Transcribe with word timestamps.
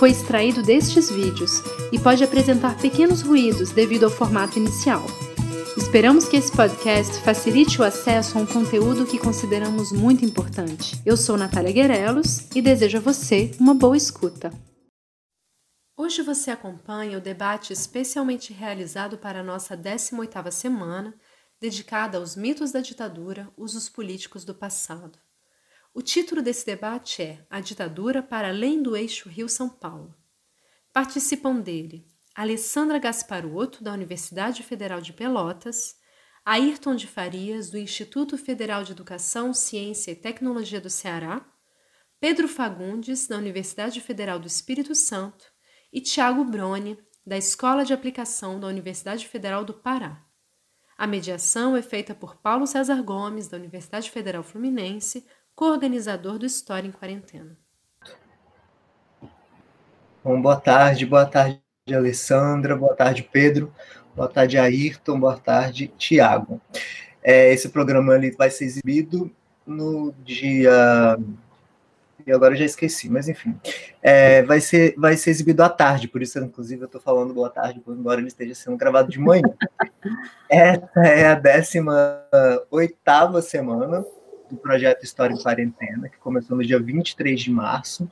foi 0.00 0.12
extraído 0.12 0.62
destes 0.62 1.10
vídeos 1.10 1.60
e 1.92 1.98
pode 1.98 2.24
apresentar 2.24 2.74
pequenos 2.78 3.20
ruídos 3.20 3.70
devido 3.70 4.04
ao 4.04 4.10
formato 4.10 4.58
inicial. 4.58 5.04
Esperamos 5.76 6.26
que 6.26 6.38
esse 6.38 6.50
podcast 6.50 7.20
facilite 7.20 7.78
o 7.78 7.84
acesso 7.84 8.38
a 8.38 8.40
um 8.40 8.46
conteúdo 8.46 9.04
que 9.04 9.18
consideramos 9.18 9.92
muito 9.92 10.24
importante. 10.24 10.98
Eu 11.04 11.18
sou 11.18 11.36
Natália 11.36 11.70
Guerelos 11.70 12.48
e 12.56 12.62
desejo 12.62 12.96
a 12.96 13.00
você 13.02 13.50
uma 13.60 13.74
boa 13.74 13.94
escuta. 13.94 14.50
Hoje 15.98 16.22
você 16.22 16.50
acompanha 16.50 17.18
o 17.18 17.20
debate 17.20 17.74
especialmente 17.74 18.54
realizado 18.54 19.18
para 19.18 19.40
a 19.40 19.44
nossa 19.44 19.76
18ª 19.76 20.50
semana, 20.50 21.14
dedicada 21.60 22.16
aos 22.16 22.34
mitos 22.34 22.72
da 22.72 22.80
ditadura, 22.80 23.52
usos 23.54 23.86
políticos 23.90 24.46
do 24.46 24.54
passado. 24.54 25.18
O 25.92 26.02
título 26.02 26.40
desse 26.40 26.64
debate 26.64 27.20
é 27.20 27.44
A 27.50 27.60
Ditadura 27.60 28.22
para 28.22 28.48
Além 28.48 28.80
do 28.80 28.96
Eixo 28.96 29.28
Rio-São 29.28 29.68
Paulo. 29.68 30.14
Participam 30.92 31.60
dele 31.60 32.06
Alessandra 32.32 32.96
Gasparotto, 32.96 33.82
da 33.82 33.92
Universidade 33.92 34.62
Federal 34.62 35.00
de 35.00 35.12
Pelotas, 35.12 35.96
Ayrton 36.44 36.94
de 36.94 37.08
Farias, 37.08 37.70
do 37.70 37.76
Instituto 37.76 38.38
Federal 38.38 38.84
de 38.84 38.92
Educação, 38.92 39.52
Ciência 39.52 40.12
e 40.12 40.16
Tecnologia 40.16 40.80
do 40.80 40.88
Ceará, 40.88 41.44
Pedro 42.20 42.46
Fagundes, 42.46 43.26
da 43.26 43.36
Universidade 43.36 44.00
Federal 44.00 44.38
do 44.38 44.46
Espírito 44.46 44.94
Santo, 44.94 45.44
e 45.92 46.00
Tiago 46.00 46.44
Broni, 46.44 46.98
da 47.26 47.36
Escola 47.36 47.84
de 47.84 47.92
Aplicação 47.92 48.60
da 48.60 48.68
Universidade 48.68 49.26
Federal 49.26 49.64
do 49.64 49.74
Pará. 49.74 50.24
A 50.96 51.06
mediação 51.06 51.76
é 51.76 51.82
feita 51.82 52.14
por 52.14 52.36
Paulo 52.36 52.66
César 52.66 53.02
Gomes, 53.02 53.48
da 53.48 53.56
Universidade 53.56 54.10
Federal 54.10 54.42
Fluminense, 54.42 55.26
coorganizador 55.60 56.38
do 56.38 56.46
História 56.46 56.88
em 56.88 56.90
Quarentena. 56.90 57.54
Bom, 60.24 60.40
boa 60.40 60.56
tarde, 60.56 61.04
boa 61.04 61.26
tarde, 61.26 61.60
Alessandra, 61.94 62.74
boa 62.74 62.96
tarde, 62.96 63.28
Pedro, 63.30 63.70
boa 64.16 64.26
tarde, 64.26 64.56
Ayrton, 64.56 65.20
boa 65.20 65.36
tarde, 65.36 65.92
Tiago. 65.98 66.58
É, 67.22 67.52
esse 67.52 67.68
programa 67.68 68.14
ali 68.14 68.30
vai 68.30 68.50
ser 68.50 68.64
exibido 68.64 69.30
no 69.66 70.14
dia. 70.24 71.18
E 72.26 72.32
agora 72.32 72.54
eu 72.54 72.58
já 72.58 72.64
esqueci, 72.64 73.10
mas 73.10 73.28
enfim. 73.28 73.54
É, 74.00 74.42
vai, 74.44 74.62
ser, 74.62 74.94
vai 74.96 75.14
ser 75.14 75.28
exibido 75.28 75.62
à 75.62 75.68
tarde, 75.68 76.08
por 76.08 76.22
isso, 76.22 76.38
inclusive, 76.38 76.80
eu 76.80 76.86
estou 76.86 77.02
falando 77.02 77.34
boa 77.34 77.50
tarde, 77.50 77.82
embora 77.86 78.18
ele 78.18 78.28
esteja 78.28 78.54
sendo 78.54 78.78
gravado 78.78 79.10
de 79.10 79.18
manhã. 79.18 79.42
Essa 80.48 81.00
é 81.04 81.26
a 81.26 81.34
18 81.34 83.42
semana 83.42 84.06
do 84.50 84.56
projeto 84.56 85.04
História 85.04 85.34
em 85.34 85.42
Quarentena, 85.42 86.08
que 86.08 86.18
começou 86.18 86.56
no 86.56 86.64
dia 86.64 86.78
23 86.78 87.40
de 87.40 87.50
março, 87.50 88.10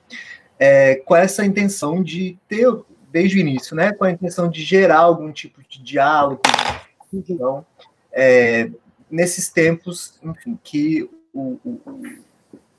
é, 0.59 0.97
com 0.97 1.15
essa 1.15 1.45
intenção 1.45 2.03
de 2.03 2.39
ter, 2.49 2.67
desde 3.11 3.37
o 3.37 3.41
início, 3.41 3.77
né, 3.77 3.93
com 3.93 4.05
a 4.05 4.11
intenção 4.11 4.49
de 4.49 4.63
gerar 4.63 5.01
algum 5.01 5.31
tipo 5.33 5.61
de 5.69 5.83
diálogo, 5.83 6.43
então, 7.13 7.65
é, 8.13 8.71
nesses 9.11 9.49
tempos, 9.49 10.19
enfim, 10.23 10.59
que 10.63 11.09
o, 11.33 11.59
o, 11.65 12.03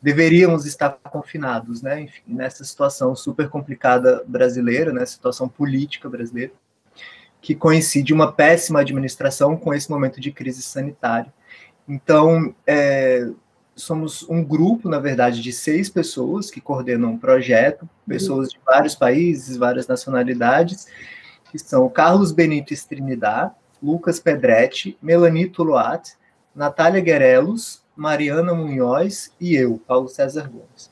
deveríamos 0.02 0.66
estar 0.66 0.92
confinados, 0.92 1.82
né, 1.82 2.02
enfim, 2.02 2.22
nessa 2.28 2.64
situação 2.64 3.16
super 3.16 3.50
complicada 3.50 4.24
brasileira, 4.28 4.94
né, 4.94 5.06
situação 5.06 5.50
política 5.50 6.10
brasileira, 6.10 6.54
que 7.42 7.56
coincide 7.56 8.14
uma 8.14 8.32
péssima 8.32 8.82
administração 8.82 9.56
com 9.56 9.74
esse 9.74 9.90
momento 9.90 10.20
de 10.20 10.32
crise 10.32 10.62
sanitária. 10.62 11.34
Então, 11.88 12.54
é, 12.68 13.28
somos 13.80 14.28
um 14.30 14.44
grupo, 14.44 14.90
na 14.90 15.00
verdade, 15.00 15.42
de 15.42 15.52
seis 15.52 15.90
pessoas 15.90 16.52
que 16.52 16.62
coordenam 16.62 17.14
um 17.14 17.18
projeto, 17.18 17.90
pessoas 18.08 18.50
de 18.50 18.60
vários 18.66 18.96
países, 18.96 19.58
várias 19.58 19.88
nacionalidades, 19.88 20.88
que 21.52 21.58
são 21.58 21.90
Carlos 21.90 22.32
Benito 22.32 22.74
Trinidad, 22.88 23.52
Lucas 23.82 24.20
Pedretti, 24.20 24.98
Melanie 25.02 25.50
Tuluat, 25.50 26.14
Natália 26.54 27.02
Guerelos, 27.02 27.82
Mariana 27.96 28.54
Munhoz 28.54 29.34
e 29.40 29.56
eu, 29.56 29.82
Paulo 29.88 30.08
César 30.08 30.50
Gomes. 30.50 30.92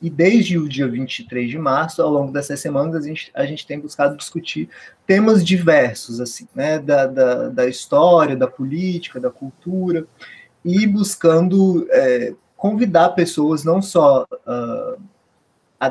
E 0.00 0.08
desde 0.08 0.56
o 0.56 0.68
dia 0.68 0.86
23 0.86 1.50
de 1.50 1.58
março, 1.58 2.00
ao 2.00 2.10
longo 2.10 2.32
dessas 2.32 2.60
semanas, 2.60 2.94
a 2.94 3.00
gente, 3.00 3.30
a 3.34 3.44
gente 3.44 3.66
tem 3.66 3.80
buscado 3.80 4.16
discutir 4.16 4.68
temas 5.06 5.44
diversos, 5.44 6.20
assim, 6.20 6.46
né, 6.54 6.78
da, 6.78 7.06
da, 7.06 7.48
da 7.48 7.66
história, 7.66 8.36
da 8.36 8.46
política, 8.46 9.18
da 9.18 9.30
cultura, 9.30 10.06
e 10.68 10.86
buscando 10.86 11.86
é, 11.90 12.34
convidar 12.56 13.10
pessoas, 13.10 13.64
não 13.64 13.80
só 13.80 14.24
uh, 14.24 15.00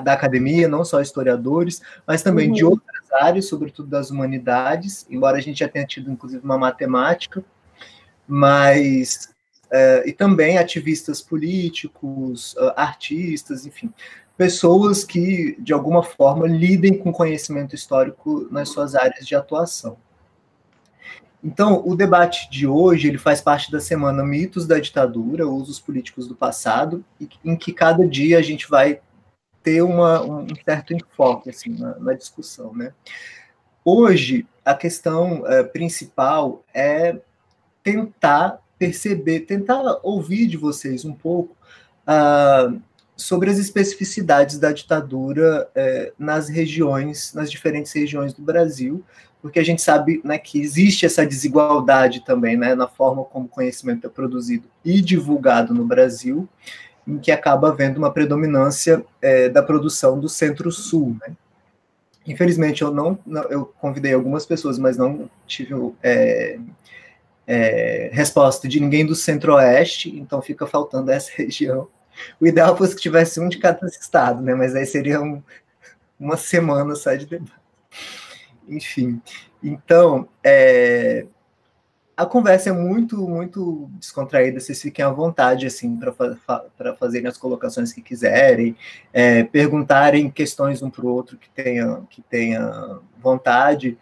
da 0.04 0.14
academia, 0.14 0.68
não 0.68 0.86
só 0.86 1.02
historiadores, 1.02 1.82
mas 2.06 2.22
também 2.22 2.50
uhum. 2.50 2.54
de 2.54 2.66
outras 2.66 3.12
áreas, 3.14 3.48
sobretudo 3.48 3.90
das 3.90 4.12
humanidades, 4.12 5.08
embora 5.10 5.38
a 5.38 5.42
gente 5.42 5.60
já 5.60 5.68
tenha 5.68 5.86
tido, 5.86 6.12
inclusive, 6.12 6.44
uma 6.44 6.58
matemática, 6.58 7.44
mas. 8.28 9.30
Uh, 9.68 10.08
e 10.08 10.14
também 10.14 10.58
ativistas 10.58 11.22
políticos, 11.22 12.54
uh, 12.54 12.72
artistas, 12.78 13.66
enfim, 13.66 13.92
pessoas 14.38 15.04
que, 15.04 15.58
de 15.60 15.74
alguma 15.74 16.02
forma, 16.02 16.48
lidem 16.48 16.98
com 16.98 17.12
conhecimento 17.12 17.76
histórico 17.76 18.48
nas 18.50 18.70
suas 18.70 18.96
áreas 18.96 19.28
de 19.28 19.36
atuação. 19.36 19.98
Então, 21.44 21.84
o 21.86 21.96
debate 21.96 22.50
de 22.50 22.66
hoje 22.66 23.08
ele 23.08 23.18
faz 23.18 23.42
parte 23.42 23.72
da 23.72 23.80
semana 23.80 24.24
Mitos 24.24 24.66
da 24.66 24.80
Ditadura, 24.80 25.48
Usos 25.48 25.80
Políticos 25.80 26.28
do 26.28 26.36
Passado, 26.36 27.06
em 27.46 27.56
que 27.56 27.72
cada 27.72 28.08
dia 28.08 28.40
a 28.40 28.42
gente 28.42 28.70
vai 28.70 29.00
ter 29.62 29.82
uma, 29.82 30.22
um 30.22 30.48
certo 30.66 30.94
enfoque 30.94 31.50
assim, 31.50 31.78
na, 31.78 31.98
na 32.00 32.14
discussão. 32.14 32.74
Né? 32.76 32.94
Hoje, 33.84 34.48
a 34.66 34.74
questão 34.74 35.46
é, 35.46 35.64
principal 35.64 36.64
é 36.74 37.18
tentar 37.84 38.60
perceber, 38.78 39.42
tentar 39.42 40.00
ouvir 40.04 40.48
de 40.48 40.58
vocês 40.58 41.06
um 41.06 41.14
pouco 41.14 41.56
uh, 42.08 42.82
sobre 43.16 43.50
as 43.50 43.58
especificidades 43.58 44.60
da 44.60 44.72
ditadura 44.72 45.70
é, 45.74 46.14
nas 46.20 46.50
regiões, 46.50 47.34
nas 47.34 47.50
diferentes 47.50 47.92
regiões 47.92 48.34
do 48.34 48.42
Brasil, 48.42 49.04
porque 49.42 49.60
a 49.60 49.64
gente 49.64 49.82
sabe 49.82 50.20
né, 50.24 50.38
que 50.38 50.60
existe 50.60 51.06
essa 51.06 51.26
desigualdade 51.26 52.26
também 52.26 52.58
né, 52.58 52.76
na 52.76 52.88
forma 52.88 53.24
como 53.24 53.46
o 53.46 53.50
conhecimento 53.50 54.08
é 54.08 54.10
produzido 54.10 54.68
e 54.84 55.02
divulgado 55.02 55.74
no 55.74 55.86
Brasil, 55.86 56.48
em 57.08 57.18
que 57.18 57.32
acaba 57.32 57.70
havendo 57.70 57.98
uma 57.98 58.12
predominância 58.12 59.06
é, 59.22 59.48
da 59.48 59.64
produção 59.64 60.20
do 60.20 60.28
Centro-Sul. 60.28 61.16
Né? 61.22 61.36
Infelizmente, 62.26 62.82
eu 62.82 62.92
não, 62.92 63.18
eu 63.50 63.66
convidei 63.80 64.14
algumas 64.14 64.46
pessoas, 64.46 64.78
mas 64.78 64.98
não 64.98 65.30
tive 65.46 65.74
é, 66.04 66.60
é, 67.48 68.10
resposta 68.12 68.68
de 68.68 68.80
ninguém 68.82 69.06
do 69.06 69.16
Centro-Oeste, 69.16 70.10
então 70.20 70.42
fica 70.42 70.68
faltando 70.68 71.10
essa 71.12 71.32
região. 71.38 71.88
O 72.42 72.48
ideal 72.48 72.76
fosse 72.76 72.96
que 72.96 73.02
tivesse 73.02 73.40
um 73.40 73.48
de 73.48 73.60
cada 73.60 73.86
estado, 73.88 74.42
né? 74.42 74.54
Mas 74.54 74.76
aí 74.76 74.86
seria 74.86 75.22
um, 75.22 75.42
uma 76.20 76.36
semana 76.36 76.96
só 76.96 77.14
de 77.14 77.26
debate. 77.26 77.54
Enfim, 78.68 79.22
então, 79.64 80.28
é, 80.44 81.26
a 82.18 82.26
conversa 82.26 82.70
é 82.70 82.74
muito, 82.74 83.16
muito 83.30 83.92
descontraída, 84.00 84.60
vocês 84.60 84.82
fiquem 84.82 85.06
à 85.06 85.10
vontade, 85.10 85.68
assim, 85.68 86.00
para 86.76 86.96
fazerem 86.96 87.28
as 87.28 87.38
colocações 87.38 87.94
que 87.94 88.02
quiserem, 88.02 88.76
é, 89.14 89.44
perguntarem 89.44 90.32
questões 90.32 90.82
um 90.82 90.90
para 90.90 91.06
o 91.06 91.10
outro 91.10 91.38
que 91.38 91.48
tenha, 91.50 92.02
que 92.10 92.24
tenha 92.24 93.00
vontade. 93.22 93.98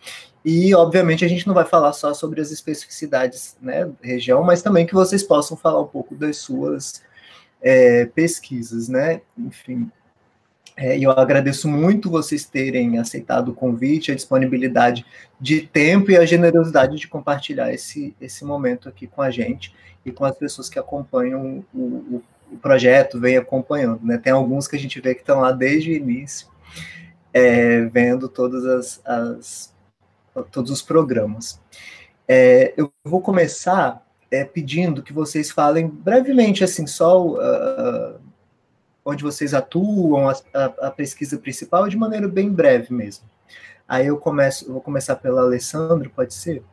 E, 0.45 0.73
obviamente, 0.73 1.25
a 1.25 1.27
gente 1.27 1.45
não 1.45 1.53
vai 1.53 1.65
falar 1.65 1.91
só 1.91 2.13
sobre 2.13 2.39
as 2.39 2.51
especificidades 2.51 3.57
né, 3.61 3.83
da 3.83 3.93
região, 4.01 4.41
mas 4.43 4.61
também 4.61 4.85
que 4.85 4.93
vocês 4.93 5.21
possam 5.21 5.57
falar 5.57 5.81
um 5.81 5.87
pouco 5.87 6.15
das 6.15 6.37
suas 6.37 7.03
é, 7.61 8.05
pesquisas, 8.05 8.87
né? 8.87 9.19
Enfim, 9.37 9.91
é, 10.77 10.99
eu 10.99 11.11
agradeço 11.11 11.69
muito 11.69 12.09
vocês 12.09 12.43
terem 12.43 12.99
aceitado 12.99 13.49
o 13.49 13.53
convite, 13.53 14.11
a 14.11 14.15
disponibilidade 14.15 15.05
de 15.39 15.61
tempo 15.61 16.11
e 16.11 16.17
a 16.17 16.25
generosidade 16.25 16.97
de 16.97 17.07
compartilhar 17.07 17.73
esse, 17.73 18.13
esse 18.19 18.43
momento 18.43 18.89
aqui 18.89 19.07
com 19.07 19.21
a 19.21 19.31
gente 19.31 19.73
e 20.05 20.11
com 20.11 20.25
as 20.25 20.37
pessoas 20.37 20.69
que 20.69 20.77
acompanham 20.77 21.63
o, 21.73 21.79
o, 21.79 22.23
o 22.51 22.57
projeto, 22.57 23.19
vem 23.19 23.37
acompanhando. 23.37 24.01
Né? 24.03 24.17
Tem 24.17 24.33
alguns 24.33 24.67
que 24.67 24.75
a 24.75 24.79
gente 24.79 24.99
vê 24.99 25.15
que 25.15 25.21
estão 25.21 25.39
lá 25.39 25.51
desde 25.51 25.91
o 25.91 25.93
início, 25.93 26.47
é, 27.33 27.85
vendo 27.85 28.27
todas 28.27 28.65
as, 28.65 29.01
as, 29.05 29.73
todos 30.51 30.71
os 30.71 30.81
programas. 30.81 31.59
É, 32.27 32.73
eu 32.75 32.91
vou 33.03 33.21
começar 33.21 34.05
é, 34.29 34.43
pedindo 34.43 35.01
que 35.01 35.13
vocês 35.13 35.51
falem 35.51 35.87
brevemente, 35.87 36.63
assim, 36.63 36.85
só 36.85 37.25
uh, 37.25 38.04
onde 39.05 39.23
vocês 39.23 39.53
atuam, 39.53 40.27
a, 40.27 40.33
a, 40.53 40.65
a, 40.87 40.91
pesquisa 40.91 41.37
principal, 41.37 41.87
de 41.87 41.95
maneira 41.95 42.27
bem 42.27 42.51
breve 42.51 42.91
mesmo. 42.91 43.29
Aí 43.87 44.07
eu 44.07 44.17
começo, 44.17 44.71
vou 44.71 44.81
começar 44.81 45.15
pela 45.17 45.41
Alessandro, 45.41 46.09
pode 46.09 46.33
ser? 46.33 46.63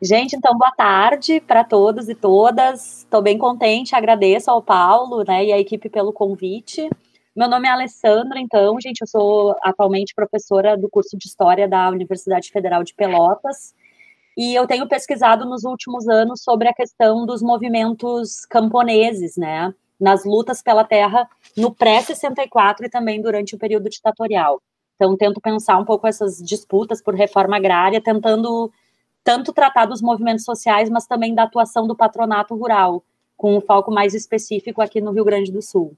Gente, 0.00 0.34
então 0.36 0.56
boa 0.56 0.70
tarde 0.70 1.40
para 1.40 1.64
todos 1.64 2.08
e 2.08 2.14
todas. 2.14 3.00
Estou 3.00 3.20
bem 3.20 3.36
contente, 3.36 3.94
agradeço 3.94 4.50
ao 4.50 4.62
Paulo 4.62 5.24
né, 5.26 5.44
e 5.44 5.52
à 5.52 5.58
equipe 5.58 5.90
pelo 5.90 6.12
convite. 6.12 6.88
Meu 7.36 7.48
nome 7.48 7.68
é 7.68 7.70
Alessandra, 7.70 8.40
então, 8.40 8.80
gente, 8.80 9.00
eu 9.00 9.06
sou 9.06 9.54
atualmente 9.62 10.14
professora 10.14 10.76
do 10.76 10.88
curso 10.88 11.18
de 11.18 11.26
História 11.26 11.68
da 11.68 11.88
Universidade 11.90 12.50
Federal 12.50 12.82
de 12.82 12.94
Pelotas. 12.94 13.74
E 14.36 14.54
eu 14.54 14.66
tenho 14.66 14.88
pesquisado 14.88 15.44
nos 15.44 15.64
últimos 15.64 16.08
anos 16.08 16.42
sobre 16.42 16.68
a 16.68 16.72
questão 16.72 17.26
dos 17.26 17.42
movimentos 17.42 18.46
camponeses, 18.46 19.36
né? 19.36 19.74
Nas 20.00 20.24
lutas 20.24 20.62
pela 20.62 20.82
terra 20.82 21.28
no 21.56 21.74
pré-64 21.74 22.84
e 22.84 22.88
também 22.88 23.20
durante 23.20 23.54
o 23.54 23.58
período 23.58 23.88
ditatorial. 23.90 24.60
Então, 24.96 25.16
tento 25.16 25.40
pensar 25.40 25.78
um 25.78 25.84
pouco 25.84 26.06
essas 26.06 26.38
disputas 26.38 27.02
por 27.02 27.14
reforma 27.14 27.56
agrária, 27.56 28.02
tentando 28.02 28.70
tanto 29.24 29.52
tratar 29.52 29.86
dos 29.86 30.02
movimentos 30.02 30.44
sociais, 30.44 30.90
mas 30.90 31.06
também 31.06 31.34
da 31.34 31.44
atuação 31.44 31.86
do 31.86 31.96
patronato 31.96 32.54
rural, 32.54 33.02
com 33.36 33.56
um 33.56 33.60
foco 33.60 33.90
mais 33.90 34.14
específico 34.14 34.82
aqui 34.82 35.00
no 35.00 35.12
Rio 35.12 35.24
Grande 35.24 35.50
do 35.50 35.62
Sul. 35.62 35.96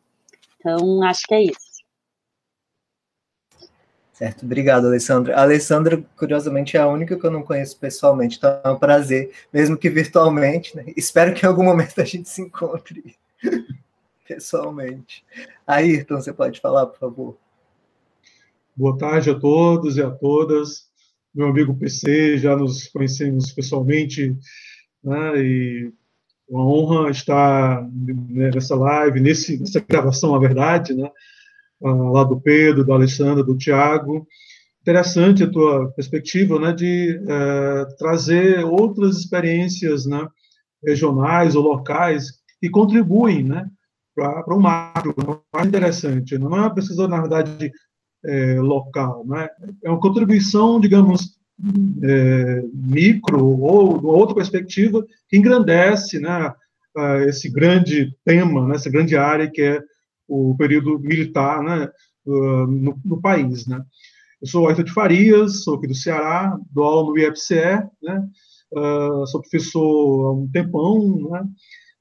Então, 0.58 1.02
acho 1.02 1.22
que 1.26 1.34
é 1.34 1.42
isso. 1.42 1.72
Certo, 4.12 4.44
obrigado, 4.44 4.86
Alessandra. 4.86 5.34
A 5.34 5.42
Alessandra, 5.42 6.04
curiosamente, 6.16 6.76
é 6.76 6.80
a 6.80 6.86
única 6.86 7.16
que 7.16 7.26
eu 7.26 7.30
não 7.30 7.42
conheço 7.42 7.76
pessoalmente, 7.76 8.36
então 8.36 8.60
é 8.62 8.70
um 8.70 8.78
prazer, 8.78 9.32
mesmo 9.52 9.76
que 9.76 9.90
virtualmente. 9.90 10.76
Né? 10.76 10.84
Espero 10.96 11.34
que 11.34 11.44
em 11.44 11.48
algum 11.48 11.64
momento 11.64 12.00
a 12.00 12.04
gente 12.04 12.28
se 12.28 12.40
encontre 12.40 13.16
pessoalmente. 14.34 15.24
Ayrton, 15.66 16.16
você 16.16 16.32
pode 16.32 16.60
falar, 16.60 16.86
por 16.86 16.98
favor? 16.98 17.38
Boa 18.74 18.96
tarde 18.96 19.30
a 19.30 19.38
todos 19.38 19.96
e 19.96 20.02
a 20.02 20.10
todas 20.10 20.92
meu 21.34 21.48
amigo 21.48 21.74
PC, 21.74 22.36
já 22.38 22.54
nos 22.54 22.88
conhecemos 22.88 23.52
pessoalmente, 23.52 24.36
né, 25.02 25.42
e 25.42 25.92
uma 26.48 26.66
honra 26.66 27.10
estar 27.10 27.82
né, 27.90 28.50
nessa 28.52 28.74
live, 28.74 29.20
nesse, 29.20 29.58
nessa 29.58 29.80
gravação, 29.80 30.32
na 30.32 30.38
verdade, 30.38 30.94
né, 30.94 31.10
lá 31.80 32.22
do 32.24 32.38
Pedro, 32.38 32.84
do 32.84 32.92
Alessandro, 32.92 33.42
do 33.42 33.56
Tiago. 33.56 34.26
Interessante 34.82 35.42
a 35.42 35.50
tua 35.50 35.90
perspectiva, 35.92 36.58
né, 36.58 36.72
de 36.72 37.18
é, 37.26 37.84
trazer 37.96 38.64
outras 38.64 39.16
experiências, 39.16 40.04
né, 40.04 40.28
regionais 40.84 41.54
ou 41.54 41.62
locais 41.62 42.42
que 42.60 42.68
contribuem, 42.68 43.42
né, 43.42 43.70
para 44.14 44.54
o 44.54 44.60
macro, 44.60 45.14
mais 45.52 45.66
interessante. 45.66 46.38
Não 46.38 46.54
é 46.56 46.60
uma 46.60 46.74
pesquisa, 46.74 47.08
na 47.08 47.20
verdade, 47.20 47.72
é, 48.24 48.60
local. 48.60 49.24
Né? 49.26 49.48
É 49.82 49.90
uma 49.90 50.00
contribuição, 50.00 50.80
digamos, 50.80 51.36
é, 52.02 52.62
micro 52.72 53.44
ou 53.60 53.98
de 53.98 54.06
outra 54.06 54.34
perspectiva 54.34 55.04
que 55.28 55.36
engrandece 55.36 56.18
né, 56.18 56.52
esse 57.26 57.48
grande 57.50 58.14
tema, 58.24 58.66
né, 58.66 58.74
essa 58.74 58.90
grande 58.90 59.16
área 59.16 59.50
que 59.50 59.62
é 59.62 59.80
o 60.26 60.54
período 60.56 60.98
militar 60.98 61.62
né, 61.62 61.88
no, 62.26 62.98
no 63.04 63.20
país. 63.20 63.66
Né? 63.66 63.82
Eu 64.40 64.48
sou 64.48 64.66
Ayrton 64.66 64.84
de 64.84 64.92
Farias, 64.92 65.62
sou 65.62 65.76
aqui 65.76 65.86
do 65.86 65.94
Ceará, 65.94 66.58
dou 66.70 66.84
aula 66.84 67.10
no 67.10 67.18
IEPCE, 67.18 67.54
né, 68.02 68.28
uh, 68.72 69.26
sou 69.26 69.40
professor 69.40 70.26
há 70.26 70.32
um 70.32 70.48
tempão, 70.52 71.30
né, 71.30 71.44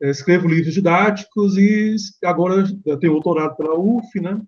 escrevo 0.09 0.47
livros 0.47 0.73
didáticos 0.73 1.57
e 1.57 1.95
agora 2.23 2.65
tenho 2.99 3.13
doutorado 3.13 3.55
pela 3.55 3.77
UF, 3.77 4.19
né, 4.19 4.41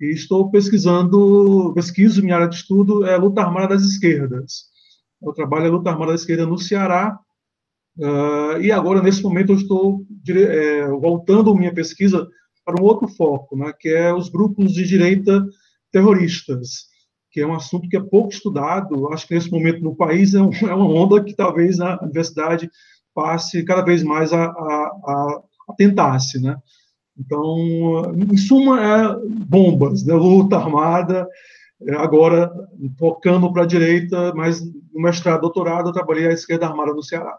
e 0.00 0.12
estou 0.12 0.50
pesquisando, 0.50 1.72
pesquiso 1.74 2.22
minha 2.22 2.36
área 2.36 2.48
de 2.48 2.56
estudo 2.56 3.04
é 3.06 3.16
luta 3.16 3.42
armada 3.42 3.74
das 3.74 3.82
esquerdas. 3.82 4.64
Eu 5.22 5.32
trabalho 5.32 5.66
a 5.66 5.70
luta 5.70 5.90
armada 5.90 6.12
da 6.12 6.16
esquerda 6.16 6.46
no 6.46 6.58
Ceará, 6.58 7.18
uh, 7.98 8.60
e 8.60 8.72
agora, 8.72 9.02
nesse 9.02 9.22
momento, 9.22 9.52
eu 9.52 9.56
estou 9.56 10.06
é, 10.28 10.88
voltando 10.88 11.54
minha 11.54 11.72
pesquisa 11.72 12.26
para 12.64 12.80
um 12.80 12.84
outro 12.84 13.08
foco, 13.08 13.56
né, 13.56 13.72
que 13.78 13.88
é 13.88 14.12
os 14.14 14.28
grupos 14.28 14.72
de 14.72 14.84
direita 14.84 15.44
terroristas, 15.92 16.88
que 17.30 17.40
é 17.40 17.46
um 17.46 17.54
assunto 17.54 17.88
que 17.88 17.96
é 17.96 18.00
pouco 18.00 18.32
estudado, 18.32 19.12
acho 19.12 19.26
que 19.26 19.34
nesse 19.34 19.50
momento 19.50 19.82
no 19.82 19.94
país 19.94 20.34
é, 20.34 20.42
um, 20.42 20.50
é 20.52 20.74
uma 20.74 20.86
onda 20.86 21.22
que 21.22 21.34
talvez 21.34 21.78
a 21.80 22.00
universidade 22.02 22.70
passe 23.14 23.64
cada 23.64 23.82
vez 23.82 24.02
mais 24.02 24.32
a, 24.32 24.44
a, 24.44 24.46
a, 24.46 25.42
a 25.68 25.74
tentar-se, 25.74 26.40
né? 26.40 26.56
Então, 27.16 28.14
em 28.16 28.36
suma, 28.36 28.80
é 28.80 29.16
bombas, 29.46 30.04
né? 30.04 30.14
luta 30.14 30.56
armada, 30.56 31.28
é, 31.82 31.94
agora 31.94 32.50
tocando 32.98 33.52
para 33.52 33.64
a 33.64 33.66
direita, 33.66 34.32
mas 34.34 34.60
no 34.62 35.02
mestrado, 35.02 35.42
doutorado, 35.42 35.88
eu 35.88 35.92
trabalhei 35.92 36.26
à 36.28 36.32
esquerda 36.32 36.66
armada 36.66 36.92
no 36.92 37.02
Ceará. 37.02 37.38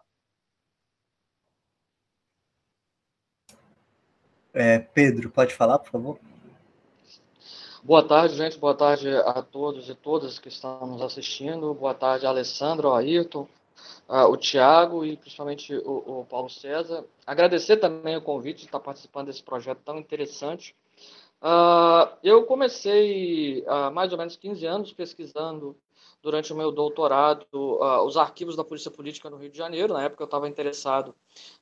É, 4.54 4.80
Pedro, 4.80 5.30
pode 5.30 5.54
falar, 5.54 5.80
por 5.80 5.92
favor? 5.92 6.20
Boa 7.84 8.04
tarde, 8.04 8.36
gente. 8.36 8.60
Boa 8.60 8.76
tarde 8.76 9.10
a 9.10 9.42
todos 9.42 9.90
e 9.90 9.96
todas 9.96 10.38
que 10.38 10.50
estão 10.50 10.86
nos 10.86 11.02
assistindo. 11.02 11.74
Boa 11.74 11.96
tarde, 11.96 12.28
Alessandro, 12.28 12.94
Ayrton, 12.94 13.48
uh, 14.12 14.30
o 14.30 14.36
Tiago 14.36 15.06
e 15.06 15.16
principalmente 15.16 15.74
o, 15.74 16.20
o, 16.20 16.26
Paulo 16.26 16.50
César. 16.50 17.06
Agradecer 17.26 17.78
também 17.78 18.18
o 18.18 18.22
convite 18.22 18.60
de 18.60 18.66
estar 18.66 18.82
participando 18.82 19.28
desse 19.28 19.42
projeto 19.42 19.80
tão 19.86 19.98
interessante. 19.98 20.76
Uh, 21.42 22.12
eu 22.22 22.44
comecei 22.44 23.64
há 23.66 23.90
mais 23.90 24.12
ou 24.12 24.18
menos 24.18 24.36
15 24.36 24.66
anos 24.66 24.94
pesquisando 24.94 25.76
durante 26.22 26.54
o 26.54 26.56
meu 26.56 26.72
doutorado 26.72 27.48
uh, 27.54 28.06
os 28.06 28.16
arquivos 28.16 28.56
da 28.56 28.64
Polícia 28.64 28.92
Política 28.92 29.30
no 29.30 29.38
Rio 29.38 29.50
de 29.50 29.58
Janeiro. 29.58 29.94
Na 29.94 30.04
época 30.04 30.22
eu 30.22 30.26
estava 30.26 30.48
interessado 30.48 31.16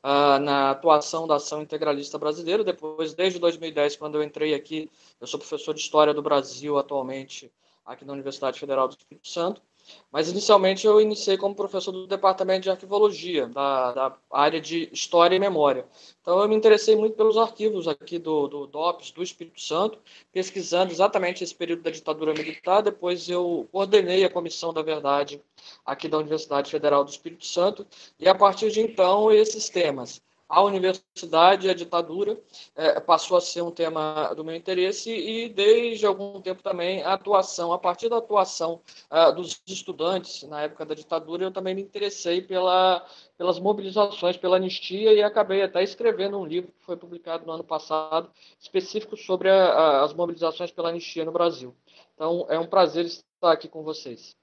uh, 0.03 0.39
na 0.41 0.71
atuação 0.71 1.27
da 1.27 1.35
ação 1.35 1.61
integralista 1.61 2.17
brasileira. 2.17 2.63
Depois, 2.63 3.13
desde 3.13 3.39
2010, 3.39 3.95
quando 3.95 4.15
eu 4.15 4.23
entrei 4.23 4.53
aqui, 4.53 4.89
eu 5.21 5.27
sou 5.27 5.39
professor 5.39 5.73
de 5.73 5.79
História 5.79 6.13
do 6.13 6.21
Brasil 6.21 6.77
atualmente 6.77 7.49
aqui 7.85 8.03
na 8.03 8.11
Universidade 8.11 8.59
Federal 8.59 8.87
do 8.87 8.97
Espírito 8.97 9.27
Santo. 9.27 9.61
Mas 10.11 10.29
inicialmente 10.29 10.85
eu 10.87 10.99
iniciei 10.99 11.37
como 11.37 11.53
professor 11.55 11.91
do 11.91 12.07
departamento 12.07 12.61
de 12.61 12.69
arquivologia, 12.69 13.47
da, 13.47 13.91
da, 13.91 14.17
área 14.31 14.59
de 14.59 14.89
história 14.91 15.35
e 15.35 15.39
memória. 15.39 15.85
Então 16.21 16.39
eu 16.39 16.49
me 16.49 16.55
interessei 16.55 16.95
muito 16.95 17.15
pelos 17.15 17.37
arquivos 17.37 17.87
aqui 17.87 18.17
do, 18.17 18.47
do 18.47 18.67
DOPS, 18.67 19.11
do 19.11 19.23
Espírito 19.23 19.61
Santo, 19.61 19.99
pesquisando 20.31 20.91
exatamente 20.91 21.43
esse 21.43 21.53
período 21.53 21.83
da 21.83 21.91
ditadura 21.91 22.33
militar. 22.33 22.81
Depois 22.81 23.29
eu 23.29 23.67
coordenei 23.71 24.23
a 24.23 24.29
Comissão 24.29 24.73
da 24.73 24.81
Verdade 24.81 25.41
aqui 25.85 26.07
da 26.07 26.17
Universidade 26.17 26.71
Federal 26.71 27.03
do 27.03 27.11
Espírito 27.11 27.45
Santo, 27.45 27.85
e 28.19 28.27
a 28.27 28.35
partir 28.35 28.71
de 28.71 28.81
então 28.81 29.31
esses 29.31 29.69
temas 29.69 30.21
a 30.49 30.63
universidade 30.63 31.69
a 31.69 31.75
ditadura 31.75 32.35
é, 32.75 32.99
passou 32.99 33.37
a 33.37 33.41
ser 33.41 33.61
um 33.61 33.69
tema 33.69 34.33
do 34.33 34.43
meu 34.43 34.55
interesse 34.55 35.11
e 35.11 35.47
desde 35.47 36.07
algum 36.07 36.41
tempo 36.41 36.63
também 36.63 37.03
a 37.03 37.13
atuação, 37.13 37.71
a 37.71 37.77
partir 37.77 38.09
da 38.09 38.17
atuação 38.17 38.81
uh, 39.11 39.31
dos 39.31 39.61
estudantes 39.67 40.41
na 40.43 40.61
época 40.61 40.85
da 40.87 40.95
ditadura, 40.95 41.43
eu 41.43 41.51
também 41.51 41.75
me 41.75 41.83
interessei 41.83 42.41
pela, 42.41 43.05
pelas 43.37 43.59
mobilizações 43.59 44.37
pela 44.37 44.55
anistia 44.55 45.13
e 45.13 45.21
acabei 45.21 45.61
até 45.61 45.83
escrevendo 45.83 46.39
um 46.39 46.45
livro 46.45 46.71
que 46.71 46.83
foi 46.83 46.97
publicado 46.97 47.45
no 47.45 47.51
ano 47.51 47.63
passado, 47.63 48.31
específico 48.59 49.15
sobre 49.15 49.49
a, 49.49 49.65
a, 49.65 50.03
as 50.03 50.13
mobilizações 50.13 50.71
pela 50.71 50.89
anistia 50.89 51.23
no 51.23 51.31
Brasil. 51.31 51.75
Então 52.15 52.47
é 52.49 52.57
um 52.57 52.65
prazer 52.65 53.05
estar 53.05 53.51
aqui 53.51 53.67
com 53.67 53.83
vocês. 53.83 54.35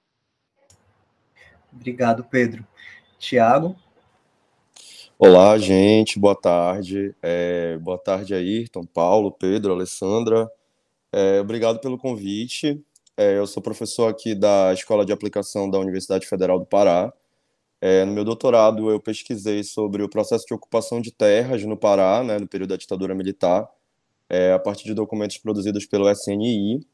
Obrigado, 1.73 2.23
Pedro. 2.23 2.65
Tiago? 3.19 3.77
Olá, 5.19 5.57
gente, 5.57 6.19
boa 6.19 6.35
tarde. 6.35 7.15
É, 7.23 7.79
boa 7.79 7.97
tarde, 7.97 8.35
Ayrton, 8.35 8.85
Paulo, 8.85 9.33
Pedro, 9.33 9.73
Alessandra. 9.73 10.47
É, 11.11 11.41
obrigado 11.41 11.81
pelo 11.81 11.97
convite. 11.97 12.85
É, 13.17 13.39
eu 13.39 13.47
sou 13.47 13.63
professor 13.63 14.09
aqui 14.11 14.35
da 14.35 14.75
Escola 14.75 15.07
de 15.07 15.13
Aplicação 15.13 15.71
da 15.71 15.79
Universidade 15.79 16.27
Federal 16.27 16.59
do 16.59 16.67
Pará. 16.67 17.11
É, 17.81 18.05
no 18.05 18.13
meu 18.13 18.25
doutorado, 18.25 18.91
eu 18.91 19.01
pesquisei 19.01 19.65
sobre 19.65 20.03
o 20.03 20.09
processo 20.09 20.47
de 20.47 20.55
ocupação 20.55 21.01
de 21.01 21.11
terras 21.13 21.65
no 21.65 21.79
Pará, 21.79 22.23
né, 22.23 22.39
no 22.39 22.47
período 22.49 22.71
da 22.71 22.77
ditadura 22.77 23.15
militar, 23.15 23.67
é, 24.29 24.53
a 24.53 24.59
partir 24.59 24.85
de 24.85 24.95
documentos 24.95 25.39
produzidos 25.39 25.87
pelo 25.87 26.11
SNI. 26.11 26.87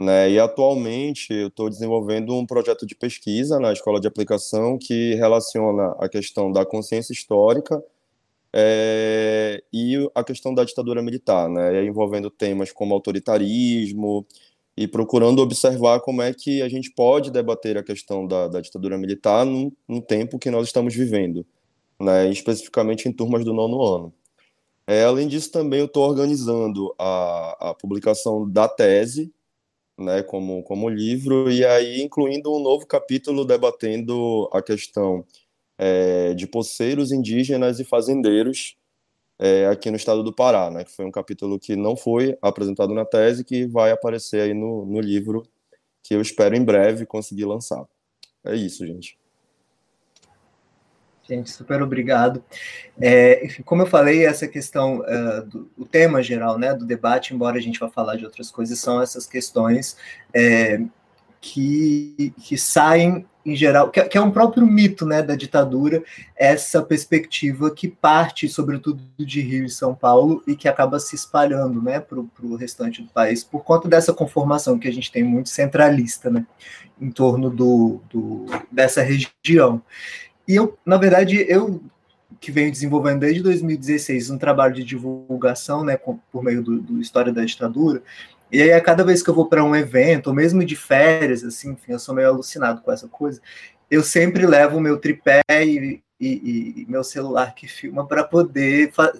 Né? 0.00 0.32
E 0.32 0.38
atualmente 0.38 1.32
eu 1.32 1.48
estou 1.48 1.70
desenvolvendo 1.70 2.34
um 2.34 2.46
projeto 2.46 2.86
de 2.86 2.94
pesquisa 2.94 3.60
na 3.60 3.72
escola 3.72 4.00
de 4.00 4.08
aplicação 4.08 4.78
que 4.78 5.14
relaciona 5.14 5.94
a 5.98 6.08
questão 6.08 6.50
da 6.50 6.66
consciência 6.66 7.12
histórica 7.12 7.82
é, 8.52 9.62
e 9.72 10.10
a 10.14 10.24
questão 10.24 10.52
da 10.54 10.64
ditadura 10.64 11.02
militar, 11.02 11.48
né? 11.48 11.84
envolvendo 11.84 12.30
temas 12.30 12.72
como 12.72 12.94
autoritarismo, 12.94 14.26
e 14.76 14.88
procurando 14.88 15.42
observar 15.42 16.00
como 16.00 16.22
é 16.22 16.32
que 16.32 16.62
a 16.62 16.68
gente 16.68 16.90
pode 16.90 17.30
debater 17.30 17.76
a 17.76 17.82
questão 17.82 18.26
da, 18.26 18.48
da 18.48 18.60
ditadura 18.60 18.96
militar 18.96 19.44
no, 19.44 19.72
tempo 20.00 20.38
que 20.38 20.50
nós 20.50 20.66
estamos 20.66 20.94
vivendo, 20.94 21.44
né, 22.00 22.30
especificamente 22.30 23.08
em 23.08 23.12
turmas 23.12 23.44
do 23.44 23.52
nono 23.52 23.82
ano. 23.82 24.14
É, 24.86 25.04
além 25.04 25.28
disso, 25.28 25.52
também 25.52 25.80
eu 25.80 25.86
estou 25.86 26.08
organizando 26.08 26.94
a, 26.98 27.70
a 27.70 27.74
publicação 27.74 28.48
da 28.48 28.66
tese, 28.66 29.32
né, 30.02 30.22
como, 30.22 30.62
como 30.62 30.88
livro, 30.88 31.50
e 31.50 31.64
aí 31.64 32.02
incluindo 32.02 32.54
um 32.54 32.60
novo 32.60 32.86
capítulo 32.86 33.44
debatendo 33.44 34.48
a 34.52 34.60
questão 34.60 35.24
é, 35.78 36.34
de 36.34 36.46
poceiros 36.46 37.12
indígenas 37.12 37.80
e 37.80 37.84
fazendeiros 37.84 38.76
é, 39.38 39.66
aqui 39.66 39.90
no 39.90 39.96
estado 39.96 40.22
do 40.22 40.32
Pará, 40.32 40.70
né, 40.70 40.84
que 40.84 40.92
foi 40.92 41.04
um 41.04 41.10
capítulo 41.10 41.58
que 41.58 41.74
não 41.76 41.96
foi 41.96 42.36
apresentado 42.42 42.94
na 42.94 43.04
tese, 43.04 43.44
que 43.44 43.66
vai 43.66 43.90
aparecer 43.90 44.42
aí 44.42 44.54
no, 44.54 44.84
no 44.86 45.00
livro 45.00 45.42
que 46.02 46.14
eu 46.14 46.20
espero 46.20 46.56
em 46.56 46.64
breve 46.64 47.06
conseguir 47.06 47.44
lançar. 47.44 47.84
É 48.44 48.54
isso, 48.54 48.86
gente. 48.86 49.16
Gente, 51.28 51.50
super 51.50 51.80
obrigado. 51.82 52.42
É, 53.00 53.46
como 53.64 53.82
eu 53.82 53.86
falei, 53.86 54.26
essa 54.26 54.48
questão, 54.48 55.00
uh, 55.00 55.46
do 55.46 55.70
o 55.78 55.84
tema 55.84 56.22
geral 56.22 56.58
né, 56.58 56.74
do 56.74 56.84
debate, 56.84 57.32
embora 57.32 57.56
a 57.56 57.60
gente 57.60 57.78
vá 57.78 57.88
falar 57.88 58.16
de 58.16 58.24
outras 58.24 58.50
coisas, 58.50 58.78
são 58.78 59.00
essas 59.00 59.26
questões 59.26 59.96
é, 60.34 60.80
que, 61.40 62.34
que 62.42 62.58
saem 62.58 63.26
em 63.44 63.56
geral, 63.56 63.90
que, 63.90 64.02
que, 64.04 64.16
é 64.16 64.20
um 64.20 64.30
próprio 64.30 64.64
mito 64.66 65.04
né, 65.04 65.20
da 65.20 65.34
ditadura, 65.34 66.02
essa 66.36 66.80
perspectiva 66.80 67.72
que 67.72 67.88
parte, 67.88 68.48
sobretudo, 68.48 69.02
de 69.18 69.40
Rio 69.40 69.64
e 69.64 69.70
São 69.70 69.94
Paulo 69.94 70.42
e 70.46 70.54
que 70.54 70.68
acaba 70.68 71.00
se 71.00 71.16
espalhando 71.16 71.82
né, 71.82 71.98
para 71.98 72.20
o 72.20 72.54
restante 72.54 73.02
do 73.02 73.08
país, 73.08 73.42
por 73.42 73.64
conta 73.64 73.88
dessa 73.88 74.12
conformação 74.12 74.78
que 74.78 74.86
a 74.86 74.92
gente 74.92 75.10
tem 75.10 75.24
muito 75.24 75.48
centralista 75.48 76.30
né, 76.30 76.46
em 77.00 77.10
torno 77.10 77.50
do, 77.50 78.00
do, 78.08 78.46
dessa 78.70 79.02
região. 79.02 79.82
E 80.46 80.54
eu, 80.54 80.78
na 80.84 80.96
verdade, 80.96 81.44
eu 81.48 81.82
que 82.40 82.50
venho 82.50 82.72
desenvolvendo 82.72 83.20
desde 83.20 83.42
2016 83.42 84.30
um 84.30 84.38
trabalho 84.38 84.74
de 84.74 84.82
divulgação, 84.82 85.84
né, 85.84 85.96
por 85.96 86.42
meio 86.42 86.62
do, 86.62 86.80
do 86.80 87.00
História 87.00 87.32
da 87.32 87.44
Ditadura, 87.44 88.02
e 88.52 88.60
aí, 88.60 88.70
a 88.70 88.82
cada 88.82 89.02
vez 89.02 89.22
que 89.22 89.30
eu 89.30 89.34
vou 89.34 89.46
para 89.46 89.64
um 89.64 89.74
evento, 89.74 90.26
ou 90.26 90.34
mesmo 90.34 90.62
de 90.62 90.76
férias, 90.76 91.42
assim, 91.42 91.70
enfim, 91.70 91.92
eu 91.92 91.98
sou 91.98 92.14
meio 92.14 92.28
alucinado 92.28 92.82
com 92.82 92.92
essa 92.92 93.08
coisa, 93.08 93.40
eu 93.90 94.02
sempre 94.02 94.46
levo 94.46 94.76
o 94.76 94.80
meu 94.80 94.98
tripé 94.98 95.42
e, 95.48 96.02
e, 96.20 96.82
e 96.82 96.86
meu 96.86 97.02
celular 97.02 97.54
que 97.54 97.66
filma 97.66 98.06
para 98.06 98.22
poder 98.22 98.92
fa 98.92 99.10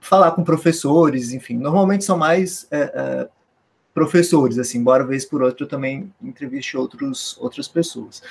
falar 0.00 0.32
com 0.32 0.44
professores, 0.44 1.32
enfim. 1.32 1.56
Normalmente 1.56 2.04
são 2.04 2.18
mais 2.18 2.66
é, 2.70 2.80
é, 2.80 3.28
professores, 3.94 4.58
assim, 4.58 4.78
embora 4.78 5.06
vez 5.06 5.24
por 5.24 5.42
outra 5.42 5.64
eu 5.64 5.68
também 5.68 6.12
entreviste 6.22 6.76
outros, 6.76 7.38
outras 7.38 7.68
pessoas. 7.68 8.22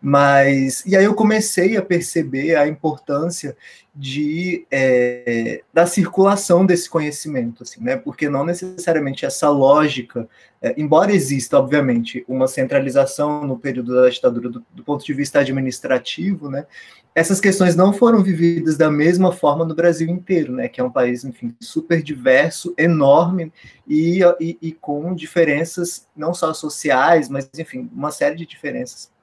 Mas, 0.00 0.84
e 0.86 0.94
aí 0.94 1.04
eu 1.04 1.14
comecei 1.14 1.76
a 1.76 1.82
perceber 1.82 2.54
a 2.54 2.68
importância 2.68 3.56
de, 3.94 4.66
é, 4.70 5.62
da 5.72 5.86
circulação 5.86 6.66
desse 6.66 6.88
conhecimento, 6.88 7.62
assim, 7.62 7.82
né? 7.82 7.96
Porque 7.96 8.28
não 8.28 8.44
necessariamente 8.44 9.24
essa 9.24 9.48
lógica, 9.48 10.28
é, 10.60 10.74
embora 10.76 11.12
exista, 11.12 11.58
obviamente, 11.58 12.24
uma 12.28 12.46
centralização 12.46 13.46
no 13.46 13.58
período 13.58 13.94
da 13.94 14.08
ditadura 14.10 14.50
do, 14.50 14.62
do, 14.70 14.84
ponto 14.84 15.04
de 15.04 15.14
vista 15.14 15.40
administrativo, 15.40 16.50
né? 16.50 16.66
Essas 17.14 17.40
questões 17.40 17.74
não 17.74 17.94
foram 17.94 18.22
vividas 18.22 18.76
da 18.76 18.90
mesma 18.90 19.32
forma 19.32 19.64
no 19.64 19.74
Brasil 19.74 20.10
inteiro, 20.10 20.52
né? 20.52 20.68
Que 20.68 20.78
é 20.78 20.84
um 20.84 20.92
país, 20.92 21.24
enfim, 21.24 21.54
super 21.58 22.02
diverso, 22.02 22.74
enorme 22.76 23.50
e, 23.88 24.20
e, 24.38 24.58
e 24.60 24.72
com 24.72 25.14
diferenças 25.14 26.06
não 26.14 26.34
só 26.34 26.52
sociais, 26.52 27.30
mas, 27.30 27.48
enfim, 27.58 27.88
uma 27.94 28.10
série 28.10 28.36
de 28.36 28.44
diferenças 28.44 29.15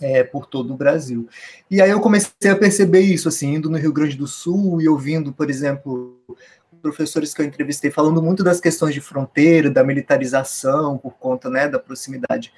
é, 0.00 0.22
por 0.24 0.46
todo 0.46 0.74
o 0.74 0.76
Brasil. 0.76 1.28
E 1.70 1.80
aí 1.80 1.90
eu 1.90 2.00
comecei 2.00 2.50
a 2.50 2.56
perceber 2.56 3.00
isso, 3.00 3.28
assim, 3.28 3.54
indo 3.54 3.70
no 3.70 3.78
Rio 3.78 3.92
Grande 3.92 4.16
do 4.16 4.26
Sul 4.26 4.80
e 4.80 4.88
ouvindo, 4.88 5.32
por 5.32 5.48
exemplo, 5.48 6.20
professores 6.82 7.32
que 7.32 7.40
eu 7.40 7.46
entrevistei 7.46 7.90
falando 7.90 8.22
muito 8.22 8.44
das 8.44 8.60
questões 8.60 8.92
de 8.92 9.00
fronteira, 9.00 9.70
da 9.70 9.82
militarização, 9.82 10.98
por 10.98 11.14
conta 11.14 11.48
né, 11.48 11.68
da 11.68 11.78
proximidade 11.78 12.52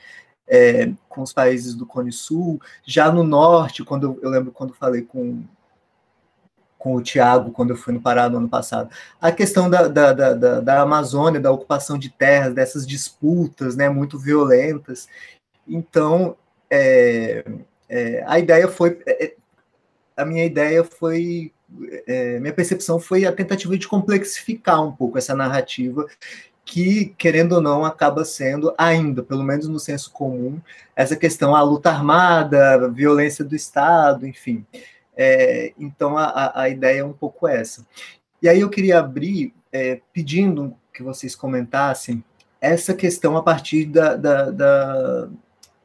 é, 0.49 0.90
com 1.09 1.23
os 1.23 1.33
países 1.33 1.75
do 1.75 1.87
Cone 1.87 2.11
Sul. 2.11 2.61
Já 2.85 3.11
no 3.11 3.23
norte, 3.23 3.85
quando 3.85 4.19
eu, 4.21 4.31
lembro 4.31 4.50
quando 4.50 4.75
falei 4.75 5.02
com, 5.02 5.45
com 6.76 6.97
o 6.97 7.02
Tiago, 7.02 7.52
quando 7.52 7.71
eu 7.71 7.76
fui 7.76 7.93
no 7.93 8.00
Pará 8.00 8.28
no 8.28 8.38
ano 8.38 8.49
passado, 8.49 8.90
a 9.21 9.31
questão 9.31 9.71
da, 9.71 9.87
da, 9.87 10.12
da, 10.12 10.61
da, 10.61 10.81
Amazônia, 10.81 11.40
da 11.40 11.52
ocupação 11.52 11.99
de 11.99 12.11
terras, 12.11 12.55
dessas 12.55 12.87
disputas 12.87 13.76
né, 13.76 13.88
muito 13.88 14.19
violentas. 14.19 15.09
Então, 15.69 16.37
é, 16.71 17.45
é, 17.89 18.25
a 18.27 18.39
ideia 18.39 18.69
foi. 18.69 18.99
É, 19.07 19.25
é, 19.27 19.35
a 20.17 20.25
minha 20.25 20.45
ideia 20.45 20.83
foi. 20.85 21.53
É, 22.07 22.39
minha 22.39 22.53
percepção 22.53 23.01
foi 23.01 23.25
a 23.25 23.33
tentativa 23.33 23.77
de 23.77 23.89
complexificar 23.89 24.83
um 24.83 24.93
pouco 24.93 25.19
essa 25.19 25.35
narrativa 25.35 26.07
que, 26.65 27.15
querendo 27.17 27.53
ou 27.53 27.61
não, 27.61 27.85
acaba 27.85 28.25
sendo 28.25 28.75
ainda, 28.77 29.23
pelo 29.23 29.45
menos 29.45 29.69
no 29.69 29.79
senso 29.79 30.11
comum, 30.11 30.61
essa 30.97 31.15
questão, 31.15 31.55
a 31.55 31.63
luta 31.63 31.91
armada, 31.91 32.75
a 32.75 32.89
violência 32.89 33.45
do 33.45 33.55
Estado, 33.55 34.27
enfim. 34.27 34.67
É, 35.17 35.73
então, 35.79 36.19
a, 36.19 36.61
a, 36.61 36.69
ideia 36.69 37.01
é 37.01 37.05
um 37.05 37.13
pouco 37.13 37.47
essa. 37.47 37.87
E 38.43 38.49
aí 38.49 38.61
eu 38.61 38.69
queria 38.69 38.99
abrir 38.99 39.55
é, 39.73 40.01
pedindo 40.13 40.77
que 40.93 41.03
vocês 41.03 41.37
comentassem 41.37 42.23
essa 42.61 42.93
questão 42.93 43.37
a 43.37 43.43
partir 43.43 43.87
da, 43.87 44.17
da, 44.17 44.51
da, 44.51 45.29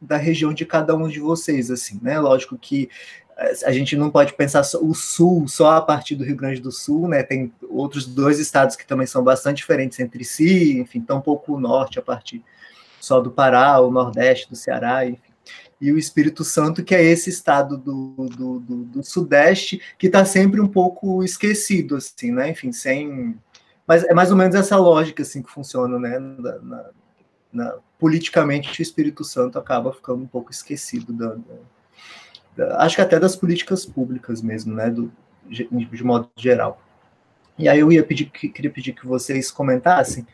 da 0.01 0.17
região 0.17 0.53
de 0.53 0.65
cada 0.65 0.96
um 0.96 1.08
de 1.08 1.20
vocês, 1.20 1.70
assim, 1.70 2.00
né? 2.01 2.20
Lógico 2.20 2.58
que 2.58 2.89
eh, 3.38 3.53
a 3.65 3.72
gente 3.72 3.96
não 3.96 4.10
pode 4.10 4.34
pensar 4.34 4.62
o 4.81 4.93
sul 4.96 5.48
só 5.48 5.74
a 5.74 5.81
partir 5.81 6.15
do 6.15 6.24
Rio 6.24 6.36
Grande 6.36 6.60
do 6.60 6.72
Sul, 6.72 7.08
né? 7.08 7.22
Tem 7.22 7.53
outros 7.70 8.08
dois 8.08 8.39
estados 8.39 8.75
que 8.75 8.88
também 8.88 9.05
são 9.05 9.24
bastante 9.24 9.58
diferentes 9.58 10.00
entre 10.00 10.24
si, 10.24 10.79
enfim, 10.79 11.01
tão 11.01 11.22
pouco 11.22 11.53
o 11.53 11.60
norte 11.60 12.00
a 12.00 12.01
partir 12.01 12.43
só 13.00 13.20
do 13.20 13.31
Pará, 13.31 13.79
o 13.79 13.91
Nordeste, 13.91 14.50
do 14.50 14.55
Ceará, 14.55 15.05
enfim. 15.05 15.31
E 15.79 15.91
o 15.91 15.98
Espírito 15.98 16.43
Santo, 16.43 16.84
que 16.84 16.93
é 16.93 17.03
esse 17.03 17.29
estado 17.31 17.75
do, 17.75 18.27
do, 18.38 18.60
do, 18.60 18.84
do 18.86 19.03
Sudeste, 19.03 19.81
que 19.98 20.05
está 20.08 20.24
sempre 20.24 20.62
um 20.62 20.67
pouco 20.67 21.24
esquecido, 21.24 21.96
assim, 21.96 22.31
né? 22.31 22.51
Enfim, 22.51 22.72
sem. 22.72 23.36
Mas 23.88 24.03
é 24.03 24.13
mais 24.13 24.29
ou 24.29 24.38
menos 24.38 24.55
essa 24.55 24.77
lógica, 24.77 25.24
assim, 25.24 25.41
que 25.41 25.50
funciona, 25.50 25.98
né? 25.98 26.20
Na, 26.20 26.60
na, 26.60 26.89
na, 27.51 27.75
politicamente 28.00 28.79
o 28.79 28.81
Espírito 28.81 29.24
Santo 29.24 29.60
acaba 29.60 29.93
ficando 29.93 30.24
um 30.24 30.27
pouco 30.27 30.51
esquecido 30.51 31.13
da, 31.13 31.36
da, 31.36 31.55
da, 32.55 32.84
acho 32.84 32.96
que 32.96 33.01
até 33.01 33.20
das 33.20 33.36
políticas 33.36 33.86
públicas 33.86 34.41
mesmo, 34.41 34.74
né, 34.74 34.89
do, 34.89 35.12
de, 35.48 36.03
modo 36.03 36.29
geral. 36.36 36.81
E 37.58 37.67
aí 37.67 37.79
eu 37.79 37.91
ia 37.91 38.03
pedir, 38.03 38.25
queria 38.25 38.72
pedir 38.72 38.93
que 38.93 39.05
vocês 39.05 39.51
comentassem 39.51 40.25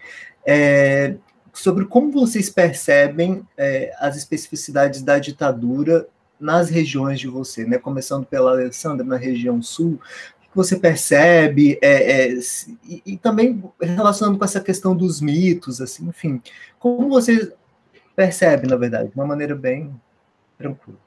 é, 0.46 1.16
sobre 1.52 1.86
como 1.86 2.12
vocês 2.12 2.50
percebem 2.50 3.46
é, 3.58 3.94
as 4.00 4.16
especificidades 4.16 5.02
da 5.02 5.20
ditadura 5.20 6.08
nas 6.40 6.70
regiões 6.70 7.20
de 7.20 7.28
você, 7.28 7.66
né? 7.66 7.78
Começando 7.80 8.26
pela 8.26 8.52
Alessandra 8.52 9.04
na 9.04 9.18
região 9.18 9.62
sul, 9.62 10.00
você 10.58 10.80
percebe, 10.80 11.78
é, 11.84 12.32
é, 12.32 12.34
e, 12.84 13.04
e, 13.06 13.18
também 13.18 13.64
relacionando 13.80 14.40
com 14.40 14.44
essa 14.44 14.60
questão 14.60 14.98
dos 14.98 15.22
mitos, 15.22 15.80
assim, 15.80 16.08
enfim, 16.08 16.42
como 16.80 17.08
você 17.08 17.56
percebe, 18.16 18.68
na 18.68 18.76
verdade, 18.76 19.10
de 19.10 19.16
uma 19.16 19.26
maneira 19.26 19.56
bem 19.56 19.94
tranquila. 20.58 20.98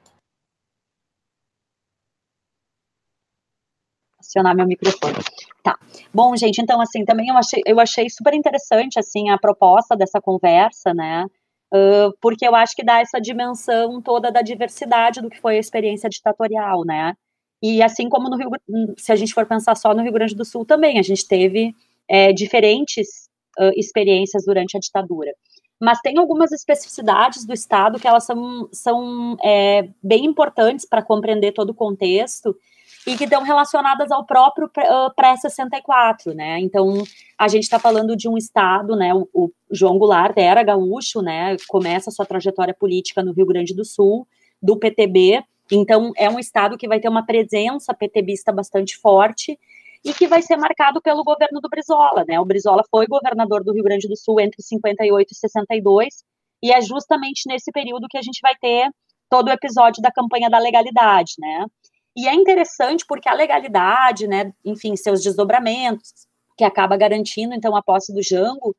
Acionar 4.17 4.55
meu 4.55 4.65
microfone. 4.65 5.17
Tá. 5.61 5.77
Bom, 6.13 6.33
gente, 6.37 6.61
então, 6.61 6.79
assim, 6.79 7.03
também 7.03 7.27
eu 7.27 7.35
achei, 7.35 7.61
eu 7.65 7.77
achei 7.77 8.09
super 8.09 8.33
interessante, 8.33 8.97
assim, 8.97 9.29
a 9.29 9.37
proposta 9.37 9.97
dessa 9.97 10.21
conversa, 10.21 10.93
né, 10.93 11.25
uh, 11.73 12.15
porque 12.21 12.47
eu 12.47 12.55
acho 12.55 12.73
que 12.73 12.85
dá 12.85 13.01
essa 13.01 13.19
dimensão 13.19 14.01
toda 14.01 14.31
da 14.31 14.41
diversidade 14.41 15.21
do 15.21 15.29
que 15.29 15.41
foi 15.41 15.57
a 15.57 15.59
experiência 15.59 16.09
ditatorial, 16.09 16.85
né, 16.85 17.15
e 17.61 17.81
assim 17.83 18.09
como 18.09 18.29
no 18.29 18.37
Rio, 18.37 18.49
se 18.97 19.11
a 19.11 19.15
gente 19.15 19.33
for 19.33 19.45
pensar 19.45 19.75
só 19.75 19.93
no 19.93 20.01
Rio 20.01 20.11
Grande 20.11 20.35
do 20.35 20.43
Sul 20.43 20.65
também, 20.65 20.97
a 20.97 21.03
gente 21.03 21.27
teve 21.27 21.75
é, 22.07 22.33
diferentes 22.33 23.29
uh, 23.59 23.71
experiências 23.75 24.45
durante 24.45 24.75
a 24.75 24.79
ditadura. 24.79 25.31
Mas 25.79 25.99
tem 25.99 26.17
algumas 26.17 26.51
especificidades 26.51 27.45
do 27.45 27.53
Estado 27.53 27.99
que 27.99 28.07
elas 28.07 28.23
são, 28.23 28.69
são 28.71 29.35
é, 29.43 29.89
bem 30.01 30.25
importantes 30.25 30.85
para 30.85 31.01
compreender 31.01 31.53
todo 31.53 31.71
o 31.71 31.73
contexto 31.73 32.55
e 33.05 33.17
que 33.17 33.23
estão 33.23 33.41
relacionadas 33.41 34.11
ao 34.11 34.23
próprio 34.23 34.69
pré-64, 34.69 36.35
né? 36.35 36.59
Então, 36.59 37.03
a 37.35 37.47
gente 37.47 37.63
está 37.63 37.79
falando 37.79 38.15
de 38.15 38.29
um 38.29 38.37
Estado, 38.37 38.95
né? 38.95 39.11
O, 39.13 39.27
o 39.33 39.51
João 39.71 39.97
Goulart 39.97 40.37
era 40.37 40.61
gaúcho, 40.61 41.19
né? 41.19 41.57
Começa 41.67 42.11
sua 42.11 42.27
trajetória 42.27 42.75
política 42.75 43.23
no 43.23 43.33
Rio 43.33 43.47
Grande 43.47 43.73
do 43.73 43.83
Sul, 43.83 44.27
do 44.61 44.77
PTB, 44.77 45.43
então, 45.75 46.11
é 46.17 46.29
um 46.29 46.39
estado 46.39 46.77
que 46.77 46.87
vai 46.87 46.99
ter 46.99 47.07
uma 47.09 47.25
presença 47.25 47.93
PTBista 47.93 48.51
bastante 48.51 48.97
forte 48.97 49.57
e 50.03 50.13
que 50.13 50.27
vai 50.27 50.41
ser 50.41 50.57
marcado 50.57 51.01
pelo 51.01 51.23
governo 51.23 51.61
do 51.61 51.69
Brizola, 51.69 52.25
né? 52.27 52.39
O 52.39 52.45
Brizola 52.45 52.83
foi 52.89 53.05
governador 53.07 53.63
do 53.63 53.71
Rio 53.71 53.83
Grande 53.83 54.07
do 54.07 54.17
Sul 54.17 54.39
entre 54.39 54.61
58 54.61 55.31
e 55.31 55.35
62, 55.35 56.23
e 56.63 56.71
é 56.71 56.81
justamente 56.81 57.43
nesse 57.47 57.71
período 57.71 58.07
que 58.09 58.17
a 58.17 58.21
gente 58.21 58.39
vai 58.41 58.55
ter 58.55 58.89
todo 59.29 59.47
o 59.47 59.51
episódio 59.51 60.01
da 60.01 60.11
campanha 60.11 60.49
da 60.49 60.59
legalidade, 60.59 61.33
né? 61.39 61.65
E 62.15 62.27
é 62.27 62.33
interessante 62.33 63.05
porque 63.07 63.29
a 63.29 63.33
legalidade, 63.33 64.27
né, 64.27 64.51
enfim, 64.65 64.95
seus 64.97 65.23
desdobramentos, 65.23 66.27
que 66.57 66.63
acaba 66.65 66.97
garantindo 66.97 67.55
então 67.55 67.75
a 67.75 67.81
posse 67.81 68.13
do 68.13 68.21
Jango, 68.21 68.75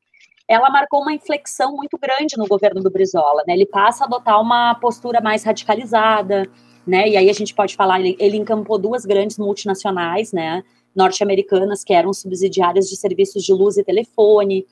ela 0.47 0.69
marcou 0.69 1.01
uma 1.01 1.13
inflexão 1.13 1.75
muito 1.75 1.97
grande 1.97 2.37
no 2.37 2.47
governo 2.47 2.81
do 2.81 2.91
Brizola, 2.91 3.43
né? 3.47 3.53
Ele 3.53 3.65
passa 3.65 4.03
a 4.03 4.07
adotar 4.07 4.39
uma 4.39 4.75
postura 4.75 5.19
mais 5.21 5.43
radicalizada, 5.43 6.49
né? 6.85 7.07
E 7.07 7.17
aí 7.17 7.29
a 7.29 7.33
gente 7.33 7.53
pode 7.53 7.75
falar, 7.75 7.99
ele, 7.99 8.15
ele 8.19 8.37
encampou 8.37 8.77
duas 8.77 9.05
grandes 9.05 9.37
multinacionais, 9.37 10.31
né? 10.31 10.63
Norte-americanas 10.95 11.83
que 11.83 11.93
eram 11.93 12.13
subsidiárias 12.13 12.87
de 12.87 12.95
serviços 12.95 13.43
de 13.43 13.53
luz 13.53 13.77
e 13.77 13.83
telefone. 13.83 14.65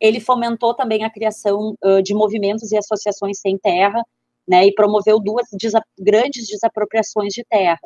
Ele 0.00 0.20
fomentou 0.20 0.74
também 0.74 1.04
a 1.04 1.10
criação 1.10 1.76
uh, 1.82 2.02
de 2.02 2.14
movimentos 2.14 2.72
e 2.72 2.76
associações 2.76 3.38
sem 3.38 3.56
terra, 3.56 4.04
né? 4.46 4.66
E 4.66 4.74
promoveu 4.74 5.20
duas 5.20 5.46
desa 5.52 5.82
grandes 5.98 6.46
desapropriações 6.48 7.32
de 7.32 7.44
terra. 7.44 7.80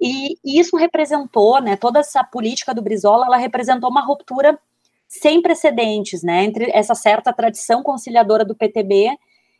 E, 0.00 0.36
e 0.44 0.60
isso 0.60 0.76
representou, 0.76 1.60
né? 1.60 1.76
Toda 1.76 2.00
essa 2.00 2.22
política 2.22 2.74
do 2.74 2.82
Brizola, 2.82 3.26
ela 3.26 3.36
representou 3.36 3.90
uma 3.90 4.04
ruptura 4.04 4.58
sem 5.08 5.40
precedentes, 5.40 6.22
né, 6.22 6.44
entre 6.44 6.70
essa 6.70 6.94
certa 6.94 7.32
tradição 7.32 7.82
conciliadora 7.82 8.44
do 8.44 8.54
PTB 8.54 9.16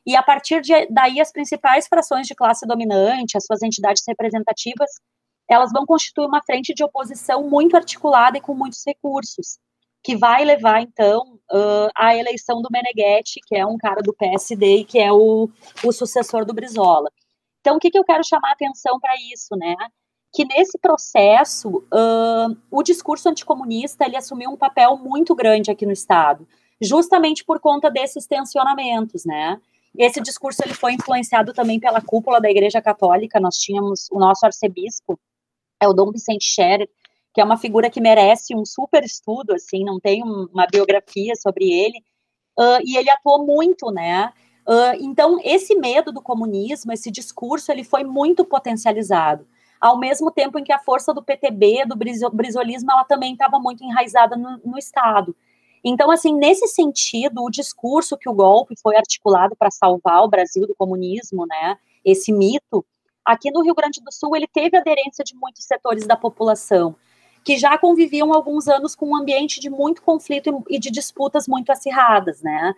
e 0.06 0.16
a 0.16 0.22
partir 0.22 0.60
de, 0.60 0.86
daí 0.90 1.20
as 1.20 1.32
principais 1.32 1.86
frações 1.86 2.26
de 2.26 2.34
classe 2.34 2.66
dominante, 2.66 3.36
as 3.36 3.44
suas 3.44 3.62
entidades 3.62 4.02
representativas, 4.06 4.90
elas 5.48 5.70
vão 5.72 5.86
constituir 5.86 6.26
uma 6.26 6.42
frente 6.42 6.74
de 6.74 6.84
oposição 6.84 7.48
muito 7.48 7.76
articulada 7.76 8.38
e 8.38 8.40
com 8.40 8.54
muitos 8.54 8.82
recursos, 8.86 9.58
que 10.02 10.16
vai 10.16 10.44
levar 10.44 10.80
então 10.82 11.38
uh, 11.50 11.90
à 11.96 12.14
eleição 12.16 12.60
do 12.60 12.68
Meneghetti, 12.70 13.40
que 13.46 13.56
é 13.56 13.66
um 13.66 13.76
cara 13.76 14.02
do 14.02 14.14
PSD 14.14 14.78
e 14.78 14.84
que 14.84 14.98
é 14.98 15.12
o, 15.12 15.50
o 15.84 15.92
sucessor 15.92 16.44
do 16.44 16.54
Brizola. 16.54 17.10
Então, 17.60 17.76
o 17.76 17.78
que, 17.78 17.90
que 17.90 17.98
eu 17.98 18.04
quero 18.04 18.26
chamar 18.26 18.50
a 18.50 18.52
atenção 18.52 18.98
para 19.00 19.14
isso, 19.32 19.56
né? 19.56 19.74
que 20.32 20.44
nesse 20.44 20.78
processo 20.78 21.68
uh, 21.68 22.56
o 22.70 22.82
discurso 22.82 23.28
anticomunista 23.28 24.04
ele 24.04 24.16
assumiu 24.16 24.50
um 24.50 24.56
papel 24.56 24.96
muito 24.96 25.34
grande 25.34 25.70
aqui 25.70 25.86
no 25.86 25.92
estado, 25.92 26.46
justamente 26.80 27.44
por 27.44 27.58
conta 27.60 27.90
desses 27.90 28.26
tensionamentos, 28.26 29.24
né? 29.24 29.60
Esse 29.98 30.20
discurso 30.20 30.62
ele 30.64 30.74
foi 30.74 30.92
influenciado 30.92 31.52
também 31.52 31.80
pela 31.80 32.00
cúpula 32.00 32.40
da 32.40 32.48
Igreja 32.48 32.80
Católica. 32.80 33.40
Nós 33.40 33.56
tínhamos 33.56 34.08
o 34.12 34.18
nosso 34.18 34.46
arcebispo, 34.46 35.18
é 35.80 35.88
o 35.88 35.92
Dom 35.92 36.12
Vicente 36.12 36.44
Scherer, 36.44 36.88
que 37.34 37.40
é 37.40 37.44
uma 37.44 37.56
figura 37.56 37.90
que 37.90 38.00
merece 38.00 38.54
um 38.54 38.64
super 38.64 39.04
estudo, 39.04 39.54
assim, 39.54 39.84
não 39.84 39.98
tem 39.98 40.22
uma 40.22 40.66
biografia 40.66 41.34
sobre 41.36 41.70
ele, 41.70 41.98
uh, 42.58 42.80
e 42.84 42.96
ele 42.96 43.10
atuou 43.10 43.44
muito, 43.44 43.90
né? 43.90 44.32
Uh, 44.66 44.96
então, 45.00 45.38
esse 45.42 45.74
medo 45.74 46.12
do 46.12 46.22
comunismo, 46.22 46.92
esse 46.92 47.10
discurso, 47.10 47.70
ele 47.70 47.84
foi 47.84 48.04
muito 48.04 48.44
potencializado 48.44 49.46
ao 49.80 49.98
mesmo 49.98 50.30
tempo 50.30 50.58
em 50.58 50.64
que 50.64 50.72
a 50.72 50.78
força 50.78 51.14
do 51.14 51.22
PTB, 51.22 51.84
do 51.86 51.96
brisolismo, 51.96 52.90
ela 52.90 53.04
também 53.04 53.32
estava 53.32 53.58
muito 53.58 53.84
enraizada 53.84 54.36
no, 54.36 54.58
no, 54.64 54.78
Estado. 54.78 55.36
Então, 55.88 56.10
assim, 56.10 56.34
nesse 56.34 56.68
sentido, 56.68 57.42
o 57.42 57.50
discurso 57.50 58.18
que 58.18 58.28
o 58.28 58.34
golpe 58.34 58.74
foi 58.82 58.94
articulado 58.94 59.56
para 59.56 59.70
salvar 59.70 60.22
o 60.22 60.28
Brasil 60.28 60.66
do 60.66 60.74
comunismo, 60.74 61.46
né, 61.46 61.78
esse 62.04 62.30
mito, 62.30 62.84
aqui 63.24 63.50
no 63.50 63.62
Rio 63.62 63.74
Grande 63.74 63.98
do 64.02 64.12
Sul, 64.12 64.36
ele 64.36 64.46
teve 64.46 64.76
aderência 64.76 65.24
de 65.24 65.34
muitos 65.34 65.64
setores 65.64 66.06
da 66.06 66.14
população, 66.14 66.94
que 67.42 67.56
já 67.56 67.78
conviviam 67.78 68.34
alguns 68.34 68.68
anos 68.68 68.94
com 68.94 69.06
um 69.06 69.16
ambiente 69.16 69.60
de 69.60 69.70
muito 69.70 70.02
conflito 70.02 70.62
e 70.68 70.78
de 70.78 70.90
disputas 70.90 71.48
muito 71.48 71.70
acirradas, 71.70 72.42
né. 72.42 72.74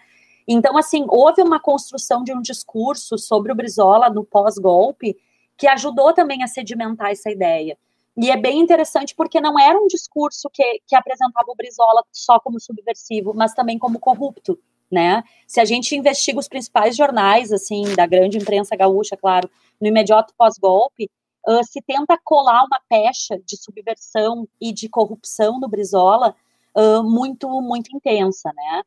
Então, 0.47 0.77
assim, 0.79 1.05
houve 1.09 1.43
uma 1.43 1.59
construção 1.59 2.23
de 2.23 2.33
um 2.33 2.41
discurso 2.41 3.19
sobre 3.19 3.51
o 3.51 3.57
Brizola 3.57 4.09
no 4.09 4.25
pós-golpe, 4.25 5.17
que 5.57 5.67
ajudou 5.67 6.13
também 6.13 6.45
a 6.45 6.47
sedimentar 6.47 7.11
essa 7.11 7.29
ideia. 7.29 7.77
E 8.17 8.31
é 8.31 8.37
bem 8.37 8.61
interessante 8.61 9.15
porque 9.15 9.41
não 9.41 9.59
era 9.59 9.79
um 9.79 9.87
discurso 9.87 10.49
que, 10.53 10.81
que 10.87 10.97
apresentava 10.97 11.47
o 11.51 11.55
Brizola 11.55 12.05
só 12.13 12.39
como 12.41 12.61
subversivo, 12.61 13.33
mas 13.35 13.55
também 13.55 13.79
como 13.79 13.99
corrupto, 13.99 14.59
né? 14.91 15.23
Se 15.47 15.61
a 15.61 15.65
gente 15.65 15.95
investiga 15.95 16.39
os 16.39 16.49
principais 16.49 16.97
jornais, 16.97 17.53
assim, 17.53 17.83
da 17.95 18.07
grande 18.07 18.37
imprensa 18.37 18.77
gaúcha, 18.77 19.17
claro, 19.17 19.49
no 19.81 19.87
imediato 19.87 20.35
pós-golpe, 20.37 21.11
uh, 21.47 21.65
se 21.65 21.81
tenta 21.81 22.19
colar 22.25 22.65
uma 22.65 22.81
pecha 22.89 23.41
de 23.47 23.57
subversão 23.57 24.47
e 24.61 24.73
de 24.73 24.89
corrupção 24.89 25.61
no 25.61 25.69
Brizola 25.69 26.35
uh, 26.77 27.03
muito, 27.03 27.49
muito 27.61 27.95
intensa, 27.95 28.53
né? 28.55 28.83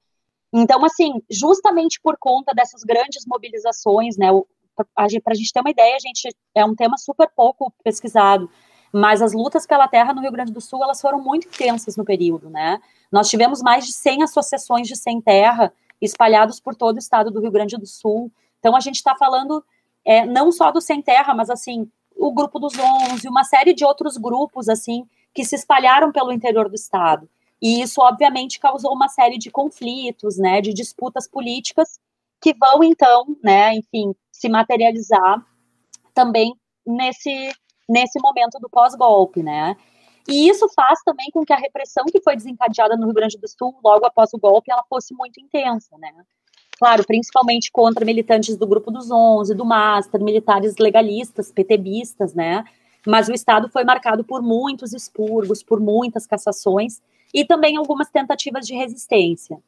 Então, 0.54 0.86
assim, 0.86 1.22
justamente 1.30 2.00
por 2.00 2.16
conta 2.20 2.54
dessas 2.54 2.84
grandes 2.84 3.26
mobilizações, 3.26 4.16
né, 4.18 4.28
para 4.76 5.08
a 5.34 5.36
gente 5.36 5.52
ter 5.52 5.62
uma 5.62 5.72
ideia, 5.72 5.96
a 5.96 6.00
gente 6.00 6.36
é 6.54 6.64
um 6.64 6.76
tema 6.76 6.96
super 6.98 7.28
pouco 7.36 7.74
pesquisado, 7.84 8.48
mas 8.94 9.24
as 9.24 9.34
lutas 9.34 9.66
pela 9.66 9.88
terra 9.88 10.14
no 10.14 10.22
Rio 10.22 10.32
Grande 10.32 10.52
do 10.52 10.62
Sul, 10.62 10.84
elas 10.84 11.02
foram 11.02 11.20
muito 11.20 11.48
intensas 11.48 11.98
no 11.98 12.06
período, 12.06 12.48
né? 12.48 12.80
Nós 13.12 13.28
tivemos 13.28 13.60
mais 13.60 13.88
de 13.88 13.92
100 13.92 14.22
associações 14.22 14.88
de 14.88 14.96
sem 14.96 15.20
terra 15.20 15.74
espalhados 16.00 16.60
por 16.60 16.76
todo 16.76 16.98
o 16.98 17.00
estado 17.00 17.32
do 17.32 17.42
Rio 17.42 17.52
Grande 17.52 17.76
do 17.76 17.88
Sul. 17.88 18.32
Então 18.60 18.76
a 18.76 18.80
gente 18.80 18.98
está 18.98 19.16
falando 19.16 19.66
é, 20.06 20.26
não 20.26 20.52
só 20.52 20.72
do 20.72 20.80
sem 20.80 21.02
terra, 21.02 21.34
mas 21.34 21.50
assim 21.50 21.90
o 22.16 22.32
grupo 22.32 22.60
dos 22.60 22.74
11, 22.78 23.28
uma 23.28 23.44
série 23.44 23.74
de 23.74 23.84
outros 23.84 24.16
grupos 24.16 24.70
assim 24.70 25.08
que 25.34 25.44
se 25.44 25.56
espalharam 25.56 26.12
pelo 26.12 26.32
interior 26.32 26.70
do 26.70 26.76
estado. 26.76 27.28
E 27.60 27.82
isso 27.82 28.00
obviamente 28.00 28.60
causou 28.60 28.94
uma 28.94 29.08
série 29.08 29.40
de 29.40 29.50
conflitos, 29.50 30.38
né, 30.38 30.62
de 30.62 30.72
disputas 30.72 31.28
políticas 31.28 32.00
que 32.40 32.54
vão 32.54 32.84
então, 32.84 33.26
né, 33.42 33.74
enfim, 33.74 34.14
se 34.32 34.50
materializar 34.50 35.44
também 36.14 36.54
nesse, 36.86 37.52
nesse 37.88 38.20
momento 38.22 38.60
do 38.60 38.70
pós-golpe, 38.70 39.44
né? 39.44 39.76
E 40.28 40.50
isso 40.50 40.68
faz 40.74 41.00
também 41.04 41.30
com 41.32 41.46
que 41.46 41.52
a 41.52 41.58
repressão 41.58 42.06
que 42.06 42.22
foi 42.22 42.36
desencadeada 42.36 42.96
no 42.96 43.06
Rio 43.06 43.14
Grande 43.14 43.38
do 43.38 43.48
Sul 43.48 43.76
logo 43.84 44.06
após 44.06 44.34
o 44.34 44.40
golpe, 44.40 44.72
ela 44.72 44.84
fosse 44.90 45.14
muito 45.14 45.40
intensa, 45.40 45.98
né? 45.98 46.12
Claro, 46.78 47.06
principalmente 47.06 47.72
contra 47.72 48.06
militantes 48.06 48.58
do 48.58 48.66
Grupo 48.66 48.90
dos 48.90 49.12
Onze, 49.12 49.54
do 49.54 49.66
Master, 49.66 50.22
militares 50.22 50.78
legalistas, 50.78 51.52
PTBistas, 51.52 52.34
né? 52.34 52.64
Mas 53.06 53.28
o 53.28 53.34
Estado 53.34 53.70
foi 53.70 53.84
marcado 53.84 54.24
por 54.24 54.42
muitos 54.42 54.94
expurgos, 54.94 55.62
por 55.62 55.80
muitas 55.80 56.26
cassações 56.26 57.02
e 57.34 57.46
também 57.46 57.76
algumas 57.76 58.10
tentativas 58.10 58.66
de 58.66 58.74
resistência. 58.74 59.60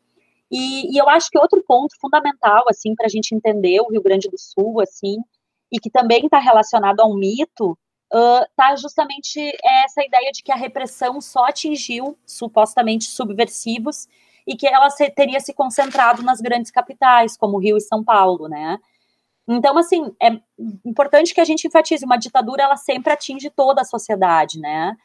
E, 0.50 0.94
e 0.94 0.98
eu 0.98 1.10
acho 1.10 1.30
que 1.30 1.38
outro 1.38 1.64
ponto 1.68 1.96
fundamental, 2.00 2.64
assim, 2.70 2.96
para 2.96 3.08
a 3.08 3.10
gente 3.10 3.34
entender 3.34 3.82
o 3.82 3.90
Rio 3.90 4.02
Grande 4.02 4.30
do 4.30 4.38
Sul, 4.38 4.80
assim, 4.80 5.18
e 5.72 5.80
que 5.80 5.90
também 5.90 6.26
está 6.26 6.40
relacionado 6.40 7.00
a 7.02 7.06
um 7.06 7.16
mito, 7.16 7.78
uh, 8.16 8.78
justamente 8.78 9.40
essa 9.84 10.04
ideia 10.04 10.32
de 10.32 10.42
que 10.42 10.52
a 10.52 10.56
repressão 10.56 11.20
só 11.20 11.46
atingiu 11.46 12.18
supostamente 12.26 13.06
subversivos 13.06 14.08
e 14.48 14.56
que 14.56 14.68
ela 14.68 14.90
se, 14.90 15.10
teria 15.10 15.40
se 15.40 15.54
concentrado 15.54 16.24
nas 16.24 16.40
grandes 16.40 16.72
capitais, 16.72 17.36
como 17.36 17.60
Rio 17.60 17.78
e 17.78 17.82
São 17.82 18.04
Paulo, 18.04 18.48
né? 18.48 18.80
Então, 19.48 19.78
assim, 19.78 20.16
é 20.22 20.40
importante 20.86 21.34
que 21.34 21.42
a 21.42 21.46
gente 21.46 21.68
enfatize, 21.68 22.06
uma 22.06 22.18
ditadura, 22.18 22.64
ela 22.64 22.78
sempre 22.78 23.14
atinge 23.14 23.50
toda 23.50 23.82
a 23.82 23.86
sociedade, 23.86 24.60
né? 24.60 24.96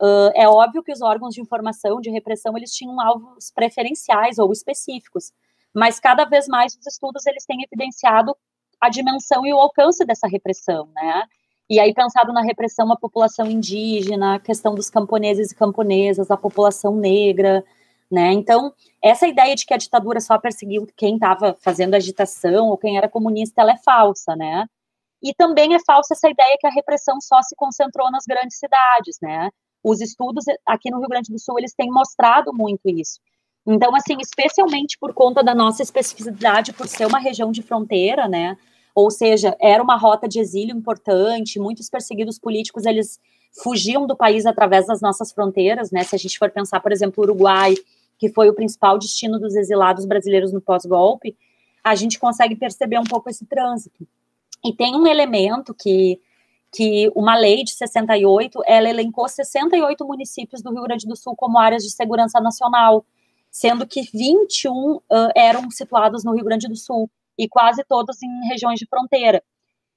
Uh, 0.00 0.32
é 0.34 0.48
óbvio 0.48 0.82
que 0.82 0.92
os 0.92 1.02
órgãos 1.02 1.34
de 1.34 1.42
informação, 1.42 2.00
de 2.00 2.10
repressão, 2.10 2.56
eles 2.56 2.72
tinham 2.72 2.98
alvos 3.00 3.50
preferenciais 3.54 4.38
ou 4.38 4.50
específicos, 4.52 5.32
mas 5.74 6.00
cada 6.00 6.24
vez 6.24 6.48
mais 6.48 6.74
os 6.74 6.86
estudos 6.86 7.26
eles 7.26 7.44
têm 7.44 7.62
evidenciado 7.62 8.34
a 8.80 8.88
dimensão 8.88 9.44
e 9.44 9.52
o 9.52 9.58
alcance 9.58 10.04
dessa 10.06 10.26
repressão, 10.26 10.88
né? 10.94 11.24
E 11.70 11.78
aí 11.78 11.94
pensado 11.94 12.32
na 12.32 12.42
repressão 12.42 12.90
à 12.90 12.96
população 12.96 13.46
indígena, 13.46 14.34
a 14.34 14.40
questão 14.40 14.74
dos 14.74 14.90
camponeses 14.90 15.52
e 15.52 15.54
camponesas, 15.54 16.28
a 16.28 16.36
população 16.36 16.96
negra, 16.96 17.64
né? 18.10 18.32
Então, 18.32 18.74
essa 19.00 19.28
ideia 19.28 19.54
de 19.54 19.64
que 19.64 19.72
a 19.72 19.76
ditadura 19.76 20.20
só 20.20 20.36
perseguiu 20.36 20.84
quem 20.96 21.14
estava 21.14 21.56
fazendo 21.60 21.94
agitação 21.94 22.66
ou 22.66 22.76
quem 22.76 22.98
era 22.98 23.08
comunista, 23.08 23.62
ela 23.62 23.70
é 23.70 23.78
falsa, 23.78 24.34
né? 24.34 24.66
E 25.22 25.32
também 25.32 25.72
é 25.74 25.78
falsa 25.86 26.14
essa 26.14 26.28
ideia 26.28 26.56
que 26.58 26.66
a 26.66 26.72
repressão 26.72 27.20
só 27.20 27.40
se 27.40 27.54
concentrou 27.54 28.10
nas 28.10 28.24
grandes 28.26 28.58
cidades, 28.58 29.18
né? 29.22 29.48
Os 29.80 30.00
estudos 30.00 30.44
aqui 30.66 30.90
no 30.90 30.98
Rio 30.98 31.08
Grande 31.08 31.32
do 31.32 31.38
Sul, 31.38 31.56
eles 31.56 31.72
têm 31.72 31.88
mostrado 31.88 32.52
muito 32.52 32.88
isso. 32.88 33.20
Então, 33.64 33.94
assim, 33.94 34.16
especialmente 34.20 34.98
por 34.98 35.14
conta 35.14 35.40
da 35.40 35.54
nossa 35.54 35.84
especificidade, 35.84 36.72
por 36.72 36.88
ser 36.88 37.06
uma 37.06 37.20
região 37.20 37.52
de 37.52 37.62
fronteira, 37.62 38.26
né? 38.26 38.56
Ou 38.94 39.10
seja, 39.10 39.56
era 39.60 39.82
uma 39.82 39.96
rota 39.96 40.28
de 40.28 40.40
exílio 40.40 40.76
importante, 40.76 41.58
muitos 41.58 41.88
perseguidos 41.88 42.38
políticos, 42.38 42.84
eles 42.84 43.20
fugiam 43.62 44.06
do 44.06 44.16
país 44.16 44.46
através 44.46 44.86
das 44.86 45.00
nossas 45.00 45.32
fronteiras, 45.32 45.90
né? 45.90 46.04
Se 46.04 46.14
a 46.14 46.18
gente 46.18 46.38
for 46.38 46.50
pensar, 46.50 46.80
por 46.80 46.92
exemplo, 46.92 47.22
o 47.22 47.26
Uruguai, 47.26 47.74
que 48.18 48.28
foi 48.28 48.48
o 48.48 48.54
principal 48.54 48.98
destino 48.98 49.38
dos 49.38 49.54
exilados 49.54 50.04
brasileiros 50.04 50.52
no 50.52 50.60
pós-golpe, 50.60 51.36
a 51.82 51.94
gente 51.94 52.18
consegue 52.18 52.54
perceber 52.54 52.98
um 52.98 53.04
pouco 53.04 53.30
esse 53.30 53.46
trânsito. 53.46 54.06
E 54.64 54.72
tem 54.72 54.94
um 54.94 55.06
elemento 55.06 55.74
que 55.74 56.20
que 56.72 57.10
uma 57.16 57.36
lei 57.36 57.64
de 57.64 57.72
68, 57.72 58.62
ela 58.64 58.88
elencou 58.88 59.28
68 59.28 60.06
municípios 60.06 60.62
do 60.62 60.70
Rio 60.70 60.84
Grande 60.84 61.06
do 61.06 61.16
Sul 61.16 61.34
como 61.34 61.58
áreas 61.58 61.82
de 61.82 61.90
segurança 61.90 62.40
nacional, 62.40 63.04
sendo 63.50 63.86
que 63.86 64.02
21 64.02 64.96
uh, 64.96 65.02
eram 65.34 65.68
situados 65.70 66.22
no 66.22 66.32
Rio 66.32 66.44
Grande 66.44 66.68
do 66.68 66.76
Sul 66.76 67.10
e 67.40 67.48
quase 67.48 67.82
todos 67.84 68.22
em 68.22 68.48
regiões 68.48 68.78
de 68.78 68.86
fronteira. 68.86 69.42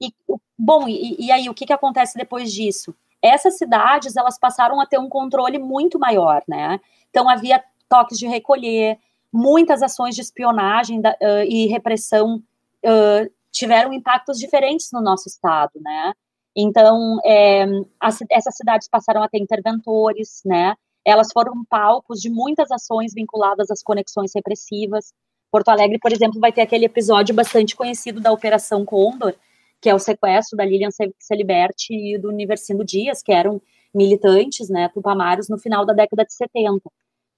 E, 0.01 0.13
bom, 0.57 0.87
e, 0.87 1.25
e 1.25 1.31
aí, 1.31 1.49
o 1.49 1.53
que, 1.53 1.65
que 1.65 1.73
acontece 1.73 2.17
depois 2.17 2.51
disso? 2.53 2.95
Essas 3.21 3.57
cidades, 3.57 4.15
elas 4.15 4.39
passaram 4.39 4.79
a 4.79 4.85
ter 4.85 4.97
um 4.97 5.09
controle 5.09 5.59
muito 5.59 5.99
maior, 5.99 6.41
né? 6.47 6.79
Então, 7.09 7.29
havia 7.29 7.61
toques 7.89 8.17
de 8.17 8.27
recolher, 8.27 8.97
muitas 9.31 9.81
ações 9.81 10.15
de 10.15 10.21
espionagem 10.21 11.01
da, 11.01 11.11
uh, 11.11 11.43
e 11.47 11.67
repressão 11.67 12.37
uh, 12.37 13.31
tiveram 13.51 13.91
impactos 13.91 14.37
diferentes 14.39 14.89
no 14.93 15.01
nosso 15.01 15.27
estado, 15.27 15.71
né? 15.81 16.13
Então, 16.55 17.19
é, 17.25 17.65
as, 17.99 18.19
essas 18.29 18.55
cidades 18.55 18.87
passaram 18.87 19.23
a 19.23 19.27
ter 19.27 19.39
interventores, 19.39 20.41
né? 20.45 20.75
Elas 21.05 21.29
foram 21.33 21.65
palcos 21.65 22.19
de 22.21 22.29
muitas 22.29 22.71
ações 22.71 23.13
vinculadas 23.13 23.69
às 23.69 23.83
conexões 23.83 24.31
repressivas. 24.33 25.13
Porto 25.53 25.69
Alegre, 25.69 25.99
por 25.99 26.11
exemplo, 26.11 26.39
vai 26.39 26.51
ter 26.51 26.61
aquele 26.61 26.85
episódio 26.85 27.35
bastante 27.35 27.75
conhecido 27.75 28.19
da 28.19 28.31
Operação 28.31 28.83
Condor, 28.83 29.35
que 29.79 29.87
é 29.87 29.93
o 29.93 29.99
sequestro 29.99 30.57
da 30.57 30.65
Lilian 30.65 30.89
Celiberti 31.19 31.93
e 31.93 32.17
do 32.17 32.29
Universino 32.29 32.83
Dias, 32.83 33.21
que 33.21 33.31
eram 33.31 33.61
militantes, 33.93 34.67
né, 34.67 34.89
tupamaros, 34.89 35.47
no 35.47 35.59
final 35.59 35.85
da 35.85 35.93
década 35.93 36.25
de 36.25 36.33
70. 36.33 36.81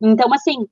Então, 0.01 0.33
assim, 0.33 0.65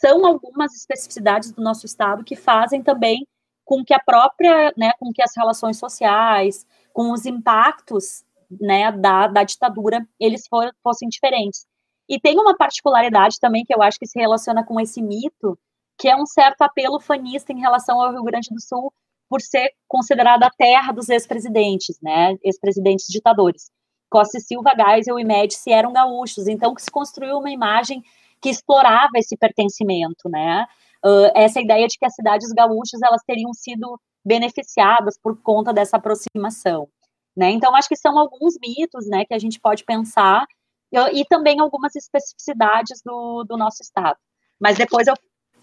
são 0.00 0.24
algumas 0.24 0.74
especificidades 0.74 1.52
do 1.52 1.62
nosso 1.62 1.84
estado 1.84 2.24
que 2.24 2.34
fazem 2.34 2.82
também 2.82 3.26
com 3.62 3.84
que 3.84 3.92
a 3.92 4.00
própria, 4.00 4.72
né, 4.74 4.92
com 4.98 5.12
que 5.12 5.22
as 5.22 5.36
relações 5.36 5.76
sociais, 5.76 6.64
com 6.94 7.12
os 7.12 7.26
impactos, 7.26 8.24
né, 8.58 8.90
da, 8.90 9.26
da 9.26 9.44
ditadura, 9.44 10.08
eles 10.18 10.48
for, 10.48 10.72
fossem 10.82 11.10
diferentes. 11.10 11.66
E 12.08 12.18
tem 12.18 12.38
uma 12.40 12.56
particularidade 12.56 13.38
também 13.38 13.66
que 13.66 13.74
eu 13.74 13.82
acho 13.82 13.98
que 13.98 14.06
se 14.06 14.18
relaciona 14.18 14.64
com 14.64 14.80
esse 14.80 15.02
mito, 15.02 15.58
que 16.00 16.08
é 16.08 16.16
um 16.16 16.24
certo 16.24 16.62
apelo 16.62 16.98
fanista 16.98 17.52
em 17.52 17.60
relação 17.60 18.00
ao 18.00 18.10
Rio 18.10 18.22
Grande 18.24 18.48
do 18.50 18.58
Sul 18.58 18.90
por 19.28 19.42
ser 19.42 19.70
considerada 19.86 20.46
a 20.46 20.50
terra 20.50 20.92
dos 20.92 21.10
ex-presidentes, 21.10 21.98
né, 22.02 22.36
ex-presidentes 22.42 23.04
ditadores. 23.06 23.70
Costa 24.10 24.38
e 24.38 24.40
Silva, 24.40 24.72
Geisel 24.74 25.20
e 25.20 25.24
Médici 25.24 25.70
eram 25.70 25.92
gaúchos, 25.92 26.48
então 26.48 26.74
que 26.74 26.80
se 26.80 26.90
construiu 26.90 27.36
uma 27.36 27.50
imagem 27.50 28.02
que 28.40 28.48
explorava 28.48 29.10
esse 29.16 29.36
pertencimento, 29.36 30.28
né, 30.30 30.66
uh, 31.04 31.30
essa 31.34 31.60
ideia 31.60 31.86
de 31.86 31.98
que 31.98 32.06
as 32.06 32.14
cidades 32.14 32.50
gaúchas 32.50 33.02
elas 33.02 33.22
teriam 33.26 33.52
sido 33.52 34.00
beneficiadas 34.24 35.18
por 35.22 35.40
conta 35.42 35.70
dessa 35.70 35.98
aproximação, 35.98 36.88
né? 37.36 37.50
Então 37.50 37.74
acho 37.76 37.88
que 37.88 37.96
são 37.96 38.18
alguns 38.18 38.54
mitos, 38.60 39.06
né, 39.06 39.24
que 39.26 39.34
a 39.34 39.38
gente 39.38 39.60
pode 39.60 39.84
pensar 39.84 40.46
e, 40.90 41.20
e 41.20 41.24
também 41.26 41.60
algumas 41.60 41.94
especificidades 41.94 43.00
do, 43.04 43.44
do 43.44 43.56
nosso 43.56 43.82
estado. 43.82 44.18
Mas 44.60 44.76
depois 44.76 45.06
eu, 45.06 45.14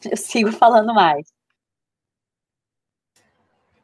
eu 0.05 0.17
sigo 0.17 0.51
falando 0.51 0.93
mais. 0.93 1.27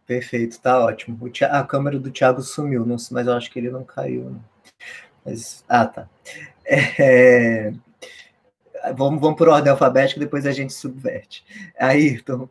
Perfeito, 0.06 0.60
tá 0.60 0.80
ótimo. 0.80 1.18
a 1.50 1.64
câmera 1.64 1.98
do 1.98 2.12
Thiago 2.12 2.42
sumiu, 2.42 2.86
não, 2.86 2.98
mas 3.12 3.28
eu 3.28 3.34
acho 3.34 3.50
que 3.50 3.60
ele 3.60 3.72
não 3.72 3.84
caiu. 3.84 4.30
Né? 4.30 4.40
Mas, 5.26 5.64
ah, 5.68 5.86
tá. 5.86 6.10
É, 6.66 7.74
vamos, 8.96 9.22
vamos 9.22 9.38
por 9.38 9.48
ordem 9.48 9.72
alfabética, 9.72 10.20
depois 10.20 10.46
a 10.46 10.52
gente 10.52 10.74
subverte. 10.74 11.44
Ayrton. 11.80 12.50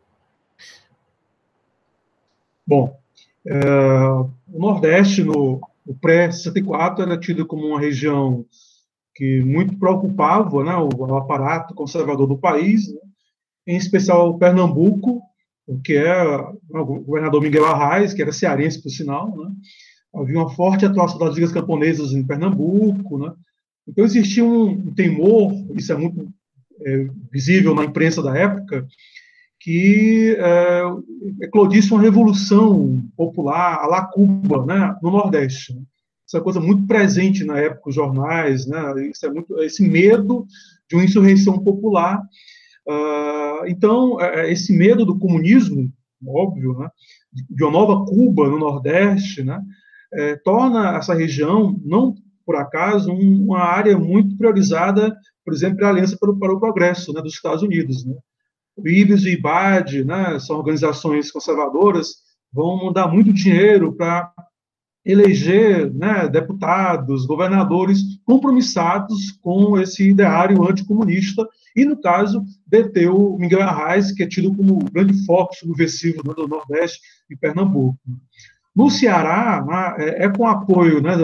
Bom, 2.65 2.97
é, 3.45 3.55
o 3.55 4.31
Nordeste, 4.47 5.23
no, 5.23 5.61
no 5.85 5.93
pré-64, 5.95 7.01
era 7.01 7.19
tido 7.19 7.45
como 7.45 7.67
uma 7.67 7.79
região 7.79 8.45
que 9.13 9.41
muito 9.43 9.77
preocupava 9.77 10.63
né, 10.63 10.75
o, 10.75 10.89
o 10.89 11.17
aparato 11.17 11.75
conservador 11.75 12.25
do 12.25 12.37
país, 12.37 12.91
né, 12.91 12.99
em 13.65 13.77
especial 13.77 14.29
o 14.29 14.37
Pernambuco, 14.37 15.21
que 15.83 15.93
é 15.93 16.23
o 16.23 16.85
governador 16.85 17.41
Miguel 17.41 17.65
Arraes, 17.65 18.13
que 18.13 18.21
era 18.21 18.31
cearense, 18.31 18.81
por 18.81 18.89
sinal. 18.89 19.35
Né, 19.37 19.51
havia 20.15 20.37
uma 20.37 20.49
forte 20.49 20.85
atuação 20.85 21.17
das 21.17 21.35
ligas 21.35 21.51
camponesas 21.51 22.11
em 22.11 22.25
Pernambuco, 22.25 23.17
né, 23.17 23.33
então 23.87 24.05
existia 24.05 24.45
um, 24.45 24.93
temor, 24.93 25.53
isso 25.75 25.91
é 25.91 25.95
muito 25.95 26.27
é, 26.81 27.07
visível 27.31 27.75
na 27.75 27.83
imprensa 27.83 28.21
da 28.21 28.35
época, 28.37 28.87
que 29.59 30.35
é, 30.37 30.81
eclodisse 31.41 31.91
uma 31.93 32.01
revolução 32.01 33.01
popular 33.15 33.79
a 33.79 33.87
la 33.87 34.05
Cuba, 34.05 34.65
né, 34.65 34.95
no 35.01 35.11
Nordeste. 35.11 35.73
Isso 36.25 36.35
é 36.35 36.39
uma 36.39 36.43
coisa 36.43 36.59
muito 36.59 36.85
presente 36.85 37.43
na 37.43 37.57
época 37.57 37.83
dos 37.85 37.95
jornais, 37.95 38.65
né, 38.65 39.07
isso 39.07 39.25
é 39.25 39.29
muito, 39.29 39.61
esse 39.61 39.87
medo 39.87 40.45
de 40.89 40.95
uma 40.95 41.05
insurreição 41.05 41.59
popular. 41.59 42.21
Uh, 42.87 43.65
então, 43.67 44.19
é, 44.19 44.41
é, 44.41 44.51
esse 44.51 44.75
medo 44.75 45.05
do 45.05 45.17
comunismo, 45.17 45.91
óbvio, 46.25 46.77
né, 46.77 46.89
de 47.31 47.63
uma 47.63 47.71
nova 47.71 48.05
Cuba 48.05 48.49
no 48.49 48.59
Nordeste, 48.59 49.43
né, 49.43 49.61
é, 50.13 50.35
torna 50.37 50.97
essa 50.97 51.13
região 51.13 51.79
não 51.83 52.15
por 52.45 52.55
acaso, 52.55 53.11
um, 53.11 53.45
uma 53.45 53.59
área 53.59 53.97
muito 53.97 54.37
priorizada, 54.37 55.15
por 55.43 55.53
exemplo, 55.53 55.77
para 55.77 55.87
a 55.87 55.89
Aliança 55.91 56.17
para 56.19 56.31
o, 56.31 56.37
para 56.37 56.53
o 56.53 56.59
Progresso 56.59 57.13
né, 57.13 57.21
dos 57.21 57.33
Estados 57.33 57.63
Unidos. 57.63 58.05
Né? 58.05 58.15
O 58.75 58.87
IBES 58.87 59.23
e 59.23 59.29
o 59.29 59.31
IBAD, 59.31 60.03
né, 60.03 60.39
são 60.39 60.57
organizações 60.57 61.31
conservadoras, 61.31 62.15
vão 62.51 62.85
mandar 62.85 63.07
muito 63.07 63.33
dinheiro 63.33 63.93
para 63.93 64.31
eleger 65.05 65.93
né, 65.93 66.27
deputados, 66.27 67.25
governadores 67.25 67.99
compromissados 68.25 69.31
com 69.41 69.77
esse 69.79 70.09
ideário 70.09 70.67
anticomunista 70.67 71.47
e, 71.75 71.83
no 71.85 71.99
caso, 71.99 72.43
deter 72.65 73.09
o 73.09 73.37
Miguel 73.37 73.63
Arraes, 73.63 74.11
que 74.11 74.23
é 74.23 74.27
tido 74.27 74.55
como 74.55 74.85
grande 74.91 75.25
foco 75.25 75.55
subversivo 75.55 76.21
do 76.23 76.47
Nordeste 76.47 77.01
e 77.29 77.35
Pernambuco. 77.35 77.97
No 78.75 78.89
Ceará, 78.89 79.63
né, 79.65 80.05
é, 80.05 80.25
é, 80.25 80.29
com 80.29 80.47
apoio 80.47 81.01
né, 81.01 81.15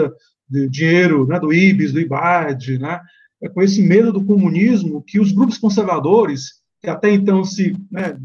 dinheiro 0.68 1.26
né, 1.26 1.38
do 1.40 1.52
IBES, 1.52 1.92
do 1.92 2.00
IBAD, 2.00 2.78
né, 2.78 3.00
é 3.42 3.48
com 3.48 3.62
esse 3.62 3.82
medo 3.82 4.12
do 4.12 4.24
comunismo 4.24 5.02
que 5.02 5.18
os 5.18 5.32
grupos 5.32 5.56
conservadores, 5.56 6.60
que 6.82 6.90
até 6.90 7.10
então 7.10 7.44
se, 7.44 7.74
né, 7.90 8.16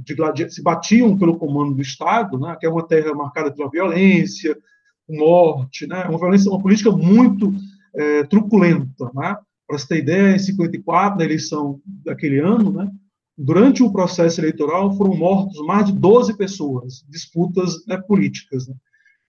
se 0.50 0.62
batiam 0.62 1.18
pelo 1.18 1.38
comando 1.38 1.74
do 1.74 1.82
Estado, 1.82 2.38
né, 2.38 2.58
que 2.60 2.65
é 2.65 2.70
uma 2.70 2.86
terra 2.86 3.13
marcada 3.13 3.52
pela 3.52 3.70
violência, 3.70 4.58
morte, 5.10 5.88
né, 5.88 6.04
uma 6.06 6.18
violência, 6.18 6.52
uma 6.52 6.62
política 6.62 6.91
muito 6.91 7.54
é, 7.96 8.24
truculenta. 8.24 9.12
Né? 9.13 9.36
Para 9.68 9.78
você 9.78 9.88
ter 9.88 9.98
ideia, 10.00 10.36
em 10.36 10.39
54, 10.39 11.18
na 11.18 11.26
eleição 11.26 11.80
daquele 11.86 12.39
ano, 12.39 12.72
né, 12.72 12.89
durante 13.38 13.84
o 13.84 13.91
processo 13.91 14.39
eleitoral 14.39 14.96
foram 14.96 15.15
mortos 15.15 15.60
mais 15.65 15.88
de 15.88 15.94
12 15.94 16.38
pessoas, 16.38 17.06
disputas 17.10 17.86
né, 17.88 17.98
políticas. 17.98 18.68
Né? 18.68 18.76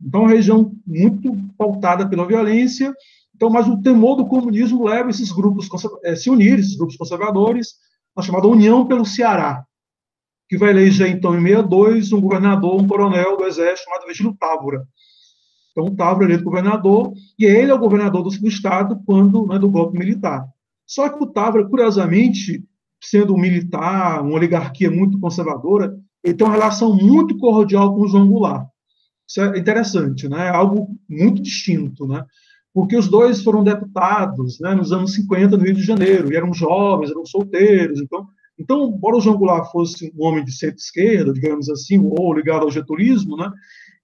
Então, 0.00 0.22
é 0.22 0.24
uma 0.24 0.32
região 0.32 0.72
muito 0.86 1.36
pautada 1.56 2.08
pela 2.08 2.26
violência. 2.26 2.94
Então, 3.34 3.50
mas 3.50 3.66
o 3.66 3.80
temor 3.80 4.16
do 4.16 4.26
comunismo 4.26 4.84
leva 4.84 5.10
esses 5.10 5.30
grupos 5.30 5.68
a 5.72 6.10
eh, 6.10 6.16
se 6.16 6.30
unir, 6.30 6.58
esses 6.58 6.76
grupos 6.76 6.96
conservadores, 6.96 7.74
na 8.16 8.22
chamada 8.22 8.48
União 8.48 8.86
pelo 8.86 9.04
Ceará, 9.04 9.62
que 10.48 10.56
vai 10.56 10.70
eleger, 10.70 11.08
então, 11.10 11.34
em 11.34 11.42
62, 11.42 12.12
um 12.12 12.20
governador, 12.20 12.80
um 12.80 12.86
coronel 12.86 13.36
do 13.36 13.44
Exército 13.44 13.84
chamado 13.84 14.06
Virgílio 14.06 14.36
Távora. 14.38 14.86
Então, 15.76 15.94
Távora 15.94 16.24
é 16.24 16.28
eleito 16.28 16.44
governador, 16.44 17.12
e 17.38 17.44
ele 17.44 17.70
é 17.70 17.74
o 17.74 17.78
governador 17.78 18.22
do, 18.22 18.30
do 18.30 18.48
Estado 18.48 18.98
quando 19.04 19.46
né, 19.46 19.58
do 19.58 19.68
golpe 19.68 19.98
militar. 19.98 20.48
Só 20.86 21.06
que 21.10 21.22
o 21.22 21.26
Távora, 21.26 21.68
curiosamente, 21.68 22.64
sendo 22.98 23.34
um 23.34 23.38
militar, 23.38 24.22
uma 24.22 24.34
oligarquia 24.34 24.90
muito 24.90 25.20
conservadora, 25.20 25.94
ele 26.24 26.32
tem 26.32 26.46
uma 26.46 26.54
relação 26.54 26.96
muito 26.96 27.36
cordial 27.36 27.94
com 27.94 28.00
o 28.00 28.08
João 28.08 28.26
Goulart. 28.26 28.66
Isso 29.28 29.42
é 29.42 29.58
interessante, 29.58 30.26
né? 30.28 30.46
É 30.46 30.48
algo 30.48 30.96
muito 31.06 31.42
distinto, 31.42 32.06
né? 32.06 32.24
Porque 32.72 32.96
os 32.96 33.08
dois 33.08 33.42
foram 33.42 33.62
deputados 33.62 34.58
né, 34.58 34.74
nos 34.74 34.92
anos 34.92 35.12
50 35.12 35.58
no 35.58 35.64
Rio 35.64 35.74
de 35.74 35.82
Janeiro, 35.82 36.32
e 36.32 36.36
eram 36.36 36.54
jovens, 36.54 37.10
eram 37.10 37.26
solteiros. 37.26 38.00
Então, 38.00 38.26
então 38.58 38.88
embora 38.88 39.16
o 39.16 39.20
João 39.20 39.36
Goulart 39.36 39.70
fosse 39.70 40.10
um 40.16 40.24
homem 40.24 40.42
de 40.42 40.52
centro-esquerda, 40.52 41.34
digamos 41.34 41.68
assim, 41.68 41.98
ou 41.98 42.32
ligado 42.32 42.62
ao 42.62 42.70
getulismo, 42.70 43.36
né? 43.36 43.50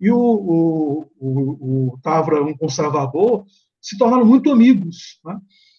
E 0.03 0.11
o, 0.11 0.19
o, 0.19 1.07
o, 1.21 1.93
o 1.95 1.99
Tavra, 2.03 2.43
um 2.43 2.57
conservador, 2.57 3.45
se 3.81 3.97
tornaram 3.97 4.25
muito 4.25 4.51
amigos. 4.51 5.21
Né? 5.25 5.39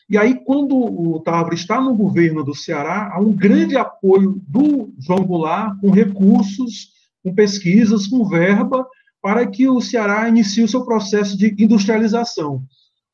E 0.10 0.18
aí, 0.18 0.36
quando 0.46 0.76
o 0.76 1.20
Tavra 1.20 1.54
está 1.54 1.82
no 1.82 1.94
governo 1.94 2.42
do 2.42 2.56
Ceará, 2.56 3.12
há 3.14 3.20
um 3.20 3.34
grande 3.34 3.76
apoio 3.76 4.42
do 4.48 4.94
João 4.98 5.26
Goulart 5.26 5.78
com 5.82 5.92
recursos, 5.92 6.94
com 7.22 7.36
pesquisas, 7.36 8.08
com 8.08 8.26
verba, 8.26 8.88
para 9.22 9.46
que 9.46 9.68
o 9.68 9.82
Ceará 9.82 10.30
inicie 10.30 10.64
o 10.64 10.70
seu 10.70 10.86
processo 10.86 11.38
de 11.38 11.54
industrialização. 11.60 12.64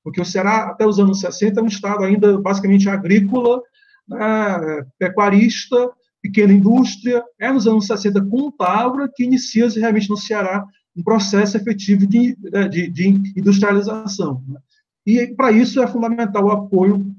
Porque 0.04 0.22
o 0.22 0.26
Ceará, 0.26 0.65
até 0.65 0.86
os 0.86 1.00
anos 1.00 1.19
60, 1.22 1.60
é 1.60 1.63
um 1.63 1.67
estado 1.67 2.04
ainda 2.04 2.39
basicamente 2.39 2.88
agrícola, 2.88 3.62
né, 4.08 4.86
pecuarista, 5.00 5.89
pequena 6.22 6.54
indústria. 6.54 7.24
É 7.39 7.52
nos 7.52 7.65
anos 7.65 7.88
60, 7.88 8.26
com 8.26 8.48
o 8.48 8.52
Távora, 8.52 9.10
que 9.12 9.24
inicia-se 9.24 9.80
realmente 9.80 10.10
no 10.10 10.17
Ceará 10.17 10.63
um 10.95 11.04
processo 11.04 11.58
efetivo 11.58 12.06
de, 12.06 12.38
né, 12.52 12.67
de, 12.67 12.89
de 12.89 13.08
industrialização. 13.38 14.43
Né? 14.47 14.60
E 15.06 15.28
para 15.28 15.52
isso 15.52 15.82
é 15.82 15.88
fundamental 15.88 16.45
o 16.45 16.52
apoio 16.52 17.15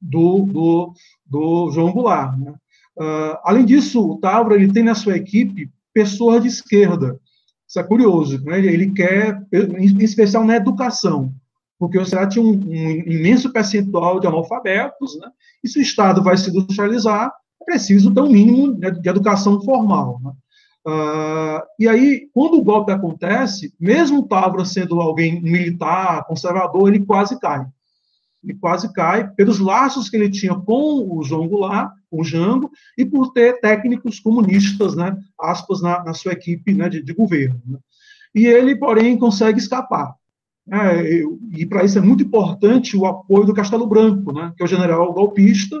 do, 0.00 0.42
do, 0.42 0.92
do 1.24 1.70
João 1.72 1.92
Goulart. 1.92 2.38
Né? 2.38 2.54
Uh, 2.98 3.36
além 3.44 3.64
disso, 3.64 4.00
o 4.00 4.18
Távora 4.18 4.54
ele 4.54 4.72
tem 4.72 4.82
na 4.82 4.94
sua 4.94 5.16
equipe 5.16 5.70
pessoas 5.92 6.42
de 6.42 6.48
esquerda. 6.48 7.18
Isso 7.68 7.80
é 7.80 7.82
curioso. 7.82 8.42
Né? 8.44 8.58
Ele 8.58 8.92
quer, 8.92 9.42
em 9.52 10.02
especial 10.02 10.44
na 10.44 10.56
educação, 10.56 11.34
porque 11.78 11.98
o 11.98 12.06
Ceará 12.06 12.26
tinha 12.26 12.44
um, 12.44 12.52
um 12.52 13.12
imenso 13.12 13.52
percentual 13.52 14.20
de 14.20 14.26
analfabetos, 14.26 15.18
né? 15.18 15.28
e 15.62 15.68
se 15.68 15.78
o 15.78 15.82
Estado 15.82 16.22
vai 16.22 16.36
se 16.36 16.50
industrializar, 16.50 17.32
é 17.60 17.64
preciso 17.64 18.14
ter 18.14 18.20
um 18.20 18.30
mínimo 18.30 18.78
né, 18.78 18.90
de 18.90 19.08
educação 19.08 19.60
formal. 19.62 20.20
Né? 20.22 20.32
Uh, 20.86 21.66
e 21.80 21.88
aí, 21.88 22.28
quando 22.32 22.58
o 22.58 22.62
golpe 22.62 22.92
acontece, 22.92 23.74
mesmo 23.78 24.28
Távora 24.28 24.64
sendo 24.64 25.00
alguém 25.00 25.42
militar, 25.42 26.24
conservador, 26.26 26.88
ele 26.88 27.04
quase 27.04 27.40
cai. 27.40 27.66
Ele 28.44 28.54
quase 28.54 28.92
cai 28.92 29.28
pelos 29.28 29.58
laços 29.58 30.08
que 30.08 30.16
ele 30.16 30.30
tinha 30.30 30.54
com 30.54 31.04
o 31.10 31.24
João 31.24 31.48
Goulart, 31.48 31.92
o 32.08 32.22
Jango, 32.22 32.70
e 32.96 33.04
por 33.04 33.32
ter 33.32 33.60
técnicos 33.60 34.20
comunistas, 34.20 34.94
né, 34.94 35.18
aspas, 35.40 35.82
na, 35.82 36.04
na 36.04 36.14
sua 36.14 36.32
equipe 36.32 36.72
né, 36.72 36.88
de, 36.88 37.02
de 37.02 37.12
governo. 37.12 37.60
Né? 37.66 37.78
E 38.32 38.46
ele, 38.46 38.76
porém, 38.76 39.18
consegue 39.18 39.58
escapar. 39.58 40.14
É, 40.70 41.22
e 41.52 41.66
para 41.66 41.84
isso 41.84 41.98
é 41.98 42.00
muito 42.00 42.22
importante 42.22 42.96
o 42.96 43.06
apoio 43.06 43.44
do 43.44 43.54
Castelo 43.54 43.88
Branco, 43.88 44.32
né, 44.32 44.52
que 44.56 44.62
é 44.62 44.66
o 44.66 44.68
general 44.68 45.12
golpista, 45.12 45.76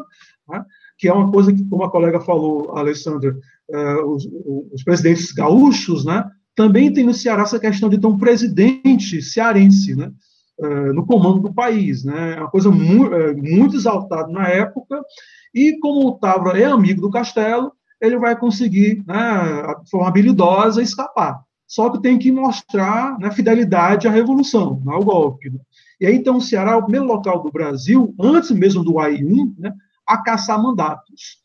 né, 0.48 0.64
que 0.98 1.06
é 1.06 1.12
uma 1.12 1.30
coisa 1.30 1.52
que, 1.52 1.64
como 1.64 1.84
a 1.84 1.90
colega 1.90 2.20
falou, 2.20 2.76
Alessandra, 2.76 3.36
é, 3.70 3.94
os, 4.02 4.26
os, 4.72 4.82
presidentes 4.82 5.32
gaúchos, 5.32 6.04
né, 6.04 6.24
também 6.54 6.92
tem 6.92 7.04
no 7.04 7.14
Ceará 7.14 7.42
essa 7.42 7.58
questão 7.58 7.88
de 7.88 7.98
ter 7.98 8.06
um 8.06 8.18
presidente 8.18 9.20
cearense, 9.22 9.94
né, 9.94 10.10
é, 10.58 10.92
no 10.92 11.04
comando 11.04 11.40
do 11.40 11.52
país, 11.52 12.04
né, 12.04 12.34
é 12.36 12.40
uma 12.40 12.50
coisa 12.50 12.70
mu 12.70 13.10
muito 13.36 13.76
exaltada 13.76 14.30
na 14.30 14.48
época, 14.48 15.02
e 15.54 15.78
como 15.80 16.08
o 16.08 16.18
Távora 16.18 16.58
é 16.58 16.64
amigo 16.64 17.00
do 17.00 17.10
Castelo, 17.10 17.72
ele 18.00 18.18
vai 18.18 18.38
conseguir, 18.38 19.02
né, 19.06 19.74
de 19.82 19.90
forma 19.90 20.08
habilidosa, 20.08 20.82
escapar. 20.82 21.40
Só 21.66 21.90
que 21.90 22.00
tem 22.00 22.18
que 22.18 22.30
mostrar 22.30 23.18
né, 23.18 23.30
fidelidade 23.30 24.06
à 24.06 24.10
revolução, 24.10 24.80
ao 24.86 25.02
golpe. 25.02 25.50
Né? 25.50 25.58
E 26.00 26.06
aí, 26.06 26.14
então, 26.14 26.36
o 26.36 26.40
Ceará 26.40 26.72
é 26.72 26.76
o 26.76 26.82
primeiro 26.82 27.06
local 27.06 27.42
do 27.42 27.50
Brasil, 27.50 28.14
antes 28.20 28.50
mesmo 28.50 28.84
do 28.84 28.98
AI-1, 29.00 29.54
né, 29.58 29.72
a 30.06 30.18
caçar 30.18 30.62
mandatos. 30.62 31.38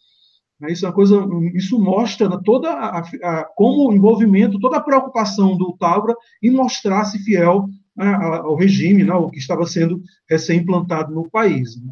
Né, 0.62 0.72
isso 0.72 0.86
é 0.86 0.90
uma 0.90 0.94
coisa, 0.94 1.28
isso 1.56 1.80
mostra 1.80 2.30
né, 2.30 2.40
toda 2.46 2.70
a, 2.72 3.00
a, 3.00 3.44
como 3.56 3.90
o 3.90 3.94
envolvimento, 3.94 4.60
toda 4.60 4.78
a 4.78 4.82
preocupação 4.82 5.58
do 5.58 5.76
Távora 5.78 6.16
em 6.42 6.52
mostrar-se 6.52 7.18
fiel 7.20 7.68
né, 7.98 8.14
ao 8.14 8.56
regime, 8.56 9.04
né, 9.04 9.14
que 9.32 9.40
estava 9.40 9.66
sendo 9.66 10.02
recém-implantado 10.30 11.12
no 11.12 11.28
país. 11.28 11.76
Né. 11.82 11.92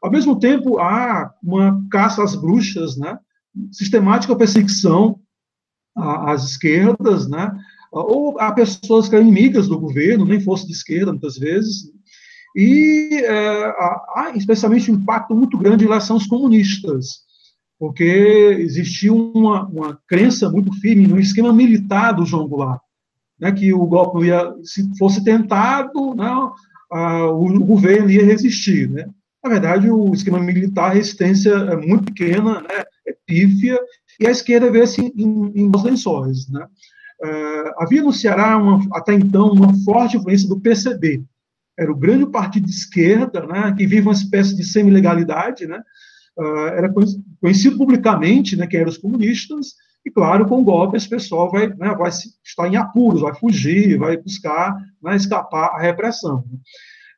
Ao 0.00 0.10
mesmo 0.10 0.38
tempo, 0.38 0.78
há 0.78 1.32
uma 1.42 1.84
caça 1.90 2.22
às 2.22 2.36
bruxas, 2.36 2.96
né, 2.96 3.18
sistemática 3.72 4.36
perseguição 4.36 5.18
às 5.96 6.44
esquerdas, 6.44 7.28
né, 7.28 7.50
ou 7.90 8.38
a 8.40 8.52
pessoas 8.52 9.08
que 9.08 9.16
eram 9.16 9.26
inimigas 9.26 9.66
do 9.66 9.78
governo, 9.78 10.24
nem 10.24 10.40
fosse 10.40 10.66
de 10.66 10.72
esquerda, 10.72 11.10
muitas 11.10 11.36
vezes, 11.36 11.92
e 12.56 13.22
é, 13.24 13.64
há 14.14 14.32
especialmente 14.36 14.90
um 14.90 14.94
impacto 14.94 15.34
muito 15.34 15.58
grande 15.58 15.84
em 15.84 15.88
relação 15.88 16.14
aos 16.14 16.26
comunistas, 16.26 17.24
porque 17.78 18.04
existia 18.60 19.12
uma, 19.12 19.66
uma 19.66 19.98
crença 20.06 20.48
muito 20.48 20.72
firme 20.80 21.06
no 21.06 21.18
esquema 21.18 21.52
militar 21.52 22.12
do 22.12 22.24
João 22.24 22.48
Goulart, 22.48 22.80
né, 23.38 23.52
que 23.52 23.72
o 23.72 23.84
golpe 23.86 24.26
ia, 24.26 24.54
se 24.62 24.96
fosse 24.96 25.24
tentado, 25.24 26.14
né, 26.14 26.30
a, 26.90 27.26
o, 27.26 27.64
governo 27.64 28.10
ia 28.10 28.24
resistir. 28.24 28.88
Né. 28.88 29.06
Na 29.42 29.50
verdade, 29.50 29.90
o 29.90 30.12
esquema 30.14 30.38
militar, 30.38 30.90
a 30.90 30.94
resistência 30.94 31.50
é 31.50 31.76
muito 31.76 32.04
pequena, 32.04 32.60
né, 32.60 32.84
é 33.06 33.14
pífia, 33.26 33.78
e 34.20 34.26
a 34.26 34.30
esquerda 34.30 34.70
vê-se 34.70 35.00
em, 35.16 35.52
em 35.54 35.70
lençóis. 35.82 36.48
Né. 36.48 36.66
É, 37.22 37.74
havia 37.78 38.02
no 38.02 38.12
Ceará, 38.12 38.56
uma, 38.56 38.80
até 38.92 39.12
então, 39.12 39.50
uma 39.50 39.74
forte 39.84 40.16
influência 40.16 40.48
do 40.48 40.60
PCB, 40.60 41.24
era 41.76 41.90
o 41.90 41.96
grande 41.96 42.26
partido 42.26 42.66
de 42.66 42.72
esquerda, 42.72 43.44
né, 43.46 43.74
que 43.76 43.86
vive 43.86 44.02
uma 44.02 44.12
espécie 44.12 44.54
de 44.56 44.64
semi-legalidade, 44.64 45.66
né, 45.66 45.82
uh, 46.38 46.68
era 46.68 46.92
conhecido 47.40 47.76
publicamente, 47.76 48.56
né, 48.56 48.66
que 48.66 48.76
eram 48.76 48.88
os 48.88 48.98
comunistas, 48.98 49.74
e 50.04 50.10
claro, 50.10 50.46
com 50.46 50.60
o 50.60 50.64
golpe 50.64 50.96
esse 50.96 51.08
pessoal 51.08 51.50
vai, 51.50 51.68
né, 51.68 51.94
vai 51.94 52.10
estar 52.10 52.68
em 52.68 52.76
apuros, 52.76 53.22
vai 53.22 53.34
fugir, 53.34 53.98
vai 53.98 54.16
buscar 54.16 54.76
né, 55.02 55.16
escapar 55.16 55.70
à 55.74 55.80
repressão. 55.80 56.44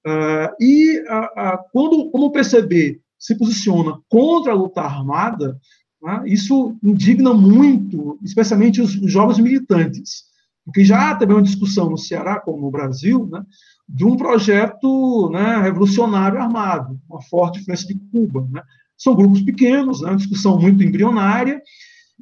Uh, 0.07 0.55
e 0.61 1.01
uh, 1.01 1.59
quando, 1.73 2.11
como 2.11 2.27
o 2.27 2.31
PCB 2.31 3.01
se 3.19 3.37
posiciona 3.37 3.99
contra 4.09 4.53
a 4.53 4.57
luta 4.57 4.81
armada, 4.81 5.59
né, 6.01 6.23
isso 6.27 6.77
indigna 6.83 7.35
muito, 7.35 8.19
especialmente 8.23 8.81
os, 8.81 8.95
os 8.95 9.11
jovens 9.11 9.41
militantes, 9.41 10.27
porque 10.65 10.85
já 10.85 11.15
também 11.17 11.37
uma 11.37 11.43
discussão 11.43 11.91
no 11.91 11.99
Ceará, 11.99 12.41
como 12.41 12.61
no 12.61 12.71
Brasil, 12.71 13.29
né, 13.31 13.43
de 13.89 14.05
um 14.05 14.17
projeto 14.17 15.31
né, 15.31 15.61
revolucionário 15.63 16.41
armado, 16.41 17.01
uma 17.09 17.23
forte 17.23 17.61
influência 17.61 17.87
de 17.87 17.95
Cuba. 18.11 18.47
Né? 18.51 18.63
São 18.97 19.15
grupos 19.15 19.43
pequenos, 19.43 20.01
né, 20.01 20.15
discussão 20.15 20.59
muito 20.59 20.83
embrionária, 20.83 21.61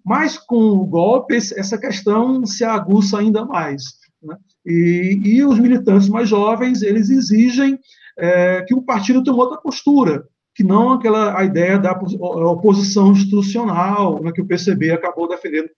mas 0.05 0.37
com 0.37 0.57
o 0.57 0.87
golpe 0.87 1.37
essa 1.37 1.79
questão 1.79 2.45
se 2.45 2.65
aguça 2.65 3.19
ainda 3.19 3.45
mais. 3.45 3.85
Né? 4.23 4.37
E, 4.67 5.21
e, 5.25 5.45
os 5.45 5.59
militantes 5.59 6.09
mais 6.09 6.29
jovens 6.29 6.83
eles 6.83 7.11
exigem 7.11 7.79
é, 8.19 8.63
que 8.63 8.75
o 8.75 8.83
partido 8.83 9.23
tenha 9.23 9.37
outra 9.37 9.59
postura, 9.59 10.27
que 10.55 10.63
não 10.63 10.93
aquela 10.93 11.39
a 11.39 11.45
ideia 11.45 11.79
da 11.79 11.93
oposição 11.93 13.13
institucional 13.13 14.23
né, 14.23 14.33
que 14.33 14.41
o 14.41 14.47
PCB 14.47 14.91
acabou 14.93 15.29
defendendo 15.29 15.69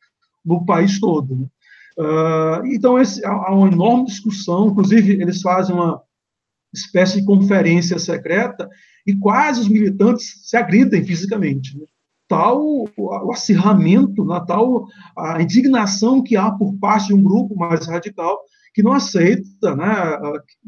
no 0.44 0.64
país 0.64 1.00
todo. 1.00 1.36
Né? 1.36 1.46
Uh, 1.98 2.66
então, 2.66 2.98
esse, 3.00 3.24
há 3.24 3.50
uma 3.52 3.68
enorme 3.68 4.04
discussão, 4.04 4.68
inclusive, 4.68 5.12
eles 5.12 5.40
fazem 5.40 5.74
uma 5.74 6.02
espécie 6.74 7.20
de 7.20 7.26
conferência 7.26 7.98
secreta 7.98 8.68
e 9.06 9.14
quase 9.14 9.60
os 9.60 9.68
militantes 9.68 10.40
se 10.42 10.56
agridem 10.56 11.04
fisicamente. 11.04 11.78
Né? 11.78 11.84
Tal 12.28 12.60
o, 12.96 13.32
acirramento, 13.32 14.24
né? 14.24 14.42
tal 14.46 14.86
a 15.16 15.40
indignação 15.40 16.22
que 16.22 16.36
há 16.36 16.50
por 16.50 16.74
parte 16.78 17.08
de 17.08 17.14
um 17.14 17.22
grupo 17.22 17.56
mais 17.56 17.86
radical 17.86 18.38
que 18.74 18.82
não 18.82 18.92
aceita 18.92 19.74
né, 19.74 20.18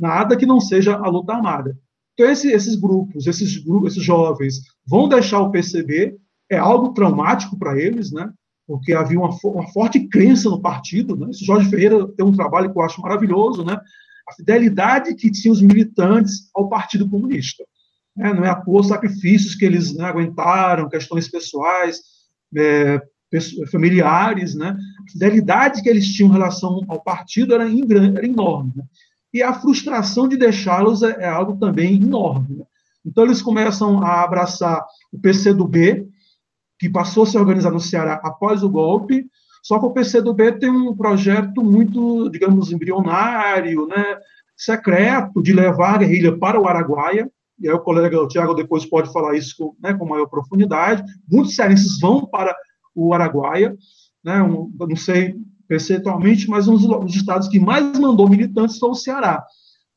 nada 0.01 0.37
que 0.37 0.46
não 0.46 0.61
seja 0.61 0.96
a 0.96 1.09
luta 1.09 1.35
armada. 1.35 1.77
Então, 2.14 2.31
esse, 2.31 2.51
esses 2.51 2.74
grupos, 2.74 3.27
esses, 3.27 3.59
grupos, 3.59 3.92
esses 3.92 4.05
jovens, 4.05 4.61
vão 4.87 5.09
deixar 5.09 5.40
o 5.40 5.51
PCB, 5.51 6.16
é 6.51 6.57
algo 6.57 6.94
traumático 6.94 7.59
para 7.59 7.79
eles, 7.79 8.11
né? 8.11 8.31
porque 8.66 8.92
havia 8.92 9.18
uma, 9.18 9.31
uma 9.44 9.66
forte 9.68 10.01
crença 10.09 10.48
no 10.51 10.61
partido. 10.61 11.16
Né? 11.16 11.29
Esse 11.31 11.44
Jorge 11.44 11.70
Ferreira 11.70 12.09
tem 12.09 12.24
um 12.24 12.35
trabalho 12.35 12.72
que 12.72 12.79
eu 12.79 12.83
acho 12.83 13.01
maravilhoso, 13.01 13.64
né? 13.64 13.79
a 14.29 14.35
fidelidade 14.35 15.14
que 15.14 15.31
tinham 15.31 15.53
os 15.53 15.62
militantes 15.62 16.51
ao 16.55 16.68
Partido 16.68 17.09
Comunista. 17.09 17.64
Né? 18.18 18.35
Não 18.35 18.44
é 18.44 18.50
a 18.50 18.62
os 18.66 18.88
sacrifícios 18.88 19.54
que 19.54 19.64
eles 19.64 19.94
né, 19.94 20.04
aguentaram, 20.04 20.88
questões 20.88 21.28
pessoais, 21.28 22.00
é, 22.57 23.00
familiares, 23.70 24.54
né? 24.54 24.76
a 24.76 25.12
fidelidade 25.12 25.83
que 25.83 25.88
eles 25.88 26.12
tinham 26.12 26.31
em 26.31 26.33
relação 26.33 26.85
ao 26.88 27.00
partido 27.00 27.54
era, 27.54 27.64
era 27.64 28.26
enorme. 28.26 28.72
Né? 28.76 28.85
E 29.33 29.42
a 29.42 29.54
frustração 29.54 30.26
de 30.26 30.37
deixá-los 30.37 31.02
é, 31.02 31.11
é, 31.20 31.28
algo 31.28 31.57
também 31.57 31.94
enorme. 31.94 32.57
Né? 32.57 32.64
Então, 33.07 33.24
eles 33.24 33.40
começam 33.40 34.02
a 34.02 34.24
abraçar 34.24 34.85
o 35.12 35.18
PCdoB, 35.18 36.07
que 36.78 36.88
passou 36.88 37.22
a 37.22 37.26
se 37.26 37.38
organizar 37.38 37.70
no 37.70 37.81
Ceará 37.81 38.20
após 38.22 38.62
o 38.62 38.68
golpe, 38.68 39.26
só 39.62 39.78
que 39.78 39.87
o 39.87 39.90
PCdoB 39.90 40.52
tem 40.59 40.70
um 40.70 40.96
projeto 40.96 41.62
muito, 41.62 42.28
digamos, 42.31 42.72
embrionário, 42.72 43.87
né, 43.87 44.18
secreto, 44.57 45.42
de 45.42 45.52
levar 45.52 45.94
a 45.94 45.98
guerrilha 45.98 46.37
para 46.37 46.61
o 46.61 46.66
Araguaia, 46.66 47.31
e 47.61 47.68
aí 47.68 47.75
o 47.75 47.81
colega 47.81 48.21
o 48.21 48.29
Tiago 48.29 48.55
depois 48.55 48.85
pode 48.85 49.12
falar 49.12 49.37
isso 49.37 49.55
com, 49.57 49.75
né, 49.83 49.94
com 49.94 50.07
maior 50.07 50.27
profundidade. 50.27 51.03
Muitos 51.31 51.55
cearenses 51.55 51.99
vão 52.01 52.27
para 52.27 52.55
o 52.94 53.12
Araguaia, 53.14 53.77
né, 54.25 54.42
um, 54.42 54.71
não 54.79 54.97
sei 54.97 55.35
percentualmente, 55.66 56.49
mas 56.49 56.66
um 56.66 56.77
dos 56.77 57.14
estados 57.14 57.49
que 57.49 57.61
mais 57.61 57.99
mandou 57.99 58.29
militantes 58.29 58.79
foi 58.79 58.88
o 58.88 58.94
Ceará, 58.94 59.44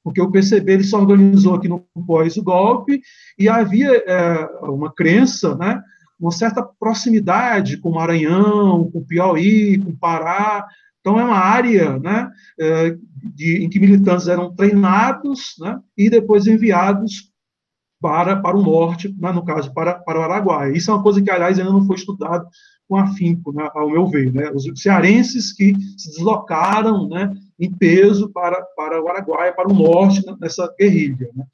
porque 0.04 0.22
o 0.22 0.30
PCB 0.30 0.74
ele 0.74 0.84
se 0.84 0.96
organizou 0.96 1.56
aqui 1.56 1.70
no 1.70 1.86
pós 2.06 2.38
golpe 2.38 3.02
e 3.40 3.48
havia 3.48 3.96
é, 4.06 4.50
uma 4.64 4.92
crença, 4.94 5.56
né, 5.56 5.82
uma 6.20 6.32
certa 6.32 6.62
proximidade 6.62 7.78
com 7.78 7.90
o 7.90 7.96
Maranhão, 7.96 8.92
com 8.92 9.00
o 9.00 9.06
Piauí, 9.06 9.80
com 9.80 9.90
o 9.90 9.98
Pará. 9.98 10.68
Então, 11.00 11.20
é 11.20 11.24
uma 11.24 11.40
área 11.40 11.98
né, 11.98 12.30
é, 12.60 12.96
de, 13.34 13.64
em 13.64 13.70
que 13.70 13.80
militantes 13.80 14.28
eram 14.28 14.54
treinados 14.54 15.56
né, 15.60 15.80
e 15.98 16.12
depois 16.12 16.46
enviados 16.46 17.31
para, 18.02 18.36
para 18.36 18.58
o 18.58 18.64
norte, 18.64 19.16
né, 19.20 19.32
no 19.32 19.46
caso, 19.46 19.72
para, 19.74 19.94
para 19.94 20.20
o 20.20 20.24
Araguaia. 20.24 20.76
Isso 20.76 20.90
é 20.90 20.94
uma 20.94 21.04
coisa 21.04 21.22
que, 21.22 21.30
aliás, 21.30 21.60
ainda 21.60 21.72
não 21.72 21.86
foi 21.86 21.96
estudado 21.96 22.48
com 22.90 22.98
afinco, 22.98 23.54
né, 23.54 23.70
ao 23.74 23.90
meu 23.90 24.08
ver. 24.08 24.34
Né, 24.34 24.52
os 24.52 24.66
cearenses 24.82 25.54
que 25.54 25.74
se 25.96 26.10
deslocaram 26.10 27.08
né, 27.08 27.32
em 27.60 27.72
peso 27.72 28.30
para, 28.30 28.60
para 28.76 29.02
o 29.02 29.08
Araguaia, 29.08 29.54
para 29.54 29.70
o 29.70 29.74
norte, 29.74 30.24
nessa 30.42 30.74
guerrilha. 30.78 31.30
Né? 31.36 31.46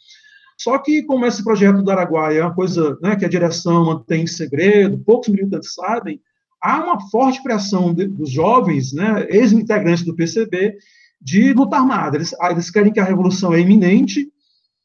Só 0.57 0.77
que, 0.79 1.03
como 1.03 1.25
esse 1.25 1.43
projeto 1.43 1.83
do 1.83 1.91
Araguaia 1.91 2.39
é 2.39 2.43
uma 2.43 2.55
coisa 2.55 2.97
né, 3.01 3.15
que 3.15 3.25
a 3.25 3.29
direção 3.29 3.85
mantém 3.85 4.23
em 4.23 4.27
segredo, 4.27 4.97
poucos 5.05 5.27
militantes 5.27 5.73
sabem, 5.73 6.19
há 6.63 6.83
uma 6.83 6.99
forte 7.09 7.43
pressão 7.43 7.93
de, 7.93 8.07
dos 8.07 8.31
jovens, 8.31 8.93
né, 8.93 9.27
ex-integrantes 9.29 10.03
do 10.03 10.15
PCB, 10.15 10.75
de 11.21 11.53
luta 11.53 11.75
armada. 11.75 12.17
Eles, 12.17 12.33
ah, 12.39 12.51
eles 12.51 12.71
querem 12.71 12.91
que 12.91 12.99
a 12.99 13.03
revolução 13.03 13.53
é 13.53 13.59
iminente, 13.59 14.27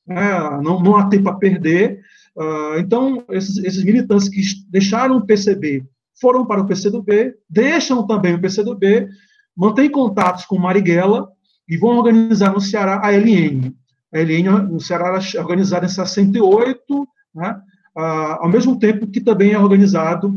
né, 0.07 0.33
não, 0.63 0.81
não 0.81 0.97
há 0.97 1.09
tempo 1.09 1.29
a 1.29 1.35
perder. 1.35 2.01
Uh, 2.37 2.79
então, 2.79 3.25
esses, 3.31 3.59
esses, 3.59 3.85
militantes 3.85 4.29
que 4.29 4.41
deixaram 4.71 5.17
o 5.17 5.27
PCB 5.27 5.85
foram 6.21 6.47
para 6.47 6.61
o 6.61 6.67
PCdoB, 6.67 7.35
deixam 7.49 8.07
também 8.07 8.35
o 8.35 8.41
PCdoB, 8.41 9.09
mantêm 9.57 9.91
contatos 9.91 10.45
com 10.47 10.59
Marighella 10.59 11.29
e 11.69 11.77
vão 11.77 11.99
organizar 11.99 12.53
no 12.53 12.61
Ceará 12.61 13.01
a 13.03 13.11
LN. 13.11 13.75
A 14.13 14.19
LN 14.19 14.69
no 14.71 14.81
Ceará 14.81 15.19
é 15.19 15.41
organizada 15.41 15.87
em 15.87 15.89
68, 15.89 17.09
né, 17.35 17.61
uh, 17.97 18.01
ao 18.41 18.49
mesmo 18.49 18.79
tempo 18.79 19.07
que 19.07 19.21
também 19.21 19.53
é 19.53 19.59
organizado 19.59 20.35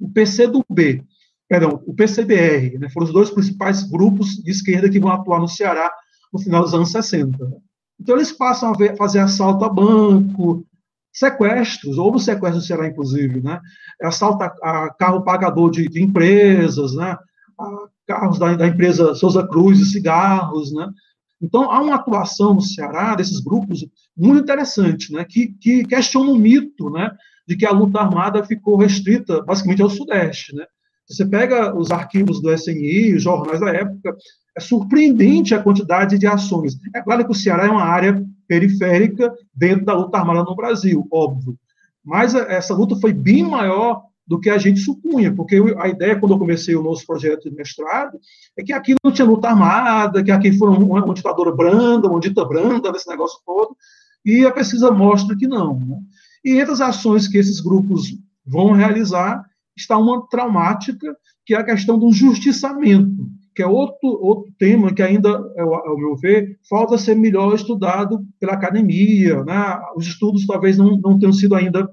o 0.00 0.08
PCdoB, 0.08 1.04
perdão, 1.48 1.82
o 1.86 1.94
PCBR, 1.94 2.78
né, 2.78 2.88
foram 2.90 3.06
os 3.06 3.12
dois 3.12 3.30
principais 3.30 3.82
grupos 3.82 4.36
de 4.36 4.50
esquerda 4.50 4.88
que 4.88 5.00
vão 5.00 5.10
atuar 5.10 5.40
no 5.40 5.48
Ceará 5.48 5.90
no 6.32 6.38
final 6.38 6.62
dos 6.62 6.74
anos 6.74 6.90
60. 6.90 7.38
Então, 8.04 8.16
eles 8.16 8.30
passam 8.30 8.68
a 8.68 8.76
ver, 8.76 8.98
fazer 8.98 9.20
assalto 9.20 9.64
a 9.64 9.68
banco, 9.70 10.62
sequestros, 11.10 11.96
houve 11.96 12.20
sequestro 12.20 12.56
no 12.56 12.60
Ceará, 12.60 12.86
inclusive, 12.86 13.40
né? 13.40 13.58
assalto 14.02 14.44
a, 14.44 14.48
a 14.62 14.90
carro 14.92 15.24
pagador 15.24 15.70
de, 15.70 15.88
de 15.88 16.02
empresas, 16.02 16.94
né? 16.94 17.16
A 17.58 17.88
carros 18.06 18.38
da, 18.38 18.52
da, 18.54 18.66
empresa 18.66 19.14
Souza 19.14 19.46
Cruz 19.48 19.80
e 19.80 19.86
cigarros, 19.86 20.70
né? 20.70 20.86
Então, 21.40 21.70
há 21.70 21.80
uma 21.80 21.94
atuação 21.94 22.52
no 22.52 22.60
Ceará 22.60 23.14
desses 23.14 23.40
grupos 23.40 23.86
muito 24.14 24.42
interessante, 24.42 25.10
né? 25.10 25.24
Que, 25.24 25.54
que 25.58 25.84
questiona 25.84 26.30
o 26.30 26.38
mito, 26.38 26.90
né? 26.90 27.10
De 27.48 27.56
que 27.56 27.64
a 27.64 27.72
luta 27.72 28.00
armada 28.00 28.44
ficou 28.44 28.76
restrita, 28.76 29.42
basicamente, 29.42 29.80
ao 29.80 29.88
Sudeste, 29.88 30.54
né? 30.54 30.66
Você 31.08 31.24
pega 31.24 31.74
os 31.74 31.90
arquivos 31.90 32.42
do 32.42 32.52
SNI, 32.52 33.14
os 33.14 33.22
jornais 33.22 33.60
da 33.60 33.70
época, 33.70 34.14
é 34.56 34.60
surpreendente 34.60 35.54
a 35.54 35.62
quantidade 35.62 36.18
de 36.18 36.26
ações. 36.26 36.78
É 36.94 37.00
claro 37.00 37.24
que 37.24 37.32
o 37.32 37.34
Ceará 37.34 37.66
é 37.66 37.70
uma 37.70 37.84
área 37.84 38.24
periférica 38.46 39.32
dentro 39.54 39.84
da 39.84 39.94
luta 39.94 40.18
armada 40.18 40.44
no 40.44 40.54
Brasil, 40.54 41.06
óbvio. 41.10 41.56
Mas 42.04 42.34
essa 42.34 42.74
luta 42.74 42.96
foi 42.96 43.12
bem 43.12 43.42
maior 43.42 44.02
do 44.26 44.40
que 44.40 44.48
a 44.48 44.58
gente 44.58 44.80
supunha, 44.80 45.34
porque 45.34 45.60
a 45.78 45.88
ideia, 45.88 46.18
quando 46.18 46.32
eu 46.32 46.38
comecei 46.38 46.74
o 46.74 46.82
nosso 46.82 47.06
projeto 47.06 47.50
de 47.50 47.54
mestrado, 47.54 48.18
é 48.56 48.62
que 48.62 48.72
aqui 48.72 48.94
não 49.04 49.12
tinha 49.12 49.26
luta 49.26 49.48
armada, 49.48 50.22
que 50.22 50.30
aqui 50.30 50.52
foi 50.52 50.68
uma, 50.68 51.04
uma 51.04 51.14
ditadura 51.14 51.52
branda, 51.52 52.08
uma 52.08 52.20
dita 52.20 52.44
branda, 52.44 52.90
desse 52.90 53.08
negócio 53.08 53.38
todo, 53.44 53.76
e 54.24 54.46
a 54.46 54.50
pesquisa 54.50 54.90
mostra 54.90 55.36
que 55.36 55.46
não. 55.46 55.78
Né? 55.78 55.98
E 56.44 56.58
entre 56.58 56.72
as 56.72 56.80
ações 56.80 57.28
que 57.28 57.36
esses 57.36 57.60
grupos 57.60 58.16
vão 58.46 58.72
realizar, 58.72 59.44
está 59.76 59.98
uma 59.98 60.26
traumática, 60.28 61.14
que 61.44 61.54
é 61.54 61.58
a 61.58 61.64
questão 61.64 61.98
do 61.98 62.10
justiçamento, 62.10 63.28
que 63.54 63.62
é 63.62 63.66
outro, 63.66 64.08
outro 64.20 64.52
tema 64.58 64.92
que 64.92 65.02
ainda, 65.02 65.30
ao 65.30 65.96
meu 65.96 66.16
ver, 66.16 66.58
falta 66.68 66.98
ser 66.98 67.14
melhor 67.14 67.54
estudado 67.54 68.26
pela 68.40 68.54
academia, 68.54 69.44
né? 69.44 69.78
os 69.96 70.06
estudos 70.06 70.46
talvez 70.46 70.76
não, 70.76 70.96
não 70.98 71.18
tenham 71.18 71.32
sido 71.32 71.54
ainda 71.54 71.88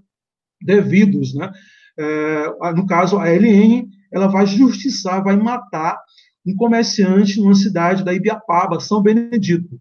devidos. 0.62 1.36
Né? 1.36 1.52
É, 1.98 2.72
no 2.76 2.86
caso, 2.88 3.18
a 3.18 3.30
LN, 3.30 3.88
ela 4.12 4.28
vai 4.28 4.48
justiçar, 4.48 5.24
vai 5.24 5.38
matar 5.38 6.00
um 6.46 6.56
comerciante 6.56 7.40
numa 7.40 7.54
cidade 7.54 8.04
da 8.04 8.14
Ibiapaba, 8.14 8.80
São 8.80 9.02
Benedito. 9.02 9.80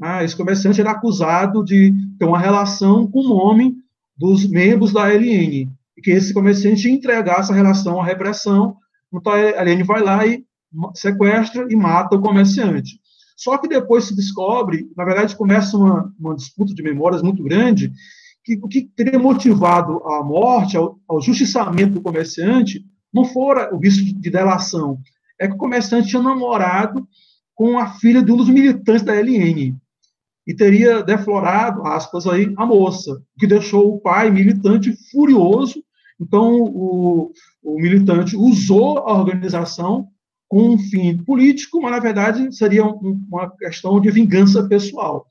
Ah, 0.00 0.24
esse 0.24 0.34
comerciante 0.34 0.80
era 0.80 0.92
acusado 0.92 1.62
de 1.62 1.92
ter 2.18 2.24
uma 2.24 2.38
relação 2.38 3.06
com 3.06 3.20
um 3.20 3.32
homem 3.32 3.76
dos 4.16 4.48
membros 4.48 4.92
da 4.92 5.08
LN, 5.08 5.68
e 5.96 6.02
que 6.02 6.10
esse 6.10 6.32
comerciante 6.32 6.88
ia 6.88 6.94
entregar 6.94 7.40
essa 7.40 7.52
relação 7.52 8.00
à 8.00 8.04
repressão, 8.04 8.76
então 9.12 9.32
a 9.32 9.62
LN 9.62 9.82
vai 9.82 10.02
lá 10.02 10.26
e 10.26 10.44
sequestra 10.94 11.66
e 11.70 11.76
mata 11.76 12.16
o 12.16 12.20
comerciante. 12.20 13.00
Só 13.36 13.56
que 13.56 13.68
depois 13.68 14.04
se 14.04 14.14
descobre, 14.14 14.90
na 14.96 15.04
verdade, 15.04 15.34
começa 15.34 15.76
uma, 15.76 16.12
uma 16.18 16.36
disputa 16.36 16.74
de 16.74 16.82
memórias 16.82 17.22
muito 17.22 17.42
grande, 17.42 17.90
que 18.44 18.60
o 18.62 18.68
que 18.68 18.82
teria 18.82 19.18
motivado 19.18 20.02
a 20.04 20.22
morte, 20.22 20.76
ao, 20.76 20.98
ao 21.08 21.20
justiçamento 21.20 21.94
do 21.94 22.02
comerciante, 22.02 22.84
não 23.12 23.24
fora 23.24 23.74
o 23.74 23.78
vício 23.78 24.04
de 24.04 24.30
delação, 24.30 24.98
é 25.40 25.48
que 25.48 25.54
o 25.54 25.58
comerciante 25.58 26.08
tinha 26.08 26.22
namorado 26.22 27.06
com 27.54 27.78
a 27.78 27.94
filha 27.94 28.22
de 28.22 28.30
um 28.30 28.36
dos 28.36 28.48
militantes 28.48 29.02
da 29.02 29.14
LN 29.14 29.74
e 30.46 30.54
teria 30.54 31.02
deflorado, 31.02 31.86
aspas 31.86 32.26
aí, 32.26 32.52
a 32.56 32.66
moça, 32.66 33.12
o 33.12 33.38
que 33.38 33.46
deixou 33.46 33.94
o 33.94 34.00
pai 34.00 34.30
militante 34.30 34.94
furioso. 35.10 35.82
Então, 36.20 36.60
o, 36.62 37.32
o 37.62 37.80
militante 37.80 38.36
usou 38.36 38.98
a 38.98 39.12
organização 39.12 40.08
com 40.50 40.70
um 40.70 40.78
fim 40.78 41.16
político, 41.16 41.80
mas 41.80 41.92
na 41.92 42.00
verdade 42.00 42.54
seria 42.54 42.84
uma 42.84 43.48
questão 43.56 44.00
de 44.00 44.10
vingança 44.10 44.66
pessoal. 44.66 45.24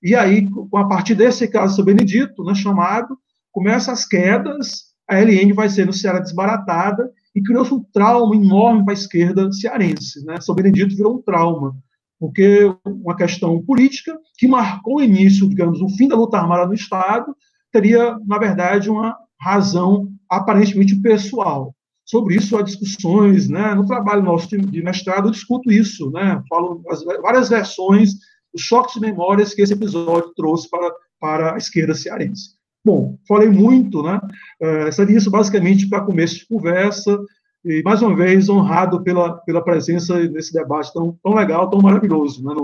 E 0.00 0.14
aí, 0.14 0.48
a 0.74 0.84
partir 0.84 1.16
desse 1.16 1.48
caso 1.48 1.76
do 1.76 1.84
Benedito, 1.84 2.44
né, 2.44 2.54
chamado, 2.54 3.18
começa 3.50 3.90
as 3.90 4.06
quedas, 4.06 4.84
a 5.08 5.18
LN 5.18 5.52
vai 5.52 5.68
sendo 5.68 5.92
Ceará 5.92 6.20
desbaratada 6.20 7.10
e 7.34 7.42
criou-se 7.42 7.74
um 7.74 7.84
trauma 7.92 8.36
enorme 8.36 8.84
para 8.84 8.92
a 8.92 8.94
esquerda 8.94 9.50
cearense. 9.52 10.24
Né? 10.24 10.40
São 10.40 10.54
Benedito 10.54 10.96
virou 10.96 11.16
um 11.16 11.22
trauma, 11.22 11.74
porque 12.20 12.72
uma 12.86 13.16
questão 13.16 13.60
política 13.62 14.16
que 14.38 14.46
marcou 14.46 14.98
o 14.98 15.02
início, 15.02 15.48
digamos, 15.48 15.80
o 15.80 15.88
fim 15.88 16.06
da 16.06 16.14
luta 16.14 16.38
armada 16.38 16.66
no 16.66 16.74
Estado, 16.74 17.34
teria, 17.72 18.16
na 18.24 18.38
verdade, 18.38 18.88
uma 18.88 19.16
razão 19.40 20.08
aparentemente 20.30 20.94
pessoal. 20.94 21.74
Sobre 22.12 22.36
isso 22.36 22.58
há 22.58 22.62
discussões, 22.62 23.48
né? 23.48 23.74
No 23.74 23.86
trabalho 23.86 24.22
nosso 24.22 24.46
de 24.46 24.82
mestrado 24.82 25.28
eu 25.28 25.32
discuto 25.32 25.72
isso, 25.72 26.10
né? 26.10 26.42
Falo 26.46 26.82
as 26.90 27.02
várias 27.22 27.48
versões, 27.48 28.10
os 28.52 28.60
choques 28.60 28.96
de 28.96 29.00
memórias 29.00 29.54
que 29.54 29.62
esse 29.62 29.72
episódio 29.72 30.30
trouxe 30.36 30.68
para, 30.68 30.94
para 31.18 31.54
a 31.54 31.56
esquerda 31.56 31.94
cearense. 31.94 32.50
Bom, 32.84 33.16
falei 33.26 33.48
muito, 33.48 34.02
né? 34.02 34.20
É, 34.60 34.92
seria 34.92 35.16
isso 35.16 35.30
basicamente 35.30 35.88
para 35.88 36.04
começo 36.04 36.40
de 36.40 36.46
conversa 36.46 37.18
e 37.64 37.82
mais 37.82 38.02
uma 38.02 38.14
vez 38.14 38.46
honrado 38.50 39.02
pela, 39.02 39.38
pela 39.38 39.64
presença 39.64 40.18
nesse 40.28 40.52
debate 40.52 40.92
tão, 40.92 41.18
tão 41.22 41.32
legal, 41.32 41.70
tão 41.70 41.80
maravilhoso, 41.80 42.46
né? 42.46 42.54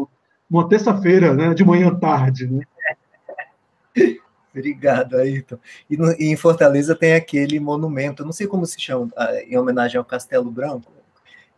Numa 0.50 0.68
terça-feira, 0.68 1.32
né? 1.32 1.54
De 1.54 1.64
manhã 1.64 1.94
tarde, 1.94 2.46
né? 2.46 2.64
Obrigado, 4.54 5.16
Ayrton. 5.16 5.58
E, 5.88 5.96
no, 5.96 6.12
e, 6.12 6.26
em 6.26 6.36
Fortaleza 6.36 6.94
tem 6.94 7.14
aquele 7.14 7.60
monumento, 7.60 8.24
não 8.24 8.32
sei 8.32 8.46
como 8.46 8.66
se 8.66 8.80
chama, 8.80 9.10
em 9.46 9.56
homenagem 9.56 9.98
ao 9.98 10.04
Castelo 10.04 10.50
Branco, 10.50 10.92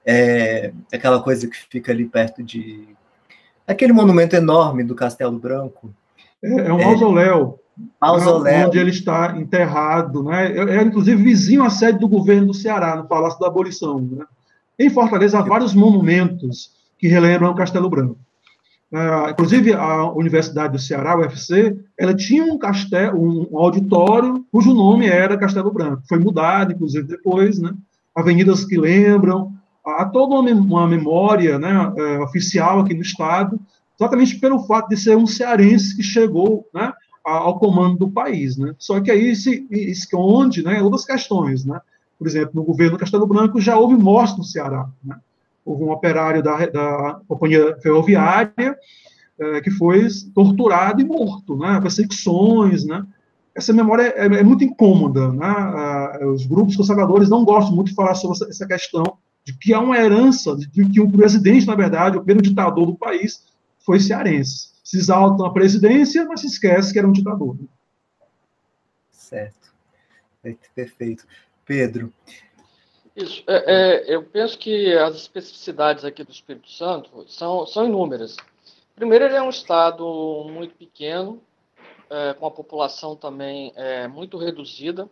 é, 0.05 0.73
aquela 0.93 1.23
coisa 1.23 1.47
que 1.47 1.57
fica 1.69 1.93
ali 1.93 2.05
perto 2.07 2.43
de. 2.43 2.89
Aquele 3.67 3.93
monumento 3.93 4.35
enorme 4.35 4.83
do 4.83 4.95
Castelo 4.95 5.39
Branco. 5.39 5.95
É, 6.43 6.49
é 6.49 6.73
um 6.73 6.81
é, 6.81 6.85
mausoléu. 6.85 7.61
Mausoléu. 8.01 8.69
Onde 8.69 8.79
ele 8.79 8.91
está 8.91 9.37
enterrado, 9.39 10.25
né? 10.25 10.53
É, 10.53 10.79
é, 10.79 10.83
inclusive 10.83 11.23
vizinho 11.23 11.63
à 11.63 11.71
sede 11.71 11.99
do 11.99 12.09
governo 12.09 12.49
do 12.49 12.55
Ceará, 12.55 12.97
no 12.97 13.07
Palácio 13.07 13.39
da 13.39 13.47
Abolição. 13.47 14.01
Né? 14.01 14.25
Em 14.79 14.91
Fortaleza 14.91 15.39
há 15.39 15.43
vários 15.43 15.75
monumentos 15.75 16.73
que 16.99 17.09
relembram 17.09 17.51
o 17.51 17.55
Castelo 17.55 17.89
Branco. 17.89 18.19
Uh, 18.93 19.31
inclusive, 19.31 19.73
a 19.73 20.11
Universidade 20.11 20.73
do 20.73 20.79
Ceará, 20.79 21.17
UFC, 21.17 21.79
ela 21.97 22.13
tinha 22.13 22.45
um 22.45 22.59
castelo, 22.59 23.49
um 23.53 23.57
auditório 23.57 24.45
cujo 24.51 24.75
nome 24.75 25.07
era 25.07 25.39
Castelo 25.39 25.73
Branco. 25.73 26.03
Foi 26.09 26.19
mudado, 26.19 26.73
inclusive, 26.73 27.07
depois, 27.07 27.61
né? 27.61 27.73
Avenidas 28.15 28.65
que 28.65 28.77
lembram, 28.77 29.53
há 29.85 30.05
toda 30.05 30.35
uma 30.35 30.87
memória 30.87 31.59
né, 31.59 31.93
é, 31.97 32.19
oficial 32.19 32.81
aqui 32.81 32.95
no 32.95 33.03
Estado, 33.03 33.59
exatamente 33.99 34.39
pelo 34.39 34.65
fato 34.67 34.89
de 34.89 34.97
ser 34.97 35.17
um 35.17 35.27
cearense 35.27 35.97
que 35.97 36.03
chegou 36.03 36.67
né, 36.75 36.93
ao 37.25 37.59
comando 37.59 37.99
do 37.99 38.11
país. 38.11 38.57
Né? 38.57 38.75
Só 38.79 39.01
que 39.01 39.11
aí 39.11 39.35
se 39.37 39.67
esconde 39.71 40.63
né, 40.63 40.83
outras 40.83 41.05
questões. 41.05 41.65
Né? 41.65 41.81
Por 42.19 42.27
exemplo, 42.27 42.53
no 42.55 42.65
governo 42.65 42.99
Castelo 42.99 43.27
Branco 43.27 43.61
já 43.61 43.79
houve 43.79 43.95
morte 43.95 44.37
no 44.37 44.45
Ceará. 44.45 44.89
Né? 45.05 45.17
Um 45.67 45.91
operário 45.91 46.43
da, 46.43 46.67
da 46.67 47.21
companhia 47.29 47.77
ferroviária 47.81 48.77
é, 49.39 49.61
que 49.61 49.71
foi 49.71 50.07
torturado 50.35 51.01
e 51.01 51.05
morto, 51.05 51.57
né? 51.57 51.81
Perseguições, 51.81 52.85
né? 52.85 53.07
Essa 53.55 53.73
memória 53.73 54.13
é, 54.17 54.27
é 54.27 54.43
muito 54.43 54.65
incômoda, 54.65 55.33
né? 55.33 56.27
Os 56.27 56.47
grupos 56.47 56.77
conservadores 56.77 57.29
não 57.29 57.45
gostam 57.45 57.75
muito 57.75 57.89
de 57.89 57.95
falar 57.95 58.15
sobre 58.15 58.49
essa 58.49 58.67
questão 58.67 59.19
de 59.45 59.57
que 59.57 59.73
há 59.73 59.81
uma 59.81 59.97
herança 59.97 60.55
de 60.57 60.69
que 60.69 61.01
um 61.01 61.11
presidente, 61.11 61.67
na 61.67 61.75
verdade, 61.75 62.17
o 62.17 62.21
primeiro 62.21 62.43
ditador 62.43 62.87
do 62.87 62.95
país 62.95 63.43
foi 63.79 63.99
cearense. 63.99 64.71
Se 64.85 64.99
exaltam 64.99 65.47
a 65.47 65.53
presidência, 65.53 66.25
mas 66.27 66.41
se 66.41 66.47
esquece 66.47 66.93
que 66.93 66.99
era 66.99 67.09
um 67.09 67.13
ditador. 67.13 67.57
Né? 67.59 67.67
Certo. 69.11 69.73
Perfeito. 70.75 71.25
Pedro, 71.65 72.13
Isso. 73.17 73.43
É, 73.47 74.05
é, 74.07 74.15
eu 74.15 74.23
penso 74.23 74.57
que 74.59 74.95
as 74.95 75.17
especificidades 75.17 76.05
aqui 76.05 76.23
do 76.23 76.31
Espírito 76.31 76.71
Santo 76.71 77.25
são, 77.29 77.67
são 77.67 77.87
inúmeras. 77.87 78.37
Primeiro, 78.95 79.25
ele 79.25 79.35
é 79.35 79.43
um 79.43 79.51
estado 79.51 80.45
muito 80.49 80.75
pequeno, 80.75 81.43
é, 82.09 82.35
com 82.35 82.47
a 82.47 82.51
população 82.51 83.17
também 83.17 83.73
é, 83.77 84.07
muito 84.09 84.37
reduzida. 84.37 85.09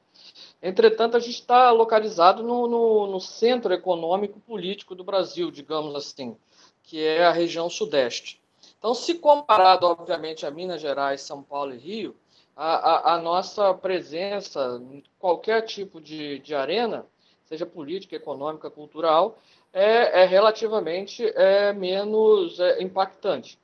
Entretanto, 0.63 1.17
a 1.17 1.21
gente 1.21 1.41
está 1.41 1.71
localizado 1.71 2.43
no, 2.43 2.67
no, 2.67 3.07
no, 3.07 3.21
centro 3.21 3.73
econômico 3.73 4.41
político 4.41 4.95
do 4.95 5.05
Brasil, 5.05 5.51
digamos 5.51 5.95
assim, 5.95 6.37
que 6.83 7.03
é 7.03 7.25
a 7.25 7.33
região 7.33 7.71
sudeste. 7.71 8.41
Então, 8.79 8.95
se 8.95 9.15
comparado, 9.15 9.87
obviamente, 9.87 10.45
a 10.45 10.51
Minas 10.51 10.81
Gerais, 10.81 11.21
São 11.21 11.43
Paulo 11.43 11.75
e 11.75 11.79
Rio, 11.79 12.17
a, 12.57 13.13
a, 13.13 13.15
a 13.15 13.19
nossa 13.23 13.73
presença 13.75 14.81
em 14.91 15.03
qualquer 15.19 15.63
tipo 15.63 16.01
de, 16.01 16.41
de 16.41 16.55
arena, 16.55 17.07
seja 17.49 17.65
política, 17.65 18.15
econômica, 18.15 18.71
cultural, 18.71 19.39
é, 19.73 20.23
é 20.23 20.25
relativamente 20.27 21.25
é, 21.35 21.73
menos 21.73 22.61
é, 22.61 22.83
impactante. 22.83 23.59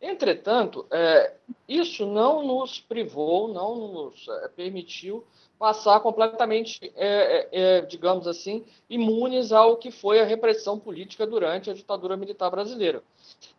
Entretanto, 0.00 0.86
é, 0.90 1.34
isso 1.68 2.06
não 2.06 2.46
nos 2.46 2.80
privou, 2.80 3.48
não 3.48 3.92
nos 3.92 4.26
é, 4.28 4.48
permitiu 4.48 5.24
passar 5.58 5.98
completamente, 5.98 6.92
é, 6.94 7.80
digamos 7.80 8.28
assim, 8.28 8.64
imunes 8.88 9.50
ao 9.50 9.76
que 9.76 9.90
foi 9.90 10.20
a 10.20 10.24
repressão 10.24 10.78
política 10.78 11.26
durante 11.26 11.68
a 11.68 11.74
ditadura 11.74 12.16
militar 12.16 12.48
brasileira. 12.48 13.02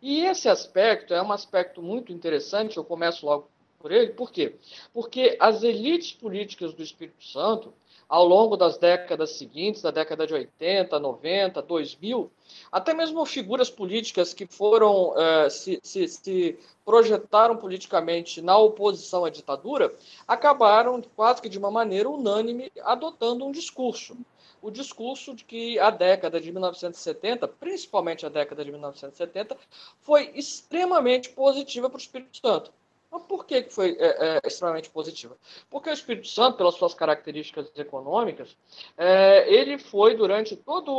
E 0.00 0.22
esse 0.22 0.48
aspecto 0.48 1.12
é 1.12 1.22
um 1.22 1.30
aspecto 1.30 1.82
muito 1.82 2.10
interessante, 2.10 2.78
eu 2.78 2.84
começo 2.84 3.26
logo 3.26 3.50
por 3.78 3.92
ele, 3.92 4.12
por 4.12 4.32
quê? 4.32 4.54
Porque 4.94 5.36
as 5.38 5.62
elites 5.62 6.12
políticas 6.12 6.72
do 6.72 6.82
Espírito 6.82 7.22
Santo, 7.22 7.70
ao 8.10 8.26
longo 8.26 8.56
das 8.56 8.76
décadas 8.76 9.36
seguintes, 9.36 9.82
da 9.82 9.92
década 9.92 10.26
de 10.26 10.34
80, 10.34 10.98
90, 10.98 11.62
2000, 11.62 12.28
até 12.72 12.92
mesmo 12.92 13.24
figuras 13.24 13.70
políticas 13.70 14.34
que 14.34 14.46
foram 14.46 15.14
eh, 15.16 15.48
se, 15.48 15.78
se, 15.80 16.08
se, 16.08 16.58
projetaram 16.84 17.56
politicamente 17.56 18.42
na 18.42 18.58
oposição 18.58 19.24
à 19.24 19.30
ditadura, 19.30 19.94
acabaram 20.26 21.00
quase 21.14 21.40
que 21.40 21.48
de 21.48 21.56
uma 21.56 21.70
maneira 21.70 22.10
unânime 22.10 22.72
adotando 22.82 23.46
um 23.46 23.52
discurso. 23.52 24.16
O 24.60 24.72
discurso 24.72 25.32
de 25.32 25.44
que 25.44 25.78
a 25.78 25.90
década 25.90 26.40
de 26.40 26.50
1970, 26.50 27.46
principalmente 27.46 28.26
a 28.26 28.28
década 28.28 28.64
de 28.64 28.72
1970, 28.72 29.56
foi 30.00 30.32
extremamente 30.34 31.30
positiva 31.30 31.88
para 31.88 31.96
o 31.96 32.00
Espírito 32.00 32.38
Santo. 32.38 32.72
Mas 33.10 33.22
por 33.24 33.44
que 33.44 33.62
foi 33.64 33.96
é, 33.98 34.36
é, 34.36 34.40
extremamente 34.46 34.88
positiva? 34.88 35.36
Porque 35.68 35.90
o 35.90 35.92
Espírito 35.92 36.28
Santo, 36.28 36.56
pelas 36.56 36.76
suas 36.76 36.94
características 36.94 37.70
econômicas, 37.74 38.56
é, 38.96 39.52
ele 39.52 39.78
foi 39.78 40.14
durante 40.14 40.54
toda 40.54 40.92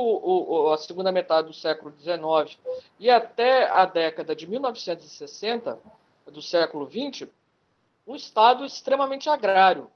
a 0.74 0.78
segunda 0.78 1.12
metade 1.12 1.48
do 1.48 1.54
século 1.54 1.94
XIX 1.98 2.60
e 3.00 3.10
até 3.10 3.70
a 3.70 3.86
década 3.86 4.36
de 4.36 4.46
1960 4.46 5.80
do 6.26 6.42
século 6.42 6.90
XX, 6.90 7.30
um 8.06 8.16
estado 8.16 8.66
extremamente 8.66 9.30
agrário, 9.30 9.90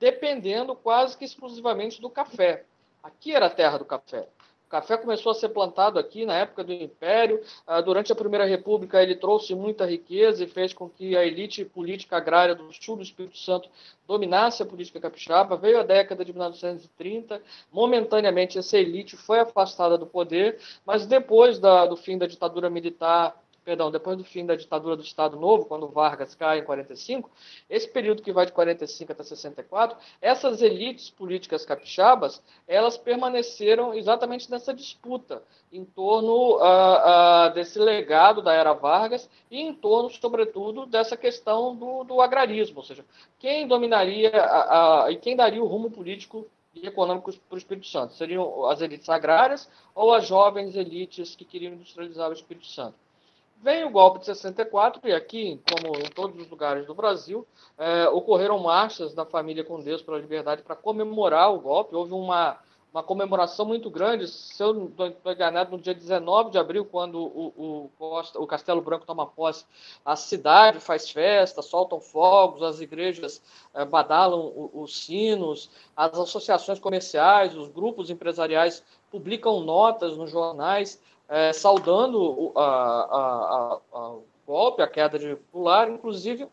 dependendo 0.00 0.74
quase 0.74 1.16
que 1.16 1.24
exclusivamente 1.24 2.00
do 2.00 2.10
café. 2.10 2.64
Aqui 3.02 3.34
era 3.34 3.46
a 3.46 3.50
terra 3.50 3.78
do 3.78 3.84
café. 3.84 4.28
O 4.66 4.68
café 4.68 4.96
começou 4.96 5.30
a 5.30 5.34
ser 5.34 5.50
plantado 5.50 5.96
aqui 5.96 6.26
na 6.26 6.34
época 6.34 6.64
do 6.64 6.72
Império. 6.72 7.40
Ah, 7.64 7.80
durante 7.80 8.10
a 8.10 8.16
Primeira 8.16 8.44
República, 8.44 9.00
ele 9.00 9.14
trouxe 9.14 9.54
muita 9.54 9.86
riqueza 9.86 10.42
e 10.42 10.48
fez 10.48 10.72
com 10.72 10.88
que 10.90 11.16
a 11.16 11.24
elite 11.24 11.64
política 11.64 12.16
agrária 12.16 12.52
do 12.52 12.72
sul 12.72 12.96
do 12.96 13.02
Espírito 13.02 13.38
Santo 13.38 13.68
dominasse 14.08 14.64
a 14.64 14.66
política 14.66 14.98
capixaba. 14.98 15.56
Veio 15.56 15.78
a 15.78 15.84
década 15.84 16.24
de 16.24 16.32
1930. 16.32 17.40
Momentaneamente, 17.72 18.58
essa 18.58 18.76
elite 18.76 19.16
foi 19.16 19.38
afastada 19.38 19.96
do 19.96 20.04
poder, 20.04 20.58
mas 20.84 21.06
depois 21.06 21.60
da, 21.60 21.86
do 21.86 21.96
fim 21.96 22.18
da 22.18 22.26
ditadura 22.26 22.68
militar 22.68 23.40
perdão, 23.66 23.90
depois 23.90 24.16
do 24.16 24.22
fim 24.22 24.46
da 24.46 24.54
ditadura 24.54 24.94
do 24.94 25.02
Estado 25.02 25.36
Novo, 25.36 25.64
quando 25.64 25.88
Vargas 25.88 26.36
cai 26.36 26.60
em 26.60 26.64
45, 26.64 27.28
esse 27.68 27.88
período 27.88 28.22
que 28.22 28.32
vai 28.32 28.46
de 28.46 28.52
45 28.52 29.10
até 29.10 29.24
64, 29.24 29.98
essas 30.22 30.62
elites 30.62 31.10
políticas 31.10 31.66
capixabas, 31.66 32.40
elas 32.68 32.96
permaneceram 32.96 33.92
exatamente 33.92 34.48
nessa 34.48 34.72
disputa 34.72 35.42
em 35.72 35.84
torno 35.84 36.58
uh, 36.58 36.60
uh, 36.60 37.54
desse 37.54 37.80
legado 37.80 38.40
da 38.40 38.52
era 38.52 38.72
Vargas 38.72 39.28
e 39.50 39.60
em 39.60 39.74
torno, 39.74 40.08
sobretudo, 40.10 40.86
dessa 40.86 41.16
questão 41.16 41.74
do, 41.74 42.04
do 42.04 42.20
agrarismo, 42.20 42.76
ou 42.76 42.84
seja, 42.84 43.04
quem 43.36 43.66
dominaria 43.66 44.30
a, 44.30 45.06
a, 45.06 45.10
e 45.10 45.16
quem 45.16 45.34
daria 45.34 45.60
o 45.60 45.66
rumo 45.66 45.90
político 45.90 46.46
e 46.72 46.86
econômico 46.86 47.32
para 47.32 47.56
o 47.56 47.58
Espírito 47.58 47.88
Santo? 47.88 48.14
Seriam 48.14 48.64
as 48.66 48.80
elites 48.80 49.08
agrárias 49.08 49.68
ou 49.92 50.14
as 50.14 50.24
jovens 50.24 50.76
elites 50.76 51.34
que 51.34 51.44
queriam 51.44 51.72
industrializar 51.72 52.30
o 52.30 52.32
Espírito 52.32 52.66
Santo? 52.66 53.05
Vem 53.62 53.84
o 53.84 53.90
golpe 53.90 54.20
de 54.20 54.26
64 54.26 55.00
e 55.08 55.12
aqui, 55.12 55.60
como 55.70 55.96
em 55.96 56.10
todos 56.10 56.40
os 56.40 56.48
lugares 56.48 56.86
do 56.86 56.94
Brasil, 56.94 57.46
é, 57.78 58.08
ocorreram 58.08 58.58
marchas 58.58 59.14
da 59.14 59.24
família 59.24 59.64
com 59.64 59.80
Deus 59.80 60.02
pela 60.02 60.18
liberdade 60.18 60.62
para 60.62 60.76
comemorar 60.76 61.52
o 61.52 61.60
golpe. 61.60 61.96
Houve 61.96 62.12
uma, 62.12 62.58
uma 62.92 63.02
comemoração 63.02 63.64
muito 63.66 63.90
grande, 63.90 64.28
se 64.28 64.62
eu 64.62 64.72
não 64.72 64.86
estou 65.08 65.32
enganado, 65.32 65.70
no 65.70 65.82
dia 65.82 65.94
19 65.94 66.50
de 66.50 66.58
abril, 66.58 66.84
quando 66.84 67.18
o, 67.18 67.90
o, 67.98 68.22
o, 68.36 68.46
Castelo 68.46 68.80
Branco 68.80 69.06
toma 69.06 69.26
posse, 69.26 69.64
a 70.04 70.14
cidade 70.16 70.78
faz 70.78 71.10
festa, 71.10 71.60
soltam 71.60 72.00
fogos, 72.00 72.62
as 72.62 72.80
igrejas 72.80 73.42
é, 73.74 73.84
badalam 73.84 74.70
os 74.72 75.04
sinos, 75.04 75.70
as 75.96 76.16
associações 76.18 76.78
comerciais, 76.78 77.56
os 77.56 77.68
grupos 77.68 78.10
empresariais 78.10 78.84
publicam 79.10 79.60
notas 79.60 80.16
nos 80.16 80.30
jornais 80.30 81.00
é, 81.28 81.52
saudando 81.52 82.20
o, 82.20 82.52
a, 82.56 82.62
a, 82.62 83.80
a, 83.92 84.16
golpe, 84.46 84.82
a 84.82 84.86
queda 84.86 85.18
de 85.18 85.36
Goulart, 85.52 85.90
inclusive 85.90 86.48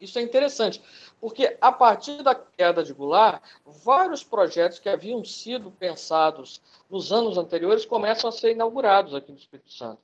isso 0.00 0.18
é 0.18 0.22
interessante, 0.22 0.82
porque 1.20 1.56
a 1.60 1.72
partir 1.72 2.22
da 2.22 2.34
queda 2.34 2.82
de 2.82 2.92
Goulart, 2.92 3.42
vários 3.64 4.22
projetos 4.22 4.78
que 4.78 4.88
haviam 4.88 5.24
sido 5.24 5.70
pensados 5.70 6.60
nos 6.90 7.12
anos 7.12 7.38
anteriores 7.38 7.86
começam 7.86 8.28
a 8.28 8.32
ser 8.32 8.52
inaugurados 8.52 9.14
aqui 9.14 9.32
no 9.32 9.38
Espírito 9.38 9.72
Santo. 9.72 10.00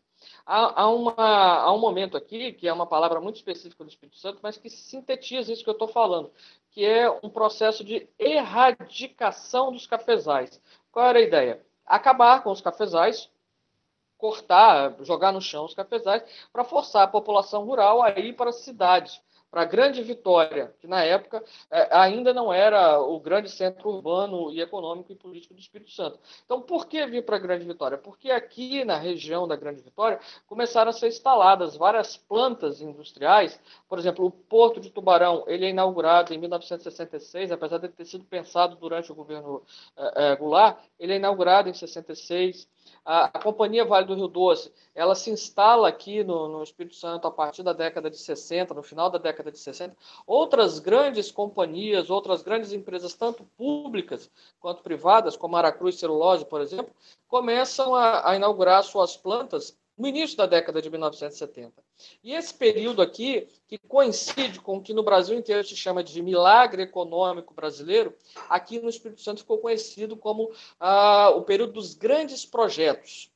Há, 0.46 0.82
há, 0.82 0.88
uma, 0.88 1.14
há 1.16 1.72
um 1.72 1.78
momento 1.78 2.16
aqui, 2.16 2.52
que 2.52 2.66
é 2.66 2.72
uma 2.72 2.86
palavra 2.86 3.20
muito 3.20 3.36
específica 3.36 3.84
do 3.84 3.90
Espírito 3.90 4.16
Santo, 4.16 4.38
mas 4.42 4.56
que 4.56 4.70
sintetiza 4.70 5.52
isso 5.52 5.62
que 5.62 5.70
eu 5.70 5.74
estou 5.74 5.88
falando, 5.88 6.30
que 6.70 6.84
é 6.84 7.10
um 7.22 7.28
processo 7.28 7.84
de 7.84 8.08
erradicação 8.18 9.72
dos 9.72 9.86
cafezais. 9.86 10.60
Qual 10.90 11.06
era 11.06 11.18
a 11.18 11.22
ideia? 11.22 11.64
Acabar 11.84 12.42
com 12.42 12.50
os 12.50 12.60
cafezais, 12.60 13.28
cortar, 14.22 14.94
jogar 15.00 15.32
no 15.32 15.40
chão 15.40 15.64
os 15.64 15.74
cafezais, 15.74 16.22
para 16.52 16.62
forçar 16.62 17.02
a 17.02 17.08
população 17.08 17.64
rural 17.64 18.00
a 18.00 18.10
ir 18.10 18.34
para 18.34 18.50
as 18.50 18.60
cidades, 18.60 19.20
para 19.50 19.62
a 19.62 19.64
Grande 19.64 20.00
Vitória, 20.00 20.72
que 20.80 20.86
na 20.86 21.02
época 21.02 21.42
é, 21.68 21.88
ainda 21.90 22.32
não 22.32 22.52
era 22.52 23.00
o 23.00 23.18
grande 23.18 23.50
centro 23.50 23.90
urbano 23.90 24.52
e 24.52 24.60
econômico 24.60 25.10
e 25.10 25.16
político 25.16 25.54
do 25.54 25.60
Espírito 25.60 25.90
Santo. 25.90 26.20
Então, 26.44 26.62
por 26.62 26.86
que 26.86 27.04
vir 27.04 27.24
para 27.24 27.34
a 27.34 27.38
Grande 27.40 27.64
Vitória? 27.64 27.98
Porque 27.98 28.30
aqui 28.30 28.84
na 28.84 28.96
região 28.96 29.48
da 29.48 29.56
Grande 29.56 29.82
Vitória 29.82 30.20
começaram 30.46 30.90
a 30.90 30.92
ser 30.92 31.08
instaladas 31.08 31.76
várias 31.76 32.16
plantas 32.16 32.80
industriais. 32.80 33.60
Por 33.88 33.98
exemplo, 33.98 34.24
o 34.24 34.30
Porto 34.30 34.80
de 34.80 34.88
Tubarão 34.88 35.42
ele 35.48 35.66
é 35.66 35.70
inaugurado 35.70 36.32
em 36.32 36.38
1966, 36.38 37.50
apesar 37.50 37.78
de 37.78 37.88
ter 37.88 38.04
sido 38.04 38.24
pensado 38.24 38.76
durante 38.76 39.10
o 39.10 39.16
governo 39.16 39.62
é, 39.96 40.30
é, 40.30 40.36
Goulart, 40.36 40.78
ele 40.96 41.12
é 41.12 41.16
inaugurado 41.16 41.68
em 41.68 41.74
66. 41.74 42.70
A, 43.04 43.24
a, 43.26 43.42
Companhia 43.42 43.84
Vale 43.84 44.06
do 44.06 44.14
Rio 44.14 44.28
Doce, 44.28 44.72
ela 44.94 45.14
se 45.14 45.30
instala 45.30 45.88
aqui 45.88 46.22
no, 46.22 46.48
no, 46.48 46.62
Espírito 46.62 46.94
Santo 46.94 47.26
a 47.26 47.30
partir 47.30 47.62
da 47.62 47.72
década 47.72 48.08
de 48.08 48.16
60, 48.16 48.74
no 48.74 48.82
final 48.82 49.10
da 49.10 49.18
década 49.18 49.50
de 49.50 49.58
60. 49.58 49.96
Outras 50.26 50.78
grandes 50.78 51.30
companhias, 51.32 52.10
outras 52.10 52.42
grandes 52.42 52.72
empresas, 52.72 53.14
tanto 53.14 53.44
públicas 53.56 54.30
quanto 54.60 54.82
privadas, 54.82 55.36
como 55.36 55.56
a 55.56 55.58
Aracruz 55.58 55.98
Celulose, 55.98 56.44
por 56.44 56.60
exemplo, 56.60 56.94
começam 57.28 57.94
a, 57.94 58.30
a 58.30 58.36
inaugurar 58.36 58.84
suas 58.84 59.16
plantas 59.16 59.76
no 60.02 60.08
início 60.08 60.36
da 60.36 60.46
década 60.46 60.82
de 60.82 60.90
1970. 60.90 61.72
E 62.24 62.34
esse 62.34 62.52
período 62.52 63.00
aqui, 63.00 63.46
que 63.68 63.78
coincide 63.78 64.60
com 64.60 64.78
o 64.78 64.82
que 64.82 64.92
no 64.92 65.04
Brasil 65.04 65.38
inteiro 65.38 65.62
se 65.62 65.76
chama 65.76 66.02
de 66.02 66.20
milagre 66.20 66.82
econômico 66.82 67.54
brasileiro, 67.54 68.12
aqui 68.48 68.80
no 68.80 68.88
Espírito 68.88 69.20
Santo 69.20 69.42
ficou 69.42 69.58
conhecido 69.58 70.16
como 70.16 70.50
ah, 70.80 71.30
o 71.30 71.42
período 71.42 71.74
dos 71.74 71.94
grandes 71.94 72.44
projetos. 72.44 73.30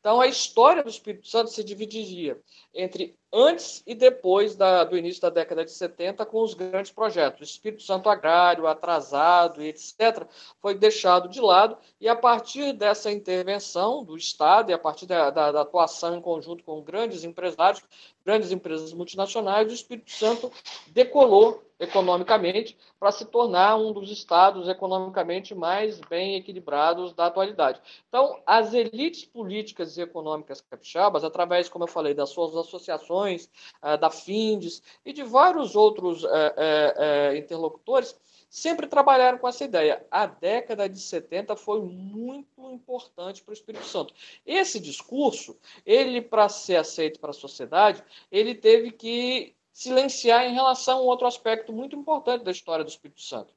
Então, 0.00 0.20
a 0.20 0.26
história 0.26 0.82
do 0.82 0.90
Espírito 0.90 1.28
Santo 1.28 1.50
se 1.50 1.62
dividiria 1.62 2.40
entre 2.74 3.16
antes 3.32 3.82
e 3.86 3.94
depois 3.94 4.56
da, 4.56 4.84
do 4.84 4.96
início 4.96 5.20
da 5.22 5.30
década 5.30 5.64
de 5.64 5.70
70, 5.70 6.24
com 6.26 6.42
os 6.42 6.54
grandes 6.54 6.90
projetos. 6.90 7.40
O 7.40 7.44
Espírito 7.44 7.82
Santo 7.82 8.08
Agrário, 8.08 8.66
atrasado 8.66 9.62
e 9.62 9.68
etc., 9.68 10.26
foi 10.60 10.74
deixado 10.74 11.28
de 11.28 11.40
lado, 11.40 11.76
e 12.00 12.08
a 12.08 12.16
partir 12.16 12.72
dessa 12.72 13.12
intervenção 13.12 14.04
do 14.04 14.16
Estado 14.16 14.70
e 14.70 14.74
a 14.74 14.78
partir 14.78 15.06
da, 15.06 15.30
da, 15.30 15.52
da 15.52 15.60
atuação 15.60 16.16
em 16.16 16.20
conjunto 16.20 16.64
com 16.64 16.82
grandes 16.82 17.24
empresários, 17.24 17.82
grandes 18.24 18.52
empresas 18.52 18.92
multinacionais, 18.92 19.70
o 19.70 19.74
Espírito 19.74 20.10
Santo 20.10 20.52
decolou 20.88 21.62
economicamente 21.80 22.76
para 22.98 23.12
se 23.12 23.24
tornar 23.24 23.76
um 23.76 23.92
dos 23.92 24.10
estados 24.10 24.68
economicamente 24.68 25.54
mais 25.54 26.00
bem 26.10 26.34
equilibrados 26.34 27.12
da 27.12 27.26
atualidade. 27.26 27.80
Então, 28.08 28.40
as 28.44 28.74
elites 28.74 29.24
políticas 29.24 29.96
e 29.96 30.02
econômicas 30.02 30.60
capixabas, 30.60 31.22
através, 31.22 31.68
como 31.68 31.84
eu 31.84 31.88
falei, 31.88 32.14
das 32.14 32.30
suas 32.30 32.56
associações, 32.56 33.17
eh, 33.26 33.96
da 33.96 34.10
FINDES 34.10 34.82
e 35.04 35.12
de 35.12 35.22
vários 35.22 35.74
outros 35.74 36.24
eh, 36.24 36.54
eh, 36.56 37.36
interlocutores, 37.38 38.14
sempre 38.50 38.86
trabalharam 38.86 39.38
com 39.38 39.48
essa 39.48 39.64
ideia. 39.64 40.04
A 40.10 40.26
década 40.26 40.88
de 40.88 40.98
70 40.98 41.56
foi 41.56 41.80
muito 41.80 42.70
importante 42.70 43.42
para 43.42 43.50
o 43.50 43.54
Espírito 43.54 43.84
Santo. 43.84 44.14
Esse 44.46 44.80
discurso, 44.80 45.56
ele 45.84 46.20
para 46.22 46.48
ser 46.48 46.76
aceito 46.76 47.20
para 47.20 47.30
a 47.30 47.34
sociedade, 47.34 48.02
ele 48.30 48.54
teve 48.54 48.90
que 48.90 49.54
silenciar 49.72 50.44
em 50.44 50.54
relação 50.54 50.98
a 50.98 51.02
um 51.02 51.04
outro 51.04 51.26
aspecto 51.26 51.72
muito 51.72 51.94
importante 51.94 52.44
da 52.44 52.50
história 52.50 52.84
do 52.84 52.90
Espírito 52.90 53.20
Santo, 53.20 53.54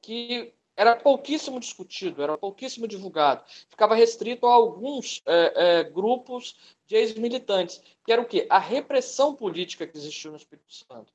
que 0.00 0.54
era 0.78 0.94
pouquíssimo 0.94 1.58
discutido, 1.58 2.22
era 2.22 2.38
pouquíssimo 2.38 2.86
divulgado, 2.86 3.42
ficava 3.68 3.96
restrito 3.96 4.46
a 4.46 4.52
alguns 4.52 5.20
é, 5.26 5.80
é, 5.80 5.84
grupos 5.84 6.56
de 6.86 6.94
ex-militantes, 6.94 7.82
que 8.06 8.12
era 8.12 8.22
o 8.22 8.24
quê? 8.24 8.46
A 8.48 8.60
repressão 8.60 9.34
política 9.34 9.88
que 9.88 9.98
existiu 9.98 10.30
no 10.30 10.36
Espírito 10.36 10.72
Santo. 10.72 11.12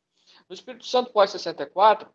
No 0.49 0.53
Espírito 0.53 0.85
Santo 0.85 1.11
pós-64, 1.13 2.09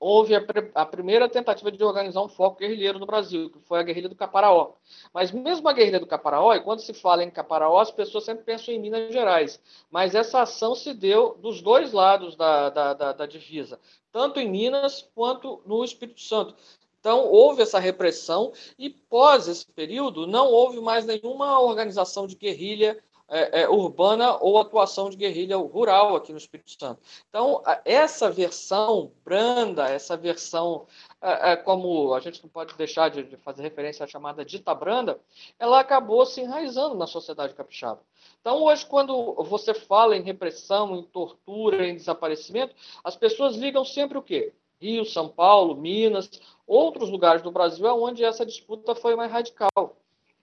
houve 0.00 0.34
a, 0.34 0.44
a, 0.74 0.86
primeira 0.86 1.28
tentativa 1.28 1.72
de 1.72 1.82
organizar 1.82 2.22
um 2.22 2.28
foco 2.28 2.58
guerrilheiro 2.58 2.98
no 2.98 3.06
Brasil, 3.06 3.50
que 3.50 3.58
foi 3.60 3.80
a 3.80 3.82
guerrilha 3.82 4.08
do 4.08 4.14
Caparaó. 4.14 4.72
Mas 5.12 5.32
mesmo 5.32 5.68
a 5.68 5.72
guerrilha 5.72 5.98
do 5.98 6.06
Caparaó, 6.06 6.54
e 6.54 6.60
quando 6.60 6.80
se 6.80 6.94
fala 6.94 7.24
em 7.24 7.30
Caparaó, 7.30 7.80
as 7.80 7.90
pessoas 7.90 8.24
sempre 8.24 8.44
pensam 8.44 8.72
em 8.72 8.78
Minas 8.78 9.12
Gerais. 9.12 9.60
Mas 9.90 10.14
essa 10.14 10.42
ação 10.42 10.74
se 10.74 10.94
deu 10.94 11.36
dos 11.40 11.60
dois 11.60 11.92
lados 11.92 12.36
da, 12.36 12.70
da, 12.70 12.94
da, 12.94 13.12
da 13.12 13.26
divisa, 13.26 13.80
tanto 14.12 14.38
em 14.38 14.48
Minas 14.48 15.08
quanto 15.14 15.60
no 15.66 15.84
Espírito 15.84 16.20
Santo. 16.20 16.54
Então, 17.00 17.26
houve 17.26 17.62
essa 17.62 17.78
repressão 17.78 18.52
e, 18.78 18.90
pós 18.90 19.46
esse 19.46 19.64
período, 19.66 20.26
não 20.26 20.50
houve 20.50 20.80
mais 20.80 21.06
nenhuma 21.06 21.60
organização 21.60 22.26
de 22.26 22.34
guerrilha 22.34 23.02
é, 23.28 23.62
é, 23.62 23.68
urbana 23.68 24.38
ou 24.40 24.58
atuação 24.58 25.10
de 25.10 25.16
guerrilha 25.16 25.56
rural 25.56 26.16
aqui 26.16 26.32
no 26.32 26.38
Espírito 26.38 26.70
Santo. 26.70 27.00
Então, 27.28 27.62
essa 27.84 28.30
versão 28.30 29.12
branda, 29.24 29.88
essa 29.88 30.16
versão, 30.16 30.86
é, 31.20 31.52
é, 31.52 31.56
como 31.56 32.14
a 32.14 32.20
gente 32.20 32.42
não 32.42 32.48
pode 32.48 32.74
deixar 32.74 33.10
de, 33.10 33.22
de 33.22 33.36
fazer 33.36 33.62
referência 33.62 34.04
à 34.04 34.06
chamada 34.06 34.44
dita 34.44 34.74
branda, 34.74 35.20
ela 35.58 35.80
acabou 35.80 36.24
se 36.24 36.40
enraizando 36.40 36.94
na 36.94 37.06
sociedade 37.06 37.54
capixaba. 37.54 38.00
Então, 38.40 38.62
hoje, 38.62 38.86
quando 38.86 39.34
você 39.44 39.74
fala 39.74 40.16
em 40.16 40.22
repressão, 40.22 40.96
em 40.96 41.02
tortura, 41.02 41.86
em 41.86 41.96
desaparecimento, 41.96 42.74
as 43.04 43.16
pessoas 43.16 43.56
ligam 43.56 43.84
sempre 43.84 44.16
o 44.16 44.22
quê? 44.22 44.54
Rio, 44.80 45.04
São 45.04 45.28
Paulo, 45.28 45.74
Minas, 45.74 46.30
outros 46.66 47.10
lugares 47.10 47.42
do 47.42 47.50
Brasil 47.50 47.84
onde 47.86 48.24
essa 48.24 48.46
disputa 48.46 48.94
foi 48.94 49.16
mais 49.16 49.30
radical. 49.30 49.96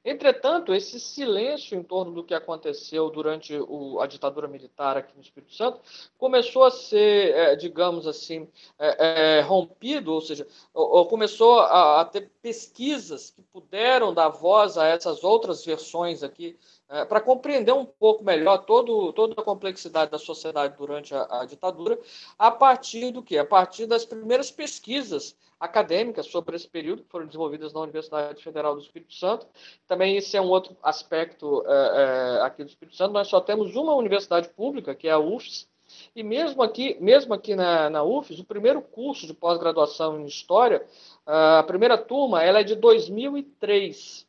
Entretanto, 0.06 0.72
esse 0.72 1.00
silêncio 1.00 1.76
em 1.76 1.82
torno 1.82 2.12
do 2.12 2.24
que 2.24 2.36
aconteceu 2.36 3.10
durante 3.10 3.58
o, 3.58 4.00
a 4.00 4.06
ditadura 4.06 4.48
militar 4.48 4.96
aqui 4.96 5.16
no 5.16 5.22
Espírito 5.24 5.52
Santo 5.56 5.80
começou 6.16 6.64
a 6.64 6.70
ser, 6.70 7.34
é, 7.34 7.56
digamos 7.56 8.06
assim, 8.06 8.48
é, 8.78 9.38
é, 9.38 9.42
rompido, 9.42 10.14
ou 10.14 10.22
seja, 10.22 10.46
ou, 10.72 10.98
ou 10.98 11.06
começou 11.08 11.60
a, 11.60 12.02
a, 12.02 12.06
ter 12.06 12.30
pesquisas 12.40 13.32
que 13.32 13.42
puderam 13.42 14.14
dar 14.14 14.30
voz 14.30 14.78
a 14.78 14.86
essas 14.86 15.24
outras 15.24 15.66
versões 15.66 16.22
aqui, 16.22 16.56
é, 16.90 17.04
para 17.04 17.20
compreender 17.20 17.74
um 17.74 17.86
pouco 17.86 18.24
melhor 18.24 18.60
todo, 18.60 19.12
toda 19.14 19.34
a 19.40 19.44
complexidade 19.44 20.12
da 20.12 20.20
sociedade 20.20 20.76
durante 20.78 21.16
a, 21.16 21.42
a 21.42 21.46
ditadura, 21.46 22.00
a 22.38 22.52
partir 22.52 23.12
do 23.12 23.24
que? 23.24 23.38
A 23.38 23.46
partir 23.46 23.86
das 23.88 24.06
primeiras 24.06 24.52
pesquisas 24.52 25.36
acadêmicas 25.60 26.28
sobre 26.28 26.56
esse 26.56 26.68
período, 26.68 27.04
que 27.04 27.10
foram 27.10 27.26
desenvolvidas 27.26 27.74
na 27.74 27.82
Universidade 27.82 28.44
Federal 28.44 28.76
do 28.76 28.82
Espírito 28.82 29.14
Santo. 29.14 29.48
Também 29.88 30.16
esse 30.16 30.36
é 30.38 30.42
um 30.42 30.50
outro 30.50 30.76
aspecto 30.84 31.64
é, 31.66 31.72
é, 31.72 32.42
aqui 32.42 32.64
do 32.64 32.70
Espírito 32.70 32.96
Santo. 32.96 33.14
Nós 33.14 33.28
só 33.28 33.42
temos 33.42 33.76
uma 33.76 33.96
universidade 33.96 34.50
pública, 34.50 34.94
que 34.94 35.08
é 35.08 35.12
a 35.12 35.20
UFES, 35.20 35.68
e 36.16 36.24
mesmo 36.24 36.62
aqui, 36.62 36.98
mesmo 37.00 37.34
aqui 37.34 37.56
na, 37.56 37.90
na 37.90 38.04
UFES, 38.04 38.40
o 38.40 38.46
primeiro 38.46 38.82
curso 38.82 39.28
de 39.28 39.34
pós-graduação 39.34 40.20
em 40.20 40.26
História, 40.26 40.86
a 41.26 41.64
primeira 41.64 41.98
turma, 41.98 42.44
ela 42.44 42.60
é 42.60 42.64
de 42.64 42.76
2003. 42.76 44.28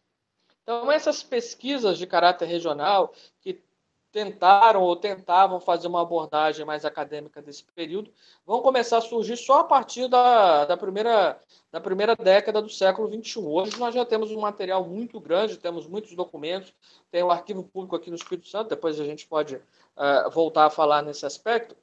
Então, 0.66 0.90
essas 0.90 1.22
pesquisas 1.22 1.96
de 1.96 2.08
caráter 2.08 2.44
regional, 2.44 3.14
que 3.40 3.62
tentaram 4.10 4.82
ou 4.82 4.96
tentavam 4.96 5.60
fazer 5.60 5.86
uma 5.86 6.02
abordagem 6.02 6.66
mais 6.66 6.84
acadêmica 6.84 7.40
desse 7.40 7.62
período, 7.62 8.12
vão 8.44 8.60
começar 8.60 8.98
a 8.98 9.00
surgir 9.00 9.36
só 9.36 9.60
a 9.60 9.64
partir 9.64 10.08
da, 10.08 10.64
da, 10.64 10.76
primeira, 10.76 11.40
da 11.70 11.80
primeira 11.80 12.16
década 12.16 12.60
do 12.60 12.68
século 12.68 13.08
XXI. 13.08 13.38
Hoje 13.46 13.78
nós 13.78 13.94
já 13.94 14.04
temos 14.04 14.32
um 14.32 14.40
material 14.40 14.84
muito 14.84 15.20
grande, 15.20 15.56
temos 15.56 15.86
muitos 15.86 16.16
documentos, 16.16 16.74
tem 17.12 17.22
o 17.22 17.30
arquivo 17.30 17.62
público 17.62 17.94
aqui 17.94 18.10
no 18.10 18.16
Espírito 18.16 18.48
Santo, 18.48 18.70
depois 18.70 18.98
a 18.98 19.04
gente 19.04 19.24
pode 19.24 19.54
uh, 19.54 20.30
voltar 20.32 20.66
a 20.66 20.70
falar 20.70 21.00
nesse 21.00 21.24
aspecto, 21.24 21.76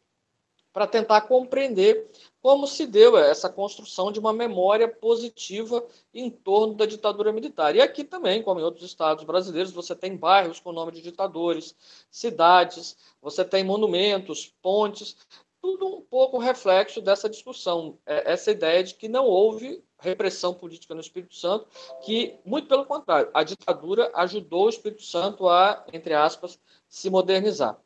para 0.73 0.87
tentar 0.87 1.21
compreender 1.21 2.09
como 2.41 2.67
se 2.67 2.85
deu 2.85 3.15
essa 3.15 3.47
construção 3.47 4.11
de 4.11 4.19
uma 4.19 4.33
memória 4.33 4.87
positiva 4.87 5.85
em 6.13 6.29
torno 6.29 6.73
da 6.73 6.85
ditadura 6.85 7.31
militar. 7.31 7.75
E 7.75 7.81
aqui 7.81 8.03
também, 8.03 8.43
como 8.43 8.59
em 8.59 8.63
outros 8.63 8.83
estados 8.83 9.23
brasileiros, 9.23 9.71
você 9.71 9.95
tem 9.95 10.17
bairros 10.17 10.59
com 10.59 10.73
nome 10.73 10.91
de 10.91 11.01
ditadores, 11.01 11.75
cidades, 12.11 12.97
você 13.21 13.45
tem 13.45 13.63
monumentos, 13.63 14.53
pontes, 14.61 15.15
tudo 15.61 15.87
um 15.87 16.01
pouco 16.01 16.37
reflexo 16.37 16.99
dessa 16.99 17.29
discussão, 17.29 17.97
é, 18.05 18.33
essa 18.33 18.51
ideia 18.51 18.83
de 18.83 18.95
que 18.95 19.07
não 19.07 19.25
houve 19.25 19.81
repressão 19.97 20.53
política 20.53 20.93
no 20.93 20.99
Espírito 20.99 21.35
Santo, 21.35 21.65
que, 22.03 22.37
muito 22.43 22.67
pelo 22.67 22.85
contrário, 22.85 23.31
a 23.33 23.43
ditadura 23.43 24.11
ajudou 24.15 24.65
o 24.65 24.69
Espírito 24.69 25.03
Santo 25.03 25.47
a, 25.47 25.85
entre 25.93 26.13
aspas, 26.13 26.59
se 26.89 27.09
modernizar. 27.09 27.79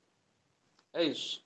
É 0.92 1.04
isso. 1.04 1.46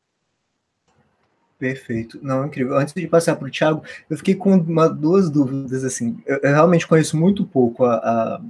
Perfeito. 1.61 2.17
Não, 2.23 2.47
incrível. 2.47 2.75
Antes 2.75 2.91
de 2.91 3.07
passar 3.07 3.35
para 3.35 3.47
o 3.47 3.51
Thiago, 3.51 3.83
eu 4.09 4.17
fiquei 4.17 4.33
com 4.33 4.55
uma, 4.55 4.89
duas 4.89 5.29
dúvidas, 5.29 5.83
assim. 5.83 6.17
Eu, 6.25 6.39
eu 6.41 6.49
realmente 6.49 6.87
conheço 6.87 7.15
muito 7.15 7.45
pouco. 7.45 7.85
A, 7.85 7.97
a, 7.97 8.41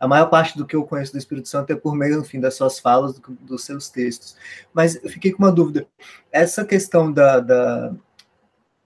a, 0.00 0.08
maior 0.08 0.26
parte 0.26 0.58
do 0.58 0.66
que 0.66 0.74
eu 0.74 0.82
conheço 0.82 1.12
do 1.12 1.18
Espírito 1.18 1.48
Santo 1.48 1.72
é 1.72 1.76
por 1.76 1.94
meio, 1.94 2.18
enfim, 2.18 2.40
das 2.40 2.54
suas 2.54 2.80
falas, 2.80 3.16
do, 3.16 3.38
dos 3.42 3.64
seus 3.64 3.88
textos. 3.88 4.34
Mas 4.74 4.96
eu 5.04 5.08
fiquei 5.08 5.30
com 5.30 5.44
uma 5.44 5.52
dúvida. 5.52 5.86
Essa 6.32 6.64
questão 6.64 7.12
da, 7.12 7.38
da 7.38 7.94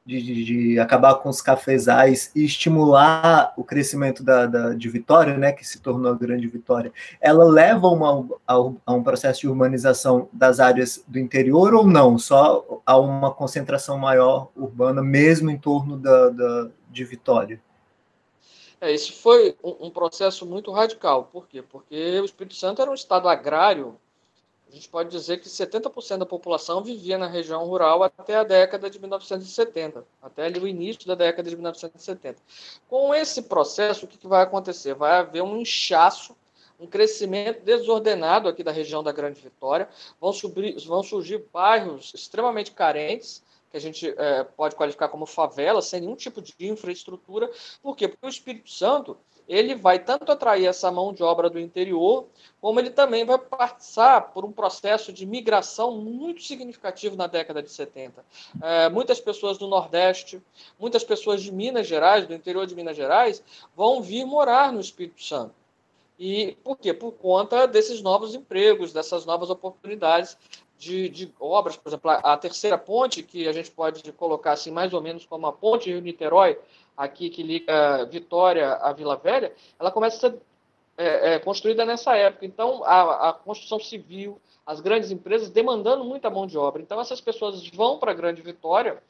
de, 0.04 0.20
de, 0.20 0.44
de, 0.44 0.80
acabar 0.80 1.14
com 1.16 1.28
os 1.28 1.40
cafezais 1.40 2.32
e 2.34 2.44
estimular 2.44 3.54
o 3.56 3.62
crescimento 3.62 4.22
da, 4.22 4.46
da, 4.46 4.74
de 4.74 4.88
Vitória, 4.88 5.36
né, 5.38 5.52
que 5.52 5.64
se 5.64 5.80
tornou 5.80 6.10
a 6.10 6.16
grande 6.16 6.46
Vitória, 6.48 6.92
ela 7.20 7.44
leva 7.44 7.86
uma, 7.86 8.28
a, 8.46 8.54
a, 8.86 8.92
um 8.92 9.02
processo 9.02 9.40
de 9.42 9.48
urbanização 9.48 10.28
das 10.32 10.58
áreas 10.58 11.04
do 11.06 11.18
interior 11.18 11.72
ou 11.74 11.86
não? 11.86 12.18
Só 12.18 12.82
a 12.84 12.98
uma 12.98 13.32
concentração 13.32 13.96
maior 13.96 14.48
urbana, 14.56 15.02
mesmo 15.02 15.50
em 15.50 15.58
torno 15.58 15.96
da, 15.96 16.30
da 16.30 16.68
de 16.90 17.04
Vitória? 17.04 17.60
É, 18.80 18.92
esse 18.92 19.12
foi 19.12 19.56
um, 19.62 19.86
um 19.86 19.90
processo 19.90 20.44
muito 20.44 20.72
radical. 20.72 21.30
Por 21.32 21.46
quê? 21.46 21.62
Porque 21.62 22.20
o 22.20 22.24
Espírito 22.24 22.56
Santo 22.56 22.82
era 22.82 22.90
um 22.90 22.94
estado 22.94 23.28
agrário 23.28 23.96
a 24.72 24.74
gente 24.74 24.88
pode 24.88 25.10
dizer 25.10 25.38
que 25.38 25.50
70% 25.50 26.16
da 26.16 26.24
população 26.24 26.82
vivia 26.82 27.18
na 27.18 27.26
região 27.26 27.62
rural 27.66 28.02
até 28.02 28.36
a 28.36 28.42
década 28.42 28.88
de 28.88 28.98
1970, 28.98 30.02
até 30.22 30.46
ali 30.46 30.58
o 30.58 30.66
início 30.66 31.06
da 31.06 31.14
década 31.14 31.50
de 31.50 31.54
1970. 31.54 32.40
Com 32.88 33.14
esse 33.14 33.42
processo, 33.42 34.06
o 34.06 34.08
que, 34.08 34.26
vai 34.26 34.42
acontecer? 34.42 34.94
Vai 34.94 35.18
haver 35.18 35.42
um 35.42 35.58
inchaço, 35.58 36.34
um 36.80 36.86
crescimento 36.86 37.62
desordenado 37.62 38.48
aqui 38.48 38.64
da 38.64 38.72
região 38.72 39.02
da 39.02 39.12
Grande 39.12 39.42
Vitória, 39.42 39.90
vão, 40.18 40.32
subir, 40.32 40.80
vão 40.86 41.02
surgir 41.02 41.44
bairros 41.52 42.10
extremamente 42.14 42.70
carentes, 42.70 43.42
que 43.70 43.76
a 43.76 43.80
gente 43.80 44.08
é, 44.16 44.42
pode 44.42 44.74
qualificar 44.74 45.08
como 45.08 45.26
favela, 45.26 45.82
sem 45.82 46.00
nenhum 46.00 46.16
tipo 46.16 46.40
de 46.40 46.54
infraestrutura. 46.60 47.50
Por 47.82 47.94
quê? 47.94 48.08
Porque 48.08 48.26
o 48.26 48.28
Espírito 48.28 48.70
Santo 48.70 49.18
ele 49.52 49.74
vai 49.74 49.98
tanto 49.98 50.32
atrair 50.32 50.64
essa 50.64 50.90
mão 50.90 51.12
de 51.12 51.22
obra 51.22 51.50
do 51.50 51.60
interior, 51.60 52.26
como 52.58 52.80
ele 52.80 52.88
também 52.88 53.22
vai 53.22 53.36
passar 53.36 54.32
por 54.32 54.46
um 54.46 54.50
processo 54.50 55.12
de 55.12 55.26
migração 55.26 55.96
muito 55.96 56.42
significativo 56.42 57.16
na 57.16 57.26
década 57.26 57.62
de 57.62 57.70
70. 57.70 58.24
É, 58.62 58.88
muitas 58.88 59.20
pessoas 59.20 59.58
do 59.58 59.66
Nordeste, 59.68 60.40
muitas 60.80 61.04
pessoas 61.04 61.42
de 61.42 61.52
Minas 61.52 61.86
Gerais, 61.86 62.26
do 62.26 62.32
interior 62.32 62.66
de 62.66 62.74
Minas 62.74 62.96
Gerais, 62.96 63.44
vão 63.76 64.00
vir 64.00 64.24
morar 64.24 64.72
no 64.72 64.80
Espírito 64.80 65.22
Santo. 65.22 65.54
E 66.18 66.56
por 66.64 66.78
quê? 66.78 66.94
Por 66.94 67.12
conta 67.12 67.66
desses 67.66 68.00
novos 68.00 68.34
empregos, 68.34 68.92
dessas 68.92 69.26
novas 69.26 69.50
oportunidades 69.50 70.38
de, 70.78 71.08
de, 71.08 71.32
obras, 71.38 71.76
por 71.76 71.90
exemplo, 71.90 72.10
a, 72.10 72.36
terceira 72.36 72.76
ponte, 72.76 73.22
que 73.22 73.46
a 73.46 73.52
gente 73.52 73.70
pode 73.70 74.10
colocar 74.12 74.52
assim 74.52 74.70
mais 74.70 74.92
ou 74.92 75.00
menos 75.00 75.24
como 75.24 75.46
a 75.46 75.52
ponte 75.52 75.90
Rio-Niterói, 75.90 76.58
aqui 76.96 77.30
que 77.30 77.42
liga 77.42 78.04
Vitória 78.06 78.74
à 78.74 78.92
Vila 78.92 79.16
Velha, 79.16 79.52
ela 79.78 79.90
começa 79.90 80.16
a 80.16 80.30
ser 80.30 80.38
é, 80.96 81.34
é, 81.34 81.38
construída 81.38 81.84
nessa 81.84 82.16
época. 82.16 82.44
Então, 82.44 82.84
a, 82.84 83.30
a, 83.30 83.32
construção 83.32 83.78
civil, 83.78 84.40
as 84.66 84.80
grandes 84.80 85.10
empresas 85.10 85.50
demandando 85.50 86.04
muita 86.04 86.30
mão 86.30 86.46
de 86.46 86.56
obra. 86.58 86.82
Então, 86.82 87.00
essas 87.00 87.20
pessoas 87.20 87.66
vão 87.68 87.98
para 87.98 88.12
a 88.12 88.14
Grande 88.14 88.42
Vitória 88.42 89.02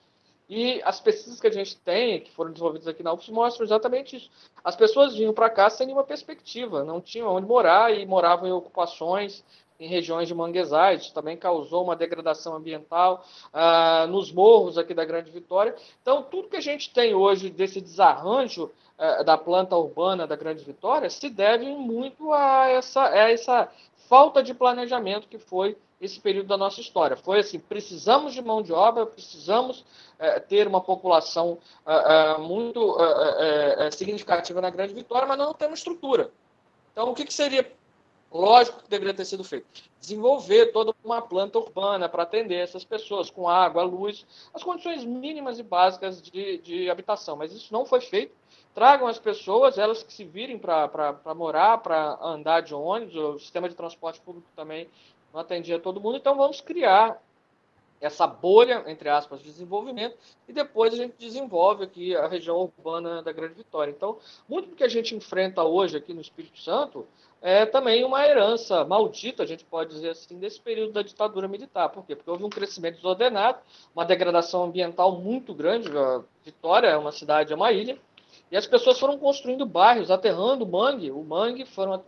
e 0.48 0.82
as 0.84 1.00
pesquisas 1.00 1.40
que 1.40 1.46
a 1.46 1.52
gente 1.52 1.76
tem, 1.78 2.20
que 2.20 2.30
foram 2.30 2.52
desenvolvidas 2.52 2.86
aqui 2.86 3.02
na 3.02 3.12
UFS, 3.12 3.28
mostram 3.30 3.64
exatamente 3.64 4.16
isso. 4.16 4.30
As 4.62 4.76
pessoas 4.76 5.14
vinham 5.14 5.32
para 5.32 5.48
cá 5.48 5.70
sem 5.70 5.86
nenhuma 5.86 6.04
perspectiva, 6.04 6.84
não 6.84 7.00
tinham 7.00 7.34
onde 7.34 7.46
morar 7.46 7.92
e 7.92 8.04
moravam 8.04 8.48
em 8.48 8.52
ocupações 8.52 9.42
em 9.82 9.88
regiões 9.88 10.28
de 10.28 10.34
manguezais, 10.34 11.10
também 11.10 11.36
causou 11.36 11.82
uma 11.82 11.96
degradação 11.96 12.54
ambiental 12.54 13.24
ah, 13.52 14.06
nos 14.08 14.30
morros 14.30 14.78
aqui 14.78 14.94
da 14.94 15.04
Grande 15.04 15.30
Vitória. 15.30 15.74
Então, 16.00 16.22
tudo 16.22 16.48
que 16.48 16.56
a 16.56 16.60
gente 16.60 16.92
tem 16.92 17.14
hoje 17.14 17.50
desse 17.50 17.80
desarranjo 17.80 18.70
ah, 18.96 19.24
da 19.24 19.36
planta 19.36 19.76
urbana 19.76 20.24
da 20.24 20.36
Grande 20.36 20.64
Vitória 20.64 21.10
se 21.10 21.28
deve 21.28 21.66
muito 21.66 22.32
a 22.32 22.68
essa, 22.68 23.02
a 23.02 23.30
essa 23.30 23.68
falta 24.08 24.40
de 24.40 24.54
planejamento 24.54 25.26
que 25.26 25.38
foi 25.38 25.76
esse 26.00 26.20
período 26.20 26.46
da 26.46 26.56
nossa 26.56 26.80
história. 26.80 27.16
Foi 27.16 27.40
assim: 27.40 27.58
precisamos 27.58 28.34
de 28.34 28.42
mão 28.42 28.62
de 28.62 28.72
obra, 28.72 29.04
precisamos 29.04 29.84
eh, 30.18 30.38
ter 30.40 30.68
uma 30.68 30.80
população 30.80 31.58
ah, 31.84 32.36
muito 32.38 32.96
eh, 33.00 33.90
significativa 33.90 34.60
na 34.60 34.70
Grande 34.70 34.94
Vitória, 34.94 35.26
mas 35.26 35.38
não 35.38 35.52
temos 35.52 35.80
estrutura. 35.80 36.30
Então, 36.92 37.10
o 37.10 37.14
que, 37.14 37.24
que 37.24 37.32
seria 37.32 37.68
Lógico 38.32 38.82
que 38.82 38.88
deveria 38.88 39.12
ter 39.12 39.26
sido 39.26 39.44
feito. 39.44 39.66
Desenvolver 40.00 40.72
toda 40.72 40.94
uma 41.04 41.20
planta 41.20 41.58
urbana 41.58 42.08
para 42.08 42.22
atender 42.22 42.56
essas 42.56 42.82
pessoas, 42.82 43.30
com 43.30 43.46
água, 43.46 43.82
luz, 43.82 44.24
as 44.54 44.64
condições 44.64 45.04
mínimas 45.04 45.58
e 45.58 45.62
básicas 45.62 46.22
de, 46.22 46.56
de 46.58 46.88
habitação. 46.88 47.36
Mas 47.36 47.52
isso 47.52 47.70
não 47.72 47.84
foi 47.84 48.00
feito. 48.00 48.34
Tragam 48.74 49.06
as 49.06 49.18
pessoas, 49.18 49.76
elas 49.76 50.02
que 50.02 50.12
se 50.12 50.24
virem 50.24 50.58
para 50.58 51.20
morar, 51.36 51.78
para 51.78 52.18
andar 52.22 52.62
de 52.62 52.74
ônibus, 52.74 53.14
o 53.14 53.38
sistema 53.38 53.68
de 53.68 53.74
transporte 53.74 54.18
público 54.22 54.48
também 54.56 54.88
não 55.32 55.40
atendia 55.40 55.78
todo 55.78 56.00
mundo. 56.00 56.16
Então 56.16 56.34
vamos 56.34 56.62
criar 56.62 57.20
essa 58.00 58.26
bolha, 58.26 58.82
entre 58.88 59.08
aspas, 59.08 59.40
de 59.40 59.46
desenvolvimento, 59.46 60.16
e 60.48 60.52
depois 60.52 60.92
a 60.92 60.96
gente 60.96 61.14
desenvolve 61.16 61.84
aqui 61.84 62.16
a 62.16 62.26
região 62.26 62.56
urbana 62.56 63.22
da 63.22 63.30
Grande 63.30 63.54
Vitória. 63.54 63.92
Então, 63.92 64.18
muito 64.48 64.70
do 64.70 64.74
que 64.74 64.82
a 64.82 64.88
gente 64.88 65.14
enfrenta 65.14 65.62
hoje 65.62 65.96
aqui 65.96 66.12
no 66.12 66.20
Espírito 66.20 66.58
Santo 66.58 67.06
é 67.42 67.66
também 67.66 68.04
uma 68.04 68.24
herança 68.24 68.84
maldita, 68.84 69.42
a 69.42 69.46
gente 69.46 69.64
pode 69.64 69.90
dizer 69.90 70.10
assim, 70.10 70.38
desse 70.38 70.60
período 70.60 70.92
da 70.92 71.02
ditadura 71.02 71.48
militar. 71.48 71.88
Por 71.88 72.06
quê? 72.06 72.14
Porque 72.14 72.30
houve 72.30 72.44
um 72.44 72.48
crescimento 72.48 72.96
desordenado, 72.96 73.58
uma 73.94 74.04
degradação 74.04 74.62
ambiental 74.62 75.20
muito 75.20 75.52
grande. 75.52 75.88
A 75.96 76.22
Vitória 76.44 76.86
é 76.86 76.96
uma 76.96 77.10
cidade, 77.10 77.52
é 77.52 77.56
uma 77.56 77.72
ilha, 77.72 77.98
e 78.50 78.56
as 78.56 78.66
pessoas 78.66 78.98
foram 79.00 79.18
construindo 79.18 79.66
bairros, 79.66 80.10
aterrando 80.10 80.64
o 80.64 80.68
mangue. 80.68 81.10
O 81.10 81.24
mangue 81.24 81.64
foram 81.66 82.04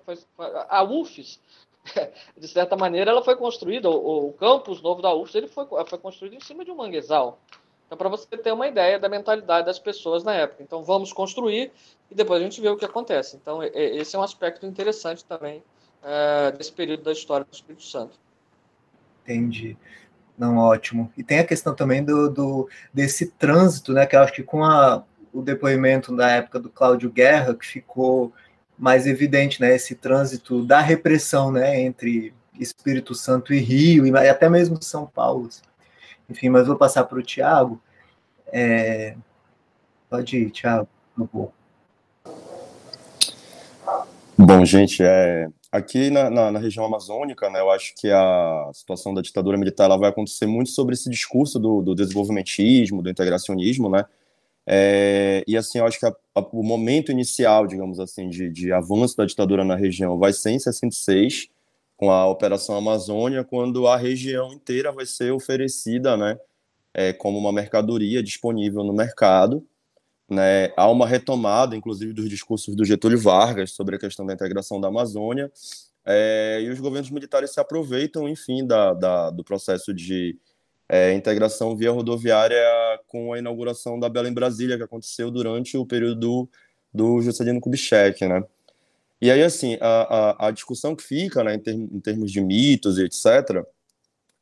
a 0.69 0.85
UFES, 0.85 1.41
de 2.39 2.47
certa 2.47 2.77
maneira, 2.77 3.11
ela 3.11 3.23
foi 3.25 3.35
construída, 3.35 3.91
o, 3.91 4.29
o 4.29 4.33
campus 4.35 4.81
novo 4.81 5.03
da 5.03 5.13
UFES, 5.13 5.35
ele 5.35 5.49
foi, 5.49 5.67
foi 5.87 5.99
construído 5.99 6.35
em 6.35 6.41
cima 6.41 6.65
de 6.65 6.71
um 6.71 6.77
manguezal. 6.77 7.41
Então, 7.95 7.97
para 7.97 8.09
você 8.09 8.27
ter 8.37 8.53
uma 8.53 8.67
ideia 8.67 8.99
da 8.99 9.09
mentalidade 9.09 9.67
das 9.67 9.79
pessoas 9.79 10.25
na 10.25 10.35
época. 10.35 10.65
Então, 10.65 10.83
vamos 10.83 11.13
construir 11.13 11.71
e 12.11 12.15
depois 12.15 12.41
a 12.41 12.45
gente 12.45 12.61
vê 12.61 12.69
o 12.69 12.77
que 12.77 12.85
acontece. 12.85 13.37
Então, 13.37 13.63
esse 13.63 14.17
é 14.17 14.19
um 14.19 14.23
aspecto 14.23 14.67
interessante 14.67 15.25
também 15.25 15.63
é, 16.03 16.51
desse 16.51 16.73
período 16.73 17.05
da 17.05 17.13
história 17.13 17.47
do 17.49 17.55
Espírito 17.55 17.85
Santo. 17.85 18.19
Entendi. 19.23 19.77
Não, 20.37 20.59
ótimo. 20.59 21.13
E 21.17 21.23
tem 21.23 21.39
a 21.39 21.45
questão 21.45 21.73
também 21.73 22.03
do, 22.03 22.29
do 22.29 22.69
desse 22.93 23.31
trânsito, 23.31 23.93
né? 23.93 24.05
Que 24.05 24.17
eu 24.17 24.21
acho 24.21 24.33
que 24.33 24.43
com 24.43 24.65
a, 24.65 25.05
o 25.33 25.41
depoimento 25.41 26.15
da 26.15 26.29
época 26.29 26.59
do 26.59 26.69
Cláudio 26.69 27.11
Guerra, 27.13 27.55
que 27.55 27.65
ficou 27.65 28.33
mais 28.77 29.07
evidente, 29.07 29.61
né? 29.61 29.73
Esse 29.73 29.95
trânsito 29.95 30.65
da 30.65 30.81
repressão, 30.81 31.53
né? 31.53 31.81
Entre 31.81 32.35
Espírito 32.59 33.15
Santo 33.15 33.55
e 33.55 33.61
Rio, 33.61 34.05
e 34.05 34.29
até 34.29 34.49
mesmo 34.49 34.83
São 34.83 35.07
Paulo. 35.07 35.47
Assim. 35.47 35.63
Enfim, 36.29 36.49
mas 36.49 36.67
vou 36.67 36.77
passar 36.77 37.05
para 37.05 37.19
o 37.19 37.23
Tiago. 37.23 37.81
É... 38.53 39.17
Pode 40.09 40.37
ir, 40.37 40.51
Tiago, 40.51 40.89
por 41.15 41.29
favor. 41.29 41.53
Bom, 44.37 44.65
gente, 44.65 45.03
é, 45.03 45.49
aqui 45.71 46.11
na, 46.11 46.29
na, 46.29 46.51
na, 46.51 46.59
região 46.59 46.85
amazônica, 46.85 47.49
né, 47.51 47.61
eu 47.61 47.71
acho 47.71 47.95
que 47.97 48.11
a 48.11 48.71
situação 48.73 49.15
da 49.15 49.23
ditadura 49.23 49.57
militar 49.57 49.85
ela 49.85 49.97
vai 49.97 50.11
acontecer 50.11 50.47
muito 50.47 50.71
sobre 50.71 50.95
esse 50.95 51.09
discurso 51.09 51.59
do, 51.59 51.81
do 51.81 51.95
desenvolvimentismo, 51.95 53.01
do 53.01 53.09
integracionismo, 53.09 53.89
né, 53.89 54.05
é, 54.67 55.45
e 55.47 55.57
assim, 55.57 55.79
eu 55.79 55.87
acho 55.87 55.99
que 55.99 56.07
a, 56.07 56.15
a, 56.35 56.41
o 56.53 56.63
momento 56.63 57.13
inicial, 57.13 57.67
digamos 57.67 58.01
assim, 58.01 58.29
de, 58.29 58.51
de 58.51 58.73
avanço 58.73 59.17
da 59.17 59.27
ditadura 59.27 59.65
na 59.65 59.77
região 59.77 60.19
vai 60.19 60.33
ser 60.33 60.51
em 60.53 60.59
66, 60.59 61.49
com 61.97 62.11
a 62.11 62.27
Operação 62.27 62.77
Amazônia, 62.77 63.45
quando 63.45 63.87
a 63.87 63.97
região 63.97 64.53
inteira 64.53 64.93
vai 64.93 65.07
ser 65.07 65.33
oferecida, 65.33 66.17
né, 66.17 66.39
é, 66.93 67.13
como 67.13 67.39
uma 67.39 67.53
mercadoria 67.53 68.23
disponível 68.23 68.83
no 68.85 68.93
mercado. 68.93 69.65
Né, 70.29 70.73
há 70.77 70.91
uma 70.91 71.07
retomada, 71.07 71.77
inclusive, 71.77 72.13
dos 72.13 72.29
discursos 72.29 72.75
do 72.75 72.85
Getúlio 72.85 73.19
Vargas 73.19 73.73
sobre 73.73 73.97
a 73.97 73.99
questão 73.99 74.25
da 74.25 74.33
integração 74.33 74.81
da 74.81 74.89
Amazônia, 74.89 75.51
é, 76.07 76.61
e 76.63 76.69
os 76.69 76.81
governos 76.81 77.11
militares 77.11 77.53
se 77.53 77.61
aproveitam, 77.61 78.29
enfim, 78.29 78.67
da, 78.67 78.93
da 78.93 79.31
do 79.31 79.43
processo 79.43 79.93
de 79.95 80.37
é, 80.89 81.15
integração 81.15 81.77
via 81.77 81.91
rodoviária 81.91 82.57
com 83.07 83.33
a 83.33 83.39
inauguração 83.39 83.99
da 83.99 84.09
Bela 84.09 84.29
em 84.29 84.35
Brasília, 84.35 84.77
que 84.77 84.83
aconteceu 84.83 85.31
durante 85.31 85.77
o 85.77 85.87
período 85.87 86.21
do, 86.21 86.49
do 86.93 87.23
Juscelino 87.23 87.61
Kubitschek, 87.61 88.27
né? 88.27 88.45
E 89.25 89.31
aí, 89.31 89.43
assim, 89.43 89.79
a, 89.81 89.87
a, 89.89 90.49
a 90.49 90.51
discussão 90.51 90.95
que 90.95 91.03
fica, 91.03 91.43
né, 91.43 91.59
em, 91.67 91.89
em, 91.95 91.99
termos 91.99 92.31
de 92.31 92.43
mitos 92.43 92.99
e 92.99 93.05
etc., 93.05 93.65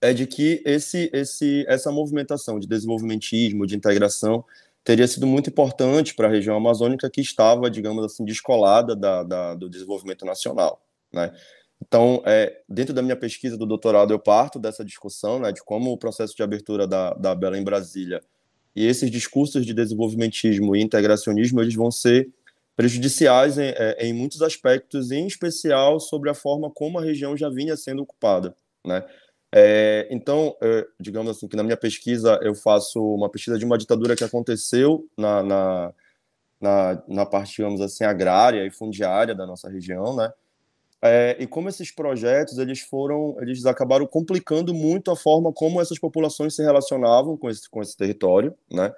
é 0.00 0.12
de 0.12 0.26
que 0.26 0.60
esse, 0.66 1.08
esse, 1.12 1.64
essa 1.68 1.92
movimentação 1.92 2.58
de 2.58 2.66
desenvolvimentismo, 2.66 3.64
de 3.64 3.76
integração, 3.76 4.44
teria 4.82 5.06
sido 5.06 5.24
muito 5.24 5.48
importante 5.48 6.16
para 6.16 6.26
a 6.26 6.30
região 6.32 6.56
amazônica 6.56 7.08
que 7.08 7.20
estava, 7.20 7.70
digamos 7.70 8.04
assim, 8.04 8.24
descolada 8.24 8.96
da, 8.96 9.22
da, 9.22 9.54
do 9.54 9.70
desenvolvimento 9.70 10.24
nacional, 10.24 10.84
né? 11.14 11.32
Então, 11.80 12.20
é, 12.26 12.62
dentro 12.68 12.92
da 12.92 13.02
minha 13.02 13.14
pesquisa 13.14 13.56
do 13.56 13.64
doutorado, 13.64 14.12
eu 14.12 14.18
parto 14.18 14.58
dessa 14.58 14.84
discussão, 14.84 15.38
né, 15.38 15.52
de 15.52 15.62
como 15.62 15.92
o 15.92 15.96
processo 15.96 16.34
de 16.34 16.42
abertura 16.42 16.88
da, 16.88 17.14
da 17.14 17.36
Bela 17.36 17.56
em 17.56 17.62
Brasília 17.62 18.20
e 18.74 18.84
esses 18.84 19.08
discursos 19.12 19.64
de 19.64 19.72
desenvolvimentismo 19.72 20.74
e 20.74 20.82
integracionismo, 20.82 21.60
eles 21.60 21.74
vão 21.76 21.92
ser 21.92 22.28
prejudiciais 22.76 23.58
em, 23.58 23.68
é, 23.68 24.06
em, 24.06 24.12
muitos 24.12 24.42
aspectos, 24.42 25.10
em 25.10 25.26
especial 25.26 26.00
sobre 26.00 26.30
a 26.30 26.34
forma 26.34 26.70
como 26.70 26.98
a 26.98 27.02
região 27.02 27.36
já 27.36 27.48
vinha 27.48 27.76
sendo 27.76 28.02
ocupada, 28.02 28.56
né? 28.84 29.04
É, 29.54 30.08
então, 30.10 30.56
é, 30.62 30.86
digamos 30.98 31.30
assim, 31.30 31.46
que 31.46 31.56
na 31.56 31.62
minha 31.62 31.76
pesquisa 31.76 32.40
eu 32.42 32.54
faço 32.54 32.98
uma 33.02 33.28
pesquisa 33.28 33.58
de 33.58 33.64
uma 33.66 33.76
ditadura 33.76 34.16
que 34.16 34.24
aconteceu 34.24 35.06
na, 35.16 35.42
na, 35.42 35.92
na, 36.58 37.02
na 37.06 37.26
parte, 37.26 37.56
digamos 37.56 37.82
assim, 37.82 38.04
agrária 38.04 38.66
e 38.66 38.70
fundiária 38.70 39.34
da 39.34 39.46
nossa 39.46 39.68
região, 39.68 40.16
né? 40.16 40.32
É, 41.04 41.36
e 41.40 41.48
como 41.48 41.68
esses 41.68 41.90
projetos 41.90 42.58
eles 42.58 42.80
foram, 42.80 43.36
eles 43.40 43.66
acabaram 43.66 44.06
complicando 44.06 44.72
muito 44.72 45.10
a 45.10 45.16
forma 45.16 45.52
como 45.52 45.80
essas 45.80 45.98
populações 45.98 46.54
se 46.54 46.62
relacionavam 46.62 47.36
com 47.36 47.50
esse, 47.50 47.68
com 47.68 47.82
esse 47.82 47.96
território, 47.96 48.56
né? 48.70 48.94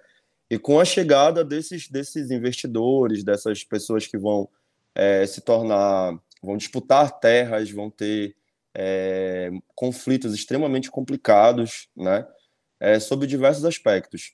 E 0.54 0.58
com 0.58 0.78
a 0.78 0.84
chegada 0.84 1.44
desses, 1.44 1.88
desses 1.88 2.30
investidores, 2.30 3.24
dessas 3.24 3.64
pessoas 3.64 4.06
que 4.06 4.16
vão 4.16 4.48
é, 4.94 5.26
se 5.26 5.40
tornar, 5.40 6.16
vão 6.40 6.56
disputar 6.56 7.18
terras, 7.18 7.72
vão 7.72 7.90
ter 7.90 8.36
é, 8.72 9.50
conflitos 9.74 10.32
extremamente 10.32 10.92
complicados, 10.92 11.88
né, 11.96 12.24
é, 12.78 13.00
sobre 13.00 13.26
diversos 13.26 13.64
aspectos. 13.64 14.32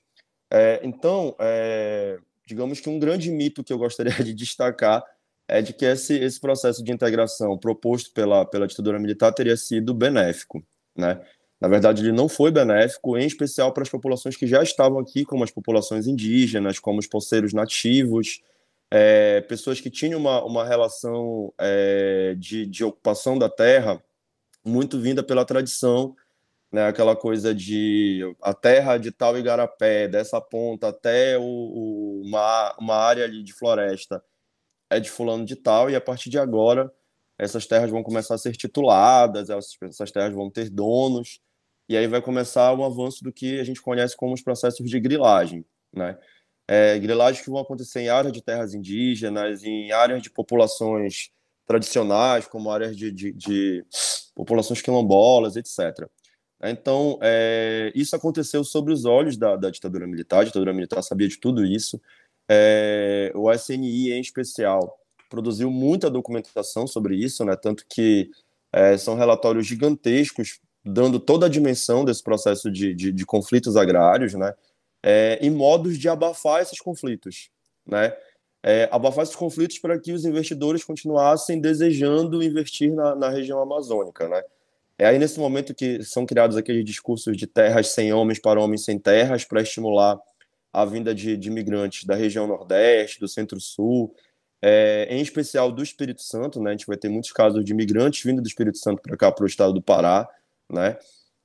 É, 0.50 0.82
então, 0.84 1.34
é, 1.40 2.18
digamos 2.46 2.80
que 2.80 2.90
um 2.90 2.98
grande 2.98 3.30
mito 3.30 3.64
que 3.64 3.72
eu 3.72 3.78
gostaria 3.78 4.12
de 4.22 4.34
destacar 4.34 5.02
é 5.48 5.62
de 5.62 5.72
que 5.72 5.86
esse, 5.86 6.18
esse 6.18 6.38
processo 6.38 6.84
de 6.84 6.92
integração 6.92 7.56
proposto 7.56 8.12
pela, 8.12 8.44
pela 8.44 8.66
ditadura 8.66 8.98
militar 8.98 9.32
teria 9.32 9.56
sido 9.56 9.94
benéfico, 9.94 10.62
né? 10.94 11.18
Na 11.60 11.68
verdade, 11.68 12.02
ele 12.02 12.12
não 12.12 12.28
foi 12.28 12.50
benéfico, 12.50 13.18
em 13.18 13.26
especial 13.26 13.72
para 13.72 13.82
as 13.82 13.88
populações 13.88 14.36
que 14.36 14.46
já 14.46 14.62
estavam 14.62 14.98
aqui, 14.98 15.24
como 15.24 15.44
as 15.44 15.50
populações 15.50 16.06
indígenas, 16.06 16.78
como 16.78 16.98
os 16.98 17.06
poceiros 17.06 17.52
nativos, 17.52 18.40
é, 18.90 19.40
pessoas 19.42 19.80
que 19.80 19.90
tinham 19.90 20.18
uma, 20.18 20.42
uma 20.44 20.64
relação 20.64 21.52
é, 21.58 22.34
de, 22.36 22.66
de 22.66 22.82
ocupação 22.82 23.38
da 23.38 23.48
terra 23.48 24.02
muito 24.64 24.98
vinda 24.98 25.22
pela 25.22 25.44
tradição, 25.44 26.16
né, 26.72 26.86
aquela 26.86 27.16
coisa 27.16 27.54
de 27.54 28.20
a 28.40 28.54
terra 28.54 28.96
de 28.96 29.10
tal 29.10 29.36
igarapé, 29.38 30.08
dessa 30.08 30.40
ponta 30.40 30.88
até 30.88 31.36
o, 31.38 31.42
o, 31.42 32.22
uma, 32.24 32.76
uma 32.78 32.94
área 32.96 33.24
ali 33.24 33.42
de 33.42 33.52
floresta 33.52 34.22
é 34.88 35.00
de 35.00 35.10
fulano 35.10 35.44
de 35.44 35.56
tal, 35.56 35.90
e 35.90 35.96
a 35.96 36.00
partir 36.00 36.30
de 36.30 36.38
agora 36.38 36.92
essas 37.38 37.66
terras 37.66 37.90
vão 37.90 38.02
começar 38.02 38.34
a 38.34 38.38
ser 38.38 38.52
tituladas, 38.52 39.48
essas 39.50 40.10
terras 40.10 40.34
vão 40.34 40.50
ter 40.50 40.68
donos, 40.68 41.40
e 41.90 41.96
aí 41.96 42.06
vai 42.06 42.22
começar 42.22 42.72
o 42.72 42.84
avanço 42.84 43.24
do 43.24 43.32
que 43.32 43.58
a 43.58 43.64
gente 43.64 43.82
conhece 43.82 44.16
como 44.16 44.32
os 44.32 44.40
processos 44.40 44.88
de 44.88 45.00
grilagem, 45.00 45.64
né? 45.92 46.16
É, 46.68 46.96
grilagens 47.00 47.44
que 47.44 47.50
vão 47.50 47.58
acontecer 47.58 48.00
em 48.02 48.08
áreas 48.08 48.32
de 48.32 48.40
terras 48.40 48.74
indígenas, 48.74 49.64
em 49.64 49.90
áreas 49.90 50.22
de 50.22 50.30
populações 50.30 51.32
tradicionais, 51.66 52.46
como 52.46 52.70
áreas 52.70 52.96
de, 52.96 53.10
de, 53.10 53.32
de 53.32 53.84
populações 54.36 54.80
quilombolas, 54.80 55.56
etc. 55.56 56.08
Então, 56.62 57.18
é, 57.20 57.90
isso 57.92 58.14
aconteceu 58.14 58.62
sobre 58.62 58.92
os 58.92 59.04
olhos 59.04 59.36
da, 59.36 59.56
da, 59.56 59.68
ditadura 59.68 60.06
militar, 60.06 60.42
a 60.42 60.44
ditadura 60.44 60.72
militar 60.72 61.02
sabia 61.02 61.26
de 61.26 61.40
tudo 61.40 61.64
isso. 61.64 62.00
É, 62.48 63.32
o 63.34 63.52
SNI, 63.52 64.12
em 64.12 64.20
especial, 64.20 64.96
produziu 65.28 65.68
muita 65.72 66.08
documentação 66.08 66.86
sobre 66.86 67.16
isso, 67.16 67.44
né? 67.44 67.56
tanto 67.56 67.84
que 67.88 68.30
é, 68.72 68.96
são 68.96 69.16
relatórios 69.16 69.66
gigantescos, 69.66 70.60
dando 70.84 71.20
toda 71.20 71.46
a 71.46 71.48
dimensão 71.48 72.04
desse 72.04 72.22
processo 72.22 72.70
de, 72.70 72.94
de, 72.94 73.12
de 73.12 73.26
conflitos 73.26 73.76
agrários, 73.76 74.34
né? 74.34 74.54
É, 75.02 75.38
e 75.40 75.48
modos 75.48 75.98
de 75.98 76.08
abafar 76.08 76.60
esses 76.60 76.78
conflitos. 76.78 77.50
Né? 77.86 78.14
É, 78.62 78.88
abafar 78.92 79.22
esses 79.22 79.36
conflitos 79.36 79.78
para 79.78 79.98
que 79.98 80.12
os 80.12 80.24
investidores 80.24 80.84
continuassem 80.84 81.58
desejando 81.58 82.42
investir 82.42 82.94
na, 82.94 83.14
na 83.14 83.28
região 83.30 83.60
amazônica. 83.60 84.28
Né? 84.28 84.42
É 84.98 85.06
aí 85.06 85.18
nesse 85.18 85.40
momento 85.40 85.74
que 85.74 86.04
são 86.04 86.26
criados 86.26 86.56
aqueles 86.56 86.84
discursos 86.84 87.34
de 87.34 87.46
terras 87.46 87.88
sem 87.88 88.12
homens 88.12 88.38
para 88.38 88.60
homens 88.60 88.84
sem 88.84 88.98
terras 88.98 89.44
para 89.44 89.62
estimular 89.62 90.20
a 90.72 90.84
vinda 90.84 91.14
de, 91.14 91.36
de 91.36 91.48
imigrantes 91.48 92.04
da 92.04 92.14
região 92.14 92.46
Nordeste, 92.46 93.18
do 93.18 93.26
Centro-Sul, 93.26 94.14
é, 94.62 95.06
em 95.10 95.20
especial 95.20 95.72
do 95.72 95.82
Espírito 95.82 96.22
Santo, 96.22 96.60
né? 96.62 96.70
A 96.70 96.72
gente 96.74 96.86
vai 96.86 96.96
ter 96.96 97.08
muitos 97.08 97.32
casos 97.32 97.64
de 97.64 97.72
imigrantes 97.72 98.22
vindo 98.22 98.42
do 98.42 98.46
Espírito 98.46 98.78
Santo 98.78 99.00
para 99.00 99.16
cá, 99.16 99.32
para 99.32 99.44
o 99.44 99.46
estado 99.46 99.72
do 99.72 99.82
Pará, 99.82 100.28
né? 100.70 100.98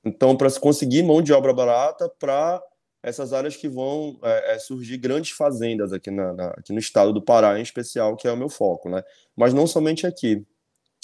Então, 0.04 0.36
para 0.36 0.48
se 0.48 0.60
conseguir 0.60 1.02
mão 1.02 1.20
de 1.20 1.32
obra 1.32 1.52
barata 1.52 2.08
para 2.18 2.62
essas 3.02 3.32
áreas 3.32 3.56
que 3.56 3.68
vão 3.68 4.18
é, 4.22 4.54
é, 4.54 4.58
surgir 4.58 4.96
grandes 4.98 5.30
fazendas 5.30 5.92
aqui, 5.92 6.10
na, 6.10 6.32
na, 6.32 6.48
aqui 6.50 6.72
no 6.72 6.78
estado 6.78 7.12
do 7.12 7.22
Pará, 7.22 7.58
em 7.58 7.62
especial, 7.62 8.16
que 8.16 8.26
é 8.26 8.32
o 8.32 8.36
meu 8.36 8.48
foco, 8.48 8.88
né? 8.88 9.02
Mas 9.36 9.52
não 9.52 9.66
somente 9.66 10.06
aqui 10.06 10.44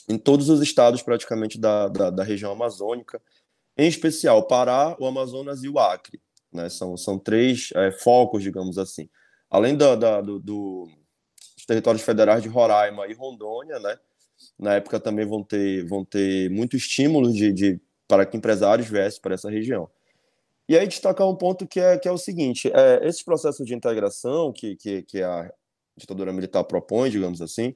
em 0.09 0.19
todos 0.19 0.49
os 0.49 0.61
estados 0.61 1.03
praticamente 1.03 1.59
da, 1.61 1.89
da, 1.89 2.11
da 2.11 2.25
região 2.25 2.53
amazônica, 2.53 3.21
em 3.77 3.87
especial 3.87 4.47
Pará, 4.47 4.97
o 4.99 5.07
Amazonas 5.07 5.63
e 5.63 5.69
o 5.69 5.79
Acre. 5.79 6.21
Né? 6.53 6.69
São, 6.69 6.97
são 6.97 7.19
três 7.19 7.71
é, 7.75 7.91
focos, 7.91 8.43
digamos 8.43 8.79
assim. 8.79 9.09
Além 9.49 9.77
da, 9.77 9.95
da 9.95 10.21
do, 10.21 10.39
do, 10.39 10.89
dos 11.57 11.67
territórios 11.67 12.03
federais 12.03 12.43
de 12.43 12.49
Roraima 12.49 13.07
e 13.07 13.15
Rondônia, 13.15 13.79
né? 13.79 13.97
na 14.59 14.75
época 14.75 14.99
também 14.99 15.27
vão 15.27 15.43
ter, 15.43 15.85
vão 15.87 16.05
ter 16.05 16.51
muito 16.51 16.77
estímulo 16.77 17.33
de, 17.33 17.53
de, 17.53 17.81
para 18.13 18.27
que 18.27 18.37
empresários 18.37 18.91
viessem 18.91 19.23
para 19.23 19.33
essa 19.33 19.51
região. 19.51 19.89
E 20.69 20.77
aí 20.77 20.87
destacar 20.87 21.27
um 21.27 21.35
ponto 21.35 21.67
que 21.67 21.81
é, 21.81 21.97
que 21.97 22.07
é 22.07 22.13
o 22.13 22.19
seguinte, 22.19 22.71
é, 22.75 23.09
esse 23.09 23.25
processo 23.25 23.65
de 23.65 23.75
integração 23.75 24.53
que, 24.53 24.77
que, 24.77 25.03
que 25.05 25.23
a 25.23 25.51
ditadura 25.97 26.31
militar 26.31 26.63
propõe, 26.65 27.09
digamos 27.09 27.41
assim, 27.41 27.75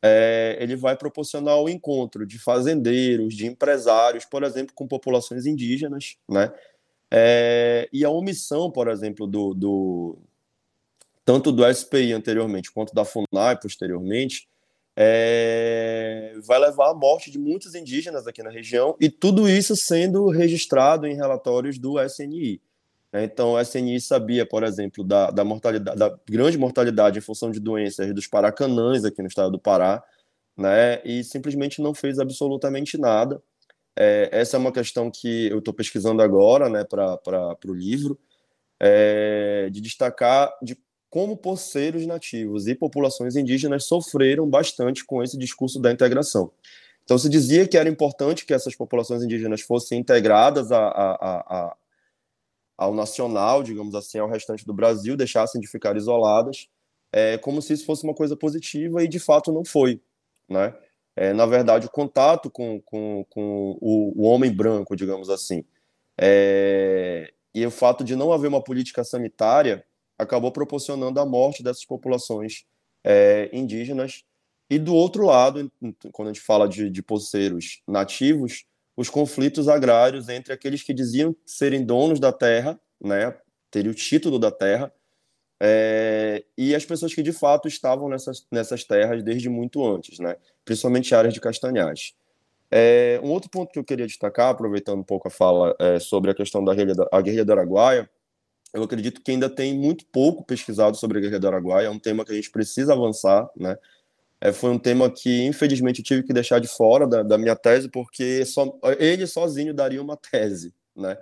é, 0.00 0.56
ele 0.58 0.76
vai 0.76 0.96
proporcionar 0.96 1.58
o 1.58 1.68
encontro 1.68 2.26
de 2.26 2.38
fazendeiros, 2.38 3.34
de 3.34 3.46
empresários, 3.46 4.24
por 4.24 4.42
exemplo, 4.44 4.74
com 4.74 4.88
populações 4.88 5.44
indígenas, 5.44 6.16
né? 6.26 6.50
É, 7.10 7.86
e 7.92 8.02
a 8.02 8.08
omissão, 8.08 8.70
por 8.70 8.88
exemplo, 8.88 9.26
do, 9.26 9.52
do, 9.52 10.18
tanto 11.22 11.52
do 11.52 11.70
SPI 11.70 12.14
anteriormente 12.14 12.72
quanto 12.72 12.94
da 12.94 13.04
FUNAI 13.04 13.60
posteriormente, 13.60 14.48
é, 14.96 16.32
vai 16.42 16.58
levar 16.58 16.90
à 16.90 16.94
morte 16.94 17.30
de 17.30 17.38
muitos 17.38 17.74
indígenas 17.74 18.26
aqui 18.26 18.42
na 18.42 18.50
região, 18.50 18.96
e 18.98 19.10
tudo 19.10 19.48
isso 19.48 19.76
sendo 19.76 20.28
registrado 20.28 21.06
em 21.06 21.14
relatórios 21.14 21.78
do 21.78 22.00
SNI. 22.00 22.60
Né? 23.12 23.24
Então, 23.24 23.52
o 23.52 23.60
SNI 23.60 24.00
sabia, 24.00 24.46
por 24.46 24.64
exemplo, 24.64 25.04
da, 25.04 25.30
da, 25.30 25.44
mortalidade, 25.44 25.98
da 25.98 26.18
grande 26.28 26.56
mortalidade 26.56 27.18
em 27.18 27.22
função 27.22 27.50
de 27.50 27.60
doenças 27.60 28.12
dos 28.14 28.26
paracanãs 28.26 29.04
aqui 29.04 29.20
no 29.20 29.28
estado 29.28 29.50
do 29.50 29.58
Pará, 29.58 30.02
né? 30.56 31.02
e 31.04 31.22
simplesmente 31.22 31.82
não 31.82 31.92
fez 31.92 32.18
absolutamente 32.18 32.96
nada. 32.96 33.42
É, 33.98 34.30
essa 34.32 34.56
é 34.56 34.60
uma 34.60 34.72
questão 34.72 35.10
que 35.10 35.48
eu 35.48 35.58
estou 35.58 35.74
pesquisando 35.74 36.22
agora 36.22 36.70
né, 36.70 36.84
para 36.84 37.58
o 37.66 37.74
livro, 37.74 38.18
é, 38.80 39.68
de 39.70 39.80
destacar 39.80 40.52
de 40.62 40.76
como 41.16 41.34
poceiros 41.34 42.06
nativos 42.06 42.66
e 42.66 42.74
populações 42.74 43.36
indígenas 43.36 43.86
sofreram 43.86 44.46
bastante 44.46 45.02
com 45.02 45.22
esse 45.22 45.38
discurso 45.38 45.80
da 45.80 45.90
integração. 45.90 46.52
Então, 47.04 47.16
se 47.16 47.30
dizia 47.30 47.66
que 47.66 47.78
era 47.78 47.88
importante 47.88 48.44
que 48.44 48.52
essas 48.52 48.76
populações 48.76 49.22
indígenas 49.22 49.62
fossem 49.62 49.98
integradas 49.98 50.70
a, 50.70 50.78
a, 50.78 51.14
a, 51.14 51.76
ao 52.76 52.92
nacional, 52.92 53.62
digamos 53.62 53.94
assim, 53.94 54.18
ao 54.18 54.28
restante 54.28 54.66
do 54.66 54.74
Brasil, 54.74 55.16
deixassem 55.16 55.58
de 55.58 55.66
ficar 55.66 55.96
isoladas, 55.96 56.68
é, 57.10 57.38
como 57.38 57.62
se 57.62 57.72
isso 57.72 57.86
fosse 57.86 58.04
uma 58.04 58.12
coisa 58.12 58.36
positiva 58.36 59.02
e 59.02 59.08
de 59.08 59.18
fato 59.18 59.50
não 59.50 59.64
foi, 59.64 59.98
né? 60.46 60.74
É, 61.16 61.32
na 61.32 61.46
verdade, 61.46 61.86
o 61.86 61.90
contato 61.90 62.50
com, 62.50 62.78
com, 62.82 63.24
com 63.30 63.78
o, 63.80 64.12
o 64.22 64.26
homem 64.26 64.54
branco, 64.54 64.94
digamos 64.94 65.30
assim, 65.30 65.64
é, 66.18 67.32
e 67.54 67.64
o 67.64 67.70
fato 67.70 68.04
de 68.04 68.14
não 68.14 68.34
haver 68.34 68.48
uma 68.48 68.62
política 68.62 69.02
sanitária 69.02 69.82
acabou 70.18 70.50
proporcionando 70.50 71.20
a 71.20 71.26
morte 71.26 71.62
dessas 71.62 71.84
populações 71.84 72.64
é, 73.04 73.48
indígenas. 73.52 74.24
E 74.68 74.78
do 74.78 74.94
outro 74.94 75.24
lado, 75.24 75.70
quando 76.12 76.28
a 76.28 76.32
gente 76.32 76.44
fala 76.44 76.68
de, 76.68 76.90
de 76.90 77.02
poceiros 77.02 77.82
nativos, 77.86 78.64
os 78.96 79.08
conflitos 79.08 79.68
agrários 79.68 80.28
entre 80.28 80.52
aqueles 80.52 80.82
que 80.82 80.94
diziam 80.94 81.36
serem 81.44 81.84
donos 81.84 82.18
da 82.18 82.32
terra, 82.32 82.80
né, 83.00 83.36
ter 83.70 83.86
o 83.86 83.94
título 83.94 84.38
da 84.38 84.50
terra, 84.50 84.92
é, 85.60 86.44
e 86.56 86.74
as 86.74 86.84
pessoas 86.84 87.14
que 87.14 87.22
de 87.22 87.32
fato 87.32 87.68
estavam 87.68 88.08
nessas, 88.08 88.46
nessas 88.50 88.84
terras 88.84 89.22
desde 89.22 89.48
muito 89.48 89.84
antes, 89.86 90.18
né, 90.18 90.36
principalmente 90.64 91.14
áreas 91.14 91.34
de 91.34 91.40
castanhais. 91.40 92.14
É, 92.70 93.20
um 93.22 93.30
outro 93.30 93.48
ponto 93.48 93.72
que 93.72 93.78
eu 93.78 93.84
queria 93.84 94.06
destacar, 94.06 94.50
aproveitando 94.50 94.98
um 94.98 95.04
pouco 95.04 95.28
a 95.28 95.30
fala 95.30 95.76
é, 95.78 96.00
sobre 96.00 96.30
a 96.30 96.34
questão 96.34 96.64
da 96.64 96.74
guerrilha, 96.74 97.06
a 97.12 97.20
guerrilha 97.20 97.44
do 97.44 97.52
Araguaia, 97.52 98.10
eu 98.76 98.84
acredito 98.84 99.20
que 99.20 99.30
ainda 99.30 99.50
tem 99.50 99.74
muito 99.74 100.04
pouco 100.06 100.44
pesquisado 100.44 100.96
sobre 100.96 101.18
a 101.18 101.20
guerrilha 101.20 101.40
do 101.40 101.48
Araguaia, 101.48 101.86
é 101.86 101.90
um 101.90 101.98
tema 101.98 102.24
que 102.24 102.32
a 102.32 102.34
gente 102.34 102.50
precisa 102.50 102.92
avançar, 102.92 103.48
né, 103.56 103.76
é, 104.40 104.52
foi 104.52 104.70
um 104.70 104.78
tema 104.78 105.10
que, 105.10 105.44
infelizmente, 105.44 106.00
eu 106.00 106.04
tive 106.04 106.22
que 106.22 106.32
deixar 106.32 106.60
de 106.60 106.68
fora 106.68 107.06
da, 107.06 107.22
da 107.22 107.38
minha 107.38 107.56
tese, 107.56 107.88
porque 107.88 108.44
só, 108.44 108.78
ele 108.98 109.26
sozinho 109.26 109.72
daria 109.72 110.02
uma 110.02 110.16
tese, 110.16 110.74
né? 110.94 111.16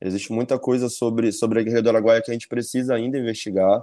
Existe 0.00 0.32
muita 0.32 0.58
coisa 0.58 0.88
sobre, 0.88 1.30
sobre 1.32 1.60
a 1.60 1.62
Guerra 1.62 1.82
do 1.82 1.88
Araguaia 1.88 2.22
que 2.22 2.30
a 2.30 2.34
gente 2.34 2.48
precisa 2.48 2.94
ainda 2.94 3.18
investigar, 3.18 3.82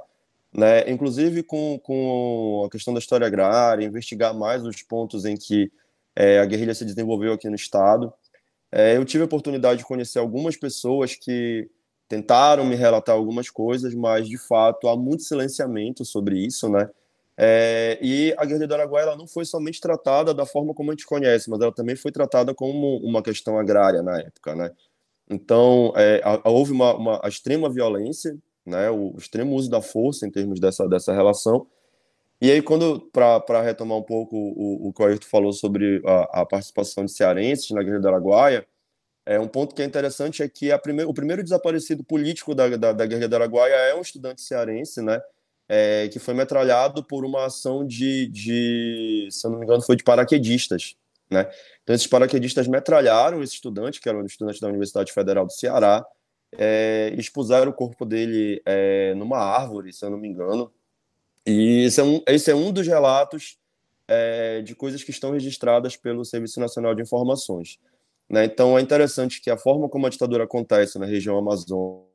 né? 0.54 0.90
Inclusive 0.90 1.44
com, 1.44 1.80
com 1.82 2.64
a 2.66 2.70
questão 2.70 2.94
da 2.94 3.00
história 3.00 3.26
agrária, 3.26 3.86
investigar 3.86 4.34
mais 4.34 4.66
os 4.66 4.82
pontos 4.82 5.26
em 5.26 5.38
que 5.38 5.72
é, 6.16 6.40
a 6.40 6.46
guerrilha 6.46 6.74
se 6.74 6.86
desenvolveu 6.86 7.34
aqui 7.34 7.50
no 7.50 7.56
estado. 7.56 8.14
É, 8.72 8.98
eu 8.98 9.06
tive 9.06 9.24
a 9.24 9.26
oportunidade 9.26 9.80
de 9.80 9.86
conhecer 9.86 10.20
algumas 10.20 10.58
pessoas 10.58 11.16
que 11.16 11.70
tentaram 12.08 12.66
me 12.66 12.76
relatar 12.76 13.16
algumas 13.16 13.50
coisas, 13.50 13.94
mas 13.94 14.28
de 14.28 14.38
fato 14.38 14.88
há 14.88 14.96
muito 14.96 15.24
silenciamento 15.24 16.06
sobre 16.06 16.38
isso, 16.40 16.70
né? 16.70 16.90
É, 17.38 18.00
e 18.02 18.34
a 18.38 18.46
guerra 18.46 18.66
do 18.66 18.74
Araguaia 18.74 19.04
ela 19.04 19.18
não 19.18 19.28
foi 19.28 19.44
somente 19.44 19.82
tratada 19.82 20.34
da 20.34 20.46
forma 20.46 20.74
como 20.74 20.92
a 20.92 20.94
gente 20.94 21.06
conhece, 21.06 21.50
mas 21.50 21.60
ela 21.60 21.72
também 21.72 21.96
foi 21.96 22.12
tratada 22.12 22.54
como 22.54 22.98
uma 22.98 23.22
questão 23.22 23.60
agrária 23.60 24.02
na 24.02 24.20
época, 24.20 24.56
né? 24.56 24.72
Então, 25.30 25.92
é, 25.98 26.22
houve 26.44 26.72
uma, 26.72 26.96
uma 26.96 27.22
extrema 27.26 27.70
violência, 27.70 28.38
né, 28.66 28.90
o, 28.90 29.16
extremo 29.18 29.56
uso 29.56 29.70
da 29.70 29.82
força 29.82 30.26
em 30.26 30.32
termos 30.32 30.60
dessa, 30.60 30.88
dessa 30.88 31.14
relação. 31.14 31.68
E 32.42 32.52
aí, 32.52 32.62
quando, 32.62 33.02
para 33.12 33.62
retomar 33.62 33.98
um 33.98 34.04
pouco 34.04 34.36
o, 34.36 34.90
o 34.90 34.94
que 34.94 35.02
o 35.02 35.06
Ayrton 35.06 35.28
falou 35.28 35.54
sobre 35.54 36.02
a, 36.06 36.42
a, 36.42 36.46
participação 36.46 37.06
de 37.06 37.12
cearenses 37.12 37.72
na 37.72 37.82
Guerra 37.82 38.00
do 38.00 38.08
Araguaia, 38.08 38.68
é, 39.26 39.40
um 39.40 39.48
ponto 39.48 39.74
que 39.74 39.82
é 39.82 39.86
interessante 39.86 40.44
é 40.44 40.48
que 40.48 40.76
prime 40.80 41.04
o 41.04 41.14
primeiro 41.14 41.44
desaparecido 41.44 42.04
político 42.04 42.54
da, 42.54 42.70
da, 42.78 42.94
da 42.94 43.06
Guerra 43.06 43.28
do 43.28 43.36
Araguaia 43.36 43.74
é 43.74 43.96
um 43.96 44.02
estudante 44.02 44.42
cearense, 44.42 45.02
né, 45.02 45.20
é, 45.68 46.08
que 46.10 46.20
foi 46.20 46.34
metralhado 46.34 47.04
por 47.04 47.26
uma 47.26 47.46
ação 47.46 47.86
de, 47.86 48.28
de, 48.28 49.28
se 49.32 49.46
eu 49.46 49.52
não 49.52 49.60
me 49.60 49.66
engano, 49.66 49.82
foi 49.82 49.96
de 49.96 50.04
paraquedistas. 50.04 50.96
Né? 51.30 51.50
Então, 51.84 51.96
esses 51.96 52.08
paraquedistas 52.08 52.68
metralharam 52.68 53.42
esse 53.42 53.54
estudante, 53.54 54.00
que 54.00 54.08
era 54.08 54.18
um 54.18 54.26
estudante 54.26 54.62
da 54.62 54.68
Universidade 54.68 55.12
Federal 55.12 55.46
do 55.46 55.52
Ceará, 55.52 56.06
é, 56.58 57.14
expuseram 57.18 57.72
o 57.72 57.74
corpo 57.74 58.06
dele 58.06 58.62
é, 58.66 59.14
numa 59.16 59.40
árvore, 59.40 59.92
se 59.92 60.06
eu 60.06 60.10
não 60.10 60.18
me 60.18 60.28
engano. 60.28 60.72
E 61.46 61.86
esse 61.86 62.00
é 62.00 62.04
um, 62.04 62.22
esse 62.28 62.52
é 62.52 62.56
um 62.56 62.72
dos 62.72 62.88
relatos 62.88 63.58
é, 64.08 64.62
de 64.62 64.76
coisas 64.76 65.04
que 65.04 65.12
estão 65.12 65.32
registradas 65.32 65.98
pelo 65.98 66.24
Serviço 66.24 66.60
Nacional 66.60 66.94
de 66.94 67.02
Informações. 67.02 67.80
Né? 68.30 68.46
Então, 68.46 68.78
é 68.78 68.82
interessante 68.82 69.42
que 69.42 69.50
a 69.50 69.58
forma 69.58 69.90
como 69.90 70.08
a 70.08 70.10
ditadura 70.10 70.44
acontece 70.44 70.98
na 70.98 71.06
região 71.06 71.38
amazônica 71.38 72.10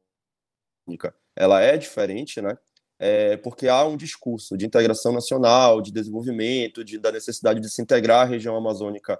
ela 1.36 1.60
é 1.60 1.76
diferente, 1.76 2.40
né? 2.40 2.58
é, 3.00 3.38
porque 3.38 3.66
há 3.66 3.82
um 3.86 3.96
discurso 3.96 4.58
de 4.58 4.66
integração 4.66 5.10
nacional, 5.10 5.80
de 5.80 5.90
desenvolvimento, 5.90 6.84
de, 6.84 6.98
da 6.98 7.10
necessidade 7.10 7.58
de 7.58 7.70
se 7.70 7.80
integrar 7.80 8.26
a 8.26 8.30
região 8.30 8.54
amazônica 8.54 9.18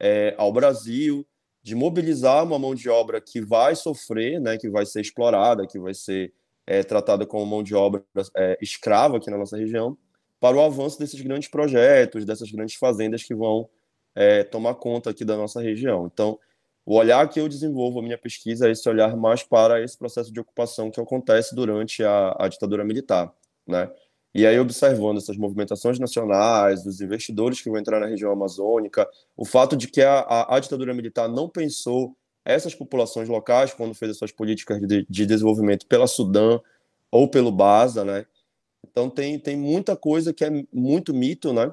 é, 0.00 0.34
ao 0.36 0.52
Brasil, 0.52 1.24
de 1.62 1.76
mobilizar 1.76 2.42
uma 2.42 2.58
mão 2.58 2.74
de 2.74 2.88
obra 2.88 3.20
que 3.20 3.40
vai 3.40 3.76
sofrer, 3.76 4.40
né, 4.40 4.58
que 4.58 4.68
vai 4.68 4.84
ser 4.84 5.00
explorada, 5.00 5.64
que 5.64 5.78
vai 5.78 5.94
ser 5.94 6.32
é, 6.66 6.82
tratada 6.82 7.24
como 7.24 7.46
mão 7.46 7.62
de 7.62 7.72
obra 7.72 8.04
é, 8.36 8.58
escrava 8.60 9.18
aqui 9.18 9.30
na 9.30 9.38
nossa 9.38 9.56
região, 9.56 9.96
para 10.40 10.56
o 10.56 10.60
avanço 10.60 10.98
desses 10.98 11.20
grandes 11.20 11.48
projetos, 11.48 12.24
dessas 12.24 12.50
grandes 12.50 12.74
fazendas 12.74 13.22
que 13.22 13.34
vão 13.34 13.68
é, 14.14 14.44
tomar 14.44 14.74
conta 14.74 15.10
aqui 15.10 15.24
da 15.24 15.36
nossa 15.36 15.60
região. 15.60 16.10
Então, 16.12 16.38
o 16.84 16.96
olhar 16.96 17.28
que 17.28 17.40
eu 17.40 17.48
desenvolvo 17.48 18.00
a 18.00 18.02
minha 18.02 18.18
pesquisa 18.18 18.68
é 18.68 18.72
esse 18.72 18.88
olhar 18.88 19.16
mais 19.16 19.42
para 19.42 19.82
esse 19.82 19.96
processo 19.96 20.32
de 20.32 20.40
ocupação 20.40 20.90
que 20.90 21.00
acontece 21.00 21.54
durante 21.54 22.02
a, 22.02 22.36
a 22.38 22.48
ditadura 22.48 22.84
militar, 22.84 23.32
né? 23.66 23.90
E 24.32 24.46
aí, 24.46 24.58
observando 24.60 25.18
essas 25.18 25.36
movimentações 25.36 25.98
nacionais, 25.98 26.84
dos 26.84 27.00
investidores 27.00 27.60
que 27.60 27.68
vão 27.68 27.80
entrar 27.80 27.98
na 27.98 28.06
região 28.06 28.30
amazônica, 28.30 29.08
o 29.36 29.44
fato 29.44 29.76
de 29.76 29.88
que 29.88 30.00
a, 30.02 30.20
a, 30.20 30.56
a 30.56 30.60
ditadura 30.60 30.94
militar 30.94 31.28
não 31.28 31.48
pensou 31.48 32.16
essas 32.44 32.74
populações 32.74 33.28
locais 33.28 33.74
quando 33.74 33.94
fez 33.94 34.12
as 34.12 34.18
suas 34.18 34.32
políticas 34.32 34.80
de, 34.80 35.04
de 35.08 35.26
desenvolvimento 35.26 35.84
pela 35.86 36.06
Sudã 36.06 36.60
ou 37.10 37.28
pelo 37.28 37.50
BASA, 37.50 38.04
né? 38.04 38.24
Então, 38.88 39.10
tem, 39.10 39.38
tem 39.38 39.56
muita 39.56 39.96
coisa 39.96 40.32
que 40.32 40.44
é 40.44 40.50
muito 40.72 41.12
mito, 41.12 41.52
né? 41.52 41.72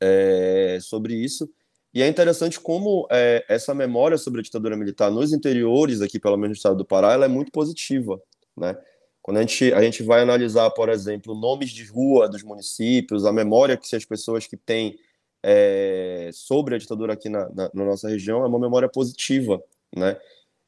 É, 0.00 0.78
sobre 0.80 1.14
isso. 1.14 1.48
E 1.92 2.02
é 2.02 2.08
interessante 2.08 2.60
como 2.60 3.06
é, 3.10 3.44
essa 3.48 3.74
memória 3.74 4.16
sobre 4.16 4.40
a 4.40 4.42
ditadura 4.42 4.76
militar 4.76 5.10
nos 5.10 5.32
interiores, 5.32 6.00
aqui 6.00 6.20
pelo 6.20 6.36
menos 6.36 6.50
no 6.50 6.56
estado 6.56 6.76
do 6.76 6.84
Pará, 6.84 7.12
ela 7.12 7.24
é 7.24 7.28
muito 7.28 7.50
positiva, 7.50 8.20
né? 8.56 8.76
Quando 9.22 9.36
a 9.36 9.40
gente, 9.42 9.72
a 9.74 9.82
gente 9.82 10.02
vai 10.02 10.22
analisar, 10.22 10.70
por 10.70 10.88
exemplo, 10.88 11.34
nomes 11.34 11.70
de 11.70 11.84
rua 11.84 12.28
dos 12.28 12.42
municípios, 12.42 13.26
a 13.26 13.32
memória 13.32 13.76
que 13.76 13.94
as 13.94 14.04
pessoas 14.04 14.46
que 14.46 14.56
têm 14.56 14.98
é, 15.42 16.30
sobre 16.32 16.74
a 16.74 16.78
ditadura 16.78 17.12
aqui 17.12 17.28
na, 17.28 17.48
na, 17.50 17.70
na, 17.74 17.84
nossa 17.84 18.08
região 18.08 18.42
é 18.42 18.46
uma 18.46 18.58
memória 18.58 18.88
positiva, 18.88 19.62
né? 19.94 20.16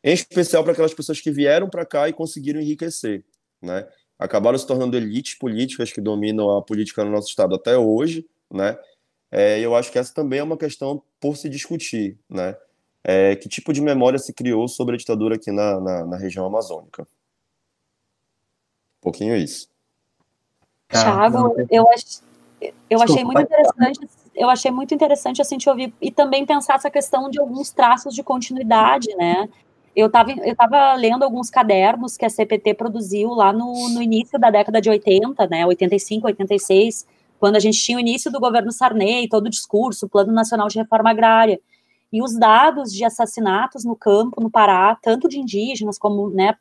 Em 0.05 0.13
especial 0.13 0.63
para 0.65 0.73
aquelas 0.73 0.93
pessoas 0.93 1.21
que 1.21 1.31
vieram 1.31 1.71
para 1.71 1.87
cá 1.87 2.09
e 2.09 2.13
conseguiram 2.13 2.61
enriquecer, 2.61 3.25
né? 3.61 3.89
Acabaram 4.19 4.59
se 4.59 4.67
tornando 4.67 4.97
elites 4.97 5.35
políticas 5.35 5.93
que 5.93 6.01
dominam 6.01 6.57
a 6.57 6.63
política 6.63 7.05
no 7.05 7.11
nosso 7.11 7.29
estado 7.29 7.55
até 7.55 7.77
hoje, 7.77 8.27
né? 8.53 8.77
É, 9.33 9.59
eu 9.61 9.75
acho 9.75 9.91
que 9.91 9.99
essa 9.99 10.13
também 10.13 10.41
é 10.41 10.43
uma 10.43 10.59
questão 10.59 11.03
por 11.19 11.37
se 11.37 11.49
discutir, 11.49 12.19
né? 12.29 12.55
É, 13.03 13.35
que 13.35 13.49
tipo 13.49 13.73
de 13.73 13.81
memória 13.81 14.19
se 14.19 14.33
criou 14.33 14.69
sobre 14.69 14.95
a 14.95 14.99
ditadura 14.99 15.35
aqui 15.35 15.51
na, 15.51 15.81
na, 15.81 16.07
na 16.07 16.17
região 16.17 16.47
amazônica? 16.47 17.07
pouquinho 19.03 19.37
isso. 19.37 19.69
Thiago, 20.89 21.57
eu, 21.69 21.85
ach, 21.91 22.21
eu 22.89 23.03
achei 23.03 23.25
muito 23.25 23.41
interessante, 23.43 24.09
eu 24.35 24.49
achei 24.49 24.71
muito 24.71 24.95
interessante 24.95 25.43
assim 25.43 25.59
te 25.59 25.69
ouvir 25.69 25.93
e 26.01 26.11
também 26.11 26.47
pensar 26.47 26.77
essa 26.77 26.91
questão 26.91 27.29
de 27.29 27.41
alguns 27.41 27.71
traços 27.71 28.15
de 28.15 28.23
continuidade, 28.23 29.15
né? 29.17 29.49
Eu 29.95 30.07
estava 30.07 30.31
eu 30.31 30.55
tava 30.55 30.95
lendo 30.95 31.23
alguns 31.23 31.51
cadernos 31.51 32.17
que 32.17 32.25
a 32.25 32.31
CPT 32.31 32.75
produziu 32.75 33.31
lá 33.31 33.53
no, 33.53 33.89
no 33.91 34.01
início 34.01 34.39
da 34.39 34.51
década 34.51 34.81
de 34.81 34.89
80, 34.89 35.47
né, 35.49 35.67
85, 35.67 36.27
86, 36.27 37.07
quando 37.43 37.57
a 37.57 37.59
gente 37.59 37.83
tinha 37.83 37.99
o 37.99 38.01
início 38.01 38.31
do 38.31 38.39
governo 38.39 38.71
Sarney, 38.71 39.29
todo 39.29 39.47
o 39.47 39.51
discurso, 39.51 40.07
o 40.07 40.09
Plano 40.09 40.33
Nacional 40.33 40.69
de 40.69 40.79
Reforma 40.79 41.11
Agrária. 41.11 41.59
E 42.13 42.23
os 42.23 42.39
dados 42.39 42.93
de 42.95 43.05
assassinatos 43.05 43.85
no 43.85 43.97
campo, 43.97 44.41
no 44.41 44.49
Pará, 44.49 44.97
tanto 45.03 45.29
de 45.29 45.41
indígenas 45.41 45.99
como 45.99 46.31
né, 46.31 46.55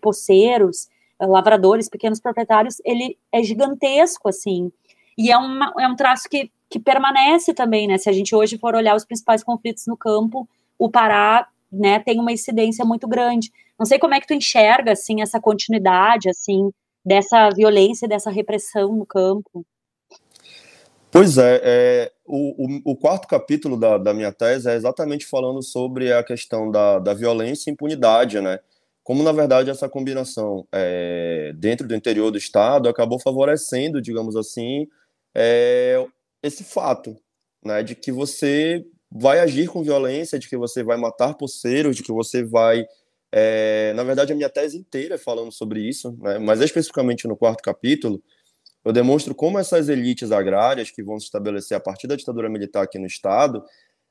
poceiros, 0.00 0.88
lavradores, 1.20 1.88
pequenos 1.88 2.18
proprietários, 2.18 2.82
ele 2.84 3.16
é 3.30 3.44
gigantesco, 3.44 4.28
assim. 4.28 4.72
E 5.16 5.30
é, 5.30 5.38
uma, 5.38 5.72
é 5.78 5.86
um 5.86 5.94
traço 5.94 6.28
que, 6.28 6.50
que 6.68 6.80
permanece 6.80 7.54
também, 7.54 7.86
né? 7.86 7.96
Se 7.96 8.10
a 8.10 8.12
gente 8.12 8.34
hoje 8.34 8.58
for 8.58 8.74
olhar 8.74 8.96
os 8.96 9.04
principais 9.04 9.44
conflitos 9.44 9.86
no 9.86 9.96
campo, 9.96 10.48
o 10.76 10.90
Pará, 10.90 11.46
né, 11.70 12.00
tem 12.00 12.18
uma 12.18 12.32
incidência 12.32 12.84
muito 12.84 13.06
grande. 13.06 13.52
Não 13.78 13.86
sei 13.86 14.00
como 14.00 14.14
é 14.14 14.20
que 14.20 14.26
tu 14.26 14.34
enxerga, 14.34 14.90
assim, 14.90 15.22
essa 15.22 15.40
continuidade, 15.40 16.28
assim, 16.28 16.72
dessa 17.06 17.50
violência, 17.50 18.08
dessa 18.08 18.32
repressão 18.32 18.96
no 18.96 19.06
campo. 19.06 19.64
Pois 21.12 21.36
é, 21.38 21.60
é 21.62 22.12
o, 22.24 22.66
o, 22.66 22.92
o, 22.92 22.96
quarto 22.96 23.28
capítulo 23.28 23.78
da, 23.78 23.98
da 23.98 24.14
minha 24.14 24.32
tese 24.32 24.68
é 24.68 24.74
exatamente 24.74 25.26
falando 25.26 25.62
sobre 25.62 26.12
a 26.12 26.24
questão 26.24 26.70
da, 26.70 26.98
da 26.98 27.12
violência 27.12 27.70
e 27.70 27.72
impunidade, 27.72 28.40
né? 28.40 28.58
como 29.02 29.22
na 29.22 29.32
verdade 29.32 29.70
essa 29.70 29.88
combinação 29.88 30.66
é, 30.72 31.52
dentro 31.56 31.86
do 31.86 31.94
interior 31.94 32.30
do 32.30 32.38
estado 32.38 32.88
acabou 32.88 33.18
favorecendo, 33.18 34.00
digamos 34.00 34.36
assim, 34.36 34.88
é, 35.34 36.04
esse 36.42 36.62
fato, 36.64 37.16
né, 37.64 37.82
de 37.82 37.94
que 37.94 38.12
você 38.12 38.84
vai 39.10 39.40
agir 39.40 39.68
com 39.68 39.82
violência, 39.82 40.38
de 40.38 40.48
que 40.48 40.56
você 40.56 40.82
vai 40.82 40.96
matar 40.96 41.34
poceiros, 41.34 41.96
de 41.96 42.02
que 42.02 42.12
você 42.12 42.44
vai, 42.44 42.86
é, 43.30 43.92
na 43.94 44.04
verdade 44.04 44.32
a 44.32 44.36
minha 44.36 44.48
tese 44.48 44.78
inteira 44.78 45.16
é 45.16 45.18
falando 45.18 45.52
sobre 45.52 45.80
isso, 45.80 46.16
né, 46.20 46.38
mas 46.38 46.60
especificamente 46.60 47.26
no 47.26 47.36
quarto 47.36 47.62
capítulo 47.62 48.22
eu 48.84 48.92
demonstro 48.92 49.34
como 49.34 49.58
essas 49.58 49.88
elites 49.88 50.32
agrárias 50.32 50.90
que 50.90 51.02
vão 51.02 51.18
se 51.18 51.26
estabelecer 51.26 51.76
a 51.76 51.80
partir 51.80 52.06
da 52.06 52.16
ditadura 52.16 52.48
militar 52.48 52.82
aqui 52.82 52.98
no 52.98 53.06
estado, 53.06 53.64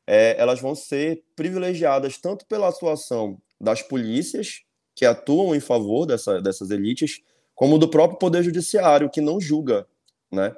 é, 0.07 0.35
elas 0.37 0.59
vão 0.59 0.73
ser 0.73 1.23
privilegiadas 1.35 2.17
tanto 2.17 2.45
pela 2.45 2.69
atuação 2.69 3.37
das 3.59 3.81
polícias 3.81 4.61
que 4.95 5.05
atuam 5.05 5.55
em 5.55 5.59
favor 5.59 6.05
dessa, 6.05 6.41
dessas 6.41 6.69
elites, 6.71 7.21
como 7.53 7.77
do 7.77 7.89
próprio 7.89 8.17
poder 8.17 8.43
judiciário 8.43 9.09
que 9.09 9.21
não 9.21 9.39
julga, 9.39 9.85
né? 10.31 10.55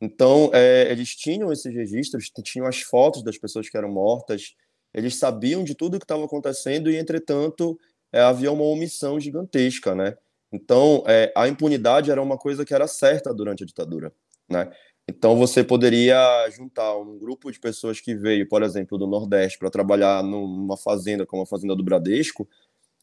Então, 0.00 0.50
é, 0.52 0.90
eles 0.90 1.14
tinham 1.16 1.52
esses 1.52 1.72
registros, 1.72 2.30
tinham 2.42 2.66
as 2.66 2.80
fotos 2.80 3.22
das 3.22 3.38
pessoas 3.38 3.68
que 3.68 3.76
eram 3.76 3.90
mortas, 3.90 4.54
eles 4.92 5.16
sabiam 5.16 5.64
de 5.64 5.74
tudo 5.74 5.96
o 5.96 5.98
que 5.98 6.04
estava 6.04 6.24
acontecendo 6.24 6.90
e, 6.90 6.96
entretanto, 6.96 7.78
é, 8.12 8.20
havia 8.20 8.52
uma 8.52 8.64
omissão 8.64 9.18
gigantesca, 9.18 9.94
né? 9.94 10.16
Então, 10.54 11.02
é, 11.08 11.32
a 11.36 11.48
impunidade 11.48 12.12
era 12.12 12.22
uma 12.22 12.38
coisa 12.38 12.64
que 12.64 12.72
era 12.72 12.86
certa 12.86 13.34
durante 13.34 13.64
a 13.64 13.66
ditadura, 13.66 14.12
né? 14.48 14.70
Então, 15.06 15.36
você 15.36 15.64
poderia 15.64 16.48
juntar 16.50 16.96
um 16.96 17.18
grupo 17.18 17.50
de 17.50 17.58
pessoas 17.58 18.00
que 18.00 18.14
veio, 18.14 18.48
por 18.48 18.62
exemplo, 18.62 18.96
do 18.96 19.06
Nordeste 19.06 19.58
para 19.58 19.68
trabalhar 19.68 20.22
numa 20.22 20.76
fazenda 20.76 21.26
como 21.26 21.42
a 21.42 21.46
Fazenda 21.46 21.74
do 21.74 21.82
Bradesco, 21.82 22.48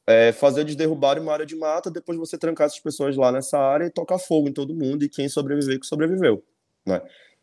é, 0.08 0.32
fazer 0.32 0.62
eles 0.62 0.78
derrubarem 0.78 1.22
uma 1.22 1.34
área 1.34 1.46
de 1.46 1.56
mata, 1.56 1.92
depois 1.92 2.18
você 2.18 2.38
trancar 2.38 2.68
essas 2.68 2.80
pessoas 2.80 3.18
lá 3.18 3.32
nessa 3.34 3.60
área 3.60 3.86
e 3.86 3.92
tocar 3.92 4.18
fogo 4.18 4.48
em 4.48 4.54
todo 4.54 4.74
mundo, 4.74 5.04
e 5.04 5.10
quem 5.10 5.28
sobreviver, 5.28 5.80
que 5.80 5.86
sobreviveu, 5.86 6.42
né? 6.86 7.02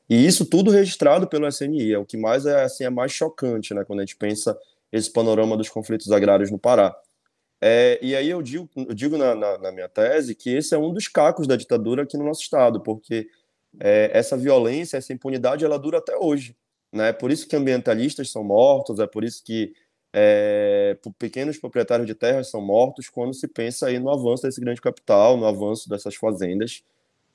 E 0.08 0.26
isso 0.26 0.46
tudo 0.46 0.70
registrado 0.70 1.28
pelo 1.28 1.46
SNI, 1.46 1.92
é 1.92 1.98
o 1.98 2.06
que 2.06 2.16
mais 2.16 2.46
é, 2.46 2.64
assim, 2.64 2.82
é 2.82 2.90
mais 2.90 3.12
chocante, 3.12 3.74
né, 3.74 3.84
quando 3.84 4.00
a 4.00 4.02
gente 4.02 4.16
pensa 4.16 4.58
esse 4.90 5.12
panorama 5.12 5.54
dos 5.54 5.68
conflitos 5.68 6.10
agrários 6.10 6.50
no 6.50 6.58
Pará. 6.58 6.96
É, 7.60 7.98
e 8.00 8.14
aí 8.14 8.28
eu 8.30 8.40
digo, 8.40 8.68
eu 8.76 8.94
digo 8.94 9.18
na, 9.18 9.34
na, 9.34 9.58
na, 9.58 9.72
minha 9.72 9.88
tese 9.88 10.34
que 10.34 10.50
esse 10.50 10.74
é 10.74 10.78
um 10.78 10.92
dos 10.92 11.08
cacos 11.08 11.46
da 11.46 11.56
ditadura 11.56 12.04
aqui 12.04 12.16
no 12.16 12.24
nosso 12.24 12.42
estado, 12.42 12.80
porque 12.80 13.28
é, 13.80 14.10
essa 14.12 14.36
violência, 14.36 14.96
essa 14.96 15.12
impunidade, 15.12 15.64
ela 15.64 15.78
dura 15.78 15.98
até 15.98 16.16
hoje. 16.16 16.56
Né? 16.92 17.12
Por 17.12 17.30
isso 17.30 17.48
que 17.48 17.56
ambientalistas 17.56 18.30
são 18.30 18.44
mortos, 18.44 19.00
é 19.00 19.06
por 19.06 19.24
isso 19.24 19.42
que 19.44 19.74
é, 20.12 20.96
pequenos 21.18 21.58
proprietários 21.58 22.06
de 22.06 22.14
terras 22.14 22.48
são 22.48 22.60
mortos 22.60 23.08
quando 23.08 23.34
se 23.34 23.46
pensa 23.46 23.86
aí 23.86 23.98
no 23.98 24.10
avanço 24.10 24.44
desse 24.44 24.60
grande 24.60 24.80
capital, 24.80 25.36
no 25.36 25.46
avanço 25.46 25.88
dessas 25.88 26.14
fazendas. 26.14 26.82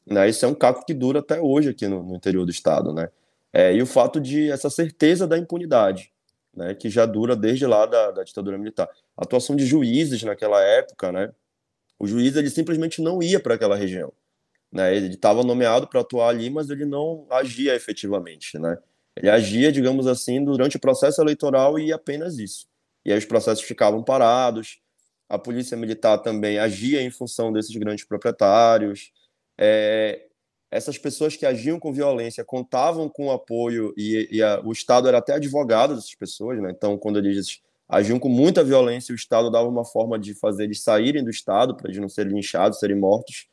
Né? 0.06 0.30
Isso 0.30 0.46
é 0.46 0.48
um 0.48 0.56
caco 0.56 0.86
que 0.86 0.94
dura 0.94 1.20
até 1.20 1.40
hoje 1.40 1.70
aqui 1.70 1.88
no, 1.88 2.02
no 2.02 2.16
interior 2.16 2.46
do 2.46 2.52
estado, 2.52 2.94
né? 2.94 3.10
É, 3.52 3.74
e 3.74 3.82
o 3.84 3.86
fato 3.86 4.20
de 4.20 4.50
essa 4.50 4.68
certeza 4.68 5.28
da 5.28 5.38
impunidade, 5.38 6.12
né, 6.56 6.76
que 6.76 6.90
já 6.90 7.06
dura 7.06 7.36
desde 7.36 7.66
lá 7.66 7.86
da, 7.86 8.12
da 8.12 8.24
ditadura 8.24 8.58
militar. 8.58 8.90
A 9.18 9.24
atuação 9.24 9.56
de 9.56 9.66
juízes 9.66 10.24
naquela 10.24 10.62
época, 10.62 11.12
né? 11.12 11.34
O 12.00 12.08
juiz 12.08 12.36
ele 12.36 12.50
simplesmente 12.50 13.02
não 13.02 13.22
ia 13.22 13.40
para 13.40 13.56
aquela 13.56 13.76
região, 13.76 14.12
né? 14.72 14.96
Ele 14.96 15.14
estava 15.14 15.44
nomeado 15.44 15.88
para 15.88 16.02
atuar 16.02 16.30
ali, 16.30 16.50
mas 16.50 16.70
ele 16.70 16.86
não 16.86 17.26
agia 17.30 17.76
efetivamente, 17.76 18.58
né? 18.60 18.78
Ele 19.16 19.30
agia, 19.30 19.72
digamos 19.72 20.08
assim, 20.08 20.44
durante 20.44 20.78
o 20.78 20.80
processo 20.80 21.22
eleitoral 21.22 21.78
e 21.78 21.94
apenas 21.94 22.38
isso. 22.40 22.68
E 23.06 23.12
aí 23.12 23.18
os 23.18 23.26
processos 23.26 23.64
ficavam 23.64 24.04
parados. 24.04 24.80
A 25.30 25.38
polícia 25.38 25.78
militar 25.78 26.18
também 26.18 26.58
agia 26.60 27.02
em 27.02 27.12
função 27.12 27.52
desses 27.52 27.76
grandes 27.76 28.06
proprietários. 28.06 29.12
É, 29.58 30.28
essas 30.74 30.98
pessoas 30.98 31.36
que 31.36 31.46
agiam 31.46 31.80
com 31.80 31.94
violência 31.94 32.44
contavam 32.44 33.08
com 33.08 33.28
o 33.28 33.32
apoio 33.32 33.94
e, 33.96 34.28
e 34.32 34.42
a, 34.42 34.60
o 34.66 34.72
Estado 34.72 35.08
era 35.08 35.20
até 35.20 35.34
advogado 35.34 35.94
dessas 35.94 36.16
pessoas, 36.16 36.60
né? 36.60 36.72
Então, 36.76 36.98
quando 36.98 37.20
eles 37.20 37.62
agiam 37.88 38.18
com 38.18 38.28
muita 38.28 38.64
violência, 38.64 39.14
o 39.14 39.16
Estado 39.16 39.52
dava 39.52 39.68
uma 39.68 39.86
forma 39.86 40.18
de 40.18 40.34
fazer 40.34 40.64
eles 40.64 40.82
saírem 40.82 41.24
do 41.24 41.30
Estado 41.30 41.76
para 41.76 41.90
eles 41.90 42.02
não 42.02 42.10
serem 42.10 42.34
linchados, 42.34 42.80
serem 42.80 42.98
mortos. 42.98 43.48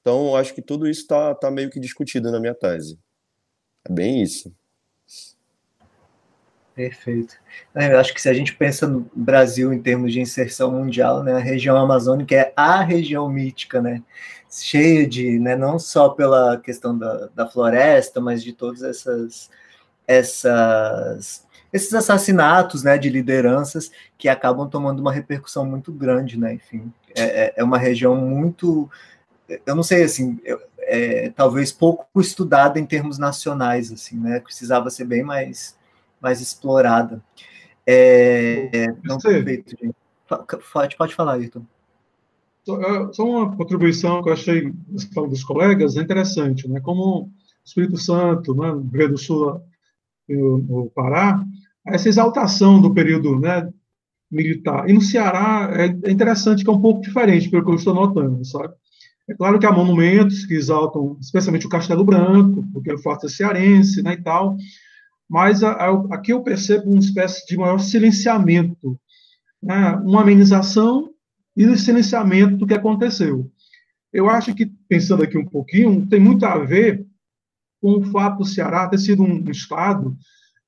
Então, 0.00 0.34
acho 0.34 0.52
que 0.54 0.60
tudo 0.60 0.88
isso 0.88 1.02
está 1.02 1.36
tá 1.36 1.52
meio 1.52 1.70
que 1.70 1.78
discutido 1.78 2.32
na 2.32 2.40
minha 2.40 2.54
tese. 2.54 2.98
É 3.88 3.92
bem 3.92 4.20
isso. 4.20 4.52
Perfeito. 6.76 7.36
É, 7.74 7.90
eu 7.94 7.98
acho 7.98 8.12
que 8.12 8.20
se 8.20 8.28
a 8.28 8.34
gente 8.34 8.54
pensa 8.54 8.86
no 8.86 9.10
Brasil 9.14 9.72
em 9.72 9.80
termos 9.80 10.12
de 10.12 10.20
inserção 10.20 10.70
mundial, 10.72 11.22
né, 11.22 11.32
a 11.32 11.38
região 11.38 11.74
amazônica 11.74 12.34
é 12.34 12.52
a 12.54 12.82
região 12.82 13.26
mítica, 13.30 13.80
né, 13.80 14.02
cheia 14.50 15.06
de, 15.06 15.38
né, 15.38 15.56
não 15.56 15.78
só 15.78 16.10
pela 16.10 16.58
questão 16.60 16.96
da, 16.96 17.30
da 17.34 17.48
floresta, 17.48 18.20
mas 18.20 18.44
de 18.44 18.52
todas 18.52 18.82
essas, 18.82 19.48
essas 20.06 21.46
esses 21.72 21.94
assassinatos 21.94 22.82
né, 22.82 22.98
de 22.98 23.08
lideranças 23.08 23.90
que 24.18 24.28
acabam 24.28 24.68
tomando 24.68 25.00
uma 25.00 25.12
repercussão 25.12 25.64
muito 25.64 25.90
grande, 25.92 26.38
né? 26.38 26.54
Enfim, 26.54 26.92
é, 27.14 27.22
é, 27.22 27.54
é 27.56 27.64
uma 27.64 27.78
região 27.78 28.16
muito, 28.16 28.90
eu 29.66 29.74
não 29.74 29.82
sei 29.82 30.04
assim, 30.04 30.38
é, 30.80 31.30
talvez 31.30 31.72
pouco 31.72 32.20
estudada 32.20 32.78
em 32.78 32.86
termos 32.86 33.18
nacionais, 33.18 33.90
assim, 33.92 34.18
né? 34.18 34.40
Precisava 34.40 34.90
ser 34.90 35.04
bem 35.04 35.22
mais, 35.22 35.75
mais 36.20 36.40
explorada. 36.40 37.22
É, 37.86 38.86
não 39.04 39.18
perfeito, 39.18 39.76
gente. 39.80 39.94
Pode, 40.72 40.96
pode 40.96 41.14
falar, 41.14 41.34
Ayrton. 41.34 41.64
É, 42.68 43.12
só 43.12 43.24
uma 43.24 43.56
contribuição 43.56 44.22
que 44.22 44.28
eu 44.28 44.32
achei 44.32 44.72
dos 45.28 45.44
colegas 45.44 45.96
é 45.96 46.02
interessante, 46.02 46.68
né? 46.68 46.80
Como 46.80 47.22
o 47.22 47.30
Espírito 47.64 47.96
Santo, 47.96 48.54
né, 48.56 48.68
Rio 48.68 48.80
Grande 48.82 49.12
do 49.12 49.18
Sul 49.18 49.60
no 50.28 50.90
Pará, 50.92 51.44
essa 51.86 52.08
exaltação 52.08 52.80
do 52.80 52.92
período 52.92 53.38
né, 53.38 53.68
militar. 54.28 54.90
E 54.90 54.92
no 54.92 55.00
Ceará 55.00 55.70
é 55.72 56.10
interessante 56.10 56.64
que 56.64 56.70
é 56.70 56.72
um 56.72 56.80
pouco 56.80 57.00
diferente, 57.00 57.48
pelo 57.48 57.64
que 57.64 57.70
eu 57.70 57.76
estou 57.76 57.94
notando, 57.94 58.44
sabe? 58.44 58.74
É 59.28 59.34
claro 59.34 59.58
que 59.58 59.66
há 59.66 59.72
monumentos 59.72 60.44
que 60.46 60.54
exaltam, 60.54 61.16
especialmente 61.20 61.66
o 61.66 61.68
Castelo 61.68 62.04
Branco, 62.04 62.64
porque 62.72 62.96
fato 62.98 63.26
é 63.26 63.28
cearense, 63.28 64.02
né, 64.02 64.14
e 64.14 64.22
tal, 64.22 64.56
mas 65.28 65.62
a, 65.62 65.72
a, 65.72 66.14
aqui 66.14 66.32
eu 66.32 66.42
percebo 66.42 66.90
uma 66.90 67.00
espécie 67.00 67.46
de 67.46 67.56
maior 67.56 67.78
silenciamento, 67.78 68.98
né, 69.62 70.00
uma 70.04 70.22
amenização 70.22 71.10
e 71.56 71.76
silenciamento 71.76 72.56
do 72.56 72.66
que 72.66 72.74
aconteceu. 72.74 73.50
Eu 74.12 74.30
acho 74.30 74.54
que, 74.54 74.66
pensando 74.88 75.22
aqui 75.22 75.36
um 75.36 75.44
pouquinho, 75.44 76.06
tem 76.06 76.20
muito 76.20 76.44
a 76.46 76.58
ver 76.58 77.06
com 77.80 77.98
o 77.98 78.04
fato 78.10 78.38
do 78.38 78.44
Ceará 78.44 78.88
ter 78.88 78.98
sido 78.98 79.22
um 79.22 79.50
estado 79.50 80.16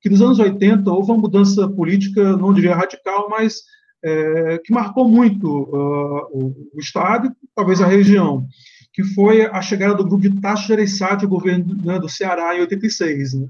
que 0.01 0.09
nos 0.09 0.21
anos 0.21 0.39
80 0.39 0.89
houve 0.91 1.11
uma 1.11 1.21
mudança 1.21 1.67
política, 1.67 2.37
não 2.37 2.53
diria 2.53 2.75
radical, 2.75 3.27
mas 3.29 3.63
é, 4.03 4.57
que 4.59 4.73
marcou 4.73 5.07
muito 5.07 5.45
uh, 5.45 6.27
o, 6.31 6.69
o, 6.73 6.79
estado, 6.79 7.35
talvez 7.53 7.81
a 7.81 7.87
região, 7.87 8.47
que 8.93 9.03
foi 9.03 9.45
a 9.45 9.61
chegada 9.61 9.95
do 9.95 10.05
grupo 10.05 10.29
de 10.29 10.39
Tasso 10.39 10.67
Gereissati 10.67 11.25
ao 11.25 11.29
governo 11.29 11.75
né, 11.83 11.99
do 11.99 12.07
Ceará 12.07 12.55
em 12.55 12.61
86, 12.61 13.33
né? 13.33 13.47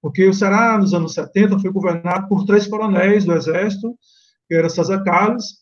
Porque 0.00 0.26
o 0.26 0.34
Ceará, 0.34 0.78
nos 0.78 0.94
anos 0.94 1.14
70, 1.14 1.58
foi 1.58 1.70
governado 1.70 2.28
por 2.28 2.44
três 2.44 2.66
coronéis 2.66 3.24
do 3.24 3.32
Exército, 3.32 3.96
que 4.46 4.54
era 4.54 4.68
César 4.68 5.02
Carlos, 5.02 5.58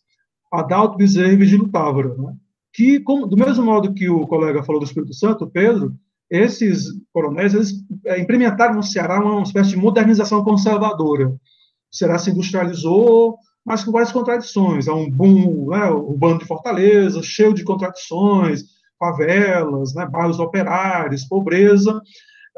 Adalto 0.53 0.97
Bezerra 0.97 1.33
e 1.33 1.37
Vigílio 1.37 1.69
Távora, 1.69 2.15
né? 2.15 2.35
que, 2.73 3.01
como, 3.01 3.27
do 3.27 3.37
mesmo 3.37 3.65
modo 3.65 3.95
que 3.95 4.09
o 4.09 4.27
colega 4.27 4.63
falou 4.63 4.81
do 4.81 4.87
Espírito 4.87 5.15
Santo, 5.15 5.47
Pedro, 5.47 5.95
esses 6.31 6.89
coronéis 7.13 7.55
eles, 7.55 7.73
é, 8.05 8.21
implementaram 8.21 8.75
no 8.75 8.83
Ceará 8.83 9.19
uma 9.19 9.43
espécie 9.43 9.71
de 9.71 9.77
modernização 9.77 10.45
conservadora. 10.45 11.29
O 11.29 11.39
Ceará 11.91 12.19
se 12.19 12.31
industrializou, 12.31 13.39
mas 13.65 13.83
com 13.83 13.93
várias 13.93 14.13
contradições. 14.13 14.89
Há 14.89 14.95
um 14.95 15.11
boom 15.11 15.71
né, 15.71 15.91
urbano 15.91 16.39
de 16.39 16.45
Fortaleza, 16.45 17.23
cheio 17.23 17.55
de 17.55 17.65
contradições, 17.65 18.65
favelas, 18.99 19.95
né, 19.95 20.07
bairros 20.07 20.39
operários, 20.39 21.25
pobreza, 21.25 22.01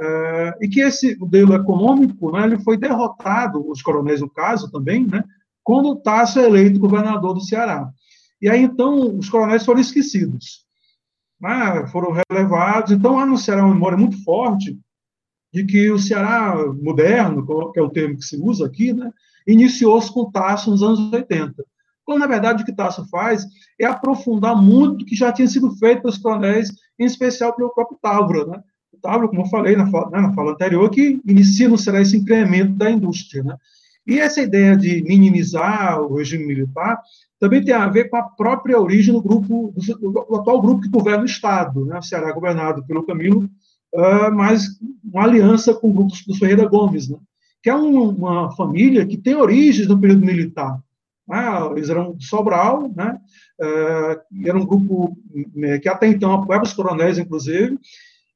é, 0.01 0.59
e 0.62 0.68
que 0.68 0.80
esse 0.80 1.16
modelo 1.16 1.55
econômico 1.55 2.30
né, 2.30 2.44
ele 2.44 2.59
foi 2.61 2.76
derrotado, 2.76 3.68
os 3.68 3.82
coronéis 3.82 4.20
no 4.20 4.30
caso 4.30 4.70
também, 4.70 5.07
né, 5.07 5.24
quando 5.62 5.96
Tasso 5.96 6.38
é 6.38 6.46
eleito 6.46 6.78
governador 6.78 7.34
do 7.34 7.40
Ceará. 7.40 7.90
E 8.40 8.49
aí, 8.49 8.62
então, 8.62 9.16
os 9.16 9.28
coronéis 9.28 9.64
foram 9.64 9.80
esquecidos 9.80 10.68
né, 11.40 11.86
foram 11.88 12.12
relevados. 12.28 12.92
Então, 12.92 13.18
há 13.18 13.26
no 13.26 13.38
Ceará 13.38 13.64
uma 13.64 13.74
memória 13.74 13.99
muito 13.99 14.22
forte 14.24 14.78
de 15.53 15.64
que 15.64 15.90
o 15.90 15.99
Ceará 15.99 16.55
moderno, 16.74 17.72
que 17.72 17.78
é 17.78 17.82
o 17.82 17.90
termo 17.90 18.16
que 18.16 18.24
se 18.24 18.36
usa 18.36 18.66
aqui, 18.66 18.92
né, 18.92 19.11
iniciou-se 19.46 20.12
com 20.12 20.30
Tasso 20.30 20.70
nos 20.70 20.82
anos 20.82 21.12
80. 21.12 21.64
Quando, 22.05 22.20
na 22.20 22.26
verdade, 22.26 22.62
o 22.62 22.66
que 22.66 22.74
Tasso 22.74 23.07
faz 23.09 23.44
é 23.78 23.86
aprofundar 23.86 24.57
muito 24.61 25.03
o 25.03 25.07
que 25.07 25.14
já 25.14 25.32
tinha 25.32 25.49
sido 25.49 25.70
feito 25.76 26.03
pelos 26.03 26.18
coronéis, 26.18 26.70
em 26.99 27.05
especial 27.05 27.55
pelo 27.55 27.72
próprio 27.72 27.99
Távora. 28.01 28.46
Né? 28.46 28.62
Távora, 29.01 29.28
como 29.28 29.42
eu 29.42 29.46
falei 29.46 29.76
na 29.76 29.90
fala, 29.90 30.11
né, 30.11 30.20
na 30.20 30.32
fala 30.32 30.53
anterior, 30.53 30.88
que 30.90 31.20
inicia 31.26 31.68
no 31.68 31.76
esse 31.76 32.16
incremento 32.16 32.72
da 32.72 32.90
indústria. 32.90 33.42
Né? 33.42 33.57
E 34.07 34.18
essa 34.18 34.40
ideia 34.40 34.76
de 34.76 35.03
minimizar 35.03 36.01
o 36.01 36.16
regime 36.16 36.46
militar 36.46 37.01
também 37.38 37.64
tem 37.64 37.74
a 37.74 37.86
ver 37.88 38.09
com 38.09 38.16
a 38.16 38.22
própria 38.22 38.80
origem 38.80 39.14
do 39.14 39.22
grupo, 39.22 39.72
do, 39.76 40.11
do 40.11 40.36
atual 40.36 40.61
grupo 40.61 40.82
que 40.82 40.88
governa 40.88 41.22
o 41.22 41.26
Estado, 41.26 41.84
né? 41.84 41.99
o 41.99 42.03
Ceará 42.03 42.32
governado 42.32 42.84
pelo 42.84 43.05
Camilo, 43.05 43.49
uh, 43.94 44.34
mas 44.34 44.66
uma 45.05 45.24
aliança 45.24 45.74
com 45.74 45.90
o 45.90 45.92
grupo 45.92 46.12
dos 46.26 46.38
Ferreira 46.38 46.66
Gomes, 46.66 47.09
né? 47.09 47.18
que 47.62 47.70
é 47.70 47.76
um, 47.76 48.09
uma 48.09 48.51
família 48.57 49.07
que 49.07 49.16
tem 49.16 49.34
origens 49.34 49.86
no 49.86 50.01
período 50.01 50.24
militar. 50.24 50.80
Né? 51.28 51.44
Eles 51.72 51.90
eram 51.90 52.14
de 52.14 52.24
Sobral, 52.24 52.90
né? 52.96 53.18
Era 54.44 54.57
um 54.57 54.64
grupo 54.64 55.16
né, 55.55 55.78
que 55.78 55.88
até 55.88 56.07
então 56.07 56.32
apoiava 56.32 56.64
os 56.64 56.72
coronéis, 56.72 57.18
inclusive, 57.18 57.76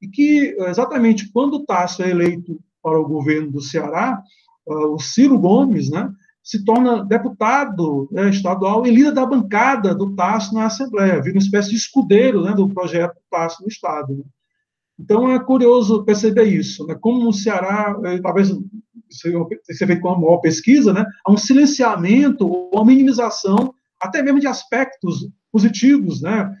e 0.03 0.07
que, 0.09 0.55
exatamente 0.67 1.31
quando 1.31 1.65
Tasso 1.65 2.03
é 2.03 2.09
eleito 2.09 2.59
para 2.81 2.99
o 2.99 3.07
governo 3.07 3.49
do 3.51 3.61
Ceará, 3.61 4.21
uh, 4.67 4.93
o 4.93 4.99
Ciro 4.99 5.39
Gomes, 5.39 5.89
né? 5.89 6.11
se 6.43 6.65
torna 6.65 7.05
deputado 7.05 8.09
né, 8.11 8.29
estadual 8.29 8.85
e 8.85 8.91
líder 8.91 9.13
da 9.13 9.25
bancada 9.25 9.95
do 9.95 10.13
Tasso 10.13 10.53
na 10.53 10.65
Assembleia, 10.65 11.21
vira 11.21 11.37
uma 11.37 11.41
espécie 11.41 11.69
de 11.69 11.77
escudeiro 11.77 12.43
né, 12.43 12.53
do 12.53 12.67
projeto 12.67 13.15
Tasso 13.31 13.61
no 13.61 13.69
Estado. 13.69 14.13
Né? 14.17 14.23
Então 14.99 15.31
é 15.31 15.39
curioso 15.39 16.03
perceber 16.03 16.43
isso, 16.43 16.85
né, 16.85 16.95
como 16.99 17.23
no 17.23 17.31
Ceará, 17.31 17.97
eh, 18.03 18.19
talvez 18.19 18.51
você 19.09 19.85
vê 19.85 19.95
com 20.01 20.09
a 20.09 20.19
maior 20.19 20.39
pesquisa, 20.39 20.91
né, 20.91 21.05
há 21.25 21.31
um 21.31 21.37
silenciamento 21.37 22.45
ou 22.45 22.69
uma 22.73 22.85
minimização 22.85 23.73
até 24.01 24.21
mesmo 24.21 24.41
de 24.41 24.47
aspectos 24.47 25.25
positivos, 25.49 26.21
né, 26.21 26.53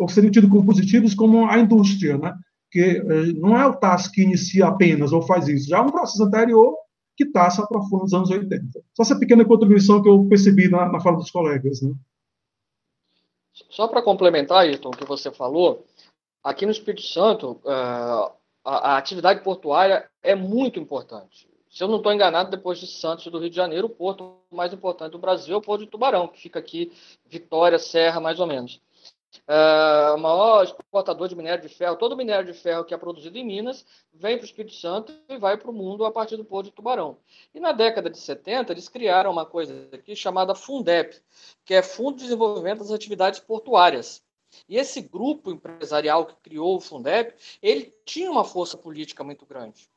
ou 0.00 0.08
seriam 0.08 0.32
tidos 0.32 0.50
como 0.50 0.66
positivos, 0.66 1.14
como 1.14 1.46
a 1.46 1.56
indústria, 1.56 2.18
né, 2.18 2.34
que 2.70 2.80
eh, 2.80 3.32
não 3.34 3.58
é 3.58 3.66
o 3.66 3.76
Tasso 3.76 4.10
que 4.12 4.22
inicia 4.22 4.66
apenas 4.66 5.12
ou 5.12 5.22
faz 5.22 5.48
isso, 5.48 5.68
já 5.68 5.78
é 5.78 5.80
um 5.80 5.90
processo 5.90 6.22
anterior 6.24 6.74
que 7.16 7.24
está 7.24 7.50
se 7.50 7.60
aprofundando 7.60 8.04
nos 8.04 8.12
anos 8.14 8.30
80. 8.30 8.80
Só 8.94 9.02
essa 9.02 9.18
pequena 9.18 9.44
contribuição 9.44 10.02
que 10.02 10.08
eu 10.08 10.24
percebi 10.28 10.70
na, 10.70 10.90
na 10.90 11.00
fala 11.00 11.18
dos 11.18 11.30
colegas. 11.30 11.82
Né? 11.82 11.92
Só 13.68 13.88
para 13.88 14.02
complementar, 14.02 14.60
Ayrton, 14.60 14.88
o 14.88 14.96
que 14.96 15.04
você 15.04 15.30
falou, 15.30 15.84
aqui 16.42 16.64
no 16.64 16.72
Espírito 16.72 17.02
Santo, 17.02 17.60
uh, 17.64 18.32
a, 18.64 18.92
a, 18.92 18.96
atividade 18.96 19.42
portuária 19.42 20.08
é 20.22 20.34
muito 20.34 20.80
importante. 20.80 21.48
Se 21.68 21.84
eu 21.84 21.88
não 21.88 21.98
estou 21.98 22.12
enganado, 22.12 22.50
depois 22.50 22.78
de 22.78 22.86
Santos 22.86 23.26
do 23.26 23.38
Rio 23.38 23.50
de 23.50 23.56
Janeiro, 23.56 23.86
o 23.86 23.90
porto 23.90 24.38
mais 24.50 24.72
importante 24.72 25.12
do 25.12 25.18
Brasil 25.18 25.54
é 25.54 25.58
o 25.58 25.62
Porto 25.62 25.84
de 25.84 25.90
Tubarão, 25.90 26.26
que 26.26 26.40
fica 26.40 26.58
aqui, 26.58 26.90
Vitória, 27.26 27.78
Serra, 27.78 28.18
mais 28.18 28.40
ou 28.40 28.46
menos. 28.46 28.80
Uh, 29.46 30.14
o 30.14 30.18
maior 30.18 30.64
exportador 30.64 31.28
de 31.28 31.36
minério 31.36 31.62
de 31.62 31.72
ferro, 31.72 31.96
todo 31.96 32.12
o 32.12 32.16
minério 32.16 32.44
de 32.44 32.52
ferro 32.52 32.84
que 32.84 32.92
é 32.92 32.98
produzido 32.98 33.38
em 33.38 33.44
Minas 33.44 33.86
vem 34.12 34.36
para 34.36 34.42
o 34.42 34.46
Espírito 34.46 34.74
Santo 34.74 35.12
e 35.28 35.38
vai 35.38 35.56
para 35.56 35.70
o 35.70 35.74
mundo 35.74 36.04
a 36.04 36.10
partir 36.10 36.36
do 36.36 36.44
Porto 36.44 36.66
de 36.66 36.72
Tubarão. 36.72 37.16
E 37.54 37.60
na 37.60 37.70
década 37.72 38.10
de 38.10 38.18
70, 38.18 38.72
eles 38.72 38.88
criaram 38.88 39.30
uma 39.30 39.46
coisa 39.46 39.88
aqui 39.92 40.16
chamada 40.16 40.54
Fundep, 40.54 41.20
que 41.64 41.74
é 41.74 41.82
Fundo 41.82 42.16
de 42.16 42.24
Desenvolvimento 42.24 42.80
das 42.80 42.90
Atividades 42.90 43.38
Portuárias. 43.38 44.22
E 44.68 44.76
esse 44.76 45.00
grupo 45.00 45.52
empresarial 45.52 46.26
que 46.26 46.34
criou 46.42 46.76
o 46.76 46.80
Fundep, 46.80 47.34
ele 47.62 47.94
tinha 48.04 48.30
uma 48.30 48.44
força 48.44 48.76
política 48.76 49.22
muito 49.22 49.46
grande. 49.46 49.88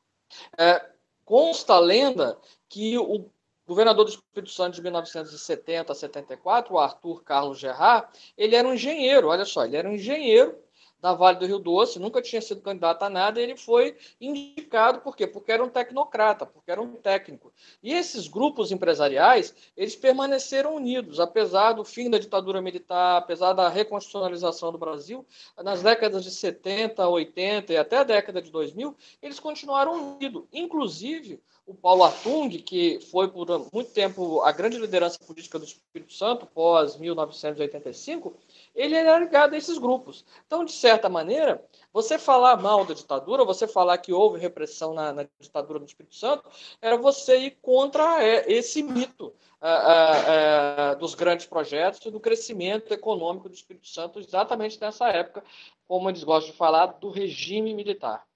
É, 0.56 0.84
consta 1.24 1.74
a 1.74 1.80
lenda 1.80 2.38
que 2.68 2.96
o 2.98 3.28
governador 3.66 4.04
do 4.04 4.10
Espírito 4.10 4.52
Santo 4.52 4.74
de 4.74 4.82
1970 4.82 5.92
a 5.92 5.94
74, 5.94 6.74
o 6.74 6.78
Arthur 6.78 7.22
Carlos 7.22 7.58
Gerard, 7.58 8.08
ele 8.36 8.56
era 8.56 8.66
um 8.66 8.74
engenheiro, 8.74 9.28
olha 9.28 9.44
só, 9.44 9.64
ele 9.64 9.76
era 9.76 9.88
um 9.88 9.94
engenheiro 9.94 10.56
da 11.04 11.12
Vale 11.12 11.38
do 11.38 11.44
Rio 11.44 11.58
Doce, 11.58 11.98
nunca 11.98 12.22
tinha 12.22 12.40
sido 12.40 12.62
candidato 12.62 13.02
a 13.02 13.10
nada, 13.10 13.38
ele 13.38 13.58
foi 13.58 13.94
indicado 14.18 15.02
por 15.02 15.14
quê? 15.14 15.26
Porque 15.26 15.52
era 15.52 15.62
um 15.62 15.68
tecnocrata, 15.68 16.46
porque 16.46 16.70
era 16.70 16.80
um 16.80 16.94
técnico. 16.94 17.52
E 17.82 17.92
esses 17.92 18.26
grupos 18.26 18.72
empresariais, 18.72 19.54
eles 19.76 19.94
permaneceram 19.94 20.74
unidos, 20.74 21.20
apesar 21.20 21.72
do 21.72 21.84
fim 21.84 22.08
da 22.08 22.16
ditadura 22.16 22.62
militar, 22.62 23.18
apesar 23.18 23.52
da 23.52 23.68
reconstitucionalização 23.68 24.72
do 24.72 24.78
Brasil, 24.78 25.26
nas 25.62 25.82
décadas 25.82 26.24
de 26.24 26.30
70, 26.30 27.06
80 27.06 27.74
e 27.74 27.76
até 27.76 27.98
a 27.98 28.04
década 28.04 28.40
de 28.40 28.50
2000, 28.50 28.96
eles 29.20 29.38
continuaram 29.38 30.16
unidos. 30.16 30.44
Inclusive, 30.50 31.38
o 31.66 31.74
Paulo 31.74 32.04
Atung, 32.04 32.50
que 32.58 33.00
foi 33.10 33.28
por 33.28 33.46
muito 33.72 33.90
tempo 33.90 34.42
a 34.42 34.52
grande 34.52 34.76
liderança 34.76 35.18
política 35.24 35.58
do 35.58 35.64
Espírito 35.64 36.12
Santo, 36.12 36.46
pós 36.46 36.96
1985, 36.98 38.36
ele 38.74 38.94
era 38.94 39.18
ligado 39.18 39.54
a 39.54 39.56
esses 39.56 39.78
grupos. 39.78 40.24
Então, 40.46 40.64
de 40.64 40.72
certa 40.72 41.08
maneira, 41.08 41.64
você 41.92 42.18
falar 42.18 42.60
mal 42.60 42.84
da 42.84 42.92
ditadura, 42.92 43.44
você 43.44 43.66
falar 43.66 43.96
que 43.98 44.12
houve 44.12 44.38
repressão 44.38 44.92
na, 44.92 45.12
na 45.12 45.26
ditadura 45.40 45.78
do 45.78 45.86
Espírito 45.86 46.14
Santo, 46.14 46.50
era 46.82 46.98
você 46.98 47.38
ir 47.38 47.58
contra 47.62 48.22
é, 48.22 48.50
esse 48.52 48.82
mito 48.82 49.32
é, 49.62 50.90
é, 50.90 50.94
dos 50.96 51.14
grandes 51.14 51.46
projetos 51.46 52.04
e 52.04 52.10
do 52.10 52.20
crescimento 52.20 52.92
econômico 52.92 53.48
do 53.48 53.54
Espírito 53.54 53.88
Santo, 53.88 54.18
exatamente 54.18 54.78
nessa 54.78 55.08
época, 55.08 55.42
como 55.88 56.10
eles 56.10 56.22
gostam 56.24 56.52
de 56.52 56.58
falar, 56.58 56.86
do 56.86 57.08
regime 57.08 57.72
militar. 57.72 58.26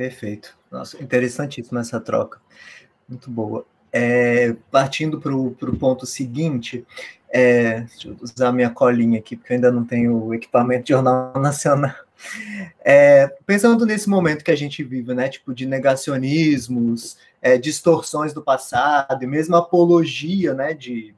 Perfeito. 0.00 0.56
Nossa, 0.70 0.96
interessantíssima 1.02 1.82
essa 1.82 2.00
troca. 2.00 2.40
Muito 3.06 3.30
boa. 3.30 3.66
É, 3.92 4.56
partindo 4.70 5.20
para 5.20 5.36
o 5.36 5.76
ponto 5.78 6.06
seguinte, 6.06 6.86
é, 7.28 7.80
deixa 7.80 8.08
eu 8.08 8.16
usar 8.22 8.50
minha 8.50 8.70
colinha 8.70 9.18
aqui, 9.18 9.36
porque 9.36 9.52
eu 9.52 9.56
ainda 9.56 9.70
não 9.70 9.84
tenho 9.84 10.32
equipamento 10.32 10.84
de 10.84 10.94
jornal 10.94 11.34
nacional. 11.38 11.94
É, 12.82 13.26
pensando 13.44 13.84
nesse 13.84 14.08
momento 14.08 14.42
que 14.42 14.50
a 14.50 14.56
gente 14.56 14.82
vive, 14.82 15.12
né, 15.12 15.28
tipo 15.28 15.52
de 15.52 15.66
negacionismos, 15.66 17.18
é, 17.42 17.58
distorções 17.58 18.32
do 18.32 18.40
passado 18.40 19.22
e 19.22 19.26
mesmo 19.26 19.54
apologia, 19.54 20.54
né, 20.54 20.72
de, 20.72 21.14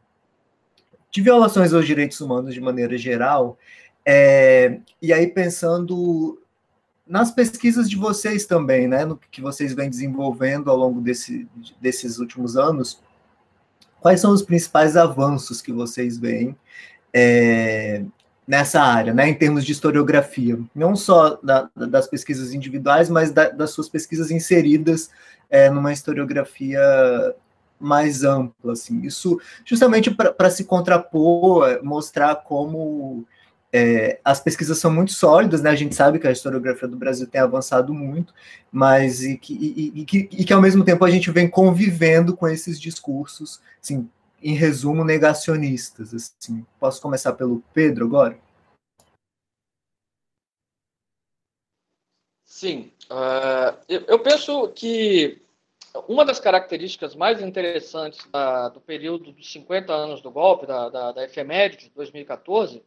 de 1.08 1.22
violações 1.22 1.72
aos 1.72 1.86
direitos 1.86 2.20
humanos 2.20 2.52
de 2.52 2.60
maneira 2.60 2.98
geral, 2.98 3.56
é, 4.04 4.80
e 5.00 5.12
aí 5.12 5.28
pensando 5.28 6.41
nas 7.06 7.30
pesquisas 7.30 7.88
de 7.90 7.96
vocês 7.96 8.46
também, 8.46 8.86
né, 8.86 9.04
no 9.04 9.16
que 9.16 9.40
vocês 9.40 9.74
vêm 9.74 9.90
desenvolvendo 9.90 10.70
ao 10.70 10.76
longo 10.76 11.00
desse, 11.00 11.48
desses 11.80 12.18
últimos 12.18 12.56
anos, 12.56 13.00
quais 14.00 14.20
são 14.20 14.32
os 14.32 14.42
principais 14.42 14.96
avanços 14.96 15.60
que 15.60 15.72
vocês 15.72 16.18
veem 16.18 16.56
é, 17.12 18.04
nessa 18.46 18.80
área, 18.80 19.12
né, 19.12 19.28
em 19.28 19.34
termos 19.34 19.64
de 19.64 19.72
historiografia, 19.72 20.58
não 20.74 20.96
só 20.96 21.38
da, 21.42 21.68
das 21.76 22.06
pesquisas 22.06 22.52
individuais, 22.52 23.08
mas 23.08 23.30
da, 23.30 23.48
das 23.48 23.70
suas 23.70 23.88
pesquisas 23.88 24.30
inseridas 24.30 25.10
é, 25.50 25.68
numa 25.68 25.92
historiografia 25.92 26.80
mais 27.78 28.22
ampla, 28.22 28.72
assim, 28.72 29.02
isso 29.02 29.40
justamente 29.64 30.10
para 30.10 30.50
se 30.50 30.64
contrapor, 30.64 31.80
mostrar 31.82 32.36
como 32.36 33.26
é, 33.72 34.20
as 34.22 34.38
pesquisas 34.38 34.78
são 34.78 34.92
muito 34.92 35.12
sólidas, 35.12 35.62
né? 35.62 35.70
A 35.70 35.74
gente 35.74 35.94
sabe 35.94 36.18
que 36.18 36.26
a 36.26 36.32
historiografia 36.32 36.86
do 36.86 36.96
Brasil 36.96 37.26
tem 37.26 37.40
avançado 37.40 37.94
muito, 37.94 38.34
mas 38.70 39.22
e 39.22 39.38
que, 39.38 39.54
e, 39.54 40.00
e, 40.00 40.04
que, 40.04 40.28
e 40.30 40.44
que 40.44 40.52
ao 40.52 40.60
mesmo 40.60 40.84
tempo 40.84 41.04
a 41.04 41.10
gente 41.10 41.30
vem 41.30 41.48
convivendo 41.48 42.36
com 42.36 42.46
esses 42.46 42.78
discursos, 42.78 43.60
assim, 43.82 44.08
em 44.42 44.54
resumo, 44.54 45.04
negacionistas. 45.04 46.12
Assim. 46.12 46.66
Posso 46.78 47.00
começar 47.00 47.32
pelo 47.32 47.62
Pedro 47.72 48.04
agora? 48.04 48.38
Sim, 52.44 52.92
uh, 53.10 53.76
eu, 53.88 54.02
eu, 54.02 54.18
penso 54.20 54.68
que 54.68 55.40
uma 56.08 56.24
das 56.24 56.40
características 56.40 57.14
mais 57.14 57.40
interessantes 57.40 58.26
da, 58.30 58.68
do 58.68 58.80
período 58.80 59.32
dos 59.32 59.52
50 59.52 59.92
anos 59.92 60.20
do 60.20 60.30
golpe, 60.30 60.66
da, 60.66 60.88
da, 60.88 61.12
da 61.12 61.24
efeméride 61.24 61.84
de 61.84 61.90
2014, 61.90 62.82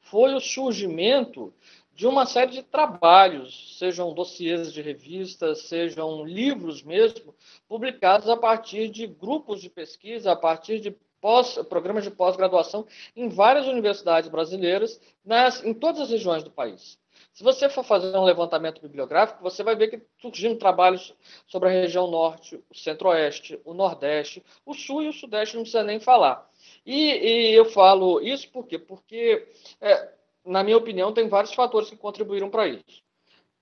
foi 0.00 0.34
o 0.34 0.40
surgimento 0.40 1.52
de 1.94 2.06
uma 2.06 2.26
série 2.26 2.52
de 2.52 2.62
trabalhos, 2.62 3.76
sejam 3.78 4.14
dossiês 4.14 4.72
de 4.72 4.80
revistas, 4.80 5.62
sejam 5.62 6.24
livros 6.24 6.82
mesmo, 6.82 7.34
publicados 7.68 8.28
a 8.28 8.36
partir 8.36 8.88
de 8.88 9.06
grupos 9.06 9.60
de 9.60 9.68
pesquisa, 9.68 10.30
a 10.32 10.36
partir 10.36 10.80
de 10.80 10.96
pós, 11.20 11.58
programas 11.68 12.04
de 12.04 12.10
pós-graduação 12.10 12.86
em 13.16 13.28
várias 13.28 13.66
universidades 13.66 14.30
brasileiras, 14.30 15.00
nas, 15.24 15.64
em 15.64 15.74
todas 15.74 16.02
as 16.02 16.10
regiões 16.10 16.44
do 16.44 16.50
país. 16.50 16.98
Se 17.32 17.44
você 17.44 17.68
for 17.68 17.84
fazer 17.84 18.16
um 18.16 18.24
levantamento 18.24 18.80
bibliográfico, 18.80 19.42
você 19.42 19.62
vai 19.62 19.76
ver 19.76 19.88
que 19.88 20.02
surgindo 20.20 20.58
trabalhos 20.58 21.14
sobre 21.46 21.68
a 21.68 21.72
região 21.72 22.10
norte, 22.10 22.62
o 22.68 22.74
centro-oeste, 22.74 23.60
o 23.64 23.72
nordeste, 23.72 24.44
o 24.66 24.74
sul 24.74 25.02
e 25.02 25.08
o 25.08 25.12
sudeste, 25.12 25.54
não 25.54 25.62
precisa 25.62 25.84
nem 25.84 26.00
falar. 26.00 26.50
E, 26.84 27.12
e 27.12 27.54
eu 27.54 27.64
falo 27.66 28.20
isso 28.20 28.50
por 28.50 28.66
quê? 28.66 28.78
Porque, 28.78 29.46
é, 29.80 30.12
na 30.44 30.64
minha 30.64 30.76
opinião, 30.76 31.12
tem 31.12 31.28
vários 31.28 31.54
fatores 31.54 31.88
que 31.88 31.96
contribuíram 31.96 32.50
para 32.50 32.66
isso. 32.66 33.02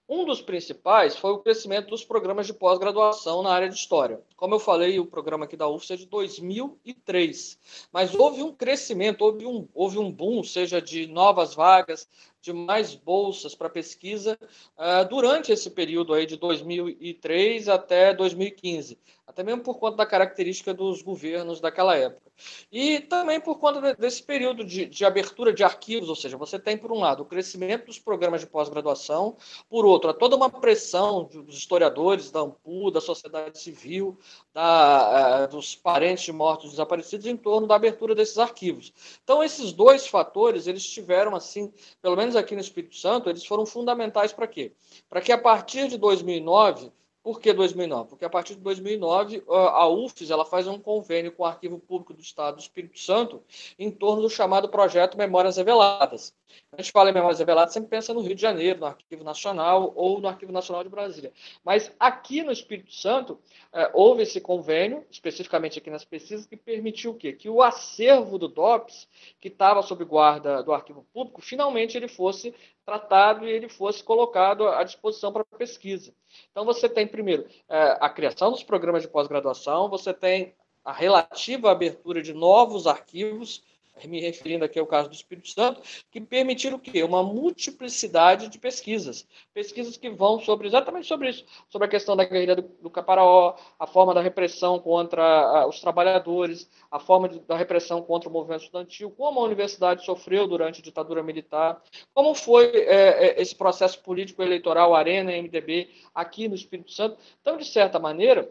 Um 0.09 0.25
dos 0.25 0.41
principais 0.41 1.17
foi 1.17 1.33
o 1.33 1.41
crescimento 1.41 1.89
dos 1.89 2.05
programas 2.05 2.47
de 2.47 2.55
pós-graduação 2.55 3.43
na 3.43 3.51
área 3.51 3.69
de 3.69 3.75
História. 3.75 4.21
Como 4.37 4.55
eu 4.55 4.61
falei, 4.61 5.01
o 5.01 5.07
programa 5.07 5.47
aqui 5.47 5.57
da 5.57 5.69
UFS 5.69 5.91
é 5.91 5.97
de 5.97 6.07
2003, 6.07 7.59
mas 7.93 8.15
houve 8.15 8.41
um 8.41 8.53
crescimento, 8.55 9.23
houve 9.23 9.45
um, 9.45 9.67
houve 9.75 9.99
um 9.99 10.13
boom, 10.13 10.45
seja 10.45 10.81
de 10.81 11.09
novas 11.09 11.55
vagas, 11.55 12.09
de 12.47 12.53
mais 12.53 12.95
bolsas 12.95 13.57
para 13.57 13.69
pesquisa 13.69 14.39
uh, 14.79 15.09
durante 15.09 15.51
esse 15.51 15.69
período 15.69 16.15
aí 16.15 16.27
de 16.27 16.37
2003 16.37 17.69
até 17.69 18.15
2015, 18.15 18.97
até 19.27 19.43
mesmo 19.43 19.63
por 19.63 19.81
conta 19.81 19.97
da 19.97 20.07
característica 20.07 20.73
dos 20.73 21.03
governos 21.03 21.61
daquela 21.61 21.97
época. 21.97 22.27
E 22.71 23.01
também 23.01 23.41
por 23.41 23.59
conta 23.59 23.95
desse 23.95 24.23
período 24.23 24.65
de, 24.65 24.87
de, 24.87 25.05
abertura 25.05 25.53
de 25.53 25.65
arquivos, 25.65 26.09
ou 26.09 26.15
seja, 26.15 26.37
você 26.37 26.59
tem, 26.59 26.77
por 26.77 26.93
um 26.93 27.01
lado, 27.01 27.23
o 27.23 27.27
crescimento 27.27 27.87
dos 27.87 27.99
programas 27.99 28.43
de 28.43 28.47
pós-graduação, 28.47 29.37
por 29.69 29.85
outro, 29.87 30.13
toda 30.15 30.37
uma 30.37 30.51
pressão 30.51 31.25
dos 31.25 31.57
historiadores, 31.57 32.31
da 32.31 32.41
AMPU, 32.41 32.91
da 32.91 33.01
sociedade 33.01 33.59
civil, 33.59 34.19
da, 34.53 35.45
uh, 35.45 35.49
dos 35.49 35.75
parentes 35.75 36.25
de 36.25 36.33
mortos 36.33 36.71
desaparecidos, 36.71 37.27
em 37.27 37.37
torno 37.37 37.67
da 37.67 37.75
abertura 37.75 38.15
desses 38.15 38.39
arquivos. 38.39 38.93
Então, 39.25 39.43
esses 39.43 39.73
dois 39.73 40.07
fatores, 40.07 40.67
eles 40.67 40.85
tiveram, 40.87 41.35
assim, 41.35 41.73
pelo 42.03 42.17
menos 42.17 42.36
aqui 42.37 42.55
no 42.55 42.61
Espírito 42.61 42.97
Santo, 42.97 43.29
eles 43.29 43.45
foram 43.45 43.67
fundamentais 43.67 44.33
para 44.33 44.47
quê? 44.47 44.73
Para 45.09 45.21
que, 45.21 45.33
a 45.33 45.39
partir 45.39 45.89
de 45.89 45.99
2009 45.99 46.93
por 47.27 47.41
que 47.41 47.53
2009? 47.53 48.11
Porque 48.11 48.25
a 48.25 48.31
partir 48.31 48.55
de 48.55 48.61
2009 48.61 49.43
a 49.49 49.89
UFES 49.89 50.31
ela 50.31 50.45
faz 50.45 50.69
um 50.69 50.79
convênio 50.79 51.33
com 51.33 51.43
o 51.43 51.47
Arquivo 51.47 51.77
Público 51.77 52.15
do 52.15 52.21
Estado 52.21 52.55
do 52.55 52.61
Espírito 52.61 53.01
Santo 53.01 53.43
em 53.77 53.91
torno 53.91 54.23
do 54.23 54.31
chamado 54.31 54.69
projeto 54.69 55.19
Memórias 55.19 55.57
Reveladas. 55.57 56.33
A 56.71 56.81
gente 56.81 56.93
fala 56.93 57.11
em 57.11 57.13
Memórias 57.13 57.41
Reveladas, 57.41 57.75
sempre 57.75 57.91
pensa 57.91 58.15
no 58.15 58.21
Rio 58.21 58.37
de 58.37 58.41
Janeiro, 58.41 58.79
no 58.79 58.87
Arquivo 58.87 59.25
Nacional 59.25 59.93
ou 59.97 60.21
no 60.21 60.29
Arquivo 60.29 60.53
Nacional 60.53 60.85
de 60.85 60.89
Brasília. 60.89 61.33
Mas 61.65 61.91
aqui 61.99 62.45
no 62.45 62.53
Espírito 62.53 62.95
Santo 62.95 63.41
é, 63.73 63.91
houve 63.93 64.23
esse 64.23 64.41
convênio, 64.41 65.05
especificamente 65.11 65.81
aqui 65.81 65.91
nas 65.91 66.05
pesquisas, 66.05 66.47
que 66.47 66.57
permitiu 66.57 67.11
o 67.11 67.15
quê? 67.15 67.33
Que 67.33 67.51
o 67.51 67.61
acervo 67.61 68.39
do 68.39 68.47
DOPS, 68.47 69.09
que 69.41 69.49
estava 69.49 69.83
sob 69.83 70.05
guarda 70.05 70.63
do 70.63 70.73
Arquivo 70.73 71.05
Público, 71.13 71.43
finalmente 71.43 71.97
ele 71.97 72.07
fosse 72.07 72.55
tratado 72.87 73.45
e 73.45 73.51
ele 73.51 73.69
fosse 73.69 74.03
colocado 74.03 74.69
à 74.69 74.85
disposição 74.85 75.33
para 75.33 75.45
pesquisa. 75.45 76.15
Então, 76.53 76.65
você 76.65 76.89
tem, 76.89 77.05
primeiro, 77.05 77.45
é, 77.69 77.99
a 78.01 78.09
criação 78.09 78.53
dos 78.53 78.63
programas 78.63 79.03
de 79.03 79.09
pós-graduação, 79.09 79.91
você 79.91 80.15
tem 80.15 80.55
a 80.85 80.93
relativa 80.93 81.69
abertura 81.69 82.23
de 82.23 82.33
novos 82.33 82.87
arquivos, 82.87 83.65
me 84.05 84.21
referindo 84.21 84.65
aqui 84.65 84.79
ao 84.79 84.87
caso 84.87 85.09
do 85.09 85.15
Espírito 85.15 85.49
Santo, 85.49 85.81
que 86.11 86.21
permitiram 86.21 86.77
o 86.77 86.81
quê? 86.81 87.03
Uma 87.03 87.23
multiplicidade 87.23 88.49
de 88.49 88.59
pesquisas. 88.59 89.27
Pesquisas 89.55 89.97
que 89.97 90.11
vão 90.11 90.41
sobre 90.41 90.67
exatamente 90.67 91.07
sobre 91.07 91.31
isso, 91.31 91.47
sobre 91.69 91.87
a 91.87 91.91
questão 91.91 92.17
da 92.17 92.25
guerrilha 92.25 92.57
do, 92.57 92.63
do 92.63 92.91
Caparaó, 92.91 93.57
a 93.79 93.87
forma 93.87 94.13
da 94.13 94.21
repressão 94.21 94.79
contra 94.79 95.65
uh, 95.65 95.69
os 95.69 95.81
trabalhadores, 95.81 96.69
a 96.91 96.99
forma 96.99 97.29
de, 97.29 97.39
da 97.41 97.57
repressão 97.57 98.03
contra 98.03 98.29
o 98.29 98.33
movimento 98.33 98.65
estudantil, 98.65 99.11
como 99.11 99.41
a 99.41 99.45
universidade 99.45 100.05
sofreu 100.05 100.47
durante 100.47 100.81
a 100.81 100.85
ditadura 100.85 101.23
militar, 101.23 101.81
como 102.13 102.35
foi 102.35 102.67
é, 102.67 103.39
é, 103.39 103.43
esse 103.43 103.55
processo 103.55 104.03
político 104.03 104.43
eleitoral 104.43 104.95
Arena 104.95 105.31
MDB 105.31 105.89
aqui 106.15 106.49
no 106.49 106.55
Espírito 106.55 106.93
Santo. 106.93 107.17
Então, 107.41 107.57
de 107.57 107.65
certa 107.65 107.99
maneira, 107.99 108.51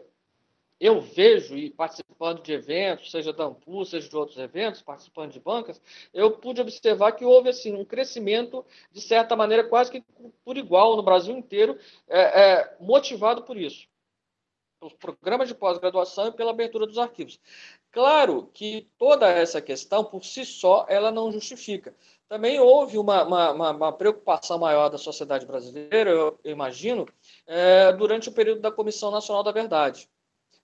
eu 0.78 1.00
vejo, 1.00 1.56
e 1.56 1.70
participando 1.70 2.42
de 2.42 2.52
eventos, 2.52 3.10
seja 3.10 3.32
da 3.32 3.44
Ampu, 3.44 3.84
seja 3.84 4.08
de 4.08 4.16
outros 4.16 4.38
eventos, 4.38 4.82
participando 4.82 5.32
de 5.32 5.40
bancas, 5.40 5.80
eu 6.12 6.30
pude 6.32 6.60
observar 6.60 7.12
que 7.12 7.24
houve 7.24 7.48
assim, 7.48 7.74
um 7.74 7.84
crescimento, 7.84 8.64
de 8.92 9.00
certa 9.00 9.34
maneira, 9.34 9.64
quase 9.64 9.90
que 9.90 10.04
por 10.44 10.56
igual 10.56 10.96
no 10.96 11.02
Brasil 11.02 11.36
inteiro, 11.36 11.78
é, 12.08 12.20
é, 12.20 12.76
motivado 12.78 13.42
por 13.42 13.56
isso. 13.56 13.88
Os 14.82 14.92
programas 14.92 15.48
de 15.48 15.54
pós-graduação 15.54 16.28
e 16.28 16.32
pela 16.32 16.50
abertura 16.50 16.86
dos 16.86 16.98
arquivos. 16.98 17.40
Claro 17.90 18.50
que 18.52 18.86
toda 18.98 19.26
essa 19.26 19.62
questão, 19.62 20.04
por 20.04 20.22
si 20.22 20.44
só, 20.44 20.84
ela 20.86 21.10
não 21.10 21.32
justifica. 21.32 21.94
Também 22.28 22.60
houve 22.60 22.98
uma, 22.98 23.24
uma, 23.24 23.70
uma 23.70 23.92
preocupação 23.92 24.58
maior 24.58 24.90
da 24.90 24.98
sociedade 24.98 25.46
brasileira, 25.46 26.10
eu, 26.10 26.38
eu 26.44 26.52
imagino, 26.52 27.08
é, 27.46 27.90
durante 27.94 28.28
o 28.28 28.32
período 28.32 28.60
da 28.60 28.70
Comissão 28.70 29.10
Nacional 29.10 29.42
da 29.42 29.52
Verdade 29.52 30.06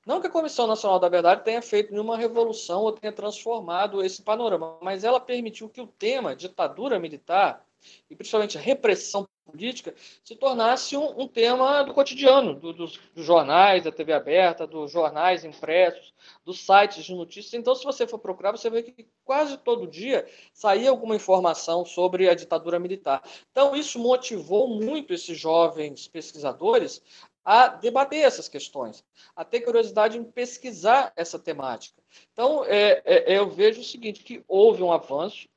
não 0.07 0.21
que 0.21 0.27
a 0.27 0.31
Comissão 0.31 0.67
Nacional 0.67 0.99
da 0.99 1.09
Verdade 1.09 1.45
tenha 1.45 1.63
feito 1.63 1.93
nenhuma 1.93 2.17
revolução 2.17 2.83
ou 2.83 2.93
tenha 2.93 3.13
transformado 3.13 4.03
esse 4.03 4.23
panorama, 4.23 4.79
mas 4.81 5.05
ela 5.05 5.21
permitiu 5.21 5.69
que 5.69 5.81
o 5.81 5.87
tema 5.87 6.35
ditadura 6.35 6.99
militar 6.99 7.65
e 8.11 8.15
principalmente 8.15 8.59
repressão 8.59 9.27
política 9.45 9.95
se 10.25 10.37
tornasse 10.37 10.97
um, 10.97 11.21
um 11.21 11.29
tema 11.29 11.83
do 11.83 11.93
cotidiano, 11.93 12.55
do, 12.55 12.73
dos, 12.73 12.99
dos, 13.15 13.25
jornais, 13.25 13.85
da 13.85 13.93
TV 13.93 14.13
aberta, 14.13 14.67
dos 14.67 14.91
jornais 14.91 15.45
impressos, 15.45 16.15
dos 16.45 16.65
sites 16.65 17.05
de 17.05 17.15
notícias. 17.15 17.55
Então, 17.55 17.75
se 17.75 17.85
você 17.85 18.07
for 18.07 18.19
procurar, 18.19 18.53
você 18.53 18.71
vê 18.71 18.83
que 18.83 19.07
quase 19.25 19.57
todo 19.59 19.87
dia 19.87 20.27
saía 20.53 20.91
alguma 20.91 21.17
informação 21.17 21.85
sobre 21.85 22.29
a 22.29 22.35
ditadura 22.35 22.79
militar. 22.79 23.23
Então, 23.51 23.75
isso 23.75 23.99
motivou 23.99 24.69
muito 24.69 25.13
esses 25.13 25.39
jovens 25.39 26.09
pesquisadores 26.09 27.03
a 27.45 27.69
debater 27.69 28.25
essas 28.25 28.49
questões, 28.49 29.05
a 29.35 29.45
ter 29.45 29.61
curiosidade 29.61 30.17
em 30.17 30.25
pesquisar 30.25 31.13
essa 31.17 31.39
temática. 31.39 32.01
Então, 32.33 32.65
é, 32.65 33.03
é, 33.05 33.39
eu 33.39 33.51
vejo 33.51 33.81
o 33.81 33.85
seguinte, 33.85 34.23
que 34.23 34.45
houve 34.47 34.83
um 34.83 34.93
avanço, 34.93 35.49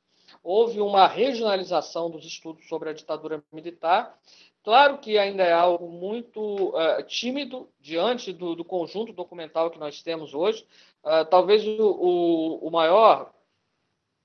houve 0.44 0.82
uma 0.82 1.08
regionalização 1.08 2.10
dos 2.10 2.26
estudos 2.26 2.68
sobre 2.68 2.90
a 2.90 2.94
ditadura 2.94 3.44
militar, 3.52 4.20
Claro 4.66 4.98
que 4.98 5.16
ainda 5.16 5.44
é 5.44 5.54
algo 5.54 5.88
muito 5.88 6.70
uh, 6.70 7.04
tímido 7.06 7.70
diante 7.80 8.34
do, 8.34 8.56
do, 8.56 8.66
conjunto 8.66 9.14
documental 9.14 9.70
que 9.70 9.78
nós 9.78 10.02
temos 10.02 10.34
hoje. 10.34 10.66
Uh, 11.04 11.24
talvez 11.30 11.64
o, 11.68 11.84
o, 11.84 12.68
o, 12.68 12.72
maior, 12.72 13.32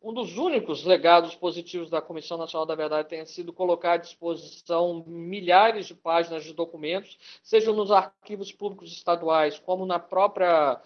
um 0.02 0.14
dos 0.14 0.38
únicos 0.38 0.84
legados 0.84 1.34
positivos 1.34 1.90
da 1.90 2.00
Comissão 2.00 2.38
Nacional 2.38 2.64
da 2.64 2.74
Verdade 2.74 3.08
tenha 3.08 3.26
sido 3.26 3.52
colocar 3.52 3.92
à 3.92 3.96
disposição 3.98 5.04
milhares 5.06 5.86
de 5.86 5.94
páginas 5.94 6.44
de 6.44 6.54
documentos, 6.54 7.18
seja 7.42 7.72
nos 7.72 7.90
arquivos 7.90 8.50
públicos 8.50 8.90
estaduais, 8.92 9.58
como 9.58 9.84
na 9.84 9.98
própria, 9.98 10.80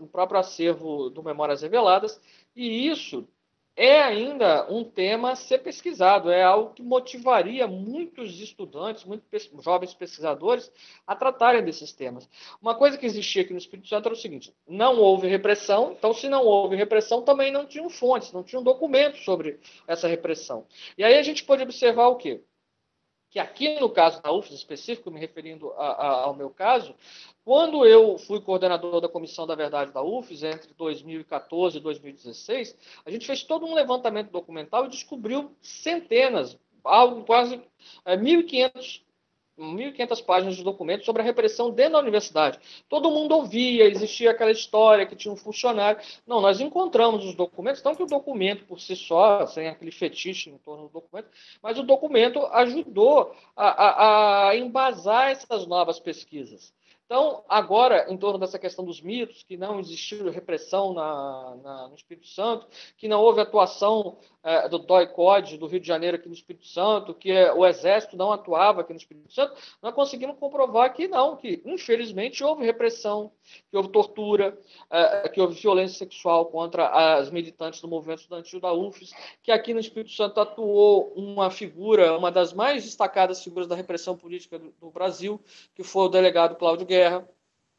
no 0.00 0.06
próprio 0.06 0.40
acervo 0.40 1.10
do 1.10 1.22
Memórias 1.22 1.60
Reveladas, 1.60 2.18
e 2.56 2.88
isso 2.88 3.28
é 3.76 4.00
ainda 4.00 4.70
um 4.72 4.84
tema 4.84 5.32
a 5.32 5.36
ser 5.36 5.58
pesquisado, 5.58 6.30
é 6.30 6.42
algo 6.42 6.74
que 6.74 6.82
motivaria 6.82 7.66
muitos 7.66 8.40
estudantes, 8.40 9.04
muitos 9.04 9.50
jovens 9.60 9.92
pesquisadores 9.92 10.70
a 11.06 11.16
tratarem 11.16 11.64
desses 11.64 11.92
temas. 11.92 12.28
Uma 12.62 12.74
coisa 12.74 12.96
que 12.96 13.06
existia 13.06 13.42
aqui 13.42 13.52
no 13.52 13.58
Espírito 13.58 13.88
Santo 13.88 14.06
era 14.06 14.14
o 14.14 14.18
seguinte: 14.18 14.54
não 14.68 14.98
houve 14.98 15.26
repressão, 15.26 15.92
então, 15.98 16.12
se 16.12 16.28
não 16.28 16.44
houve 16.44 16.76
repressão, 16.76 17.22
também 17.22 17.50
não 17.50 17.66
tinham 17.66 17.90
fontes, 17.90 18.32
não 18.32 18.44
tinham 18.44 18.62
documentos 18.62 19.24
sobre 19.24 19.58
essa 19.86 20.06
repressão. 20.06 20.66
E 20.96 21.02
aí 21.02 21.18
a 21.18 21.22
gente 21.22 21.44
pode 21.44 21.62
observar 21.62 22.08
o 22.08 22.16
quê? 22.16 22.40
Que 23.34 23.40
aqui 23.40 23.80
no 23.80 23.90
caso 23.90 24.22
da 24.22 24.30
UFES 24.30 24.54
específico, 24.54 25.10
me 25.10 25.18
referindo 25.18 25.72
a, 25.72 25.86
a, 25.86 26.08
ao 26.22 26.36
meu 26.36 26.48
caso, 26.50 26.94
quando 27.44 27.84
eu 27.84 28.16
fui 28.16 28.40
coordenador 28.40 29.00
da 29.00 29.08
Comissão 29.08 29.44
da 29.44 29.56
Verdade 29.56 29.90
da 29.90 30.00
UFES, 30.00 30.44
entre 30.44 30.72
2014 30.74 31.78
e 31.78 31.80
2016, 31.80 32.78
a 33.04 33.10
gente 33.10 33.26
fez 33.26 33.42
todo 33.42 33.66
um 33.66 33.74
levantamento 33.74 34.30
documental 34.30 34.86
e 34.86 34.88
descobriu 34.88 35.50
centenas, 35.60 36.56
algo 36.84 37.24
quase 37.24 37.60
é, 38.04 38.16
1.500 38.16 39.02
1.500 39.58 40.24
páginas 40.24 40.56
de 40.56 40.64
documentos 40.64 41.06
sobre 41.06 41.22
a 41.22 41.24
repressão 41.24 41.70
dentro 41.70 41.94
da 41.94 42.00
universidade. 42.00 42.58
Todo 42.88 43.10
mundo 43.10 43.36
ouvia, 43.36 43.84
existia 43.84 44.30
aquela 44.30 44.50
história 44.50 45.06
que 45.06 45.16
tinha 45.16 45.32
um 45.32 45.36
funcionário. 45.36 46.00
Não, 46.26 46.40
nós 46.40 46.60
encontramos 46.60 47.24
os 47.24 47.34
documentos, 47.34 47.82
não 47.82 47.94
que 47.94 48.02
o 48.02 48.06
documento 48.06 48.64
por 48.64 48.80
si 48.80 48.96
só, 48.96 49.46
sem 49.46 49.68
aquele 49.68 49.90
fetiche 49.90 50.50
em 50.50 50.58
torno 50.58 50.84
do 50.84 50.92
documento, 50.92 51.28
mas 51.62 51.78
o 51.78 51.82
documento 51.82 52.44
ajudou 52.46 53.34
a, 53.56 53.68
a, 53.68 54.48
a 54.48 54.56
embasar 54.56 55.30
essas 55.30 55.66
novas 55.66 56.00
pesquisas. 56.00 56.72
Então, 57.06 57.44
agora, 57.48 58.06
em 58.10 58.16
torno 58.16 58.38
dessa 58.38 58.58
questão 58.58 58.84
dos 58.84 59.00
mitos, 59.00 59.42
que 59.42 59.56
não 59.56 59.78
existiu 59.78 60.30
repressão 60.30 60.94
na, 60.94 61.56
na, 61.62 61.88
no 61.88 61.94
Espírito 61.94 62.26
Santo, 62.26 62.66
que 62.96 63.06
não 63.06 63.20
houve 63.20 63.40
atuação 63.40 64.16
é, 64.42 64.68
do 64.68 64.78
DOI-COD 64.78 65.58
do 65.58 65.66
Rio 65.66 65.80
de 65.80 65.86
Janeiro 65.86 66.16
aqui 66.16 66.28
no 66.28 66.34
Espírito 66.34 66.66
Santo, 66.66 67.14
que 67.14 67.30
é, 67.30 67.52
o 67.52 67.66
Exército 67.66 68.16
não 68.16 68.32
atuava 68.32 68.82
aqui 68.82 68.92
no 68.92 68.98
Espírito 68.98 69.32
Santo, 69.32 69.54
nós 69.82 69.94
conseguimos 69.94 70.38
comprovar 70.38 70.92
que 70.94 71.08
não, 71.08 71.36
que 71.36 71.62
infelizmente 71.64 72.42
houve 72.42 72.64
repressão, 72.64 73.32
que 73.70 73.76
houve 73.76 73.90
tortura, 73.90 74.58
é, 74.90 75.28
que 75.28 75.40
houve 75.40 75.60
violência 75.60 75.98
sexual 75.98 76.46
contra 76.46 76.88
as 76.88 77.30
militantes 77.30 77.80
do 77.80 77.88
movimento 77.88 78.20
estudantil 78.20 78.60
da 78.60 78.72
UFES, 78.72 79.12
que 79.42 79.50
aqui 79.50 79.72
no 79.72 79.80
Espírito 79.80 80.12
Santo 80.12 80.40
atuou 80.40 81.12
uma 81.16 81.50
figura, 81.50 82.16
uma 82.16 82.30
das 82.30 82.52
mais 82.52 82.84
destacadas 82.84 83.42
figuras 83.42 83.66
da 83.66 83.74
repressão 83.74 84.16
política 84.16 84.58
do, 84.58 84.74
do 84.80 84.90
Brasil, 84.90 85.40
que 85.74 85.82
foi 85.82 86.04
o 86.04 86.08
delegado 86.08 86.56
Cláudio 86.56 86.86
Guerra, 86.94 87.28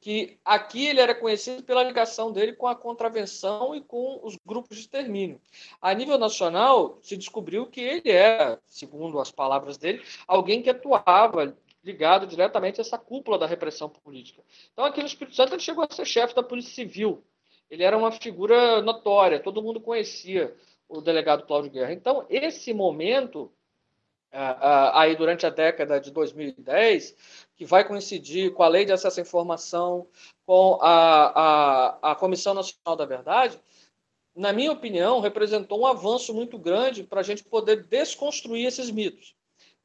que 0.02 0.38
aqui 0.44 0.86
ele 0.86 1.00
era 1.00 1.16
conhecido 1.16 1.64
pela 1.64 1.84
ligação 1.84 2.32
dele 2.32 2.54
com 2.54 2.68
a 2.68 2.76
contravenção 2.76 3.74
e 3.74 3.82
com 3.82 4.20
os 4.22 4.38
grupos 4.46 4.78
de 4.78 4.84
extermínio. 4.84 5.42
A 5.82 5.94
nível 5.94 6.18
nacional, 6.18 7.00
se 7.02 7.18
descobriu 7.18 7.66
que 7.66 7.82
ele 7.82 8.12
é, 8.12 8.60
segundo 8.68 9.20
as 9.20 9.32
palavras 9.32 9.78
dele, 9.78 10.04
alguém 10.28 10.62
que 10.62 10.70
atuava 10.70 11.58
ligado 11.84 12.28
diretamente 12.28 12.80
a 12.80 12.84
essa 12.84 12.98
cúpula 12.98 13.40
da 13.40 13.48
repressão 13.48 13.90
política. 13.90 14.44
Então, 14.74 14.86
aqui 14.86 15.00
no 15.00 15.08
Espírito 15.08 15.36
Santo, 15.36 15.54
ele 15.54 15.62
chegou 15.62 15.84
a 15.84 15.94
ser 15.94 16.06
chefe 16.06 16.36
da 16.36 16.44
Polícia 16.44 16.74
Civil. 16.74 17.24
Ele 17.70 17.84
era 17.84 17.98
uma 17.98 18.12
figura 18.12 18.82
notória, 18.82 19.40
todo 19.40 19.64
mundo 19.64 19.80
conhecia 19.80 20.56
o 20.90 21.02
delegado 21.02 21.46
Cláudio 21.46 21.72
Guerra. 21.72 21.94
Então, 21.94 22.26
esse 22.30 22.74
momento 22.74 23.52
aí 24.94 25.16
durante 25.16 25.46
a 25.46 25.50
década 25.50 26.00
de 26.00 26.12
2010, 26.12 27.45
que 27.56 27.66
vai 27.66 27.88
coincidir 27.88 28.54
com 28.54 28.64
a 28.64 28.68
Lei 28.68 28.86
de 28.86 28.92
Acesso 28.92 29.20
à 29.20 29.24
Informação, 29.24 30.08
com 30.46 30.78
a, 30.82 32.00
a, 32.02 32.12
a 32.12 32.16
Comissão 32.16 32.54
Nacional 32.54 32.96
da 32.96 33.06
Verdade, 33.06 33.60
na 34.36 34.52
minha 34.52 34.72
opinião, 34.72 35.22
representou 35.22 35.80
um 35.80 35.86
avanço 35.86 36.34
muito 36.34 36.58
grande 36.58 37.04
para 37.04 37.22
a 37.22 37.24
gente 37.24 37.44
poder 37.44 37.86
desconstruir 37.86 38.66
esses 38.66 38.92
mitos. 38.92 39.34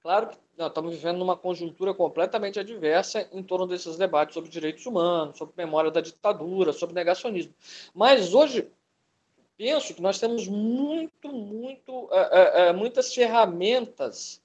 Claro 0.02 0.28
que 0.28 0.36
nós 0.58 0.68
estamos 0.68 0.94
vivendo 0.94 1.18
numa 1.18 1.36
conjuntura 1.36 1.94
completamente 1.94 2.58
adversa 2.58 3.28
em 3.32 3.42
torno 3.42 3.66
desses 3.66 3.96
debates 3.96 4.34
sobre 4.34 4.50
direitos 4.50 4.84
humanos, 4.86 5.38
sobre 5.38 5.54
memória 5.56 5.90
da 5.90 6.00
ditadura, 6.00 6.72
sobre 6.72 6.94
negacionismo. 6.94 7.54
Mas 7.94 8.34
hoje, 8.34 8.68
penso 9.56 9.94
que 9.94 10.02
nós 10.02 10.18
temos 10.18 10.48
muito, 10.48 11.28
muito, 11.28 12.08
é, 12.10 12.68
é, 12.68 12.72
muitas 12.72 13.14
ferramentas 13.14 14.39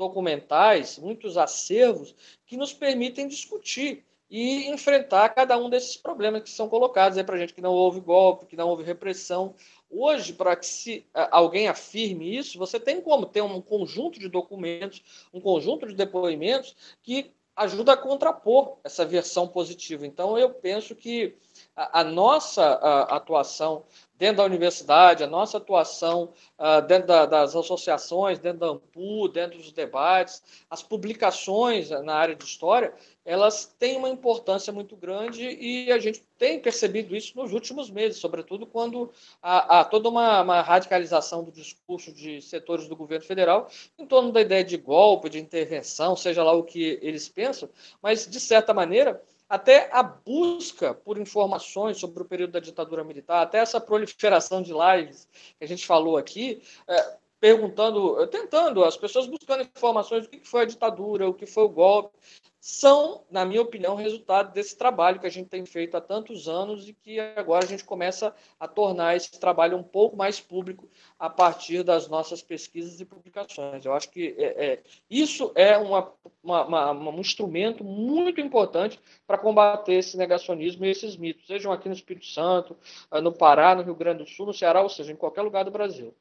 documentais, 0.00 0.98
muitos 0.98 1.36
acervos 1.36 2.14
que 2.46 2.56
nos 2.56 2.72
permitem 2.72 3.28
discutir 3.28 4.02
e 4.30 4.68
enfrentar 4.70 5.28
cada 5.30 5.58
um 5.58 5.68
desses 5.68 5.96
problemas 5.96 6.42
que 6.42 6.50
são 6.50 6.68
colocados 6.68 7.20
para 7.22 7.34
a 7.34 7.38
gente 7.38 7.52
que 7.52 7.60
não 7.60 7.72
houve 7.72 8.00
golpe, 8.00 8.46
que 8.46 8.56
não 8.56 8.68
houve 8.68 8.82
repressão. 8.82 9.54
Hoje, 9.90 10.32
para 10.32 10.56
que 10.56 10.64
se 10.64 11.04
alguém 11.12 11.68
afirme 11.68 12.34
isso, 12.34 12.58
você 12.58 12.80
tem 12.80 13.00
como 13.00 13.26
ter 13.26 13.42
um 13.42 13.60
conjunto 13.60 14.18
de 14.18 14.28
documentos, 14.28 15.02
um 15.34 15.40
conjunto 15.40 15.86
de 15.86 15.94
depoimentos 15.94 16.74
que 17.02 17.32
ajuda 17.56 17.92
a 17.92 17.96
contrapor 17.96 18.78
essa 18.82 19.04
versão 19.04 19.46
positiva. 19.46 20.06
Então, 20.06 20.38
eu 20.38 20.48
penso 20.48 20.94
que 20.94 21.36
a, 21.76 22.00
a 22.00 22.04
nossa 22.04 22.62
a, 22.62 23.16
atuação 23.16 23.84
dentro 24.20 24.36
da 24.36 24.44
universidade, 24.44 25.24
a 25.24 25.26
nossa 25.26 25.56
atuação 25.56 26.28
uh, 26.58 26.86
dentro 26.86 27.06
da, 27.06 27.24
das 27.24 27.56
associações, 27.56 28.38
dentro 28.38 28.58
da 28.58 28.66
AMPU, 28.66 29.28
dentro 29.28 29.56
dos 29.56 29.72
debates, 29.72 30.42
as 30.68 30.82
publicações 30.82 31.88
na 31.88 32.16
área 32.16 32.36
de 32.36 32.44
história, 32.44 32.92
elas 33.24 33.74
têm 33.78 33.96
uma 33.96 34.10
importância 34.10 34.70
muito 34.74 34.94
grande 34.94 35.42
e 35.42 35.90
a 35.90 35.98
gente 35.98 36.22
tem 36.36 36.60
percebido 36.60 37.16
isso 37.16 37.34
nos 37.34 37.54
últimos 37.54 37.90
meses, 37.90 38.18
sobretudo 38.18 38.66
quando 38.66 39.10
há, 39.42 39.80
há 39.80 39.84
toda 39.86 40.10
uma, 40.10 40.42
uma, 40.42 40.60
radicalização 40.60 41.42
do 41.42 41.50
discurso 41.50 42.12
de 42.12 42.42
setores 42.42 42.88
do 42.88 42.96
governo 42.96 43.24
federal 43.24 43.70
em 43.98 44.04
torno 44.04 44.32
da 44.32 44.42
ideia 44.42 44.62
de 44.62 44.76
golpe, 44.76 45.30
de 45.30 45.38
intervenção, 45.38 46.14
seja 46.14 46.44
lá 46.44 46.52
o 46.52 46.62
que 46.62 46.98
eles 47.00 47.26
pensam, 47.26 47.70
mas, 48.02 48.26
de 48.26 48.38
certa 48.38 48.74
maneira, 48.74 49.22
até 49.50 49.90
a 49.92 50.00
busca 50.00 50.94
por 50.94 51.18
informações 51.18 51.98
sobre 51.98 52.22
o 52.22 52.24
período 52.24 52.52
da 52.52 52.60
ditadura 52.60 53.02
militar, 53.02 53.42
até 53.42 53.58
essa 53.58 53.80
proliferação 53.80 54.62
de 54.62 54.72
lives 54.72 55.28
que 55.58 55.64
a 55.64 55.66
gente 55.66 55.84
falou 55.84 56.16
aqui, 56.16 56.62
é, 56.86 57.16
perguntando, 57.40 58.24
tentando, 58.28 58.84
as 58.84 58.96
pessoas 58.96 59.26
buscando 59.26 59.64
informações 59.64 60.22
do 60.22 60.30
que 60.30 60.46
foi 60.46 60.62
a 60.62 60.66
ditadura, 60.66 61.28
o 61.28 61.34
que 61.34 61.46
foi 61.46 61.64
o 61.64 61.68
golpe, 61.68 62.16
são, 62.60 63.24
na 63.30 63.42
minha 63.42 63.62
opinião, 63.62 63.96
resultado 63.96 64.52
desse 64.52 64.76
trabalho 64.76 65.18
que 65.18 65.26
a 65.26 65.30
gente 65.30 65.48
tem 65.48 65.64
feito 65.64 65.96
há 65.96 66.00
tantos 66.00 66.46
anos 66.46 66.86
e 66.86 66.92
que 66.92 67.18
agora 67.18 67.64
a 67.64 67.68
gente 67.68 67.82
começa 67.82 68.34
a 68.58 68.68
tornar 68.68 69.16
esse 69.16 69.40
trabalho 69.40 69.78
um 69.78 69.82
pouco 69.82 70.14
mais 70.14 70.38
público 70.38 70.86
a 71.18 71.30
partir 71.30 71.82
das 71.82 72.06
nossas 72.06 72.42
pesquisas 72.42 73.00
e 73.00 73.06
publicações. 73.06 73.86
Eu 73.86 73.94
acho 73.94 74.10
que 74.10 74.34
é, 74.36 74.72
é, 74.72 74.82
isso 75.08 75.50
é 75.54 75.78
uma, 75.78 76.12
uma, 76.42 76.92
uma, 76.92 77.10
um 77.10 77.20
instrumento 77.20 77.82
muito 77.82 78.42
importante 78.42 79.00
para 79.26 79.38
combater 79.38 79.94
esse 79.94 80.18
negacionismo 80.18 80.84
e 80.84 80.90
esses 80.90 81.16
mitos, 81.16 81.46
sejam 81.46 81.72
aqui 81.72 81.88
no 81.88 81.94
Espírito 81.94 82.26
Santo, 82.26 82.76
no 83.22 83.32
Pará, 83.32 83.74
no 83.74 83.82
Rio 83.82 83.94
Grande 83.94 84.24
do 84.24 84.28
Sul, 84.28 84.44
no 84.44 84.52
Ceará, 84.52 84.82
ou 84.82 84.90
seja, 84.90 85.10
em 85.10 85.16
qualquer 85.16 85.40
lugar 85.40 85.64
do 85.64 85.70
Brasil. 85.70 86.14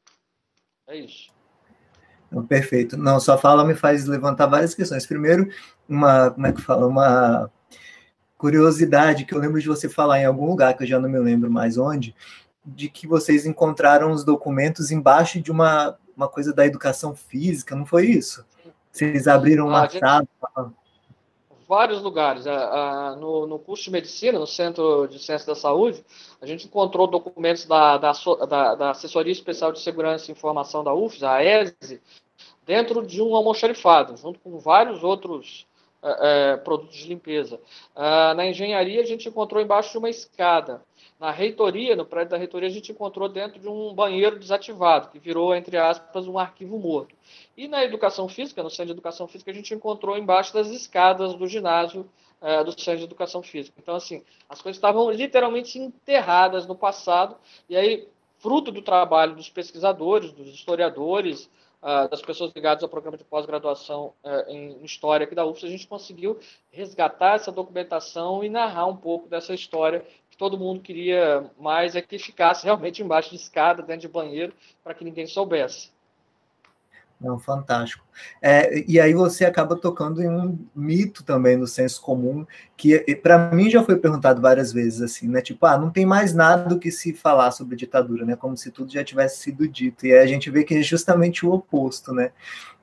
É 0.88 0.96
isso. 0.96 1.39
Perfeito. 2.48 2.98
Não, 2.98 3.20
sua 3.20 3.38
fala 3.38 3.66
me 3.66 3.74
faz 3.74 4.06
levantar 4.06 4.46
várias 4.46 4.76
questões. 4.76 5.06
Primeiro, 5.06 5.50
uma, 5.88 6.30
como 6.30 6.48
é 6.48 6.52
que 6.52 6.62
fala, 6.62 6.86
uma 6.86 7.50
curiosidade 8.38 9.26
que 9.26 9.34
eu 9.34 9.40
lembro 9.40 9.60
de 9.60 9.68
você 9.68 9.90
falar 9.90 10.20
em 10.20 10.26
algum 10.26 10.46
lugar, 10.46 10.76
que 10.76 10.84
eu 10.84 10.88
já 10.88 11.00
não 11.00 11.10
me 11.10 11.20
lembro 11.20 11.52
mais 11.52 11.78
onde, 11.78 12.16
de 12.66 12.90
que 12.90 13.08
vocês 13.08 13.46
encontraram 13.46 14.12
os 14.12 14.24
documentos 14.24 14.92
embaixo 14.92 15.42
de 15.42 15.52
uma, 15.52 15.98
uma 16.16 16.28
coisa 16.28 16.54
da 16.54 16.66
educação 16.66 17.16
física, 17.16 17.76
não 17.76 17.86
foi 17.86 18.06
isso? 18.06 18.46
Vocês 18.92 19.28
abriram 19.28 19.68
uma 19.68 19.86
ah. 19.86 20.70
Vários 21.70 22.02
lugares. 22.02 22.46
No, 23.20 23.46
no 23.46 23.60
curso 23.60 23.84
de 23.84 23.92
medicina, 23.92 24.40
no 24.40 24.48
Centro 24.48 25.06
de 25.06 25.20
Ciência 25.20 25.46
da 25.46 25.54
Saúde, 25.54 26.04
a 26.42 26.48
gente 26.48 26.66
encontrou 26.66 27.06
documentos 27.06 27.66
da, 27.66 27.96
da, 27.96 28.12
da, 28.50 28.74
da 28.74 28.90
Assessoria 28.90 29.32
Especial 29.32 29.72
de 29.72 29.80
Segurança 29.80 30.32
e 30.32 30.34
Informação 30.34 30.84
da 30.84 30.96
UFES, 30.96 31.22
a 31.22 31.44
ESE, 31.44 32.02
dentro 32.66 33.06
de 33.06 33.22
um 33.22 33.36
almoxarifado, 33.36 34.18
junto 34.18 34.40
com 34.40 34.58
vários 34.58 35.04
outros 35.04 35.68
é, 36.02 36.58
produtos 36.58 36.96
de 36.98 37.08
limpeza. 37.08 37.60
Uh, 37.96 38.34
na 38.36 38.48
engenharia, 38.48 39.02
a 39.02 39.06
gente 39.06 39.30
encontrou 39.30 39.62
embaixo 39.62 39.92
de 39.92 39.98
uma 40.00 40.10
escada. 40.10 40.82
Na 41.20 41.32
reitoria, 41.32 41.98
no 41.98 42.06
prédio 42.06 42.32
da 42.32 42.38
reitoria, 42.38 42.70
a 42.70 42.72
gente 42.72 42.94
encontrou 42.94 43.28
dentro 43.28 43.60
de 43.60 43.68
um 43.68 43.94
banheiro 43.94 44.40
desativado, 44.40 45.10
que 45.10 45.20
virou, 45.20 45.54
entre 45.54 45.76
aspas, 45.76 46.26
um 46.28 46.40
arquivo 46.40 46.80
morto. 46.80 47.14
E 47.58 47.68
na 47.68 47.84
educação 47.84 48.30
física, 48.30 48.64
no 48.64 48.70
centro 48.70 48.86
de 48.86 48.92
educação 48.94 49.28
física, 49.28 49.52
a 49.52 49.54
gente 49.54 49.74
encontrou 49.74 50.18
embaixo 50.18 50.54
das 50.54 50.68
escadas 50.70 51.34
do 51.34 51.46
ginásio 51.46 52.10
é, 52.42 52.64
do 52.64 52.72
centro 52.72 53.00
de 53.00 53.04
educação 53.04 53.44
física. 53.44 53.76
Então, 53.82 53.96
assim, 53.96 54.24
as 54.48 54.62
coisas 54.62 54.78
estavam 54.78 55.12
literalmente 55.12 55.78
enterradas 55.78 56.66
no 56.66 56.74
passado, 56.74 57.36
e 57.68 57.76
aí, 57.76 58.08
fruto 58.38 58.72
do 58.72 58.82
trabalho 58.82 59.36
dos 59.36 59.50
pesquisadores, 59.50 60.32
dos 60.32 60.48
historiadores, 60.48 61.50
Uh, 61.82 62.10
das 62.10 62.22
pessoas 62.22 62.52
ligadas 62.54 62.84
ao 62.84 62.90
programa 62.90 63.16
de 63.16 63.24
pós-graduação 63.24 64.12
uh, 64.22 64.52
em 64.52 64.84
História 64.84 65.24
aqui 65.24 65.34
da 65.34 65.46
UFS, 65.46 65.64
a 65.64 65.70
gente 65.70 65.88
conseguiu 65.88 66.38
resgatar 66.70 67.36
essa 67.36 67.54
documentação 67.54 68.44
e 68.44 68.50
narrar 68.50 68.86
um 68.88 68.98
pouco 68.98 69.30
dessa 69.30 69.54
história 69.54 70.06
todo 70.40 70.58
mundo 70.58 70.80
queria 70.80 71.52
mais 71.60 71.98
é 71.98 72.02
que 72.02 72.18
ficasse 72.18 72.64
realmente 72.64 73.04
embaixo 73.04 73.30
de 73.30 73.36
escada, 73.36 73.84
dentro 73.84 74.02
de 74.02 74.08
banheiro, 74.08 74.54
para 74.82 74.94
que 74.94 75.04
ninguém 75.04 75.28
soubesse. 75.28 75.92
Não, 77.20 77.38
fantástico. 77.38 78.06
É, 78.42 78.90
e 78.90 78.98
aí 78.98 79.14
você 79.14 79.44
acaba 79.44 79.76
tocando 79.76 80.24
em 80.24 80.30
um 80.30 80.58
mito 80.74 81.22
também 81.22 81.58
no 81.58 81.68
senso 81.68 82.02
comum, 82.02 82.48
que 82.78 82.98
para 83.18 83.52
mim 83.54 83.70
já 83.70 83.84
foi 83.84 83.98
perguntado 83.98 84.42
várias 84.42 84.72
vezes 84.72 85.02
assim, 85.02 85.28
né? 85.28 85.42
Tipo, 85.42 85.66
ah, 85.66 85.78
não 85.78 85.90
tem 85.90 86.06
mais 86.06 86.34
nada 86.34 86.70
do 86.70 86.80
que 86.80 86.90
se 86.90 87.14
falar 87.14 87.52
sobre 87.52 87.76
ditadura, 87.76 88.26
né? 88.26 88.38
Como 88.38 88.56
se 88.56 88.72
tudo 88.72 88.94
já 88.94 89.04
tivesse 89.04 89.40
sido 89.40 89.68
dito. 89.68 90.06
E 90.08 90.14
aí 90.14 90.20
a 90.20 90.28
gente 90.28 90.50
vê 90.50 90.64
que 90.64 90.76
é 90.76 90.82
justamente 90.82 91.46
o 91.46 91.52
oposto, 91.52 92.14
né? 92.14 92.32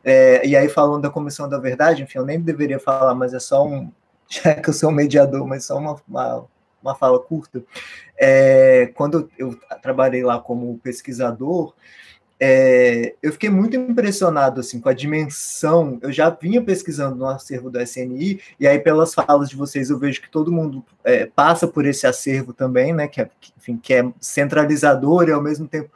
É, 0.04 0.46
e 0.46 0.54
aí 0.54 0.68
falando 0.68 1.00
da 1.00 1.10
Comissão 1.10 1.48
da 1.48 1.58
Verdade, 1.58 2.02
enfim, 2.02 2.18
eu 2.18 2.26
nem 2.26 2.38
deveria 2.38 2.78
falar, 2.78 3.14
mas 3.14 3.32
é 3.32 3.40
só 3.40 3.66
um, 3.66 3.90
já 4.28 4.54
que 4.54 4.68
eu 4.68 4.74
sou 4.74 4.90
um 4.90 4.92
mediador, 4.92 5.46
mas 5.46 5.64
só 5.64 5.78
uma, 5.78 5.96
uma, 6.06 6.46
uma 6.86 6.94
fala 6.94 7.18
curta. 7.18 7.62
É, 8.18 8.90
quando 8.94 9.30
eu 9.38 9.58
trabalhei 9.82 10.22
lá 10.22 10.38
como 10.38 10.78
pesquisador, 10.78 11.74
é, 12.38 13.14
eu 13.22 13.32
fiquei 13.32 13.48
muito 13.48 13.76
impressionado 13.76 14.60
assim 14.60 14.80
com 14.80 14.88
a 14.88 14.94
dimensão. 14.94 15.98
Eu 16.02 16.12
já 16.12 16.28
vinha 16.28 16.62
pesquisando 16.62 17.16
no 17.16 17.26
acervo 17.26 17.70
do 17.70 17.80
SNI 17.80 18.40
e 18.60 18.66
aí 18.66 18.78
pelas 18.78 19.14
falas 19.14 19.48
de 19.48 19.56
vocês 19.56 19.88
eu 19.90 19.98
vejo 19.98 20.20
que 20.20 20.30
todo 20.30 20.52
mundo 20.52 20.84
é, 21.02 21.26
passa 21.26 21.66
por 21.66 21.86
esse 21.86 22.06
acervo 22.06 22.52
também, 22.52 22.92
né? 22.92 23.08
Que 23.08 23.22
é, 23.22 23.30
enfim, 23.56 23.76
que 23.78 23.94
é 23.94 24.12
centralizador 24.20 25.28
e 25.28 25.32
ao 25.32 25.42
mesmo 25.42 25.66
tempo 25.66 25.90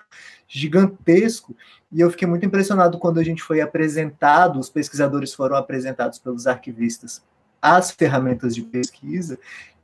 gigantesco. 0.48 1.54
E 1.92 2.00
eu 2.00 2.10
fiquei 2.10 2.26
muito 2.26 2.46
impressionado 2.46 2.98
quando 2.98 3.20
a 3.20 3.24
gente 3.24 3.42
foi 3.42 3.60
apresentado, 3.60 4.58
os 4.58 4.70
pesquisadores 4.70 5.34
foram 5.34 5.56
apresentados 5.56 6.18
pelos 6.18 6.46
arquivistas 6.46 7.22
as 7.62 7.90
ferramentas 7.90 8.54
de 8.54 8.62
pesquisa 8.62 9.38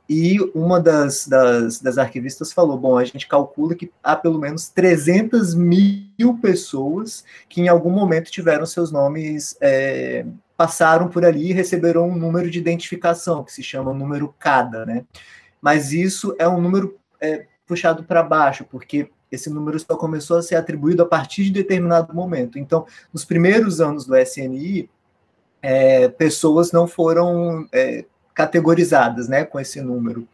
e 0.09 0.39
uma 0.55 0.79
das, 0.79 1.27
das, 1.27 1.79
das, 1.79 1.97
arquivistas 1.97 2.53
falou: 2.53 2.77
bom, 2.77 2.97
a 2.97 3.03
gente 3.03 3.27
calcula 3.27 3.75
que 3.75 3.91
há 4.01 4.15
pelo 4.15 4.39
menos 4.39 4.69
300 4.69 5.53
mil 5.53 6.37
pessoas 6.41 7.25
que 7.49 7.61
em 7.61 7.67
algum 7.67 7.89
momento 7.89 8.31
tiveram 8.31 8.65
seus 8.65 8.91
nomes, 8.91 9.57
é, 9.59 10.25
passaram 10.55 11.09
por 11.09 11.25
ali 11.25 11.49
e 11.49 11.53
receberam 11.53 12.07
um 12.09 12.15
número 12.15 12.49
de 12.49 12.57
identificação, 12.57 13.43
que 13.43 13.51
se 13.51 13.61
chama 13.61 13.93
número 13.93 14.33
CADA, 14.39 14.85
né? 14.85 15.05
Mas 15.61 15.91
isso 15.91 16.33
é 16.39 16.47
um 16.47 16.61
número 16.61 16.97
é, 17.19 17.45
puxado 17.65 18.03
para 18.03 18.23
baixo, 18.23 18.65
porque 18.69 19.09
esse 19.29 19.49
número 19.49 19.77
só 19.77 19.97
começou 19.97 20.37
a 20.37 20.41
ser 20.41 20.55
atribuído 20.55 21.03
a 21.03 21.05
partir 21.05 21.43
de 21.43 21.51
determinado 21.51 22.13
momento. 22.13 22.57
Então, 22.57 22.85
nos 23.11 23.25
primeiros 23.25 23.81
anos 23.81 24.05
do 24.05 24.15
SNI, 24.17 24.89
é, 25.61 26.07
pessoas 26.07 26.71
não 26.71 26.87
foram 26.87 27.67
é, 27.73 28.05
categorizadas, 28.37 29.27
né, 29.27 29.43
com 29.43 29.59
esse 29.59 29.81
número. 29.81 30.27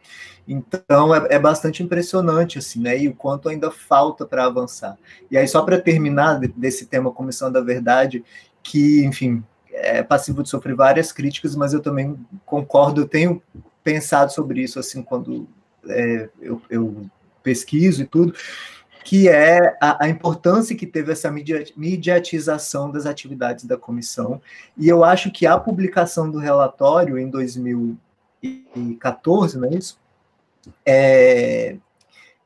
Então 0.46 1.14
é, 1.14 1.36
é 1.36 1.38
bastante 1.38 1.82
impressionante 1.82 2.58
assim, 2.58 2.78
né, 2.78 2.98
e 2.98 3.08
o 3.08 3.14
quanto 3.14 3.48
ainda 3.48 3.70
falta 3.70 4.26
para 4.26 4.44
avançar. 4.44 4.98
E 5.30 5.38
aí 5.38 5.48
só 5.48 5.62
para 5.62 5.80
terminar 5.80 6.38
desse 6.38 6.84
tema 6.84 7.10
Comissão 7.10 7.50
da 7.50 7.62
Verdade, 7.62 8.22
que 8.62 9.02
enfim 9.06 9.42
é 9.72 10.02
passivo 10.02 10.42
de 10.42 10.50
sofrer 10.50 10.76
várias 10.76 11.12
críticas, 11.12 11.56
mas 11.56 11.72
eu 11.72 11.80
também 11.80 12.14
concordo, 12.44 13.00
eu 13.00 13.08
tenho 13.08 13.42
pensado 13.82 14.30
sobre 14.30 14.60
isso 14.60 14.78
assim 14.78 15.02
quando 15.02 15.48
é, 15.88 16.28
eu, 16.42 16.60
eu 16.68 17.06
pesquiso 17.42 18.02
e 18.02 18.06
tudo, 18.06 18.34
que 19.04 19.28
é 19.28 19.76
a, 19.80 20.06
a, 20.06 20.08
importância 20.08 20.74
que 20.74 20.86
teve 20.86 21.12
essa 21.12 21.30
mediatização 21.30 22.90
das 22.90 23.04
atividades 23.04 23.66
da 23.66 23.76
comissão. 23.76 24.40
E 24.78 24.88
eu 24.88 25.04
acho 25.04 25.30
que 25.30 25.46
a 25.46 25.58
publicação 25.58 26.30
do 26.30 26.38
relatório 26.38 27.18
em 27.18 27.28
2014, 27.28 29.58
não 29.58 29.68
é 29.68 29.74
isso? 29.74 30.00
É, 30.86 31.76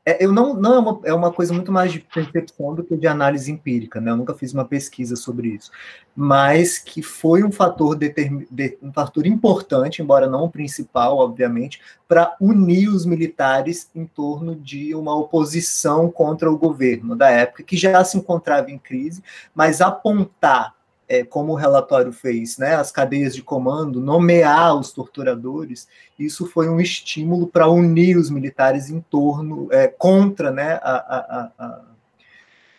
é, 0.09 0.25
eu 0.25 0.31
não, 0.31 0.53
não 0.53 0.73
é 0.73 0.79
uma, 0.79 0.99
é 1.05 1.13
uma 1.13 1.31
coisa 1.31 1.53
muito 1.53 1.71
mais 1.71 1.91
de 1.91 1.99
percepção 1.99 2.73
do 2.73 2.83
que 2.83 2.97
de 2.97 3.07
análise 3.07 3.51
empírica, 3.51 4.01
né? 4.01 4.09
Eu 4.11 4.17
nunca 4.17 4.33
fiz 4.33 4.53
uma 4.53 4.65
pesquisa 4.65 5.15
sobre 5.15 5.49
isso, 5.49 5.71
mas 6.15 6.79
que 6.79 7.01
foi 7.03 7.43
um 7.43 7.51
fator 7.51 7.95
determin, 7.95 8.47
de, 8.49 8.77
um 8.81 8.91
fator 8.91 9.27
importante, 9.27 10.01
embora 10.01 10.27
não 10.27 10.45
o 10.45 10.49
principal, 10.49 11.17
obviamente, 11.17 11.79
para 12.07 12.35
unir 12.41 12.89
os 12.89 13.05
militares 13.05 13.89
em 13.93 14.05
torno 14.05 14.55
de 14.55 14.95
uma 14.95 15.15
oposição 15.15 16.09
contra 16.09 16.51
o 16.51 16.57
governo 16.57 17.15
da 17.15 17.29
época, 17.29 17.63
que 17.63 17.77
já 17.77 18.03
se 18.03 18.17
encontrava 18.17 18.71
em 18.71 18.77
crise, 18.77 19.23
mas 19.53 19.81
apontar 19.81 20.78
é, 21.09 21.23
como 21.23 21.53
o 21.53 21.55
relatório 21.55 22.13
fez, 22.13 22.59
né, 22.59 22.75
as 22.75 22.91
cadeias 22.91 23.35
de 23.35 23.41
comando, 23.41 23.99
nomear 23.99 24.77
os 24.77 24.93
torturadores, 24.93 25.87
isso 26.19 26.45
foi 26.45 26.69
um 26.69 26.79
estímulo 26.79 27.47
para 27.47 27.67
unir 27.67 28.15
os 28.15 28.29
militares 28.29 28.91
em 28.91 29.01
torno, 29.01 29.67
é, 29.71 29.87
contra 29.87 30.51
né, 30.51 30.79
a, 30.83 31.49
a, 31.57 31.81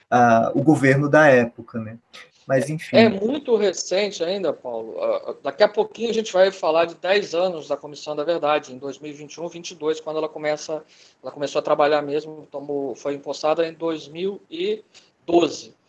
a, 0.08 0.52
o 0.54 0.62
governo 0.62 1.08
da 1.08 1.26
época. 1.26 1.80
Né. 1.80 1.98
Mas, 2.46 2.70
enfim. 2.70 2.96
É 2.96 3.08
muito 3.08 3.56
recente 3.56 4.22
ainda, 4.22 4.52
Paulo. 4.52 4.94
Daqui 5.42 5.64
a 5.64 5.68
pouquinho 5.68 6.10
a 6.10 6.14
gente 6.14 6.32
vai 6.32 6.52
falar 6.52 6.84
de 6.84 6.94
10 6.94 7.34
anos 7.34 7.66
da 7.66 7.76
Comissão 7.76 8.14
da 8.14 8.22
Verdade, 8.22 8.72
em 8.72 8.78
2021, 8.78 9.42
2022, 9.42 10.00
quando 10.00 10.18
ela 10.18 10.28
começa, 10.28 10.84
ela 11.22 11.32
começou 11.32 11.58
a 11.58 11.62
trabalhar 11.62 12.02
mesmo, 12.02 12.46
tomou, 12.50 12.94
foi 12.94 13.14
impostada 13.14 13.66
em 13.66 13.72
2012. 13.72 15.79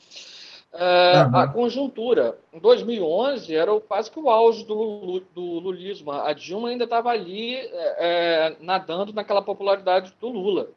Uhum. 0.73 1.37
A 1.37 1.47
conjuntura. 1.47 2.37
Em 2.53 2.59
2011 2.59 3.53
era 3.53 3.77
quase 3.81 4.09
que 4.09 4.19
o 4.19 4.29
auge 4.29 4.65
do, 4.65 5.21
do 5.33 5.41
lulismo. 5.59 6.11
A 6.11 6.31
Dilma 6.31 6.69
ainda 6.69 6.85
estava 6.85 7.09
ali 7.09 7.55
é, 7.55 7.67
é, 7.97 8.55
nadando 8.61 9.11
naquela 9.11 9.41
popularidade 9.41 10.13
do 10.19 10.29
Lula, 10.29 10.69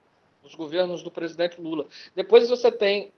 dos 0.43 0.55
governos 0.55 1.03
do 1.03 1.11
presidente 1.11 1.61
Lula. 1.61 1.87
Depois 2.15 2.49
você 2.49 2.73
tem 2.73 3.13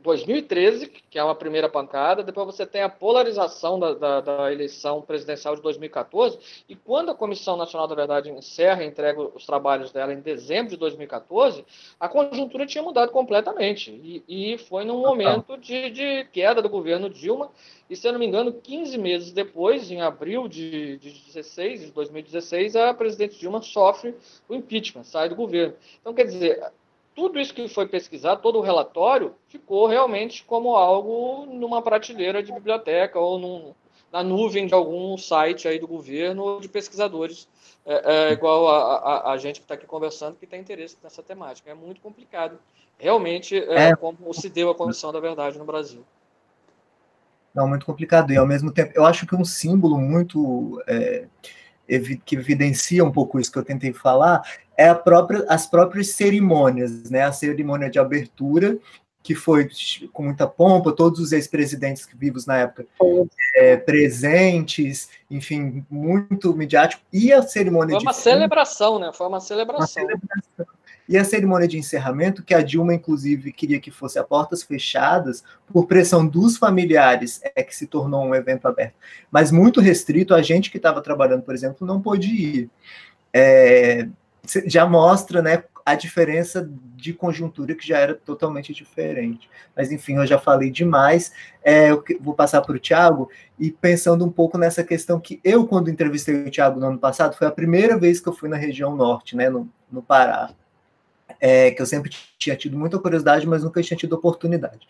2013, 0.00 0.86
que 0.86 1.18
é 1.18 1.24
uma 1.24 1.34
primeira 1.34 1.68
pancada, 1.68 2.22
depois 2.22 2.46
você 2.46 2.64
tem 2.64 2.82
a 2.82 2.88
polarização 2.88 3.80
da, 3.80 3.94
da, 3.94 4.20
da, 4.20 4.52
eleição 4.52 5.02
presidencial 5.02 5.56
de 5.56 5.62
2014, 5.62 6.38
e 6.68 6.76
quando 6.76 7.10
a 7.10 7.14
Comissão 7.14 7.56
Nacional 7.56 7.88
da 7.88 7.96
Verdade 7.96 8.30
encerra 8.30 8.84
e 8.84 8.86
entrega 8.86 9.20
os 9.20 9.44
trabalhos 9.44 9.90
dela 9.90 10.12
em 10.12 10.20
dezembro 10.20 10.70
de 10.70 10.76
2014, 10.76 11.64
a 11.98 12.08
conjuntura 12.08 12.64
tinha 12.64 12.82
mudado 12.82 13.10
completamente, 13.10 13.90
e, 13.90 14.52
e 14.52 14.58
foi 14.58 14.84
num 14.84 15.00
momento 15.00 15.56
de, 15.58 15.90
de, 15.90 16.24
queda 16.32 16.62
do 16.62 16.68
governo 16.68 17.10
Dilma, 17.10 17.50
e 17.90 17.96
se 17.96 18.06
eu 18.06 18.12
não 18.12 18.20
me 18.20 18.26
engano, 18.26 18.52
15 18.52 18.98
meses 18.98 19.32
depois, 19.32 19.90
em 19.90 20.00
abril 20.00 20.46
de, 20.46 20.98
de 20.98 21.10
16, 21.10 21.86
de 21.86 21.90
2016, 21.90 22.76
a 22.76 22.94
presidente 22.94 23.38
Dilma 23.38 23.62
sofre 23.62 24.14
o 24.48 24.54
impeachment, 24.54 25.04
sai 25.04 25.28
do 25.28 25.34
governo. 25.34 25.74
Então, 26.00 26.14
quer 26.14 26.24
dizer, 26.24 26.62
tudo 27.18 27.40
isso 27.40 27.52
que 27.52 27.66
foi 27.66 27.84
pesquisado, 27.88 28.40
todo 28.40 28.60
o 28.60 28.62
relatório, 28.62 29.34
ficou 29.48 29.88
realmente 29.88 30.44
como 30.44 30.76
algo 30.76 31.46
numa 31.46 31.82
prateleira 31.82 32.44
de 32.44 32.52
biblioteca 32.52 33.18
ou 33.18 33.40
num, 33.40 33.74
na 34.12 34.22
nuvem 34.22 34.68
de 34.68 34.72
algum 34.72 35.18
site 35.18 35.66
aí 35.66 35.80
do 35.80 35.88
governo 35.88 36.44
ou 36.44 36.60
de 36.60 36.68
pesquisadores, 36.68 37.48
é, 37.84 38.28
é, 38.28 38.32
igual 38.32 38.68
a, 38.68 38.98
a, 38.98 39.32
a, 39.32 39.36
gente 39.36 39.58
que 39.58 39.64
está 39.64 39.74
aqui 39.74 39.84
conversando, 39.84 40.36
que 40.36 40.46
tem 40.46 40.60
interesse 40.60 40.96
nessa 41.02 41.20
temática. 41.20 41.68
É 41.68 41.74
muito 41.74 42.00
complicado, 42.00 42.56
realmente, 42.96 43.58
é, 43.58 43.88
é. 43.88 43.96
como 43.96 44.32
se 44.32 44.48
deu 44.48 44.70
a 44.70 44.74
Comissão 44.76 45.12
da 45.12 45.18
Verdade 45.18 45.58
no 45.58 45.64
Brasil. 45.64 46.04
Não, 47.52 47.66
muito 47.66 47.84
complicado. 47.84 48.32
E, 48.32 48.36
ao 48.36 48.46
mesmo 48.46 48.70
tempo, 48.70 48.92
eu 48.94 49.04
acho 49.04 49.26
que 49.26 49.34
um 49.34 49.44
símbolo 49.44 49.98
muito 49.98 50.80
é, 50.86 51.26
que 52.24 52.36
evidencia 52.36 53.04
um 53.04 53.10
pouco 53.10 53.40
isso 53.40 53.50
que 53.50 53.58
eu 53.58 53.64
tentei 53.64 53.92
falar 53.92 54.40
é 54.78 54.94
própria, 54.94 55.44
as 55.48 55.66
próprias 55.66 56.12
cerimônias, 56.12 57.10
né? 57.10 57.22
A 57.22 57.32
cerimônia 57.32 57.90
de 57.90 57.98
abertura, 57.98 58.78
que 59.24 59.34
foi 59.34 59.68
com 60.12 60.22
muita 60.22 60.46
pompa, 60.46 60.92
todos 60.92 61.18
os 61.18 61.32
ex-presidentes 61.32 62.08
vivos 62.14 62.46
na 62.46 62.58
época 62.58 62.86
é, 63.56 63.76
presentes, 63.76 65.08
enfim, 65.28 65.84
muito 65.90 66.54
midiático, 66.54 67.02
e 67.12 67.32
a 67.32 67.42
cerimônia 67.42 67.96
foi 67.96 68.04
uma 68.04 68.12
de 68.12 68.18
celebração, 68.18 68.98
né? 69.00 69.10
Foi 69.12 69.26
uma 69.26 69.40
celebração. 69.40 70.04
uma 70.04 70.08
celebração. 70.08 70.66
E 71.08 71.16
a 71.16 71.24
cerimônia 71.24 71.66
de 71.66 71.78
encerramento, 71.78 72.44
que 72.44 72.54
a 72.54 72.62
Dilma, 72.62 72.94
inclusive, 72.94 73.50
queria 73.50 73.80
que 73.80 73.90
fosse 73.90 74.18
a 74.18 74.22
portas 74.22 74.62
fechadas, 74.62 75.42
por 75.72 75.86
pressão 75.86 76.24
dos 76.24 76.56
familiares, 76.56 77.40
é 77.56 77.62
que 77.62 77.74
se 77.74 77.86
tornou 77.86 78.24
um 78.24 78.34
evento 78.34 78.68
aberto. 78.68 78.94
Mas 79.30 79.50
muito 79.50 79.80
restrito, 79.80 80.34
a 80.34 80.42
gente 80.42 80.70
que 80.70 80.76
estava 80.76 81.00
trabalhando, 81.00 81.42
por 81.42 81.54
exemplo, 81.54 81.86
não 81.86 82.00
pôde 82.00 82.28
ir. 82.28 82.70
É, 83.32 84.06
já 84.66 84.86
mostra 84.86 85.42
né, 85.42 85.62
a 85.84 85.94
diferença 85.94 86.68
de 86.96 87.14
conjuntura 87.14 87.74
que 87.74 87.86
já 87.86 87.98
era 87.98 88.14
totalmente 88.14 88.74
diferente. 88.74 89.48
Mas, 89.74 89.90
enfim, 89.90 90.16
eu 90.16 90.26
já 90.26 90.38
falei 90.38 90.70
demais. 90.70 91.32
É, 91.64 91.90
eu 91.90 92.04
vou 92.20 92.34
passar 92.34 92.60
para 92.60 92.76
o 92.76 92.78
Tiago 92.78 93.30
e 93.58 93.70
pensando 93.70 94.24
um 94.24 94.30
pouco 94.30 94.58
nessa 94.58 94.84
questão 94.84 95.18
que 95.18 95.40
eu, 95.42 95.66
quando 95.66 95.90
entrevistei 95.90 96.34
o 96.34 96.50
Tiago 96.50 96.78
no 96.78 96.88
ano 96.88 96.98
passado, 96.98 97.36
foi 97.36 97.46
a 97.46 97.50
primeira 97.52 97.98
vez 97.98 98.20
que 98.20 98.28
eu 98.28 98.34
fui 98.34 98.48
na 98.48 98.56
região 98.56 98.94
norte, 98.94 99.34
né, 99.34 99.48
no, 99.48 99.68
no 99.90 100.02
Pará. 100.02 100.50
É, 101.40 101.70
que 101.70 101.80
eu 101.80 101.86
sempre 101.86 102.10
tinha 102.36 102.56
tido 102.56 102.76
muita 102.76 102.98
curiosidade, 102.98 103.46
mas 103.46 103.62
nunca 103.62 103.82
tinha 103.82 103.96
tido 103.96 104.14
oportunidade. 104.14 104.86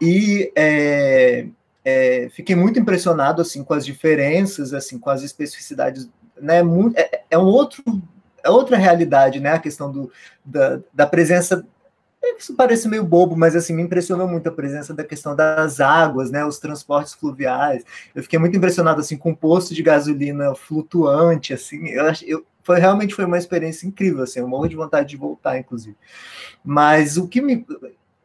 E 0.00 0.52
é, 0.56 1.48
é, 1.84 2.28
fiquei 2.30 2.54
muito 2.54 2.78
impressionado 2.78 3.42
assim 3.42 3.64
com 3.64 3.74
as 3.74 3.84
diferenças, 3.84 4.72
assim 4.72 4.98
com 4.98 5.10
as 5.10 5.22
especificidades, 5.22 6.08
né? 6.40 6.62
Muito, 6.62 6.96
é, 6.96 7.24
é 7.30 7.38
um 7.38 7.44
outro 7.44 7.82
é 8.42 8.50
outra 8.50 8.76
realidade, 8.76 9.40
né? 9.40 9.52
A 9.52 9.58
questão 9.58 9.90
do, 9.90 10.10
da, 10.44 10.80
da 10.92 11.06
presença. 11.06 11.64
Isso 12.38 12.54
parece 12.54 12.86
meio 12.86 13.02
bobo, 13.02 13.34
mas 13.34 13.56
assim 13.56 13.74
me 13.74 13.82
impressionou 13.82 14.28
muito 14.28 14.48
a 14.48 14.52
presença 14.52 14.92
da 14.92 15.02
questão 15.02 15.34
das 15.34 15.80
águas, 15.80 16.30
né? 16.30 16.44
Os 16.44 16.58
transportes 16.58 17.14
fluviais. 17.14 17.84
Eu 18.14 18.22
fiquei 18.22 18.38
muito 18.38 18.56
impressionado 18.56 19.00
assim 19.00 19.16
com 19.16 19.30
o 19.30 19.36
posto 19.36 19.74
de 19.74 19.82
gasolina 19.82 20.54
flutuante, 20.54 21.54
assim. 21.54 21.88
Eu, 21.88 22.04
eu 22.26 22.46
foi 22.62 22.78
realmente 22.78 23.14
foi 23.14 23.24
uma 23.24 23.38
experiência 23.38 23.86
incrível, 23.86 24.22
assim. 24.22 24.40
Eu 24.40 24.48
morro 24.48 24.68
de 24.68 24.76
vontade 24.76 25.08
de 25.08 25.16
voltar, 25.16 25.58
inclusive. 25.58 25.96
Mas 26.64 27.16
o 27.16 27.26
que 27.26 27.40
me 27.40 27.64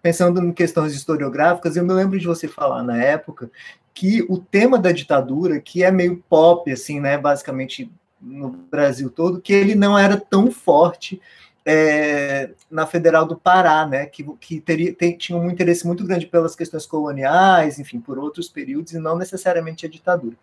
pensando 0.02 0.40
em 0.40 0.52
questões 0.52 0.94
historiográficas, 0.94 1.76
eu 1.76 1.84
me 1.84 1.92
lembro 1.92 2.20
de 2.20 2.28
você 2.28 2.48
falar 2.48 2.84
na 2.84 2.96
época 2.96 3.50
que 3.92 4.24
o 4.30 4.38
tema 4.38 4.78
da 4.78 4.92
ditadura, 4.92 5.60
que 5.60 5.84
é 5.84 5.90
meio 5.90 6.24
pop, 6.30 6.72
assim, 6.72 7.00
né, 7.00 7.18
basicamente 7.18 7.90
no 8.22 8.50
Brasil 8.50 9.10
todo, 9.10 9.42
que 9.42 9.54
ele 9.54 9.76
não 9.76 9.98
era 9.98 10.18
tão 10.18 10.52
forte 10.52 11.22
é, 11.66 12.52
na 12.70 12.86
Federal 12.86 13.26
do 13.26 13.36
Pará, 13.36 13.88
né, 13.88 14.06
que, 14.06 14.24
que 14.40 14.62
teria, 14.62 14.94
tem, 14.94 15.18
tinha 15.18 15.38
um 15.38 15.50
interesse 15.50 15.86
muito 15.86 16.06
grande 16.06 16.28
pelas 16.28 16.56
questões 16.56 16.86
coloniais, 16.86 17.80
enfim, 17.80 18.00
por 18.00 18.20
outros 18.20 18.48
períodos, 18.48 18.94
e 18.94 19.00
não 19.00 19.18
necessariamente 19.18 19.86
a 19.86 19.90
ditadura. 19.90 20.36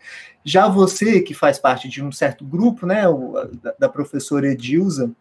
Já 0.45 0.67
você, 0.67 1.21
que 1.21 1.33
faz 1.33 1.61
parte 1.61 1.89
de 1.89 2.03
um 2.03 2.11
certo 2.11 2.45
grupo, 2.45 2.87
né, 2.87 3.07
o, 3.07 3.49
da, 3.63 3.75
da 3.79 3.89
professora 3.89 4.49
Edilza, 4.49 5.13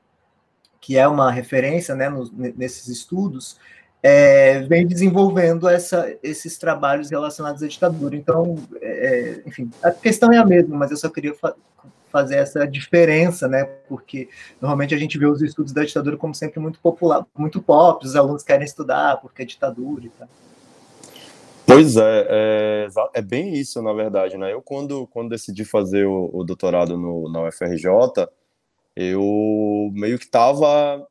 que 0.79 0.97
é 0.97 1.07
uma 1.07 1.31
referência 1.31 1.93
né, 1.93 2.09
nos, 2.09 2.31
nesses 2.31 2.87
estudos, 2.87 3.59
é, 4.01 4.61
vem 4.61 4.87
desenvolvendo 4.87 5.69
essa, 5.69 6.11
esses 6.23 6.57
trabalhos 6.57 7.11
relacionados 7.11 7.61
à 7.61 7.67
ditadura. 7.67 8.15
Então, 8.15 8.57
é, 8.81 9.43
enfim, 9.45 9.69
a 9.83 9.91
questão 9.91 10.33
é 10.33 10.37
a 10.37 10.45
mesma, 10.45 10.75
mas 10.75 10.89
eu 10.89 10.97
só 10.97 11.07
queria 11.07 11.35
fazer 12.11 12.35
essa 12.35 12.67
diferença, 12.67 13.47
né? 13.47 13.63
Porque 13.87 14.29
normalmente 14.59 14.93
a 14.93 14.97
gente 14.97 15.17
vê 15.17 15.25
os 15.25 15.41
estudos 15.41 15.71
da 15.71 15.83
ditadura 15.83 16.17
como 16.17 16.35
sempre 16.35 16.59
muito 16.59 16.79
popular, 16.79 17.25
muito 17.35 17.61
pop, 17.61 18.05
os 18.05 18.15
alunos 18.15 18.43
querem 18.43 18.65
estudar 18.65 19.17
porque 19.21 19.41
é 19.41 19.45
ditadura 19.45 20.05
e 20.05 20.09
tal. 20.09 20.27
Pois 21.65 21.95
é, 21.95 22.27
é, 22.29 22.87
é, 23.13 23.21
bem 23.21 23.53
isso, 23.53 23.81
na 23.81 23.93
verdade, 23.93 24.37
né? 24.37 24.51
Eu, 24.51 24.61
quando, 24.61 25.07
quando 25.07 25.29
decidi 25.29 25.63
fazer 25.63 26.05
o, 26.05 26.29
o 26.33 26.43
doutorado 26.43 26.97
no, 26.97 27.31
na 27.31 27.47
UFRJ, 27.47 28.27
eu 28.95 29.89
meio 29.93 30.19
que 30.19 30.25
estava 30.25 31.07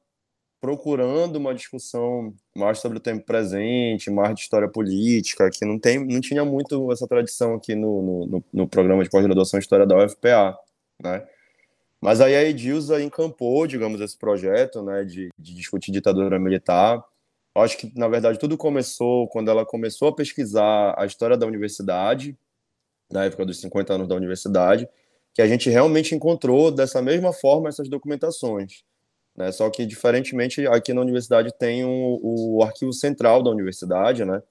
procurando 0.61 1.37
uma 1.37 1.55
discussão 1.55 2.35
mais 2.55 2.79
sobre 2.79 2.99
o 2.99 3.01
tempo 3.01 3.25
presente, 3.25 4.11
mais 4.11 4.35
de 4.35 4.43
história 4.43 4.69
política, 4.69 5.49
que 5.51 5.65
não, 5.65 5.79
tem, 5.79 6.05
não 6.07 6.21
tinha 6.21 6.45
muito 6.45 6.93
essa 6.93 7.09
tradição 7.09 7.55
aqui 7.55 7.75
no, 7.75 8.27
no, 8.27 8.45
no 8.53 8.69
programa 8.69 9.03
de 9.03 9.09
pós-graduação 9.09 9.59
em 9.59 9.63
História 9.63 9.87
da 9.87 9.97
UFPA, 9.97 10.59
né? 11.03 11.27
Mas 12.01 12.21
aí 12.21 12.35
a 12.35 12.43
Edilza 12.43 13.03
encampou, 13.03 13.67
digamos, 13.67 14.01
esse 14.01 14.17
projeto, 14.17 14.83
né, 14.83 15.05
de, 15.05 15.29
de 15.39 15.55
discutir 15.55 15.93
ditadura 15.93 16.39
militar. 16.39 17.05
Acho 17.55 17.77
que, 17.77 17.93
na 17.99 18.09
verdade, 18.09 18.39
tudo 18.39 18.57
começou 18.57 19.29
quando 19.29 19.51
ela 19.51 19.67
começou 19.67 20.09
a 20.09 20.15
pesquisar 20.15 20.95
a 20.97 21.05
história 21.05 21.37
da 21.37 21.47
universidade, 21.47 22.37
na 23.11 23.25
época 23.25 23.45
dos 23.45 23.61
50 23.61 23.93
anos 23.93 24.09
da 24.09 24.15
universidade, 24.15 24.89
que 25.35 25.43
a 25.43 25.47
gente 25.47 25.69
realmente 25.69 26.15
encontrou 26.15 26.71
dessa 26.71 27.03
mesma 27.03 27.33
forma 27.33 27.69
essas 27.69 27.89
documentações. 27.89 28.83
Né? 29.37 29.53
Só 29.53 29.69
que, 29.69 29.85
diferentemente, 29.85 30.67
aqui 30.67 30.95
na 30.95 31.01
universidade 31.03 31.53
tem 31.59 31.85
o 31.85 32.63
arquivo 32.63 32.93
central 32.93 33.43
da 33.43 33.51
universidade, 33.51 34.25
né? 34.25 34.43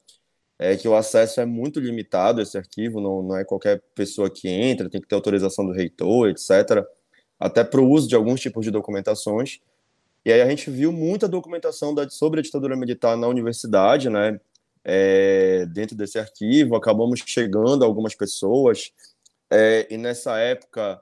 É 0.60 0.76
que 0.76 0.88
o 0.88 0.96
acesso 0.96 1.40
é 1.40 1.46
muito 1.46 1.80
limitado 1.80 2.42
esse 2.42 2.58
arquivo, 2.58 3.00
não, 3.00 3.24
não 3.24 3.38
é 3.38 3.46
qualquer 3.46 3.82
pessoa 3.96 4.30
que 4.30 4.50
entra, 4.50 4.90
tem 4.90 5.00
que 5.00 5.08
ter 5.08 5.16
autorização 5.16 5.66
do 5.66 5.72
reitor, 5.72 6.30
etc. 6.30 6.86
Até 7.40 7.64
para 7.64 7.80
o 7.80 7.90
uso 7.90 8.10
de 8.10 8.16
alguns 8.16 8.42
tipos 8.42 8.66
de 8.66 8.72
documentações. 8.72 9.60
E 10.26 10.32
aí 10.34 10.42
a 10.42 10.50
gente 10.50 10.70
viu 10.70 10.92
muita 10.92 11.30
documentação 11.30 11.96
da, 11.96 12.10
sobre 12.10 12.42
a 12.42 12.44
ditadura 12.44 12.76
militar 12.76 13.16
na 13.16 13.28
universidade, 13.28 14.10
né? 14.10 14.40
É, 14.84 15.66
dentro 15.68 15.96
desse 15.96 16.20
arquivo, 16.20 16.76
acabamos 16.76 17.22
chegando 17.26 17.86
algumas 17.86 18.16
pessoas, 18.16 18.92
é, 19.50 19.88
e 19.90 19.98
nessa 19.98 20.38
época 20.38 21.02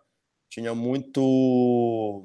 tinha 0.49 0.73
muito 0.73 2.23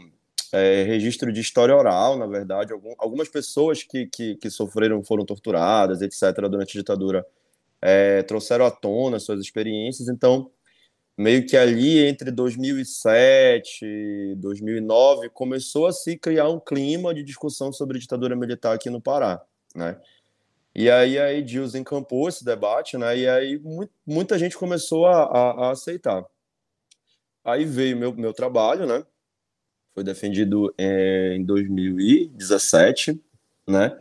é, 0.52 0.82
registro 0.82 1.32
de 1.32 1.40
história 1.40 1.74
oral, 1.74 2.18
na 2.18 2.26
verdade. 2.26 2.72
Algum, 2.72 2.94
algumas 2.98 3.28
pessoas 3.28 3.82
que, 3.82 4.06
que, 4.06 4.36
que, 4.36 4.50
sofreram, 4.50 5.02
foram 5.02 5.24
torturadas, 5.24 6.02
etc., 6.02 6.48
durante 6.48 6.76
a 6.76 6.80
ditadura, 6.80 7.26
é, 7.80 8.22
trouxeram 8.22 8.66
à 8.66 8.70
tona 8.70 9.18
suas 9.18 9.40
experiências. 9.40 10.08
Então, 10.08 10.50
meio 11.16 11.46
que 11.46 11.56
ali 11.56 12.04
entre 12.06 12.30
2007 12.30 13.84
e 13.84 14.34
2009 14.36 15.30
começou 15.30 15.86
a 15.86 15.92
se 15.92 16.16
criar 16.18 16.48
um 16.48 16.60
clima 16.60 17.14
de 17.14 17.22
discussão 17.22 17.72
sobre 17.72 17.98
ditadura 17.98 18.36
militar 18.36 18.74
aqui 18.74 18.90
no 18.90 19.00
Pará, 19.00 19.42
né? 19.74 19.98
E 20.74 20.90
aí 20.90 21.18
a 21.18 21.32
Edilson 21.32 21.78
encampou 21.78 22.28
esse 22.28 22.44
debate, 22.44 22.96
né? 22.96 23.16
E 23.16 23.28
aí 23.28 23.60
muita 24.06 24.38
gente 24.38 24.56
começou 24.56 25.06
a, 25.06 25.24
a, 25.24 25.50
a 25.66 25.70
aceitar. 25.72 26.24
Aí 27.44 27.64
veio 27.64 27.96
meu, 27.96 28.14
meu 28.14 28.32
trabalho, 28.32 28.86
né? 28.86 29.04
Foi 29.94 30.02
defendido 30.02 30.72
é, 30.78 31.34
em 31.36 31.44
2017, 31.44 33.20
né? 33.66 33.96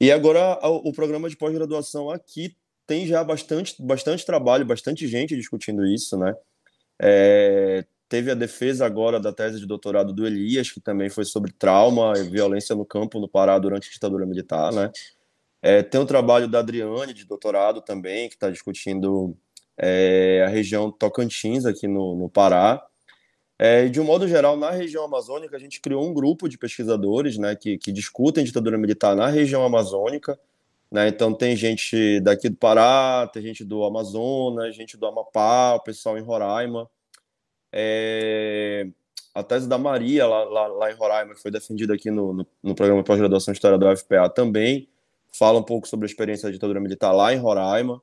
E 0.00 0.10
agora 0.10 0.58
o 0.62 0.92
programa 0.92 1.28
de 1.28 1.36
pós-graduação 1.36 2.10
aqui 2.10 2.56
tem 2.86 3.06
já 3.06 3.22
bastante, 3.22 3.80
bastante 3.80 4.24
trabalho, 4.24 4.64
bastante 4.64 5.06
gente 5.06 5.36
discutindo 5.36 5.86
isso, 5.86 6.16
né? 6.18 6.34
É, 7.00 7.84
teve 8.08 8.30
a 8.30 8.34
defesa 8.34 8.84
agora 8.84 9.20
da 9.20 9.32
tese 9.32 9.60
de 9.60 9.66
doutorado 9.66 10.12
do 10.12 10.26
Elias, 10.26 10.70
que 10.70 10.80
também 10.80 11.08
foi 11.08 11.24
sobre 11.24 11.52
trauma 11.52 12.14
e 12.16 12.24
violência 12.24 12.74
no 12.74 12.84
campo 12.84 13.20
no 13.20 13.28
Pará 13.28 13.58
durante 13.58 13.88
a 13.88 13.92
ditadura 13.92 14.26
militar, 14.26 14.72
né? 14.72 14.90
É, 15.62 15.82
tem 15.82 16.00
o 16.00 16.06
trabalho 16.06 16.48
da 16.48 16.60
Adriane, 16.60 17.12
de 17.12 17.24
doutorado 17.26 17.82
também, 17.82 18.28
que 18.28 18.34
está 18.34 18.50
discutindo 18.50 19.36
é, 19.76 20.42
a 20.46 20.48
região 20.48 20.90
Tocantins 20.90 21.64
aqui 21.64 21.86
no, 21.86 22.16
no 22.16 22.28
Pará. 22.28 22.84
É, 23.62 23.90
de 23.90 24.00
um 24.00 24.04
modo 24.04 24.26
geral, 24.26 24.56
na 24.56 24.70
região 24.70 25.04
amazônica, 25.04 25.54
a 25.54 25.60
gente 25.60 25.82
criou 25.82 26.08
um 26.08 26.14
grupo 26.14 26.48
de 26.48 26.56
pesquisadores 26.56 27.36
né, 27.36 27.54
que, 27.54 27.76
que 27.76 27.92
discutem 27.92 28.42
ditadura 28.42 28.78
militar 28.78 29.14
na 29.14 29.26
região 29.26 29.62
amazônica. 29.62 30.40
Né? 30.90 31.08
Então, 31.08 31.34
tem 31.34 31.54
gente 31.54 32.20
daqui 32.20 32.48
do 32.48 32.56
Pará, 32.56 33.28
tem 33.30 33.42
gente 33.42 33.62
do 33.62 33.84
Amazonas, 33.84 34.74
gente 34.74 34.96
do 34.96 35.04
Amapá, 35.04 35.74
o 35.74 35.80
pessoal 35.80 36.16
em 36.16 36.22
Roraima. 36.22 36.90
É, 37.70 38.88
a 39.34 39.42
tese 39.42 39.68
da 39.68 39.76
Maria, 39.76 40.26
lá, 40.26 40.42
lá, 40.44 40.66
lá, 40.66 40.90
em 40.90 40.94
Roraima, 40.94 41.34
que 41.34 41.42
foi 41.42 41.50
defendida 41.50 41.92
aqui 41.92 42.10
no, 42.10 42.32
no, 42.32 42.46
no 42.62 42.74
programa 42.74 43.02
de 43.02 43.06
pós-graduação 43.06 43.52
História 43.52 43.76
da 43.76 43.92
UFPA, 43.92 44.30
também 44.30 44.88
fala 45.38 45.58
um 45.58 45.62
pouco 45.62 45.86
sobre 45.86 46.06
a 46.06 46.08
experiência 46.08 46.48
da 46.48 46.52
ditadura 46.52 46.80
militar 46.80 47.12
lá 47.12 47.34
em 47.34 47.36
Roraima. 47.36 48.00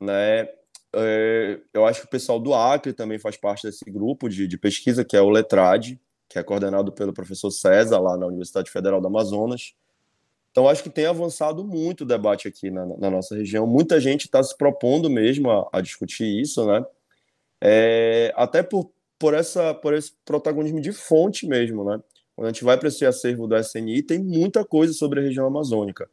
Né? 0.00 0.48
É, 0.94 1.60
eu 1.74 1.86
acho 1.86 2.00
que 2.00 2.06
o 2.06 2.10
pessoal 2.10 2.38
do 2.38 2.54
Acre 2.54 2.92
também 2.92 3.18
faz 3.18 3.36
parte 3.36 3.66
desse 3.66 3.84
grupo 3.90 4.28
de, 4.28 4.46
de 4.46 4.58
pesquisa, 4.58 5.04
que 5.04 5.16
é 5.16 5.20
o 5.20 5.30
Letrade, 5.30 6.00
que 6.28 6.38
é 6.38 6.42
coordenado 6.42 6.92
pelo 6.92 7.12
professor 7.12 7.50
César, 7.50 7.98
lá 7.98 8.16
na 8.16 8.26
Universidade 8.26 8.70
Federal 8.70 9.00
do 9.00 9.06
Amazonas. 9.06 9.74
Então, 10.50 10.68
acho 10.68 10.82
que 10.82 10.88
tem 10.88 11.04
avançado 11.04 11.62
muito 11.62 12.00
o 12.00 12.06
debate 12.06 12.48
aqui 12.48 12.70
na, 12.70 12.86
na 12.86 13.10
nossa 13.10 13.36
região. 13.36 13.66
Muita 13.66 14.00
gente 14.00 14.24
está 14.24 14.42
se 14.42 14.56
propondo 14.56 15.10
mesmo 15.10 15.50
a, 15.50 15.68
a, 15.70 15.80
discutir 15.82 16.24
isso, 16.40 16.66
né? 16.66 16.84
É, 17.60 18.32
até 18.34 18.62
por, 18.62 18.90
por, 19.18 19.34
essa, 19.34 19.74
por 19.74 19.92
esse 19.92 20.12
protagonismo 20.24 20.80
de 20.80 20.92
fonte 20.92 21.46
mesmo, 21.46 21.84
né? 21.84 22.00
Quando 22.34 22.46
a 22.48 22.52
gente 22.52 22.64
vai 22.64 22.78
para 22.78 22.88
esse 22.88 23.04
acervo 23.04 23.46
do 23.46 23.56
SNI, 23.56 24.02
tem 24.02 24.18
muita 24.18 24.64
coisa 24.64 24.92
sobre 24.94 25.20
a 25.20 25.22
região 25.22 25.46
amazônica. 25.46 26.08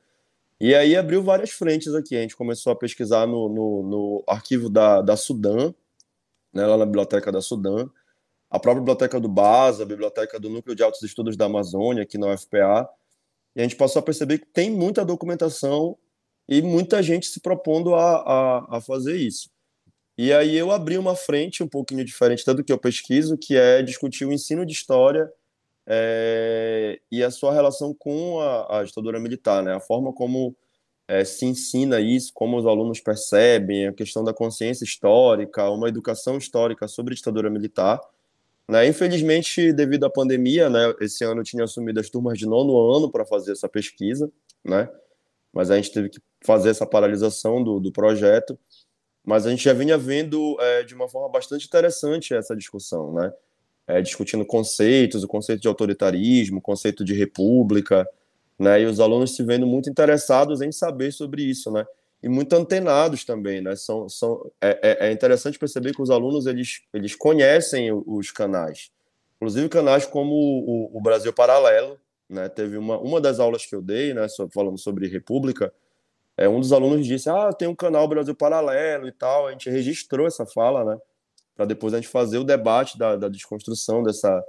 E 0.60 0.74
aí 0.74 0.96
abriu 0.96 1.22
várias 1.22 1.52
frentes 1.52 1.94
aqui. 1.94 2.16
A 2.16 2.22
gente 2.22 2.36
começou 2.36 2.72
a 2.72 2.76
pesquisar 2.76 3.28
no, 3.28 3.50
no, 3.50 3.84
no 3.84 4.24
arquivo 4.28 4.70
da, 4.70 5.02
da 5.02 5.18
Sudã, 5.18 5.74
né, 6.54 6.66
lá 6.66 6.78
na 6.78 6.86
biblioteca 6.86 7.32
da 7.32 7.42
Sudã, 7.42 7.90
a 8.50 8.60
própria 8.60 8.82
biblioteca 8.82 9.20
do 9.20 9.28
BASA, 9.28 9.84
a 9.84 9.86
biblioteca 9.86 10.40
do 10.40 10.50
Núcleo 10.50 10.76
de 10.76 10.84
Altos 10.84 11.02
Estudos 11.02 11.36
da 11.36 11.46
Amazônia, 11.46 12.04
aqui 12.04 12.18
na 12.18 12.32
UFPA. 12.32 12.88
E 13.56 13.60
a 13.60 13.64
gente 13.64 13.76
passou 13.76 14.00
a 14.00 14.04
perceber 14.04 14.40
que 14.40 14.46
tem 14.46 14.70
muita 14.70 15.04
documentação 15.04 15.98
e 16.48 16.62
muita 16.62 17.02
gente 17.02 17.26
se 17.26 17.40
propondo 17.40 17.96
a, 17.96 18.16
a, 18.16 18.78
a 18.78 18.82
fazer 18.82 19.16
isso. 19.16 19.50
E 20.16 20.32
aí 20.32 20.56
eu 20.56 20.72
abri 20.72 20.98
uma 20.98 21.16
frente 21.16 21.64
um 21.64 21.68
pouquinho 21.68 22.06
diferente 22.06 22.46
do 22.46 22.64
que 22.64 22.72
eu 22.72 22.78
pesquiso, 22.78 23.38
que 23.38 23.56
é 23.56 23.82
discutir 23.82 24.26
o 24.26 24.32
ensino 24.32 24.66
de 24.66 24.72
história 24.72 25.32
é, 25.86 27.00
e 27.12 27.24
a 27.24 27.32
sua 27.32 27.54
relação 27.54 27.94
com 27.94 28.40
a, 28.40 28.80
a 28.80 28.84
ditadura 28.84 29.20
militar, 29.20 29.62
né? 29.64 29.74
A 29.74 29.80
forma 29.80 30.14
como 30.14 30.56
é, 31.08 31.26
se 31.26 31.46
ensina 31.46 32.00
isso, 32.00 32.32
como 32.34 32.58
os 32.58 32.66
alunos 32.66 33.00
percebem, 33.00 33.88
a 33.88 33.94
questão 33.94 34.24
da 34.24 34.34
consciência 34.34 34.84
histórica, 34.84 35.70
uma 35.70 35.90
educação 35.90 36.38
histórica 36.38 36.88
sobre 36.88 37.16
ditadura 37.16 37.50
militar. 37.50 38.00
Né? 38.68 38.88
Infelizmente, 38.88 39.74
devido 39.74 40.06
à 40.06 40.10
pandemia, 40.10 40.70
né, 40.70 40.94
esse 41.02 41.24
ano 41.24 41.42
eu 41.42 41.44
tinha 41.44 41.66
assumido 41.66 42.00
as 42.00 42.10
turmas 42.10 42.38
de 42.38 42.46
nono 42.46 42.96
ano 42.96 43.12
para 43.12 43.26
fazer 43.26 43.52
essa 43.52 43.68
pesquisa, 43.68 44.32
né? 44.64 44.90
mas 45.52 45.70
a 45.70 45.76
gente 45.76 45.92
teve 45.92 46.10
que 46.10 46.20
fazer 46.44 46.70
essa 46.70 46.86
paralisação 46.86 47.64
do, 47.64 47.80
do 47.80 47.92
projeto. 47.92 48.58
Mas 49.26 49.46
a 49.46 49.50
gente 49.50 49.64
já 49.64 49.74
vinha 49.74 49.98
vendo 49.98 50.58
é, 50.60 50.84
de 50.84 50.94
uma 50.94 51.08
forma 51.08 51.30
bastante 51.30 51.66
interessante 51.66 52.34
essa 52.34 52.56
discussão, 52.56 53.14
né? 53.14 53.32
É, 53.86 54.02
discutindo 54.02 54.46
conceitos, 54.46 55.24
o 55.24 55.28
conceito 55.28 55.62
de 55.62 55.68
autoritarismo, 55.68 56.60
o 56.60 56.62
conceito 56.62 57.04
de 57.04 57.14
república, 57.14 58.08
né? 58.58 58.82
E 58.82 58.86
os 58.86 59.00
alunos 59.00 59.36
se 59.36 59.44
vendo 59.44 59.68
muito 59.68 59.90
interessados 59.90 60.62
em 60.62 60.72
saber 60.72 61.12
sobre 61.12 61.44
isso, 61.44 61.72
né? 61.72 61.86
E 62.22 62.30
muito 62.30 62.54
antenados 62.56 63.26
também, 63.26 63.62
né? 63.62 63.76
São, 63.76 64.08
são, 64.08 64.50
é, 64.62 64.80
é, 64.82 65.08
é 65.10 65.12
interessante 65.12 65.60
perceber 65.60 65.94
que 65.94 66.02
os 66.02 66.10
alunos 66.10 66.46
eles, 66.46 66.82
eles 66.94 67.14
conhecem 67.16 67.92
os 67.92 68.32
canais, 68.32 68.90
inclusive 69.36 69.68
canais 69.68 70.06
como 70.06 70.34
o, 70.34 70.98
o 70.98 71.02
Brasil 71.02 71.34
Paralelo, 71.34 72.00
né? 72.30 72.48
Teve 72.48 72.78
uma, 72.78 72.98
uma 72.98 73.20
das 73.20 73.40
aulas 73.40 73.66
que 73.66 73.76
eu 73.76 73.82
dei, 73.82 74.14
né? 74.14 74.28
Falando 74.54 74.78
sobre 74.78 75.08
República, 75.08 75.74
é, 76.38 76.50
um 76.50 76.60
dos 76.60 76.74
alunos 76.74 77.06
disse: 77.06 77.30
Ah, 77.30 77.52
tem 77.54 77.68
um 77.68 77.76
canal 77.76 78.08
Brasil 78.08 78.36
Paralelo 78.36 79.08
e 79.08 79.12
tal. 79.12 79.48
A 79.48 79.52
gente 79.52 79.70
registrou 79.70 80.26
essa 80.26 80.46
fala, 80.46 80.84
né? 80.84 80.98
Para 81.56 81.66
depois 81.66 81.94
a 81.94 81.98
gente 81.98 82.10
fazer 82.10 82.38
o 82.38 82.44
debate 82.44 82.98
da, 82.98 83.16
da 83.16 83.30
desconstrução 83.30 84.04
dessa, 84.04 84.44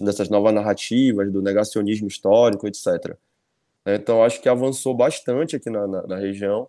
dessas 0.00 0.28
novas 0.28 0.52
narrativas, 0.52 1.32
do 1.32 1.40
negacionismo 1.40 2.08
histórico, 2.08 2.66
etc. 2.66 3.16
Então, 3.86 4.22
acho 4.24 4.40
que 4.40 4.48
avançou 4.48 4.94
bastante 4.94 5.56
aqui 5.56 5.70
na, 5.70 5.86
na, 5.86 6.06
na 6.06 6.16
região. 6.16 6.68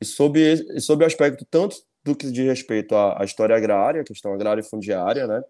E 0.00 0.04
sob, 0.04 0.40
e 0.40 0.80
sob 0.80 1.04
o 1.04 1.06
aspecto 1.06 1.44
tanto 1.50 1.82
do 2.04 2.16
que 2.16 2.30
diz 2.30 2.46
respeito 2.46 2.94
à, 2.94 3.20
à 3.20 3.24
história 3.24 3.54
agrária, 3.54 4.04
questão 4.04 4.32
agrária 4.32 4.60
e 4.60 4.64
fundiária, 4.64 5.26
né? 5.26 5.42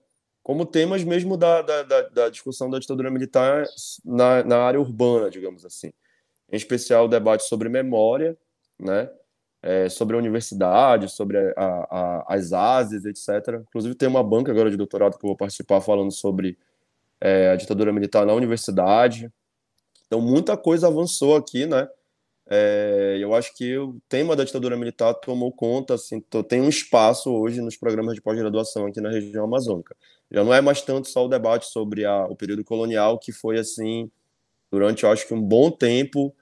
como 0.48 0.64
temas 0.64 1.04
mesmo 1.04 1.36
da, 1.36 1.60
da, 1.60 1.82
da, 1.82 2.02
da 2.08 2.28
discussão 2.30 2.70
da 2.70 2.78
ditadura 2.78 3.10
militar 3.10 3.66
na, 4.02 4.42
na 4.42 4.56
área 4.62 4.80
urbana, 4.80 5.28
digamos 5.28 5.62
assim. 5.62 5.92
Em 6.50 6.56
especial 6.56 7.04
o 7.04 7.08
debate 7.08 7.44
sobre 7.44 7.68
memória, 7.68 8.34
né? 8.78 9.10
É, 9.60 9.88
sobre 9.88 10.14
a 10.14 10.18
universidade, 10.18 11.08
sobre 11.10 11.36
a, 11.36 11.52
a, 11.56 12.34
as 12.34 12.52
ASES, 12.52 13.04
etc. 13.04 13.60
Inclusive 13.68 13.94
tem 13.96 14.08
uma 14.08 14.22
banca 14.22 14.52
agora 14.52 14.70
de 14.70 14.76
doutorado 14.76 15.18
que 15.18 15.24
eu 15.24 15.28
vou 15.28 15.36
participar 15.36 15.80
falando 15.80 16.12
sobre 16.12 16.56
é, 17.20 17.50
a 17.50 17.56
ditadura 17.56 17.92
militar 17.92 18.24
na 18.24 18.34
universidade. 18.34 19.30
Então, 20.06 20.20
muita 20.20 20.56
coisa 20.56 20.86
avançou 20.86 21.36
aqui, 21.36 21.66
né? 21.66 21.88
É, 22.50 23.18
eu 23.20 23.34
acho 23.34 23.54
que 23.54 23.76
o 23.76 24.00
tema 24.08 24.34
da 24.34 24.42
ditadura 24.42 24.74
militar 24.76 25.12
tomou 25.14 25.52
conta, 25.52 25.94
assim, 25.94 26.18
tem 26.48 26.62
um 26.62 26.68
espaço 26.68 27.30
hoje 27.30 27.60
nos 27.60 27.76
programas 27.76 28.14
de 28.14 28.22
pós-graduação 28.22 28.86
aqui 28.86 29.02
na 29.02 29.10
região 29.10 29.44
amazônica. 29.44 29.94
Já 30.30 30.42
não 30.42 30.54
é 30.54 30.60
mais 30.60 30.80
tanto 30.80 31.08
só 31.08 31.26
o 31.26 31.28
debate 31.28 31.66
sobre 31.66 32.06
a, 32.06 32.24
o 32.24 32.34
período 32.34 32.64
colonial, 32.64 33.18
que 33.18 33.32
foi, 33.32 33.58
assim, 33.58 34.10
durante, 34.70 35.04
eu 35.04 35.10
acho 35.10 35.26
que 35.26 35.34
um 35.34 35.42
bom 35.42 35.70
tempo, 35.70 36.34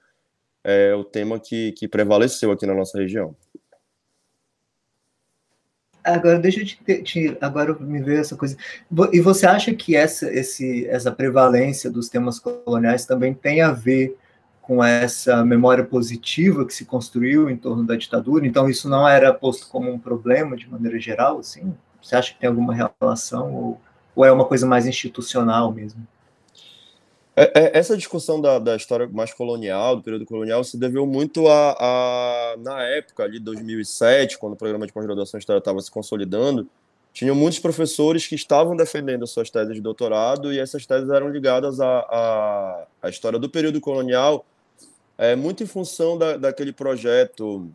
é, 0.67 0.93
o 0.93 1.03
tema 1.03 1.39
que, 1.39 1.71
que 1.71 1.87
prevaleceu 1.87 2.51
aqui 2.51 2.65
na 2.65 2.75
nossa 2.75 2.97
região. 2.99 3.33
Agora, 6.03 6.37
deixa 6.37 6.59
eu 6.59 6.65
te, 6.65 7.03
te, 7.03 7.37
agora 7.39 7.73
me 7.79 8.01
ver 8.01 8.19
essa 8.19 8.35
coisa. 8.35 8.57
E 9.13 9.21
você 9.21 9.45
acha 9.45 9.73
que 9.73 9.95
essa, 9.95 10.29
esse, 10.31 10.85
essa 10.87 11.09
prevalência 11.09 11.89
dos 11.89 12.09
temas 12.09 12.37
coloniais 12.37 13.05
também 13.05 13.33
tem 13.33 13.61
a 13.61 13.71
ver 13.71 14.17
com 14.61 14.83
essa 14.83 15.45
memória 15.45 15.85
positiva 15.85 16.65
que 16.65 16.73
se 16.73 16.83
construiu 16.83 17.49
em 17.49 17.55
torno 17.55 17.85
da 17.85 17.95
ditadura? 17.95 18.45
Então, 18.45 18.69
isso 18.69 18.89
não 18.89 19.07
era 19.07 19.33
posto 19.33 19.69
como 19.69 19.89
um 19.89 19.99
problema 19.99 20.57
de 20.57 20.69
maneira 20.69 20.99
geral, 20.99 21.39
assim? 21.39 21.73
Você 22.01 22.15
acha 22.15 22.33
que 22.33 22.39
tem 22.39 22.49
alguma 22.49 22.73
relação 22.73 23.53
ou, 23.53 23.81
ou 24.13 24.25
é 24.25 24.31
uma 24.31 24.45
coisa 24.45 24.67
mais 24.67 24.85
institucional 24.85 25.71
mesmo? 25.73 26.05
É, 27.39 27.51
é, 27.53 27.77
essa 27.77 27.95
discussão 27.95 28.41
da, 28.41 28.57
da, 28.57 28.75
história 28.75 29.07
mais 29.07 29.31
colonial, 29.31 29.95
do 29.95 30.01
período 30.01 30.25
colonial, 30.25 30.63
se 30.63 30.75
deveu 30.75 31.05
muito 31.05 31.47
a, 31.47 31.77
a 31.79 32.55
na 32.57 32.81
época 32.81 33.23
ali, 33.23 33.39
2007, 33.39 34.39
quando 34.39 34.53
o 34.53 34.55
programa 34.55 34.87
de 34.87 34.91
pós-graduação 34.91 35.37
história 35.37 35.59
estava 35.59 35.79
se 35.79 35.91
consolidando, 35.91 36.67
tinham 37.13 37.35
muitos 37.35 37.59
professores 37.59 38.25
que 38.25 38.33
estavam 38.33 38.75
defendendo 38.75 39.27
suas 39.27 39.51
teses 39.51 39.75
de 39.75 39.81
doutorado 39.81 40.51
e 40.51 40.57
essas 40.57 40.87
teses 40.87 41.11
eram 41.11 41.29
ligadas 41.29 41.79
à, 41.79 41.99
à, 41.99 42.87
à 43.03 43.09
história 43.09 43.37
do 43.37 43.47
período 43.47 43.79
colonial, 43.79 44.43
é, 45.15 45.35
muito 45.35 45.61
em 45.61 45.67
função 45.67 46.17
da, 46.17 46.37
daquele 46.37 46.73
projeto, 46.73 47.69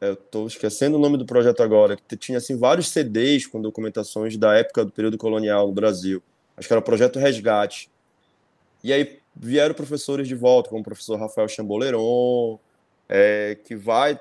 é, 0.00 0.08
eu 0.08 0.14
estou 0.14 0.44
esquecendo 0.48 0.96
o 0.96 1.00
nome 1.00 1.16
do 1.16 1.24
projeto 1.24 1.62
agora, 1.62 1.96
que 2.08 2.16
tinha 2.16 2.38
assim, 2.38 2.56
vários 2.56 2.88
CDs 2.88 3.46
com 3.46 3.62
documentações 3.62 4.36
da 4.36 4.56
época 4.56 4.84
do 4.84 4.90
período 4.90 5.16
colonial 5.16 5.68
no 5.68 5.72
Brasil. 5.72 6.20
Acho 6.56 6.66
que 6.66 6.74
era 6.74 6.80
o 6.80 6.84
Projeto 6.84 7.20
Resgate 7.20 7.88
e 8.82 8.92
aí 8.92 9.18
vieram 9.34 9.74
professores 9.74 10.26
de 10.26 10.34
volta, 10.34 10.68
como 10.68 10.80
o 10.80 10.84
professor 10.84 11.18
Rafael 11.18 11.48
Chamboleron, 11.48 12.58
é, 13.08 13.56
que 13.64 13.76
vai 13.76 14.18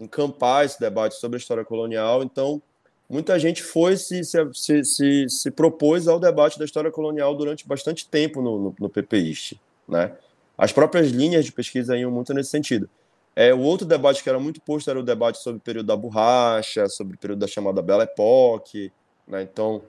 encampar 0.00 0.64
esse 0.64 0.78
debate 0.78 1.16
sobre 1.16 1.36
a 1.36 1.40
história 1.40 1.64
colonial. 1.64 2.22
Então, 2.22 2.62
muita 3.08 3.38
gente 3.38 3.62
foi 3.62 3.96
se, 3.96 4.22
se, 4.24 4.84
se, 4.84 5.28
se 5.28 5.50
propôs 5.50 6.06
ao 6.06 6.20
debate 6.20 6.58
da 6.58 6.64
história 6.64 6.90
colonial 6.90 7.34
durante 7.34 7.66
bastante 7.66 8.08
tempo 8.08 8.42
no, 8.42 8.58
no, 8.58 8.76
no 8.78 8.88
PPIST, 8.88 9.60
né? 9.88 10.12
As 10.56 10.72
próprias 10.72 11.10
linhas 11.10 11.44
de 11.44 11.52
pesquisa 11.52 11.96
iam 11.96 12.10
muito 12.10 12.34
nesse 12.34 12.50
sentido. 12.50 12.90
É, 13.36 13.54
o 13.54 13.60
outro 13.60 13.86
debate 13.86 14.20
que 14.24 14.28
era 14.28 14.40
muito 14.40 14.60
posto 14.60 14.90
era 14.90 14.98
o 14.98 15.04
debate 15.04 15.38
sobre 15.38 15.58
o 15.58 15.60
período 15.60 15.86
da 15.86 15.96
borracha, 15.96 16.88
sobre 16.88 17.14
o 17.14 17.18
período 17.18 17.38
da 17.38 17.46
chamada 17.46 17.80
Belle 17.80 18.02
Époque, 18.02 18.90
né? 19.26 19.42
Então, 19.42 19.80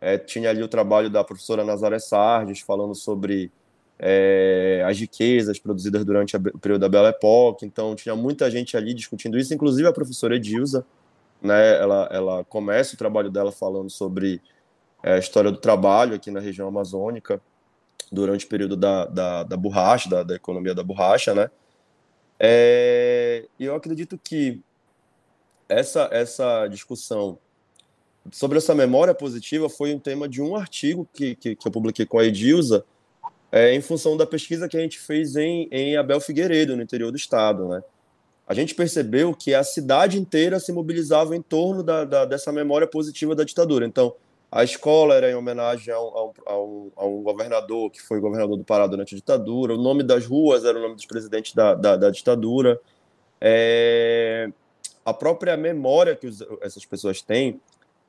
é, 0.00 0.18
tinha 0.18 0.50
ali 0.50 0.62
o 0.62 0.68
trabalho 0.68 1.08
da 1.10 1.24
professora 1.24 1.64
Nazaré 1.64 1.98
Sardes 1.98 2.60
falando 2.60 2.94
sobre 2.94 3.50
é, 3.98 4.84
as 4.86 4.98
riquezas 4.98 5.58
produzidas 5.58 6.04
durante 6.04 6.36
o 6.36 6.58
período 6.58 6.80
da 6.80 6.88
Belle 6.88 7.08
Époque. 7.08 7.64
Então, 7.64 7.94
tinha 7.94 8.14
muita 8.14 8.50
gente 8.50 8.76
ali 8.76 8.92
discutindo 8.92 9.38
isso, 9.38 9.54
inclusive 9.54 9.88
a 9.88 9.92
professora 9.92 10.36
Edilza. 10.36 10.84
Né, 11.40 11.76
ela, 11.78 12.08
ela 12.10 12.44
começa 12.44 12.94
o 12.94 12.98
trabalho 12.98 13.30
dela 13.30 13.52
falando 13.52 13.90
sobre 13.90 14.40
é, 15.02 15.14
a 15.14 15.18
história 15.18 15.50
do 15.50 15.58
trabalho 15.58 16.14
aqui 16.14 16.30
na 16.30 16.40
região 16.40 16.66
amazônica 16.66 17.40
durante 18.10 18.46
o 18.46 18.48
período 18.48 18.76
da, 18.76 19.04
da, 19.04 19.42
da 19.42 19.56
borracha, 19.56 20.08
da, 20.08 20.22
da 20.22 20.34
economia 20.34 20.74
da 20.74 20.82
borracha, 20.82 21.34
né? 21.34 21.50
É, 22.38 23.46
eu 23.58 23.74
acredito 23.74 24.18
que 24.18 24.62
essa, 25.68 26.08
essa 26.12 26.66
discussão 26.68 27.38
sobre 28.32 28.58
essa 28.58 28.74
memória 28.74 29.14
positiva 29.14 29.68
foi 29.68 29.94
um 29.94 29.98
tema 29.98 30.28
de 30.28 30.42
um 30.42 30.56
artigo 30.56 31.08
que, 31.12 31.34
que, 31.34 31.56
que 31.56 31.68
eu 31.68 31.72
publiquei 31.72 32.06
com 32.06 32.18
a 32.18 32.24
Edilza, 32.24 32.84
é, 33.50 33.74
em 33.74 33.80
função 33.80 34.16
da 34.16 34.26
pesquisa 34.26 34.68
que 34.68 34.76
a 34.76 34.80
gente 34.80 34.98
fez 34.98 35.36
em, 35.36 35.68
em 35.70 35.96
Abel 35.96 36.20
Figueiredo, 36.20 36.76
no 36.76 36.82
interior 36.82 37.10
do 37.10 37.16
estado. 37.16 37.68
Né? 37.68 37.82
A 38.46 38.54
gente 38.54 38.74
percebeu 38.74 39.34
que 39.34 39.54
a 39.54 39.64
cidade 39.64 40.18
inteira 40.18 40.60
se 40.60 40.72
mobilizava 40.72 41.36
em 41.36 41.42
torno 41.42 41.82
da, 41.82 42.04
da, 42.04 42.24
dessa 42.24 42.52
memória 42.52 42.86
positiva 42.86 43.34
da 43.34 43.44
ditadura. 43.44 43.86
Então, 43.86 44.14
a 44.50 44.62
escola 44.62 45.14
era 45.14 45.30
em 45.30 45.34
homenagem 45.34 45.92
a 45.92 46.00
um, 46.00 46.32
a, 46.46 46.58
um, 46.58 46.90
a 46.96 47.06
um, 47.06 47.22
governador 47.22 47.90
que 47.90 48.00
foi 48.00 48.20
governador 48.20 48.56
do 48.56 48.64
Pará 48.64 48.86
durante 48.86 49.14
a 49.14 49.18
ditadura, 49.18 49.74
o 49.74 49.82
nome 49.82 50.02
das 50.02 50.24
ruas 50.24 50.64
era 50.64 50.78
o 50.78 50.80
nome 50.80 50.94
dos 50.94 51.06
presidentes 51.06 51.52
da, 51.52 51.74
da, 51.74 51.96
da 51.96 52.10
ditadura. 52.10 52.80
É, 53.40 54.48
a 55.04 55.12
própria 55.12 55.56
memória 55.56 56.16
que 56.16 56.28
essas 56.62 56.84
pessoas 56.84 57.20
têm 57.20 57.60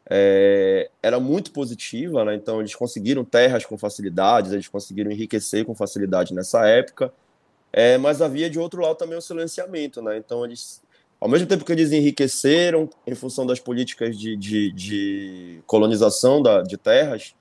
é, 0.09 0.89
era 1.01 1.19
muito 1.19 1.51
positiva, 1.51 2.23
né? 2.23 2.35
então 2.35 2.59
eles 2.59 2.73
conseguiram 2.73 3.25
terras 3.25 3.65
com 3.65 3.77
facilidades, 3.77 4.51
eles 4.51 4.67
conseguiram 4.67 5.11
enriquecer 5.11 5.65
com 5.65 5.75
facilidade 5.75 6.33
nessa 6.33 6.65
época, 6.65 7.13
é, 7.71 7.97
mas 7.97 8.21
havia 8.21 8.49
de 8.49 8.57
outro 8.57 8.81
lado 8.81 8.95
também 8.95 9.17
o 9.17 9.21
silenciamento, 9.21 10.01
né? 10.01 10.17
então 10.17 10.45
eles, 10.45 10.81
ao 11.19 11.27
mesmo 11.27 11.47
tempo 11.47 11.65
que 11.65 11.71
eles 11.71 11.91
enriqueceram 11.91 12.89
em 13.05 13.15
função 13.15 13.45
das 13.45 13.59
políticas 13.59 14.17
de, 14.17 14.35
de, 14.35 14.71
de 14.71 15.59
colonização 15.65 16.41
da, 16.41 16.61
de 16.61 16.77
terras, 16.77 17.35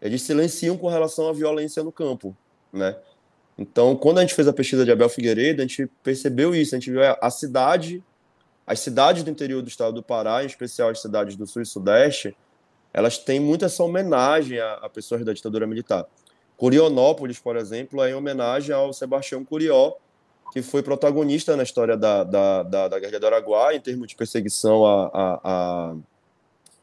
eles 0.00 0.22
silenciam 0.22 0.76
com 0.76 0.88
relação 0.88 1.28
à 1.28 1.32
violência 1.32 1.82
no 1.82 1.92
campo, 1.92 2.36
né? 2.72 2.96
Então, 3.56 3.94
quando 3.94 4.18
a 4.18 4.22
gente 4.22 4.34
fez 4.34 4.48
a 4.48 4.52
pesquisa 4.52 4.84
de 4.84 4.90
Abel 4.90 5.08
Figueiredo, 5.08 5.62
a 5.62 5.66
gente 5.66 5.86
percebeu 6.02 6.54
isso, 6.54 6.74
a 6.74 6.78
gente 6.78 6.90
viu 6.90 7.00
a 7.02 7.30
cidade 7.30 8.02
as 8.66 8.80
cidades 8.80 9.22
do 9.22 9.30
interior 9.30 9.62
do 9.62 9.68
estado 9.68 9.94
do 9.94 10.02
Pará, 10.02 10.42
em 10.42 10.46
especial 10.46 10.88
as 10.88 11.00
cidades 11.00 11.36
do 11.36 11.46
sul 11.46 11.62
e 11.62 11.66
sudeste, 11.66 12.36
elas 12.92 13.18
têm 13.18 13.40
muita 13.40 13.66
essa 13.66 13.82
homenagem 13.82 14.58
a, 14.58 14.74
a 14.74 14.88
pessoas 14.88 15.24
da 15.24 15.32
ditadura 15.32 15.66
militar. 15.66 16.06
Curionópolis, 16.56 17.38
por 17.38 17.56
exemplo, 17.56 18.02
é 18.02 18.10
em 18.10 18.14
homenagem 18.14 18.74
ao 18.74 18.92
Sebastião 18.92 19.44
Curió, 19.44 19.94
que 20.52 20.62
foi 20.62 20.82
protagonista 20.82 21.56
na 21.56 21.62
história 21.62 21.96
da, 21.96 22.22
da, 22.22 22.62
da, 22.62 22.88
da 22.88 22.98
Guerra 23.00 23.18
do 23.18 23.26
Araguaia, 23.26 23.76
em 23.76 23.80
termos 23.80 24.08
de 24.08 24.14
perseguição 24.14 24.84
a, 24.84 25.10
a, 25.12 25.40
a, 25.42 25.94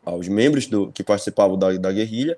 aos 0.04 0.28
membros 0.28 0.66
do, 0.66 0.92
que 0.92 1.04
participavam 1.04 1.58
da, 1.58 1.72
da 1.78 1.92
guerrilha. 1.92 2.38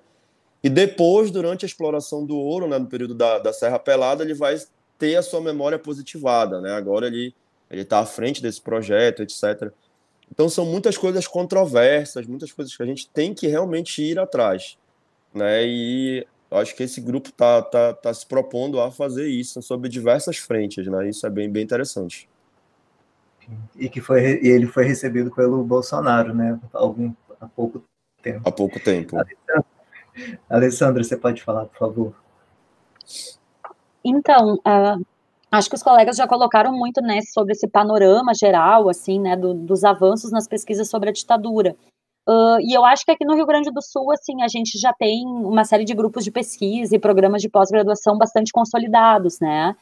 E 0.61 0.69
depois, 0.69 1.31
durante 1.31 1.65
a 1.65 1.67
exploração 1.67 2.25
do 2.25 2.37
ouro, 2.37 2.67
né, 2.67 2.77
no 2.77 2.85
período 2.85 3.15
da, 3.15 3.39
da 3.39 3.53
Serra 3.53 3.79
Pelada, 3.79 4.23
ele 4.23 4.33
vai 4.33 4.55
ter 4.99 5.15
a 5.15 5.23
sua 5.23 5.41
memória 5.41 5.79
positivada, 5.79 6.61
né? 6.61 6.73
Agora 6.73 7.07
ele 7.07 7.33
ele 7.71 7.83
está 7.83 7.99
à 7.99 8.05
frente 8.05 8.41
desse 8.41 8.61
projeto, 8.61 9.23
etc. 9.23 9.71
Então 10.29 10.49
são 10.49 10.65
muitas 10.65 10.97
coisas 10.97 11.25
controversas, 11.25 12.27
muitas 12.27 12.51
coisas 12.51 12.75
que 12.75 12.83
a 12.83 12.85
gente 12.85 13.09
tem 13.09 13.33
que 13.33 13.47
realmente 13.47 14.03
ir 14.03 14.19
atrás, 14.19 14.77
né? 15.33 15.65
E 15.65 16.27
eu 16.49 16.57
acho 16.57 16.75
que 16.75 16.83
esse 16.83 16.99
grupo 16.99 17.29
está 17.29 17.61
tá, 17.61 17.93
tá 17.93 18.13
se 18.13 18.25
propondo 18.25 18.81
a 18.81 18.91
fazer 18.91 19.27
isso 19.27 19.61
sobre 19.61 19.87
diversas 19.89 20.37
frentes, 20.37 20.85
né? 20.85 21.09
Isso 21.09 21.25
é 21.25 21.29
bem, 21.29 21.49
bem 21.49 21.63
interessante. 21.63 22.29
E 23.75 23.89
que 23.89 24.01
foi 24.01 24.39
e 24.41 24.47
ele 24.49 24.67
foi 24.67 24.85
recebido 24.85 25.31
pelo 25.31 25.63
Bolsonaro, 25.63 26.33
né? 26.33 26.59
Algum, 26.73 27.13
há 27.39 27.47
pouco 27.47 27.83
tempo. 28.21 28.41
Há 28.47 28.51
pouco 28.51 28.79
tempo. 28.79 29.17
Alessandra, 30.49 31.03
você 31.03 31.15
pode 31.15 31.41
falar, 31.41 31.65
por 31.65 31.77
favor? 31.77 32.15
Então, 34.03 34.55
uh, 34.55 35.05
acho 35.51 35.69
que 35.69 35.75
os 35.75 35.83
colegas 35.83 36.15
já 36.15 36.27
colocaram 36.27 36.71
muito 36.71 37.01
né, 37.01 37.19
sobre 37.33 37.51
esse 37.51 37.67
panorama 37.67 38.33
geral, 38.33 38.87
assim, 38.87 39.19
né, 39.19 39.35
do, 39.35 39.53
dos 39.53 39.83
avanços 39.83 40.31
nas 40.31 40.47
pesquisas 40.47 40.89
sobre 40.89 41.09
a 41.09 41.13
ditadura. 41.13 41.75
Uh, 42.27 42.61
e 42.61 42.73
eu 42.73 42.85
acho 42.85 43.03
que 43.03 43.11
aqui 43.11 43.25
no 43.25 43.35
Rio 43.35 43.45
Grande 43.45 43.71
do 43.71 43.81
Sul, 43.81 44.11
assim, 44.11 44.41
a 44.41 44.47
gente 44.47 44.79
já 44.79 44.93
tem 44.93 45.25
uma 45.25 45.65
série 45.65 45.83
de 45.83 45.93
grupos 45.93 46.23
de 46.23 46.31
pesquisa 46.31 46.95
e 46.95 46.99
programas 46.99 47.41
de 47.41 47.49
pós-graduação 47.49 48.17
bastante 48.17 48.51
consolidados, 48.51 49.39
né? 49.39 49.75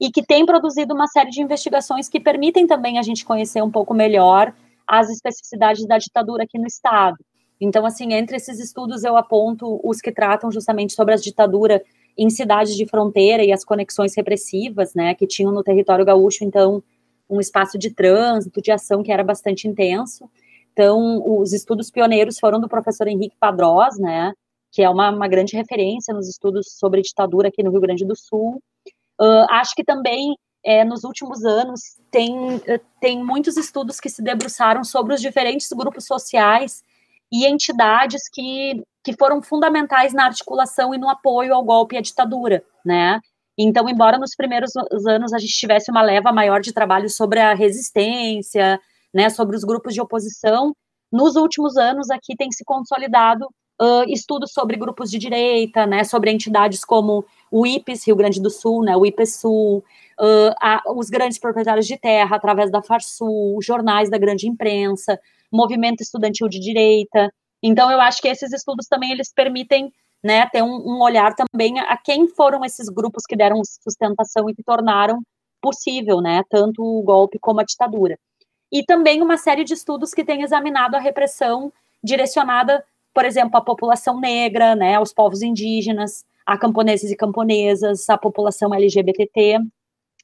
E 0.00 0.10
que 0.10 0.24
tem 0.24 0.46
produzido 0.46 0.94
uma 0.94 1.06
série 1.08 1.30
de 1.30 1.42
investigações 1.42 2.08
que 2.08 2.20
permitem 2.20 2.66
também 2.66 2.98
a 2.98 3.02
gente 3.02 3.24
conhecer 3.24 3.62
um 3.62 3.70
pouco 3.70 3.94
melhor 3.94 4.54
as 4.86 5.10
especificidades 5.10 5.86
da 5.86 5.98
ditadura 5.98 6.44
aqui 6.44 6.58
no 6.58 6.66
Estado. 6.66 7.16
Então, 7.60 7.84
assim, 7.84 8.12
entre 8.12 8.36
esses 8.36 8.58
estudos 8.58 9.04
eu 9.04 9.16
aponto 9.16 9.80
os 9.84 10.00
que 10.00 10.12
tratam 10.12 10.50
justamente 10.50 10.94
sobre 10.94 11.14
a 11.14 11.18
ditadura 11.18 11.82
em 12.20 12.28
cidades 12.28 12.76
de 12.76 12.84
fronteira 12.84 13.42
e 13.42 13.50
as 13.50 13.64
conexões 13.64 14.14
repressivas, 14.14 14.92
né, 14.94 15.14
que 15.14 15.26
tinham 15.26 15.50
no 15.50 15.62
território 15.62 16.04
gaúcho, 16.04 16.44
então, 16.44 16.82
um 17.30 17.40
espaço 17.40 17.78
de 17.78 17.90
trânsito, 17.90 18.60
de 18.60 18.70
ação 18.70 19.02
que 19.02 19.10
era 19.10 19.24
bastante 19.24 19.66
intenso. 19.66 20.28
Então, 20.70 21.22
os 21.40 21.54
estudos 21.54 21.90
pioneiros 21.90 22.38
foram 22.38 22.60
do 22.60 22.68
professor 22.68 23.08
Henrique 23.08 23.36
Padrós, 23.40 23.98
né, 23.98 24.34
que 24.70 24.82
é 24.82 24.90
uma, 24.90 25.10
uma 25.10 25.28
grande 25.28 25.56
referência 25.56 26.12
nos 26.12 26.28
estudos 26.28 26.78
sobre 26.78 27.00
ditadura 27.00 27.48
aqui 27.48 27.62
no 27.62 27.70
Rio 27.70 27.80
Grande 27.80 28.04
do 28.04 28.14
Sul. 28.14 28.62
Uh, 29.18 29.46
acho 29.48 29.74
que 29.74 29.82
também, 29.82 30.36
é, 30.62 30.84
nos 30.84 31.04
últimos 31.04 31.42
anos, 31.42 31.80
tem, 32.10 32.34
tem 33.00 33.24
muitos 33.24 33.56
estudos 33.56 33.98
que 33.98 34.10
se 34.10 34.22
debruçaram 34.22 34.84
sobre 34.84 35.14
os 35.14 35.22
diferentes 35.22 35.70
grupos 35.72 36.04
sociais 36.04 36.82
e 37.32 37.46
entidades 37.46 38.22
que, 38.32 38.82
que 39.04 39.12
foram 39.12 39.42
fundamentais 39.42 40.12
na 40.12 40.24
articulação 40.24 40.94
e 40.94 40.98
no 40.98 41.08
apoio 41.08 41.54
ao 41.54 41.64
golpe 41.64 41.94
e 41.94 41.98
à 41.98 42.00
ditadura, 42.00 42.62
né? 42.84 43.20
Então, 43.58 43.88
embora 43.88 44.18
nos 44.18 44.34
primeiros 44.34 44.72
anos 45.06 45.32
a 45.32 45.38
gente 45.38 45.52
tivesse 45.52 45.90
uma 45.90 46.02
leva 46.02 46.32
maior 46.32 46.60
de 46.60 46.72
trabalho 46.72 47.10
sobre 47.10 47.40
a 47.40 47.54
resistência, 47.54 48.80
né, 49.12 49.28
sobre 49.28 49.54
os 49.56 49.64
grupos 49.64 49.92
de 49.92 50.00
oposição, 50.00 50.74
nos 51.12 51.36
últimos 51.36 51.76
anos 51.76 52.10
aqui 52.10 52.36
tem 52.36 52.50
se 52.50 52.64
consolidado 52.64 53.46
uh, 53.80 54.04
estudos 54.08 54.52
sobre 54.52 54.76
grupos 54.76 55.10
de 55.10 55.18
direita, 55.18 55.86
né, 55.86 56.04
sobre 56.04 56.30
entidades 56.30 56.84
como 56.84 57.24
o 57.50 57.66
IPES, 57.66 58.06
Rio 58.06 58.16
Grande 58.16 58.40
do 58.40 58.50
Sul, 58.50 58.84
né, 58.84 58.96
o 58.96 59.04
IPESUL, 59.04 59.78
uh, 59.78 60.54
a, 60.60 60.82
os 60.94 61.10
grandes 61.10 61.38
proprietários 61.38 61.86
de 61.86 61.98
terra 61.98 62.36
através 62.36 62.70
da 62.70 62.82
Farsul, 62.82 63.60
jornais 63.60 64.08
da 64.08 64.18
grande 64.18 64.46
imprensa, 64.46 65.18
movimento 65.52 66.00
estudantil 66.00 66.48
de 66.48 66.58
direita. 66.60 67.32
Então, 67.62 67.90
eu 67.90 68.00
acho 68.00 68.20
que 68.20 68.28
esses 68.28 68.52
estudos 68.52 68.86
também 68.86 69.12
eles 69.12 69.32
permitem 69.32 69.92
né, 70.22 70.46
ter 70.46 70.62
um, 70.62 70.74
um, 70.74 71.02
olhar 71.02 71.34
também 71.34 71.78
a 71.80 71.96
quem 71.96 72.28
foram 72.28 72.64
esses 72.64 72.88
grupos 72.88 73.24
que 73.26 73.36
deram 73.36 73.62
sustentação 73.64 74.48
e 74.48 74.54
que 74.54 74.62
tornaram 74.62 75.22
possível, 75.60 76.20
né, 76.20 76.42
tanto 76.48 76.82
o 76.82 77.02
golpe 77.02 77.38
como 77.38 77.60
a 77.60 77.64
ditadura. 77.64 78.18
E 78.72 78.84
também 78.84 79.20
uma 79.22 79.36
série 79.36 79.64
de 79.64 79.74
estudos 79.74 80.12
que 80.12 80.24
têm 80.24 80.42
examinado 80.42 80.96
a 80.96 81.00
repressão 81.00 81.72
direcionada, 82.02 82.84
por 83.12 83.24
exemplo, 83.24 83.56
à 83.56 83.60
população 83.60 84.20
negra, 84.20 84.74
né, 84.74 84.96
aos 84.96 85.12
povos 85.12 85.42
indígenas, 85.42 86.24
a 86.46 86.56
camponeses 86.56 87.10
e 87.10 87.16
camponesas, 87.16 88.08
a 88.08 88.16
população 88.16 88.74
LGBT. 88.74 89.58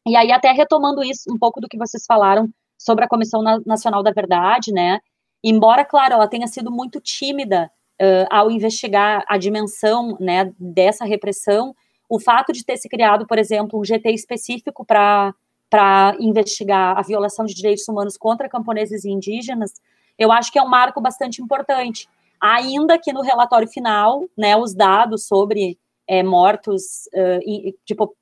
E 0.07 0.17
aí, 0.17 0.31
até 0.31 0.53
retomando 0.53 1.03
isso, 1.03 1.33
um 1.33 1.39
pouco 1.39 1.61
do 1.61 1.69
que 1.69 1.77
vocês 1.77 2.05
falaram 2.07 2.49
sobre 2.79 3.05
a 3.05 3.09
Comissão 3.09 3.43
Nacional 3.65 4.03
da 4.03 4.13
Verdade, 4.13 4.73
né, 4.73 5.01
Embora, 5.43 5.85
claro, 5.85 6.15
ela 6.15 6.29
tenha 6.29 6.47
sido 6.47 6.71
muito 6.71 7.01
tímida 7.01 7.71
uh, 8.01 8.27
ao 8.31 8.51
investigar 8.51 9.25
a 9.29 9.39
dimensão 9.39 10.17
né, 10.21 10.53
dessa 10.59 11.05
repressão, 11.05 11.75
o 12.09 12.21
fato 12.21 12.53
de 12.53 12.65
ter 12.65 12.77
se 12.77 12.89
criado, 12.89 13.27
por 13.27 13.39
exemplo, 13.39 13.79
um 13.79 13.85
GT 13.85 14.13
específico 14.13 14.85
para 14.85 15.35
para 15.69 16.17
investigar 16.21 16.97
a 16.97 17.03
violação 17.03 17.45
de 17.45 17.53
direitos 17.53 17.89
humanos 17.89 18.17
contra 18.17 18.49
camponeses 18.49 19.05
e 19.05 19.11
indígenas, 19.11 19.73
eu 20.17 20.31
acho 20.31 20.53
que 20.53 20.59
é 20.61 20.63
um 20.63 20.69
marco 20.69 21.01
bastante 21.01 21.43
importante. 21.43 22.09
Ainda 22.41 22.97
que 22.99 23.13
no 23.13 23.21
relatório 23.21 23.67
final, 23.67 24.25
né, 24.39 24.57
os 24.57 24.73
dados 24.73 25.27
sobre 25.27 25.77
é, 26.07 26.23
mortos 26.23 27.09
uh, 27.15 27.41
e, 27.45 27.75
tipo, 27.85 28.15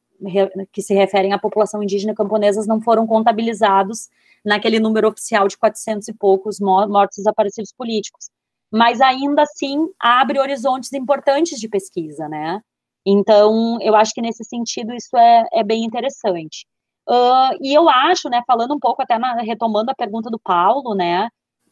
que 0.73 0.83
se 0.83 0.95
referem 0.95 1.33
à 1.33 1.39
população 1.39 1.83
indígena 1.83 2.15
camponesas 2.15 2.67
não 2.67 2.81
foram 2.81 3.07
contabilizados 3.07 4.09
naquele 4.45 4.79
número 4.79 5.09
oficial 5.09 5.49
de 5.49 5.57
400 5.57 6.09
e 6.09 6.15
poucos 6.15 6.61
mortos 6.61 7.19
desaparecidos 7.19 7.73
políticos. 7.73 8.31
Mas 8.71 9.01
ainda 9.01 9.43
assim 9.43 9.89
abre 10.01 10.39
horizontes 10.39 10.93
importantes 10.93 11.59
de 11.59 11.69
pesquisa, 11.69 12.29
né? 12.29 12.61
Então, 13.07 13.79
eu 13.81 13.95
acho 13.95 14.13
que 14.13 14.23
nesse 14.23 14.45
sentido 14.45 14.95
isso 14.95 15.17
é, 15.17 15.47
é 15.53 15.63
bem 15.63 15.85
interessante. 15.85 16.67
Uh, 17.09 17.53
e 17.61 17.75
eu 17.75 17.89
acho, 17.89 18.31
né, 18.31 18.43
falando 18.47 18.75
um 18.75 18.79
pouco 18.79 19.03
até 19.03 19.19
na, 19.19 19.35
retomando 19.43 19.91
a 19.91 19.95
pergunta 19.95 20.31
do 20.31 20.39
Paulo, 20.39 20.95
né, 20.95 21.29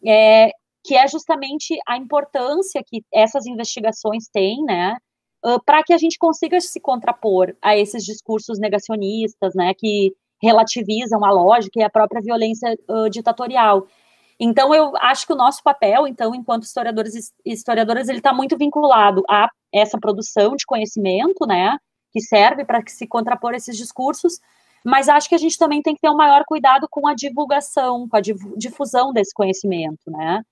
é, 0.06 0.50
que 0.84 0.94
é 0.94 1.08
justamente 1.08 1.78
a 1.88 1.96
importância 1.96 2.82
que 2.86 3.02
essas 3.12 3.46
investigações 3.46 4.28
têm, 4.30 4.62
né, 4.62 4.96
para 5.64 5.82
que 5.82 5.92
a 5.92 5.98
gente 5.98 6.18
consiga 6.18 6.60
se 6.60 6.80
contrapor 6.80 7.54
a 7.60 7.76
esses 7.76 8.04
discursos 8.04 8.58
negacionistas, 8.58 9.54
né, 9.54 9.74
que 9.74 10.14
relativizam 10.40 11.24
a 11.24 11.30
lógica 11.30 11.80
e 11.80 11.82
a 11.82 11.90
própria 11.90 12.20
violência 12.20 12.76
uh, 12.88 13.08
ditatorial. 13.08 13.86
Então, 14.38 14.74
eu 14.74 14.96
acho 14.96 15.26
que 15.26 15.32
o 15.32 15.36
nosso 15.36 15.62
papel, 15.62 16.06
então, 16.06 16.34
enquanto 16.34 16.64
historiadores 16.64 17.32
e 17.44 17.52
historiadoras, 17.52 18.08
ele 18.08 18.18
está 18.18 18.32
muito 18.32 18.56
vinculado 18.58 19.22
a 19.30 19.48
essa 19.72 19.98
produção 19.98 20.56
de 20.56 20.66
conhecimento, 20.66 21.46
né, 21.46 21.76
que 22.12 22.20
serve 22.20 22.64
para 22.64 22.82
se 22.86 23.06
contrapor 23.06 23.54
esses 23.54 23.76
discursos, 23.76 24.40
mas 24.84 25.08
acho 25.08 25.28
que 25.28 25.34
a 25.34 25.38
gente 25.38 25.56
também 25.56 25.80
tem 25.80 25.94
que 25.94 26.00
ter 26.00 26.10
um 26.10 26.16
maior 26.16 26.42
cuidado 26.44 26.88
com 26.90 27.06
a 27.06 27.14
divulgação, 27.14 28.08
com 28.08 28.16
a 28.16 28.20
difusão 28.56 29.12
desse 29.12 29.32
conhecimento, 29.32 30.10
né. 30.10 30.42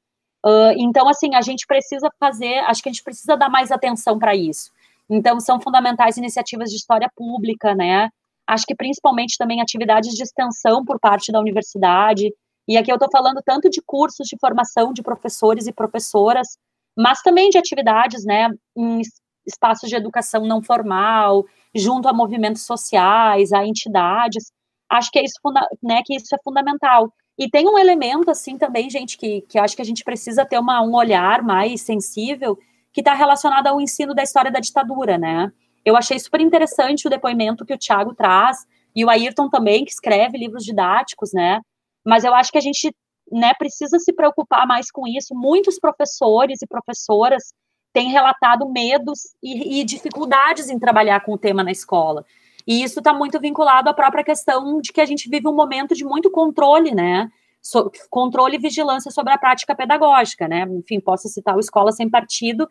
Uh, 0.44 0.72
então, 0.76 1.08
assim, 1.08 1.34
a 1.34 1.42
gente 1.42 1.66
precisa 1.66 2.08
fazer, 2.18 2.58
acho 2.60 2.82
que 2.82 2.88
a 2.88 2.92
gente 2.92 3.04
precisa 3.04 3.36
dar 3.36 3.50
mais 3.50 3.70
atenção 3.70 4.18
para 4.18 4.34
isso. 4.34 4.70
Então, 5.10 5.40
são 5.40 5.60
fundamentais 5.60 6.16
iniciativas 6.16 6.70
de 6.70 6.76
história 6.76 7.10
pública, 7.16 7.74
né, 7.74 8.08
acho 8.46 8.64
que 8.66 8.74
principalmente 8.74 9.36
também 9.38 9.60
atividades 9.60 10.12
de 10.14 10.22
extensão 10.22 10.84
por 10.84 10.98
parte 10.98 11.32
da 11.32 11.40
universidade. 11.40 12.32
E 12.68 12.76
aqui 12.76 12.90
eu 12.90 12.96
estou 12.96 13.08
falando 13.10 13.40
tanto 13.44 13.68
de 13.68 13.80
cursos 13.84 14.26
de 14.26 14.36
formação 14.40 14.92
de 14.92 15.02
professores 15.02 15.66
e 15.66 15.72
professoras, 15.72 16.48
mas 16.96 17.22
também 17.22 17.48
de 17.50 17.58
atividades, 17.58 18.24
né, 18.24 18.48
em 18.76 19.00
espaços 19.46 19.88
de 19.88 19.96
educação 19.96 20.46
não 20.46 20.62
formal, 20.62 21.44
junto 21.74 22.08
a 22.08 22.12
movimentos 22.12 22.64
sociais, 22.64 23.52
a 23.52 23.64
entidades. 23.64 24.52
Acho 24.88 25.10
que 25.10 25.18
é 25.18 25.24
isso, 25.24 25.38
né, 25.82 26.02
que 26.04 26.14
isso 26.14 26.34
é 26.34 26.38
fundamental. 26.44 27.12
E 27.38 27.48
tem 27.48 27.66
um 27.68 27.78
elemento, 27.78 28.30
assim, 28.30 28.58
também, 28.58 28.90
gente, 28.90 29.16
que, 29.16 29.40
que 29.42 29.58
acho 29.58 29.74
que 29.74 29.82
a 29.82 29.84
gente 29.84 30.04
precisa 30.04 30.44
ter 30.44 30.58
uma, 30.58 30.82
um 30.82 30.94
olhar 30.94 31.42
mais 31.42 31.80
sensível, 31.80 32.58
que 32.92 33.00
está 33.00 33.14
relacionado 33.14 33.66
ao 33.66 33.80
ensino 33.80 34.14
da 34.14 34.22
história 34.22 34.50
da 34.50 34.60
ditadura, 34.60 35.16
né? 35.16 35.52
Eu 35.84 35.96
achei 35.96 36.18
super 36.18 36.40
interessante 36.40 37.06
o 37.06 37.10
depoimento 37.10 37.64
que 37.64 37.72
o 37.72 37.78
Tiago 37.78 38.14
traz, 38.14 38.66
e 38.94 39.04
o 39.04 39.10
Ayrton 39.10 39.48
também, 39.48 39.84
que 39.84 39.92
escreve 39.92 40.36
livros 40.36 40.64
didáticos, 40.64 41.30
né? 41.32 41.60
Mas 42.04 42.24
eu 42.24 42.34
acho 42.34 42.50
que 42.50 42.58
a 42.58 42.62
gente 42.62 42.94
né, 43.30 43.52
precisa 43.54 43.98
se 43.98 44.12
preocupar 44.12 44.66
mais 44.66 44.90
com 44.90 45.06
isso. 45.06 45.34
Muitos 45.34 45.78
professores 45.78 46.60
e 46.62 46.66
professoras 46.66 47.52
têm 47.92 48.10
relatado 48.10 48.68
medos 48.68 49.20
e, 49.42 49.80
e 49.80 49.84
dificuldades 49.84 50.68
em 50.68 50.78
trabalhar 50.78 51.20
com 51.20 51.34
o 51.34 51.38
tema 51.38 51.62
na 51.62 51.70
escola. 51.70 52.24
E 52.66 52.82
isso 52.82 53.00
está 53.00 53.12
muito 53.12 53.40
vinculado 53.40 53.88
à 53.88 53.94
própria 53.94 54.24
questão 54.24 54.80
de 54.80 54.92
que 54.92 55.00
a 55.00 55.06
gente 55.06 55.28
vive 55.28 55.48
um 55.48 55.54
momento 55.54 55.94
de 55.94 56.04
muito 56.04 56.30
controle, 56.30 56.94
né? 56.94 57.30
So, 57.62 57.90
controle 58.08 58.56
e 58.56 58.60
vigilância 58.60 59.10
sobre 59.10 59.32
a 59.32 59.38
prática 59.38 59.74
pedagógica, 59.74 60.48
né? 60.48 60.66
Enfim, 60.70 60.98
posso 61.00 61.28
citar 61.28 61.56
o 61.56 61.60
Escola 61.60 61.92
Sem 61.92 62.08
Partido, 62.08 62.68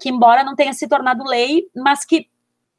que 0.00 0.08
embora 0.08 0.42
não 0.42 0.56
tenha 0.56 0.72
se 0.72 0.88
tornado 0.88 1.24
lei, 1.24 1.68
mas 1.76 2.04
que 2.04 2.28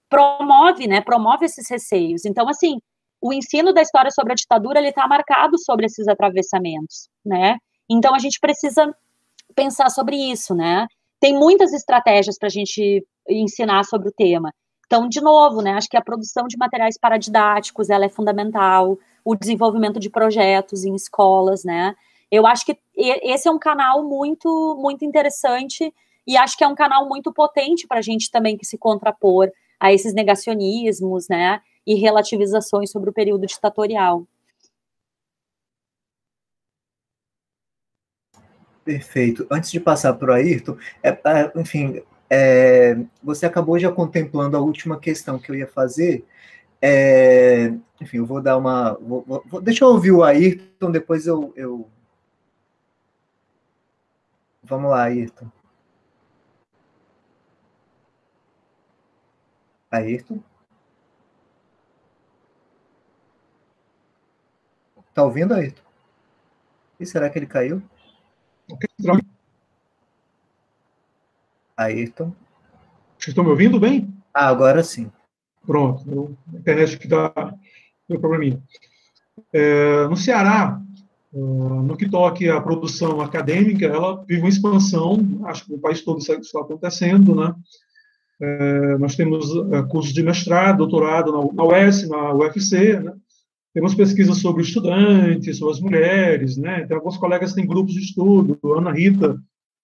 promove, 0.10 0.88
né, 0.88 1.02
promove 1.02 1.45
esses 1.45 1.70
receios. 1.70 2.26
Então, 2.26 2.49
assim, 2.49 2.82
o 3.22 3.32
ensino 3.32 3.72
da 3.72 3.82
história 3.82 4.11
sobre 4.11 4.34
a 4.34 4.36
ditadura, 4.36 4.80
ele 4.80 4.90
está 4.90 5.07
marcado 5.07 5.57
sobre 5.60 5.86
esses 5.86 6.07
atravessamentos, 6.07 7.10
né? 7.24 7.57
Então, 7.90 8.16
a 8.16 8.20
gente 8.20 8.40
precisa 8.40 8.94
pensar 9.56 9.90
sobre 9.90 10.16
isso, 10.16 10.56
né? 10.56 10.88
Tem 11.20 11.38
muitas 11.38 11.74
estratégias 11.74 12.38
para 12.38 12.48
a 12.48 12.52
gente 12.52 13.06
ensinar 13.30 13.84
sobre 13.84 14.10
o 14.10 14.11
tema. 14.11 14.52
Então, 14.90 15.07
de 15.07 15.22
novo, 15.22 15.61
né, 15.61 15.74
acho 15.74 15.88
que 15.88 15.95
a 15.95 16.02
produção 16.02 16.48
de 16.48 16.57
materiais 16.57 16.98
paradidáticos 16.98 17.91
ela 17.91 18.06
é 18.06 18.10
fundamental, 18.10 18.98
o 19.24 19.36
desenvolvimento 19.36 19.99
de 19.99 20.10
projetos 20.10 20.84
em 20.84 20.95
escolas, 20.95 21.64
né? 21.64 21.95
Eu 22.32 22.48
acho 22.48 22.66
que 22.66 22.76
esse 22.98 23.48
é 23.48 23.52
um 23.52 23.60
canal 23.60 24.03
muito, 24.03 24.76
muito 24.82 25.06
interessante 25.06 25.94
e 26.26 26.36
acho 26.36 26.57
que 26.57 26.64
é 26.64 26.68
um 26.68 26.74
canal 26.74 27.07
muito 27.07 27.32
potente 27.32 27.86
para 27.86 27.99
a 27.99 28.02
gente 28.02 28.32
também 28.32 28.57
que 28.57 28.66
se 28.66 28.80
contrapor 28.80 29.52
a 29.80 29.94
esses 29.94 30.11
negacionismos, 30.11 31.28
né, 31.30 31.61
e 31.86 31.94
relativizações 31.94 32.90
sobre 32.90 33.11
o 33.11 33.14
período 33.14 33.45
ditatorial. 33.45 34.26
Perfeito. 38.84 39.45
Antes 39.52 39.70
de 39.70 39.80
passar 39.80 40.16
para 40.16 40.32
o 40.32 40.34
Ayrton, 40.34 40.76
é, 41.03 41.10
é, 41.10 41.52
enfim, 41.56 42.02
é, 42.30 42.95
você 43.23 43.45
acabou 43.45 43.80
já 43.80 43.91
contemplando 43.91 44.56
a 44.56 44.60
última 44.60 44.99
questão 44.99 45.39
que 45.39 45.51
eu 45.51 45.56
ia 45.56 45.68
fazer. 45.68 46.26
É, 46.81 47.73
enfim, 48.01 48.18
eu 48.18 48.26
vou 48.26 48.41
dar 48.41 48.57
uma. 48.57 48.93
Vou, 48.93 49.23
vou, 49.45 49.61
deixa 49.61 49.84
eu 49.84 49.89
ouvir 49.89 50.11
o 50.11 50.23
Ayrton, 50.23 50.91
depois 50.91 51.27
eu, 51.27 51.53
eu. 51.56 51.89
Vamos 54.64 54.91
lá, 54.91 55.03
Ayrton. 55.03 55.47
Ayrton? 59.91 60.39
Tá 65.14 65.23
ouvindo, 65.23 65.53
Ayrton? 65.53 65.81
E 66.99 67.06
será 67.06 67.30
que 67.30 67.39
ele 67.39 67.47
caiu? 67.47 67.81
Ayrton. 71.80 72.34
Vocês 73.18 73.30
estão 73.30 73.43
me 73.43 73.49
ouvindo 73.49 73.80
bem? 73.80 74.14
Ah, 74.34 74.47
agora 74.47 74.84
sim. 74.84 75.10
Pronto. 75.65 76.35
A 76.53 76.57
internet 76.57 76.97
que 76.97 77.07
dá 77.07 77.31
meu 78.07 78.19
probleminha. 78.19 78.61
É, 79.53 80.07
no 80.07 80.18
Ceará, 80.18 80.81
é, 81.34 81.38
no 81.38 81.95
que 81.95 82.10
toque 82.10 82.49
à 82.49 82.60
produção 82.60 83.22
acadêmica, 83.22 83.85
ela 83.85 84.23
vive 84.27 84.41
uma 84.41 84.49
expansão, 84.49 85.41
acho 85.45 85.65
que 85.65 85.73
o 85.73 85.80
país 85.80 86.01
todo 86.01 86.19
isso 86.19 86.34
está 86.34 86.60
acontecendo, 86.61 87.35
né? 87.35 87.53
É, 88.41 88.97
nós 88.97 89.15
temos 89.15 89.49
é, 89.73 89.81
cursos 89.84 90.14
de 90.14 90.23
mestrado, 90.23 90.77
doutorado 90.77 91.31
na, 91.31 91.53
na 91.53 91.64
UES, 91.64 92.07
na 92.07 92.34
UFC, 92.34 92.99
né? 92.99 93.14
Temos 93.73 93.93
pesquisas 93.93 94.38
sobre 94.39 94.64
estudantes, 94.64 95.57
sobre 95.57 95.73
as 95.76 95.80
mulheres, 95.80 96.57
né? 96.57 96.85
Tem 96.85 96.97
alguns 96.97 97.18
colegas 97.18 97.51
que 97.51 97.57
têm 97.57 97.68
grupos 97.68 97.93
de 97.93 98.01
estudo, 98.01 98.57
Ana 98.76 98.91
Rita, 98.91 99.39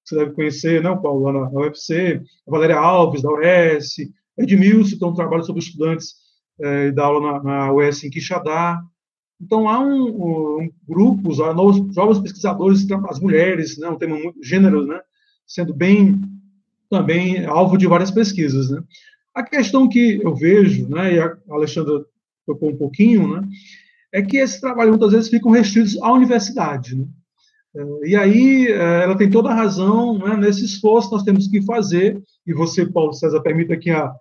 você 0.05 0.15
deve 0.15 0.31
conhecer, 0.31 0.83
né, 0.83 0.95
Paulo, 0.95 1.23
lá 1.23 1.33
na, 1.33 1.49
UFC, 1.49 2.21
a 2.47 2.51
Valéria 2.51 2.77
Alves, 2.77 3.23
da 3.23 3.31
UES, 3.31 3.95
Edmilson, 4.37 4.99
tem 4.99 5.07
um 5.07 5.13
trabalho 5.13 5.43
sobre 5.43 5.63
estudantes 5.63 6.15
é, 6.61 6.91
da 6.91 7.05
aula 7.05 7.21
na, 7.21 7.43
na 7.43 7.73
UES 7.73 8.03
em 8.03 8.09
Quixadá. 8.09 8.81
Então, 9.41 9.67
há 9.67 9.79
um, 9.79 10.61
um, 10.61 10.69
grupos, 10.87 11.39
há 11.39 11.53
novos, 11.53 11.93
jovens 11.93 12.19
pesquisadores, 12.19 12.85
as 13.09 13.19
mulheres, 13.19 13.77
né, 13.77 13.89
um 13.89 13.97
tema 13.97 14.17
muito 14.17 14.41
gênero, 14.43 14.85
né, 14.85 14.99
sendo 15.45 15.73
bem 15.73 16.21
também 16.89 17.43
alvo 17.45 17.77
de 17.77 17.87
várias 17.87 18.11
pesquisas. 18.11 18.69
Né. 18.69 18.81
A 19.33 19.43
questão 19.43 19.89
que 19.89 20.19
eu 20.23 20.35
vejo, 20.35 20.87
né, 20.87 21.15
e 21.15 21.19
a 21.19 21.35
Alexandra 21.49 22.05
tocou 22.45 22.69
um 22.69 22.77
pouquinho, 22.77 23.27
né, 23.27 23.47
é 24.13 24.21
que 24.21 24.37
esse 24.37 24.61
trabalho 24.61 24.91
muitas 24.91 25.11
vezes 25.11 25.29
ficam 25.29 25.51
restritos 25.51 25.99
à 26.01 26.13
universidade. 26.13 26.95
Né. 26.95 27.05
E 28.03 28.15
aí 28.15 28.67
é, 28.67 29.03
ela 29.03 29.17
tem 29.17 29.29
toda 29.29 29.49
a 29.49 29.55
razão 29.55 30.17
né, 30.17 30.37
nesse 30.37 30.63
esforço 30.63 31.09
que 31.09 31.15
nós 31.15 31.23
temos 31.23 31.47
que 31.47 31.61
fazer, 31.63 32.21
e 32.45 32.53
você, 32.53 32.85
Paulo 32.85 33.13
César, 33.13 33.41
permita 33.41 33.73
aqui 33.73 33.91
a, 33.91 34.13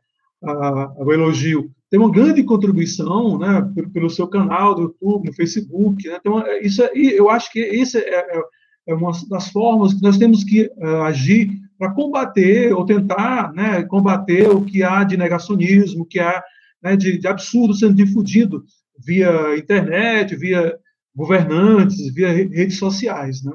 a, 0.43 0.95
o 0.99 1.13
elogio, 1.13 1.71
tem 1.91 2.01
uma 2.01 2.11
grande 2.11 2.43
contribuição 2.43 3.39
né, 3.39 3.71
pelo, 3.93 4.11
seu 4.11 4.27
canal 4.27 4.75
do 4.75 4.83
YouTube, 4.83 5.29
no 5.29 5.35
Facebook. 5.35 6.09
Né, 6.09 6.17
então, 6.19 6.43
isso 6.61 6.83
é, 6.83 6.91
eu 6.93 7.31
acho 7.31 7.53
que 7.53 7.61
isso 7.61 7.97
é, 7.97 8.01
é, 8.01 8.43
é, 8.89 8.95
uma 8.95 9.13
das 9.31 9.49
formas 9.51 9.95
que 9.95 10.03
nós 10.03 10.19
temos 10.19 10.43
que 10.43 10.71
uh, 10.77 11.03
agir 11.03 11.51
para 11.79 11.95
combater 11.95 12.73
ou 12.75 12.85
tentar 12.85 13.53
né, 13.53 13.85
combater 13.85 14.49
o 14.49 14.65
que 14.65 14.83
há 14.83 15.05
de 15.05 15.17
negacionismo, 15.17 16.03
o 16.03 16.07
que 16.07 16.19
há 16.19 16.43
né, 16.83 16.97
de, 16.97 17.17
de 17.19 17.29
absurdo 17.29 17.75
sendo 17.75 17.95
difundido 17.95 18.65
via 18.99 19.57
internet, 19.57 20.35
via 20.35 20.77
governantes, 21.15 22.13
via 22.13 22.33
redes 22.33 22.79
sociais. 22.79 23.43
Né? 23.43 23.53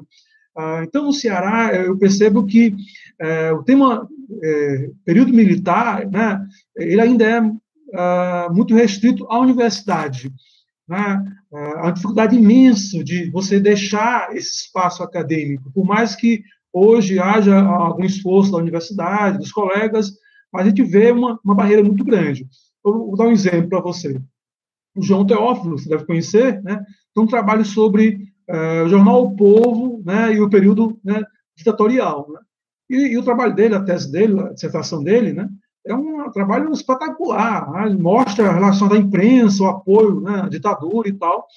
Ah, 0.57 0.81
então, 0.83 1.05
no 1.05 1.13
Ceará, 1.13 1.75
eu 1.75 1.97
percebo 1.97 2.45
que 2.45 2.75
é, 3.19 3.51
o 3.51 3.63
tema 3.63 4.07
é, 4.43 4.89
período 5.05 5.33
militar, 5.33 6.05
né, 6.09 6.41
ele 6.75 7.01
ainda 7.01 7.25
é 7.25 7.41
ah, 7.93 8.47
muito 8.51 8.73
restrito 8.73 9.25
à 9.29 9.39
universidade. 9.39 10.31
Né? 10.87 11.23
Ah, 11.53 11.87
a 11.87 11.91
dificuldade 11.91 12.35
imensa 12.35 13.03
de 13.03 13.29
você 13.31 13.59
deixar 13.59 14.35
esse 14.35 14.65
espaço 14.65 15.03
acadêmico, 15.03 15.71
por 15.71 15.85
mais 15.85 16.15
que 16.15 16.43
hoje 16.71 17.19
haja 17.19 17.59
algum 17.59 18.03
esforço 18.03 18.51
da 18.51 18.57
universidade, 18.57 19.39
dos 19.39 19.51
colegas, 19.51 20.11
mas 20.51 20.65
a 20.65 20.69
gente 20.69 20.83
vê 20.83 21.11
uma, 21.11 21.39
uma 21.43 21.55
barreira 21.55 21.83
muito 21.83 22.03
grande. 22.03 22.47
Eu 22.85 22.93
vou 23.07 23.15
dar 23.15 23.27
um 23.27 23.31
exemplo 23.31 23.69
para 23.69 23.81
você. 23.81 24.19
O 24.95 25.01
João 25.01 25.25
Teófilo, 25.25 25.77
você 25.77 25.89
deve 25.89 26.05
conhecer, 26.05 26.61
né? 26.63 26.83
Um 27.19 27.27
trabalho 27.27 27.65
sobre 27.65 28.31
uh, 28.49 28.85
o 28.85 28.89
jornal 28.89 29.23
O 29.23 29.35
Povo 29.35 30.01
né, 30.05 30.33
e 30.33 30.41
o 30.41 30.49
período 30.49 30.99
né, 31.03 31.21
ditatorial. 31.55 32.27
Né? 32.31 32.39
E, 32.89 33.13
e, 33.13 33.17
o 33.17 33.23
trabalho 33.23 33.53
dele, 33.53 33.75
a 33.75 33.83
tese 33.83 34.11
dele, 34.11 34.39
a 34.39 34.53
dissertação 34.53 35.03
dele, 35.03 35.33
né, 35.33 35.49
é 35.85 35.93
um 35.93 36.29
trabalho 36.31 36.71
espetacular, 36.71 37.71
né? 37.71 37.97
mostra 37.99 38.49
a 38.49 38.53
relação 38.53 38.87
da 38.87 38.97
imprensa, 38.97 39.63
o 39.63 39.67
apoio 39.67 40.21
né, 40.21 40.41
à 40.41 40.49
ditadura 40.49 41.07
e 41.07 41.13
tal. 41.13 41.47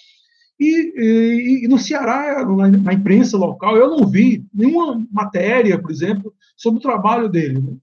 E, 0.59 0.93
e, 0.97 1.65
e 1.65 1.69
no 1.69 1.79
Ceará, 1.79 2.45
na, 2.45 2.69
na, 2.69 2.95
imprensa 2.95 3.37
local, 3.37 3.77
eu 3.77 3.91
não 3.91 4.07
vi 4.07 4.47
nenhuma 4.55 5.05
matéria, 5.11 5.81
por 5.81 5.91
exemplo, 5.91 6.33
sobre 6.57 6.79
o 6.79 6.83
trabalho 6.83 7.29
dele, 7.29 7.61
né? 7.61 7.77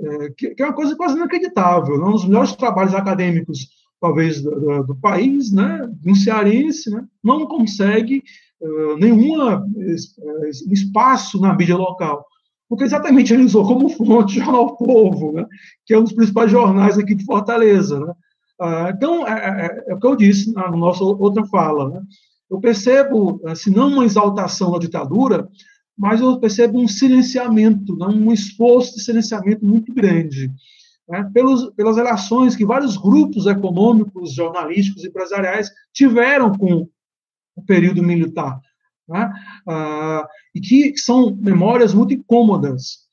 é, 0.00 0.30
que, 0.30 0.54
que, 0.54 0.62
é 0.62 0.66
uma 0.66 0.74
coisa 0.74 0.96
quase 0.96 1.16
inacreditável. 1.16 1.98
Né? 1.98 2.04
Um 2.04 2.12
dos 2.12 2.24
melhores 2.24 2.54
trabalhos 2.54 2.94
acadêmicos 2.94 3.68
talvez 4.00 4.42
do, 4.42 4.84
do, 4.84 4.96
país, 4.96 5.52
né, 5.52 5.88
um 6.06 6.14
cearense, 6.14 6.90
né, 6.90 7.04
não 7.22 7.46
consegue 7.46 8.22
uh, 8.60 8.96
nenhuma 8.96 9.64
uh, 9.64 10.72
espaço 10.72 11.40
na 11.40 11.54
mídia 11.54 11.76
local, 11.76 12.24
porque 12.68 12.84
exatamente 12.84 13.32
ele 13.32 13.44
usou 13.44 13.66
como 13.66 13.88
fonte 13.88 14.38
o 14.40 14.44
Jornal 14.44 14.76
Povo, 14.76 15.32
né, 15.32 15.46
que 15.84 15.94
é 15.94 15.98
um 15.98 16.04
dos 16.04 16.12
principais 16.12 16.50
jornais 16.50 16.98
aqui 16.98 17.14
de 17.14 17.24
Fortaleza. 17.24 17.98
Né. 17.98 18.12
Uh, 18.60 18.88
então, 18.94 19.26
é, 19.26 19.32
é, 19.32 19.84
é, 19.88 19.94
o 19.94 19.98
que 19.98 20.06
eu 20.06 20.16
disse 20.16 20.52
na 20.52 20.70
nossa 20.70 21.02
outra 21.02 21.44
fala. 21.46 21.90
Né. 21.90 22.02
Eu 22.50 22.60
percebo, 22.60 23.40
se 23.54 23.70
não 23.70 23.88
uma 23.88 24.04
exaltação 24.04 24.72
da 24.72 24.78
ditadura, 24.78 25.48
mas 25.96 26.20
eu 26.20 26.38
percebo 26.38 26.80
um 26.80 26.88
silenciamento, 26.88 27.96
né, 27.96 28.06
um 28.06 28.32
esforço 28.32 28.94
de 28.94 29.02
silenciamento 29.02 29.64
muito 29.64 29.92
grande 29.92 30.50
né, 31.08 31.28
pelos, 31.32 31.70
pelas 31.74 31.96
relações 31.96 32.54
que 32.54 32.66
vários 32.66 32.96
grupos 32.96 33.46
econômicos, 33.46 34.34
jornalísticos 34.34 35.04
empresariais 35.04 35.70
tiveram 35.92 36.52
com 36.52 36.88
o 37.56 37.62
período 37.62 38.02
militar. 38.02 38.60
Né, 39.08 39.32
ah, 39.66 40.28
e 40.54 40.60
que 40.60 40.96
são 40.98 41.34
memórias 41.34 41.94
muito 41.94 42.12
incômodas. 42.12 43.08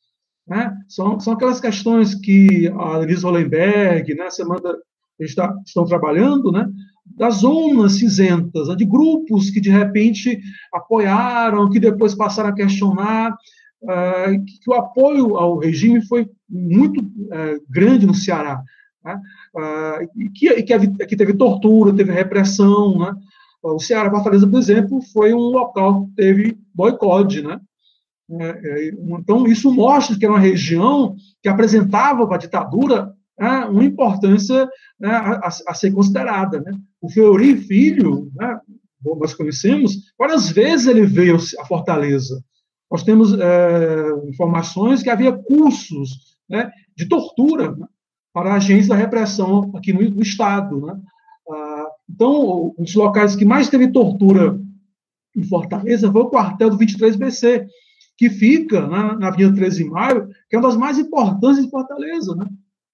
Né, 0.45 0.75
são, 0.87 1.19
são 1.19 1.33
aquelas 1.33 1.59
questões 1.59 2.13
que 2.13 2.67
a 2.77 2.99
Denise 2.99 3.23
Hollenberg, 3.23 4.13
né, 4.13 4.29
Semana 4.29 4.75
está, 5.19 5.55
estão 5.65 5.85
trabalhando, 5.85 6.51
né, 6.51 6.67
das 7.05 7.35
zonas 7.35 7.93
cinzentas, 7.93 8.67
né, 8.67 8.75
de 8.75 8.85
grupos 8.85 9.49
que 9.49 9.61
de 9.61 9.69
repente 9.69 10.39
apoiaram, 10.73 11.69
que 11.69 11.79
depois 11.79 12.13
passaram 12.13 12.49
a 12.49 12.55
questionar, 12.55 13.35
que 14.45 14.69
o 14.69 14.73
apoio 14.73 15.37
ao 15.37 15.57
regime 15.57 16.05
foi 16.05 16.29
muito 16.49 17.01
uh, 17.01 17.63
grande 17.69 18.05
no 18.05 18.13
Ceará, 18.13 18.61
né? 19.03 19.21
uh, 19.55 20.21
e 20.21 20.29
que, 20.29 20.63
que, 20.63 21.05
que, 21.05 21.15
teve 21.15 21.33
tortura, 21.33 21.93
teve 21.93 22.11
repressão, 22.11 22.97
né? 22.99 23.15
O 23.63 23.79
Ceará 23.79 24.11
Fortaleza, 24.11 24.47
por 24.47 24.59
exemplo, 24.59 25.01
foi 25.11 25.33
um 25.33 25.39
local 25.39 26.05
que 26.05 26.15
teve 26.15 26.57
boicote, 26.73 27.41
né? 27.41 27.59
É, 28.31 28.91
então, 29.19 29.45
isso 29.47 29.71
mostra 29.73 30.17
que 30.17 30.25
era 30.25 30.33
uma 30.33 30.39
região 30.39 31.15
que 31.41 31.49
apresentava 31.49 32.25
para 32.25 32.35
a 32.35 32.39
ditadura 32.39 33.13
né, 33.39 33.65
uma 33.65 33.83
importância 33.83 34.67
né, 34.99 35.09
a, 35.09 35.49
a, 35.67 35.73
ser 35.73 35.91
considerada. 35.91 36.59
Né? 36.61 36.73
O 37.01 37.09
Fleury 37.09 37.57
Filho, 37.57 38.31
né, 38.35 38.59
nós 39.03 39.33
conhecemos, 39.33 39.95
várias 40.17 40.49
vezes 40.49 40.87
ele 40.87 41.05
veio 41.05 41.37
a 41.59 41.65
Fortaleza. 41.65 42.43
Nós 42.95 43.03
temos 43.03 43.37
é, 43.37 44.09
informações 44.29 45.03
que 45.03 45.09
havia 45.09 45.33
cursos 45.33 46.37
né, 46.49 46.71
de 46.95 47.05
tortura 47.09 47.75
né, 47.75 47.85
para 48.33 48.53
agentes 48.53 48.87
da 48.87 48.95
repressão 48.95 49.69
aqui 49.75 49.91
no, 49.91 50.09
no 50.11 50.21
Estado. 50.21 50.79
Né? 50.79 50.97
Ah, 51.51 51.87
então, 52.09 52.73
um 52.79 52.83
dos 52.85 52.95
locais 52.95 53.35
que 53.35 53.43
mais 53.43 53.67
teve 53.67 53.91
tortura 53.91 54.57
em 55.35 55.43
Fortaleza 55.43 56.09
foi 56.09 56.21
o 56.21 56.29
quartel 56.29 56.69
do 56.69 56.77
23BC, 56.77 57.67
que 58.17 58.29
fica 58.29 58.87
na, 58.87 59.17
na 59.17 59.27
Avenida 59.27 59.53
13 59.53 59.83
de 59.83 59.89
Maio, 59.89 60.29
que 60.49 60.55
é 60.55 60.57
uma 60.57 60.69
das 60.69 60.77
mais 60.77 60.97
importantes 60.97 61.61
de 61.61 61.69
Fortaleza. 61.69 62.33
Né? 62.33 62.45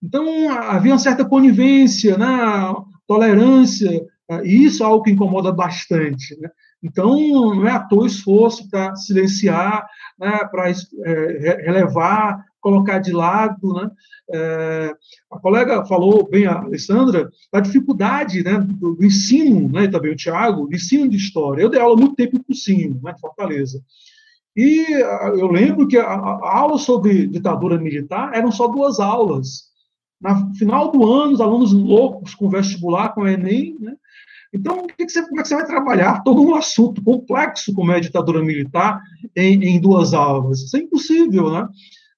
Então, 0.02 0.50
havia 0.50 0.94
uma 0.94 0.98
certa 0.98 1.24
conivência, 1.24 2.18
né? 2.18 2.28
tolerância, 3.06 4.04
e 4.44 4.64
isso 4.64 4.82
é 4.82 4.86
algo 4.88 5.04
que 5.04 5.12
incomoda 5.12 5.52
bastante. 5.52 6.36
Né? 6.42 6.50
Então, 6.84 7.16
não 7.56 7.68
é 7.68 7.72
à 7.72 7.80
toa 7.80 8.08
esforço 8.08 8.68
para 8.70 8.96
silenciar, 8.96 9.86
né? 10.20 10.40
para 10.52 10.70
é, 10.70 11.64
relevar, 11.66 12.44
colocar 12.60 13.00
de 13.00 13.12
lado. 13.12 13.74
Né? 13.74 13.92
É, 14.34 14.94
a 15.32 15.40
colega 15.40 15.86
falou 15.86 16.28
bem, 16.28 16.46
a 16.46 16.60
Alessandra, 16.60 17.30
da 17.52 17.60
dificuldade 17.60 18.44
né, 18.44 18.60
do, 18.60 18.96
do 18.96 19.06
ensino, 19.06 19.70
né, 19.70 19.88
também 19.88 20.12
o 20.12 20.16
Tiago, 20.16 20.68
do 20.68 20.76
ensino 20.76 21.08
de 21.08 21.18
história. 21.18 21.62
Eu 21.62 21.70
dei 21.70 21.80
aula 21.80 21.96
muito 21.96 22.16
tempo 22.16 22.38
em 22.38 22.44
cursinho, 22.44 23.00
né, 23.04 23.14
Fortaleza. 23.20 23.82
E 24.56 24.86
eu 25.40 25.48
lembro 25.48 25.88
que 25.88 25.98
a, 25.98 26.06
a 26.06 26.58
aula 26.58 26.78
sobre 26.78 27.28
ditadura 27.28 27.80
militar 27.80 28.34
eram 28.34 28.52
só 28.52 28.68
duas 28.68 29.00
aulas. 29.00 29.72
No 30.20 30.54
final 30.56 30.92
do 30.92 31.10
ano, 31.10 31.34
os 31.34 31.42
alunos 31.42 31.72
loucos 31.72 32.36
com 32.36 32.50
vestibular, 32.50 33.10
com 33.10 33.28
Enem, 33.28 33.78
né? 33.80 33.96
Então, 34.54 34.86
que 34.88 35.06
que 35.06 35.12
você, 35.12 35.22
como 35.24 35.40
é 35.40 35.44
que 35.44 35.48
você 35.48 35.56
vai 35.56 35.66
trabalhar 35.66 36.24
todo 36.24 36.42
um 36.42 36.56
assunto 36.56 37.02
complexo 37.04 37.74
como 37.74 37.92
é 37.92 37.98
a 37.98 38.02
ditadura 38.02 38.44
militar 38.44 39.02
em, 39.36 39.64
em 39.64 39.80
duas 39.80 40.14
aulas? 40.14 40.62
Isso 40.62 40.78
é 40.78 40.82
impossível, 40.82 41.52
né? 41.52 41.68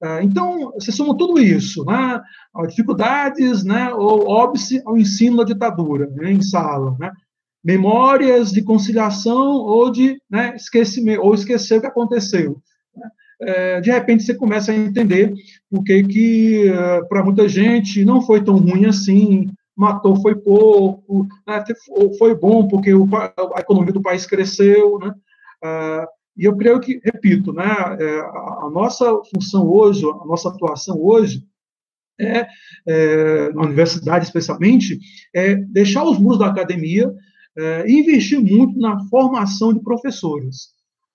É, 0.03 0.23
então, 0.23 0.73
você 0.73 0.91
soma 0.91 1.17
tudo 1.17 1.39
isso, 1.39 1.85
né? 1.85 2.21
dificuldades, 2.67 3.63
né? 3.63 3.93
ou 3.93 4.27
óbice 4.27 4.81
ao 4.85 4.97
ensino 4.97 5.37
da 5.37 5.43
ditadura, 5.45 6.07
né? 6.07 6.31
em 6.31 6.41
sala, 6.41 6.97
né? 6.99 7.11
memórias 7.63 8.51
de 8.51 8.61
conciliação 8.61 9.53
ou 9.53 9.89
de 9.89 10.19
né, 10.29 10.53
esquecimento, 10.55 11.21
ou 11.21 11.33
esquecer 11.33 11.77
o 11.77 11.81
que 11.81 11.87
aconteceu. 11.87 12.61
Né? 12.95 13.09
É, 13.41 13.81
de 13.81 13.91
repente 13.91 14.23
você 14.23 14.33
começa 14.33 14.73
a 14.73 14.75
entender 14.75 15.33
por 15.71 15.83
que, 15.83 16.03
que 16.03 16.67
é, 16.67 17.01
para 17.03 17.23
muita 17.23 17.47
gente 17.47 18.03
não 18.03 18.21
foi 18.21 18.43
tão 18.43 18.57
ruim 18.57 18.85
assim, 18.85 19.49
matou 19.75 20.15
foi 20.21 20.35
pouco, 20.35 21.27
né, 21.47 21.63
foi 22.17 22.35
bom 22.35 22.67
porque 22.67 22.93
o, 22.93 23.07
a 23.55 23.59
economia 23.59 23.93
do 23.93 24.01
país 24.01 24.25
cresceu, 24.25 24.99
né? 24.99 25.13
É, 25.63 26.05
e 26.35 26.45
eu 26.45 26.57
creio 26.57 26.79
que, 26.79 26.99
repito, 27.03 27.53
né, 27.53 27.63
a 27.63 28.69
nossa 28.71 29.05
função 29.31 29.67
hoje, 29.67 30.03
a 30.03 30.25
nossa 30.25 30.49
atuação 30.49 30.99
hoje, 30.99 31.43
é, 32.19 32.47
é, 32.87 33.53
na 33.53 33.63
universidade 33.63 34.25
especialmente, 34.25 34.99
é 35.33 35.55
deixar 35.55 36.03
os 36.03 36.17
muros 36.17 36.39
da 36.39 36.47
academia 36.47 37.13
é, 37.57 37.91
investir 37.91 38.39
muito 38.39 38.79
na 38.79 38.99
formação 39.09 39.73
de 39.73 39.81
professores. 39.81 40.69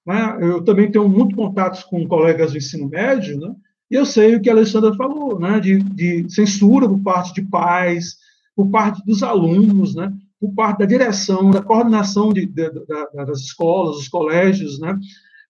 Né? 0.06 0.38
Eu 0.40 0.62
também 0.62 0.90
tenho 0.90 1.08
muito 1.08 1.36
contatos 1.36 1.82
com 1.84 2.06
colegas 2.06 2.52
do 2.52 2.58
ensino 2.58 2.88
médio, 2.88 3.38
né? 3.38 3.54
e 3.90 3.94
eu 3.94 4.06
sei 4.06 4.36
o 4.36 4.40
que 4.40 4.48
a 4.48 4.52
Alessandra 4.52 4.94
falou, 4.94 5.38
né? 5.38 5.60
de, 5.60 5.78
de 5.78 6.30
censura 6.32 6.88
por 6.88 7.00
parte 7.00 7.34
de 7.34 7.42
pais, 7.48 8.16
por 8.58 8.68
parte 8.70 9.06
dos 9.06 9.22
alunos, 9.22 9.94
né? 9.94 10.12
por 10.40 10.52
parte 10.52 10.80
da 10.80 10.84
direção, 10.84 11.48
da 11.48 11.62
coordenação 11.62 12.32
de, 12.32 12.44
de, 12.44 12.68
das 13.14 13.38
escolas, 13.38 13.98
dos 13.98 14.08
colégios, 14.08 14.80
né? 14.80 14.98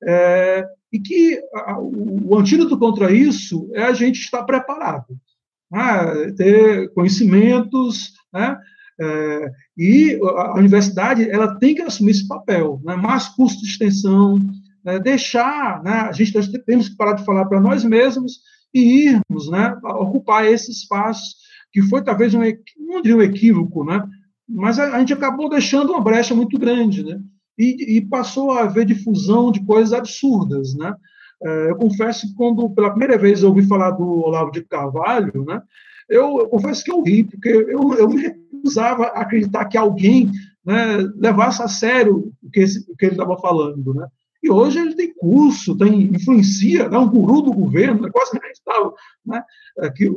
É, 0.04 0.66
e 0.92 0.98
que 0.98 1.40
a, 1.54 1.78
o, 1.78 2.34
o 2.34 2.38
antídoto 2.38 2.78
contra 2.78 3.10
isso 3.10 3.70
é 3.72 3.84
a 3.84 3.94
gente 3.94 4.20
estar 4.20 4.42
preparado, 4.44 5.06
né? 5.72 6.32
ter 6.36 6.92
conhecimentos, 6.92 8.12
né? 8.30 8.58
É, 9.00 9.52
e 9.76 10.20
a 10.22 10.58
universidade 10.58 11.30
ela 11.30 11.58
tem 11.58 11.74
que 11.74 11.80
assumir 11.80 12.10
esse 12.10 12.28
papel, 12.28 12.78
né? 12.84 12.94
mais 12.94 13.26
custo 13.28 13.62
de 13.62 13.70
extensão, 13.70 14.38
né? 14.84 14.98
deixar, 14.98 15.82
né? 15.82 15.92
a 15.92 16.12
gente 16.12 16.32
temos 16.64 16.90
que 16.90 16.96
parar 16.96 17.14
de 17.14 17.24
falar 17.24 17.46
para 17.46 17.60
nós 17.60 17.84
mesmos 17.84 18.40
e 18.74 19.06
irmos, 19.08 19.50
né? 19.50 19.78
ocupar 19.82 20.44
esse 20.44 20.70
espaço 20.70 21.38
que 21.72 21.82
foi 21.82 22.02
talvez 22.02 22.34
um, 22.34 22.42
não 22.88 23.02
diria 23.02 23.16
um 23.16 23.22
equívoco, 23.22 23.84
né? 23.84 24.02
mas 24.48 24.78
a, 24.78 24.96
a, 24.96 24.98
gente 25.00 25.12
acabou 25.12 25.48
deixando 25.48 25.90
uma 25.90 26.00
brecha 26.00 26.34
muito 26.34 26.58
grande, 26.58 27.04
né? 27.04 27.20
E, 27.58 27.96
e 27.96 28.00
passou 28.00 28.52
a 28.52 28.62
haver 28.62 28.86
difusão 28.86 29.52
de 29.52 29.64
coisas 29.64 29.92
absurdas, 29.92 30.74
né? 30.74 30.94
É, 31.42 31.70
eu 31.70 31.76
confesso 31.76 32.28
que 32.28 32.34
quando 32.34 32.70
pela 32.70 32.90
primeira 32.90 33.18
vez 33.18 33.42
eu 33.42 33.50
ouvi 33.50 33.66
falar 33.66 33.90
do 33.90 34.04
Olavo 34.04 34.50
de 34.50 34.62
Carvalho, 34.62 35.44
né? 35.44 35.60
Eu, 36.08 36.38
eu 36.38 36.48
confesso 36.48 36.82
que 36.82 36.90
eu 36.90 37.02
ri, 37.02 37.24
porque 37.24 37.48
eu, 37.48 37.94
eu 37.94 38.08
me 38.08 38.22
recusava 38.22 39.04
a 39.08 39.20
acreditar 39.20 39.66
que 39.66 39.76
alguém 39.76 40.30
né, 40.64 40.96
levasse 41.16 41.62
a 41.62 41.68
sério 41.68 42.32
o 42.42 42.50
que, 42.50 42.60
esse, 42.60 42.90
o 42.90 42.96
que 42.96 43.04
ele 43.04 43.12
estava 43.12 43.36
falando, 43.36 43.92
né? 43.92 44.06
E 44.42 44.50
hoje 44.50 44.78
ele 44.78 44.94
tem 44.94 45.12
curso, 45.14 45.76
tem 45.76 46.04
influencia, 46.04 46.84
é 46.84 46.98
um 46.98 47.08
guru 47.08 47.42
do 47.42 47.52
governo, 47.52 48.06
é 48.06 48.10
quase 48.10 48.30
inacreditável, 48.30 48.94
né? 49.26 49.42
Que, 49.94 50.10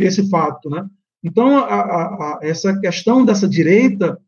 esse 0.00 0.28
fato, 0.28 0.68
né? 0.68 0.88
Então, 1.22 1.46
a, 1.58 1.62
a, 1.62 2.02
a, 2.02 2.38
essa 2.42 2.78
questão 2.80 3.24
dessa 3.24 3.48
direita 3.48 4.18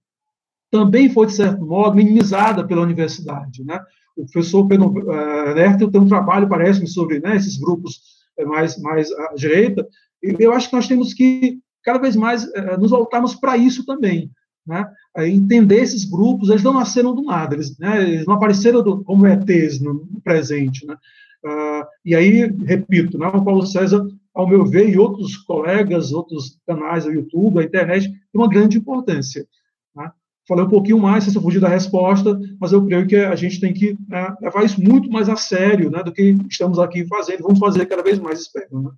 também 0.71 1.09
foi, 1.09 1.27
de 1.27 1.35
certo 1.35 1.65
modo, 1.65 1.97
minimizada 1.97 2.67
pela 2.67 2.83
universidade, 2.83 3.65
né? 3.65 3.81
O 4.17 4.25
professor 4.27 4.67
Pedro 4.67 4.89
uh, 4.89 5.55
Nertel 5.55 5.91
tem 5.91 6.01
um 6.01 6.09
trabalho, 6.09 6.49
parece-me, 6.49 6.87
sobre 6.87 7.19
né, 7.21 7.37
esses 7.37 7.57
grupos 7.57 8.01
eh, 8.39 8.45
mais, 8.45 8.81
mais 8.81 9.11
à 9.11 9.35
direita, 9.35 9.87
e 10.23 10.37
eu 10.39 10.53
acho 10.53 10.69
que 10.69 10.77
nós 10.77 10.87
temos 10.87 11.13
que 11.13 11.59
cada 11.83 11.99
vez 11.99 12.15
mais 12.15 12.45
uh, 12.45 12.79
nos 12.79 12.91
voltarmos 12.91 13.35
para 13.35 13.57
isso 13.57 13.85
também, 13.85 14.31
né? 14.67 14.87
entender 15.19 15.81
esses 15.81 16.05
grupos, 16.05 16.49
eles 16.49 16.63
não 16.63 16.73
nasceram 16.73 17.15
do 17.15 17.23
nada, 17.23 17.55
eles, 17.55 17.79
né, 17.79 18.03
eles 18.03 18.27
não 18.27 18.35
apareceram 18.35 18.83
do, 18.83 19.05
como 19.05 19.27
ETs 19.27 19.81
no 19.81 20.09
presente, 20.25 20.87
né? 20.87 20.97
Uh, 21.45 21.85
e 22.05 22.15
aí, 22.15 22.51
repito, 22.65 23.19
né, 23.19 23.27
o 23.29 23.45
Paulo 23.45 23.67
César, 23.67 24.05
ao 24.35 24.49
meu 24.49 24.67
ver, 24.67 24.89
e 24.89 24.99
outros 24.99 25.37
colegas, 25.37 26.13
outros 26.13 26.59
canais 26.67 27.05
do 27.05 27.13
YouTube, 27.13 27.61
a 27.61 27.63
internet, 27.63 28.09
tem 28.09 28.19
uma 28.35 28.49
grande 28.49 28.77
importância. 28.77 29.47
Né? 29.95 30.11
Falei 30.47 30.65
um 30.65 30.69
pouquinho 30.69 30.99
mais, 30.99 31.25
se 31.25 31.37
eu 31.37 31.41
fugir 31.41 31.61
da 31.61 31.69
resposta, 31.69 32.39
mas 32.61 32.73
eu 32.73 32.85
creio 32.85 33.07
que 33.07 33.17
a 33.17 33.37
gente 33.37 33.61
tem 33.61 33.73
que 33.73 33.97
né, 34.09 34.35
levar 34.43 34.65
isso 34.65 34.83
muito 34.83 35.09
mais 35.11 35.29
a 35.29 35.37
sério 35.37 35.91
né, 35.91 36.03
do 36.03 36.13
que 36.13 36.37
estamos 36.51 36.79
aqui 36.79 37.07
fazendo, 37.07 37.45
vamos 37.45 37.61
fazer 37.61 37.87
cada 37.87 38.03
vez 38.03 38.19
mais, 38.19 38.41
espero. 38.41 38.83
Né? 38.83 38.91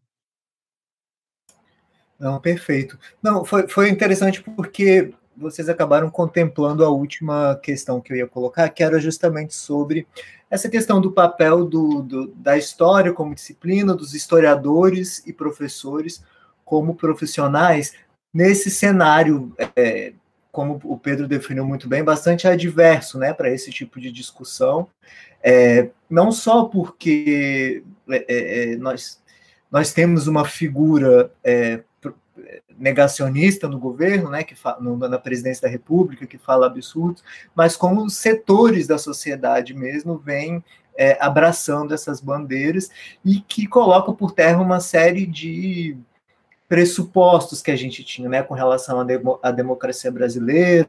Não, 2.19 2.41
perfeito. 2.41 2.99
Não, 3.23 3.45
foi, 3.45 3.69
foi 3.69 3.91
interessante 3.91 4.43
porque 4.43 5.13
vocês 5.37 5.69
acabaram 5.69 6.09
contemplando 6.09 6.85
a 6.85 6.89
última 6.89 7.57
questão 7.63 8.01
que 8.01 8.13
eu 8.13 8.17
ia 8.17 8.27
colocar, 8.27 8.69
que 8.71 8.83
era 8.83 8.99
justamente 8.99 9.55
sobre 9.55 10.07
essa 10.51 10.69
questão 10.69 11.01
do 11.01 11.13
papel 11.13 11.65
do, 11.65 12.03
do, 12.03 12.29
da 12.29 12.57
história 12.57 13.13
como 13.13 13.35
disciplina, 13.35 13.95
dos 13.95 14.15
historiadores 14.15 15.23
e 15.27 15.33
professores 15.33 16.23
como 16.65 16.95
profissionais 16.95 17.95
nesse 18.33 18.71
cenário, 18.71 19.53
é, 19.75 20.13
como 20.53 20.81
o 20.85 20.99
Pedro 20.99 21.29
definiu 21.29 21.65
muito 21.65 21.89
bem, 21.89 22.03
bastante 22.03 22.47
adverso 22.47 23.19
né, 23.19 23.33
para 23.33 23.51
esse 23.51 23.71
tipo 23.71 24.01
de 24.01 24.11
discussão. 24.11 24.89
É, 25.43 25.91
não 26.09 26.33
só 26.33 26.65
porque 26.65 27.83
é, 28.09 28.25
é, 28.29 28.73
é 28.73 28.77
nós, 28.77 29.21
nós 29.71 29.93
temos 29.93 30.27
uma 30.27 30.45
figura 30.45 31.31
é, 31.43 31.83
negacionista 32.79 33.69
no 33.69 33.79
governo, 33.79 34.31
né, 34.31 34.43
que 34.43 34.55
no, 34.81 34.97
na 34.97 35.19
presidência 35.19 35.63
da 35.63 35.69
República, 35.69 36.27
que 36.27 36.39
fala 36.39 36.67
absurdos, 36.67 37.23
mas 37.55 37.77
como 37.77 38.09
setores 38.11 38.87
da 38.87 38.99
sociedade 38.99 39.75
mesmo 39.75 40.19
vêm 40.19 40.63
é, 40.97 41.17
abraçando 41.21 41.95
essas 41.95 42.21
bandeiras 42.21 42.91
e 43.25 43.41
que 43.41 43.67
colocam 43.67 44.15
por 44.15 44.33
terra 44.33 44.61
uma 44.61 44.81
série 44.81 45.27
de 45.27 45.97
pressupostos 46.69 47.63
que 47.63 47.71
a 47.71 47.77
gente 47.77 48.03
tinha, 48.03 48.29
né, 48.29 48.43
com 48.43 48.55
relação 48.55 49.01
à, 49.01 49.05
demo, 49.05 49.39
à 49.43 49.51
democracia 49.51 50.11
brasileira, 50.11 50.89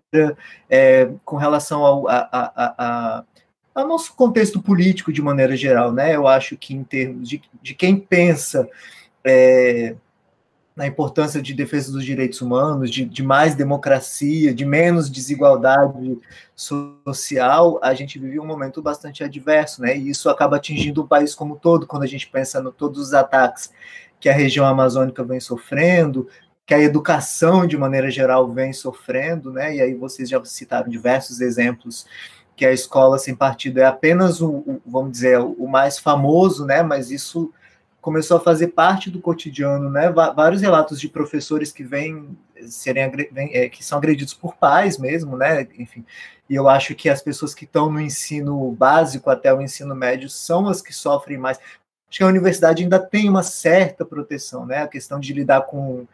é, 0.69 1.09
com 1.23 1.35
relação 1.35 1.85
ao 1.85 2.07
a, 2.07 2.27
a, 2.31 3.23
a, 3.75 3.83
nosso 3.85 4.15
contexto 4.15 4.59
político 4.61 5.13
de 5.13 5.21
maneira 5.21 5.55
geral, 5.55 5.91
né? 5.91 6.15
Eu 6.15 6.27
acho 6.27 6.57
que 6.57 6.73
em 6.73 6.83
termos 6.83 7.29
de, 7.29 7.41
de 7.61 7.75
quem 7.75 7.95
pensa 7.95 8.67
é, 9.23 9.95
na 10.77 10.85
importância 10.85 11.41
de 11.41 11.55
defesa 11.55 11.91
dos 11.91 12.05
direitos 12.05 12.39
humanos, 12.39 12.91
de, 12.91 13.03
de, 13.03 13.23
mais 13.23 13.55
democracia, 13.55 14.53
de 14.53 14.63
menos 14.63 15.09
desigualdade 15.09 16.19
social, 16.55 17.79
a 17.81 17.95
gente 17.95 18.19
vive 18.19 18.39
um 18.39 18.45
momento 18.45 18.79
bastante 18.79 19.23
adverso, 19.23 19.81
né? 19.81 19.97
E 19.97 20.11
isso 20.11 20.29
acaba 20.29 20.57
atingindo 20.57 21.01
o 21.01 21.07
país 21.07 21.33
como 21.33 21.55
um 21.55 21.57
todo, 21.57 21.87
quando 21.87 22.03
a 22.03 22.07
gente 22.07 22.27
pensa 22.29 22.59
em 22.59 22.71
todos 22.71 23.01
os 23.01 23.13
ataques 23.15 23.71
que 24.19 24.29
a 24.29 24.33
região 24.33 24.67
amazônica 24.67 25.23
vem 25.23 25.39
sofrendo, 25.39 26.27
que 26.63 26.75
a 26.75 26.79
educação, 26.79 27.65
de 27.65 27.75
maneira 27.75 28.11
geral, 28.11 28.47
vem 28.53 28.71
sofrendo, 28.71 29.51
né? 29.51 29.77
E 29.77 29.81
aí 29.81 29.95
vocês 29.95 30.29
já 30.29 30.39
citaram 30.45 30.87
diversos 30.87 31.41
exemplos 31.41 32.05
que 32.55 32.67
a 32.67 32.71
escola 32.71 33.17
sem 33.17 33.33
partido 33.35 33.79
é 33.79 33.85
apenas 33.85 34.41
o, 34.41 34.49
o 34.49 34.81
vamos 34.85 35.11
dizer, 35.11 35.39
o 35.39 35.67
mais 35.67 35.97
famoso, 35.97 36.67
né? 36.67 36.83
Mas 36.83 37.09
isso 37.09 37.51
começou 38.07 38.37
a 38.37 38.39
fazer 38.39 38.67
parte 38.67 39.11
do 39.11 39.19
cotidiano, 39.19 39.89
né? 39.89 40.09
Vários 40.09 40.61
relatos 40.61 40.97
de 40.97 41.09
professores 41.09 41.73
que 41.73 41.83
vêm 41.83 42.37
serem 42.65 43.11
é, 43.51 43.67
que 43.67 43.83
são 43.83 43.97
agredidos 43.97 44.33
por 44.33 44.55
pais 44.55 44.97
mesmo, 44.97 45.35
né? 45.35 45.67
Enfim, 45.77 46.05
e 46.49 46.55
eu 46.55 46.69
acho 46.69 46.95
que 46.95 47.09
as 47.09 47.21
pessoas 47.21 47.53
que 47.53 47.65
estão 47.65 47.91
no 47.91 47.99
ensino 47.99 48.71
básico 48.71 49.29
até 49.29 49.53
o 49.53 49.61
ensino 49.61 49.93
médio 49.93 50.29
são 50.29 50.69
as 50.69 50.81
que 50.81 50.93
sofrem 50.93 51.37
mais. 51.37 51.57
Acho 51.57 52.19
que 52.19 52.23
a 52.23 52.27
universidade 52.27 52.81
ainda 52.81 52.97
tem 52.97 53.27
uma 53.29 53.43
certa 53.43 54.05
proteção, 54.05 54.65
né? 54.65 54.83
A 54.83 54.87
questão 54.87 55.19
de 55.19 55.33
lidar 55.33 55.63
com, 55.63 56.07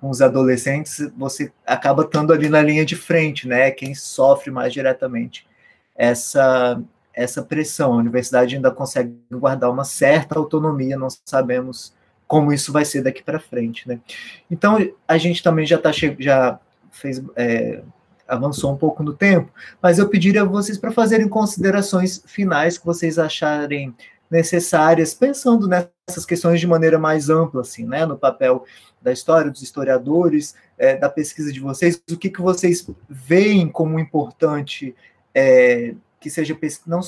com 0.00 0.08
os 0.08 0.22
adolescentes, 0.22 1.10
você 1.14 1.52
acaba 1.66 2.04
estando 2.04 2.32
ali 2.32 2.48
na 2.48 2.62
linha 2.62 2.86
de 2.86 2.96
frente, 2.96 3.46
né? 3.46 3.70
Quem 3.70 3.94
sofre 3.94 4.50
mais 4.50 4.72
diretamente 4.72 5.46
essa 5.94 6.82
essa 7.14 7.42
pressão. 7.42 7.92
A 7.92 7.96
universidade 7.96 8.56
ainda 8.56 8.70
consegue 8.70 9.14
guardar 9.30 9.70
uma 9.70 9.84
certa 9.84 10.38
autonomia, 10.38 10.96
não 10.96 11.08
sabemos 11.24 11.94
como 12.26 12.52
isso 12.52 12.72
vai 12.72 12.84
ser 12.84 13.02
daqui 13.02 13.22
para 13.22 13.38
frente, 13.38 13.86
né? 13.86 14.00
Então 14.50 14.76
a 15.06 15.18
gente 15.18 15.42
também 15.42 15.66
já 15.66 15.78
tá 15.78 15.90
já 16.18 16.58
fez 16.90 17.22
é, 17.36 17.82
avançou 18.26 18.72
um 18.72 18.76
pouco 18.76 19.02
no 19.02 19.12
tempo, 19.12 19.52
mas 19.80 19.98
eu 19.98 20.08
pediria 20.08 20.42
a 20.42 20.46
vocês 20.46 20.78
para 20.78 20.90
fazerem 20.90 21.28
considerações 21.28 22.22
finais 22.26 22.78
que 22.78 22.86
vocês 22.86 23.18
acharem 23.18 23.94
necessárias, 24.30 25.14
pensando 25.14 25.68
nessas 25.68 26.24
questões 26.26 26.58
de 26.58 26.66
maneira 26.66 26.98
mais 26.98 27.28
ampla, 27.28 27.60
assim, 27.60 27.84
né? 27.84 28.06
No 28.06 28.18
papel 28.18 28.64
da 29.00 29.12
história, 29.12 29.50
dos 29.50 29.62
historiadores, 29.62 30.54
é, 30.78 30.96
da 30.96 31.08
pesquisa 31.08 31.52
de 31.52 31.60
vocês, 31.60 32.02
o 32.10 32.16
que, 32.16 32.30
que 32.30 32.40
vocês 32.40 32.86
veem 33.08 33.68
como 33.68 33.98
importante 33.98 34.94
é, 35.34 35.94
que 36.24 36.30
seja 36.30 36.58
não 36.86 37.00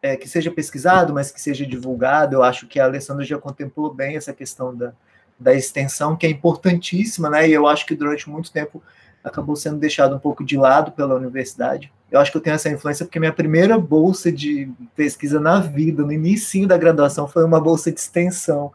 é, 0.00 0.16
que 0.16 0.28
seja 0.28 0.48
pesquisado, 0.48 1.12
mas 1.12 1.32
que 1.32 1.40
seja 1.40 1.66
divulgado. 1.66 2.36
Eu 2.36 2.42
acho 2.44 2.68
que 2.68 2.78
a 2.78 2.84
Alessandra 2.84 3.24
já 3.24 3.36
contemplou 3.36 3.92
bem 3.92 4.16
essa 4.16 4.32
questão 4.32 4.72
da, 4.74 4.92
da 5.38 5.52
extensão, 5.52 6.16
que 6.16 6.24
é 6.24 6.30
importantíssima, 6.30 7.28
né? 7.28 7.48
E 7.48 7.52
eu 7.52 7.66
acho 7.66 7.84
que 7.84 7.96
durante 7.96 8.30
muito 8.30 8.52
tempo 8.52 8.80
acabou 9.24 9.56
sendo 9.56 9.76
deixado 9.78 10.14
um 10.14 10.20
pouco 10.20 10.44
de 10.44 10.56
lado 10.56 10.92
pela 10.92 11.16
universidade. 11.16 11.92
Eu 12.12 12.20
acho 12.20 12.30
que 12.30 12.36
eu 12.36 12.40
tenho 12.40 12.54
essa 12.54 12.70
influência 12.70 13.04
porque 13.04 13.18
minha 13.18 13.32
primeira 13.32 13.76
bolsa 13.76 14.30
de 14.30 14.70
pesquisa 14.94 15.40
na 15.40 15.58
vida, 15.58 16.04
no 16.04 16.12
início 16.12 16.66
da 16.68 16.78
graduação, 16.78 17.26
foi 17.26 17.44
uma 17.44 17.60
bolsa 17.60 17.90
de 17.90 17.98
extensão. 17.98 18.72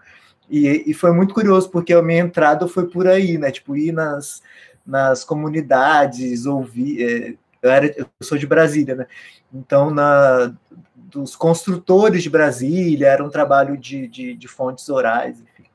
E, 0.49 0.83
e 0.85 0.93
foi 0.93 1.13
muito 1.13 1.33
curioso, 1.33 1.69
porque 1.69 1.93
a 1.93 2.01
minha 2.01 2.19
entrada 2.19 2.67
foi 2.67 2.85
por 2.85 3.07
aí, 3.07 3.37
né? 3.37 3.49
Tipo, 3.49 3.77
ir 3.77 3.93
nas, 3.93 4.43
nas 4.85 5.23
comunidades, 5.23 6.45
ouvir. 6.45 7.39
Eu, 7.65 7.71
era, 7.71 7.93
eu 7.97 8.07
sou 8.21 8.37
de 8.37 8.45
Brasília, 8.45 8.95
né? 8.95 9.07
Então, 9.53 9.89
na, 9.89 10.53
dos 10.95 11.35
construtores 11.35 12.21
de 12.21 12.29
Brasília, 12.29 13.07
era 13.07 13.23
um 13.23 13.29
trabalho 13.29 13.75
de, 13.77 14.07
de, 14.07 14.35
de 14.35 14.47
fontes 14.47 14.87
orais, 14.89 15.39
enfim. 15.39 15.65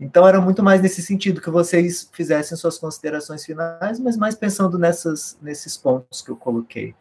Então, 0.00 0.26
era 0.26 0.40
muito 0.40 0.62
mais 0.62 0.80
nesse 0.80 1.00
sentido 1.02 1.40
que 1.40 1.50
vocês 1.50 2.08
fizessem 2.12 2.56
suas 2.56 2.78
considerações 2.78 3.44
finais, 3.44 4.00
mas 4.00 4.16
mais 4.16 4.34
pensando 4.34 4.78
nessas, 4.78 5.38
nesses 5.40 5.76
pontos 5.76 6.22
que 6.22 6.30
eu 6.30 6.36
coloquei. 6.36 6.94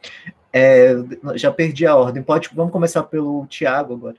É, 0.54 0.96
já 1.36 1.52
perdi 1.52 1.86
a 1.86 1.96
ordem. 1.96 2.24
Pode, 2.24 2.50
vamos 2.54 2.72
começar 2.72 3.04
pelo 3.04 3.46
Tiago 3.48 3.94
agora. 3.94 4.16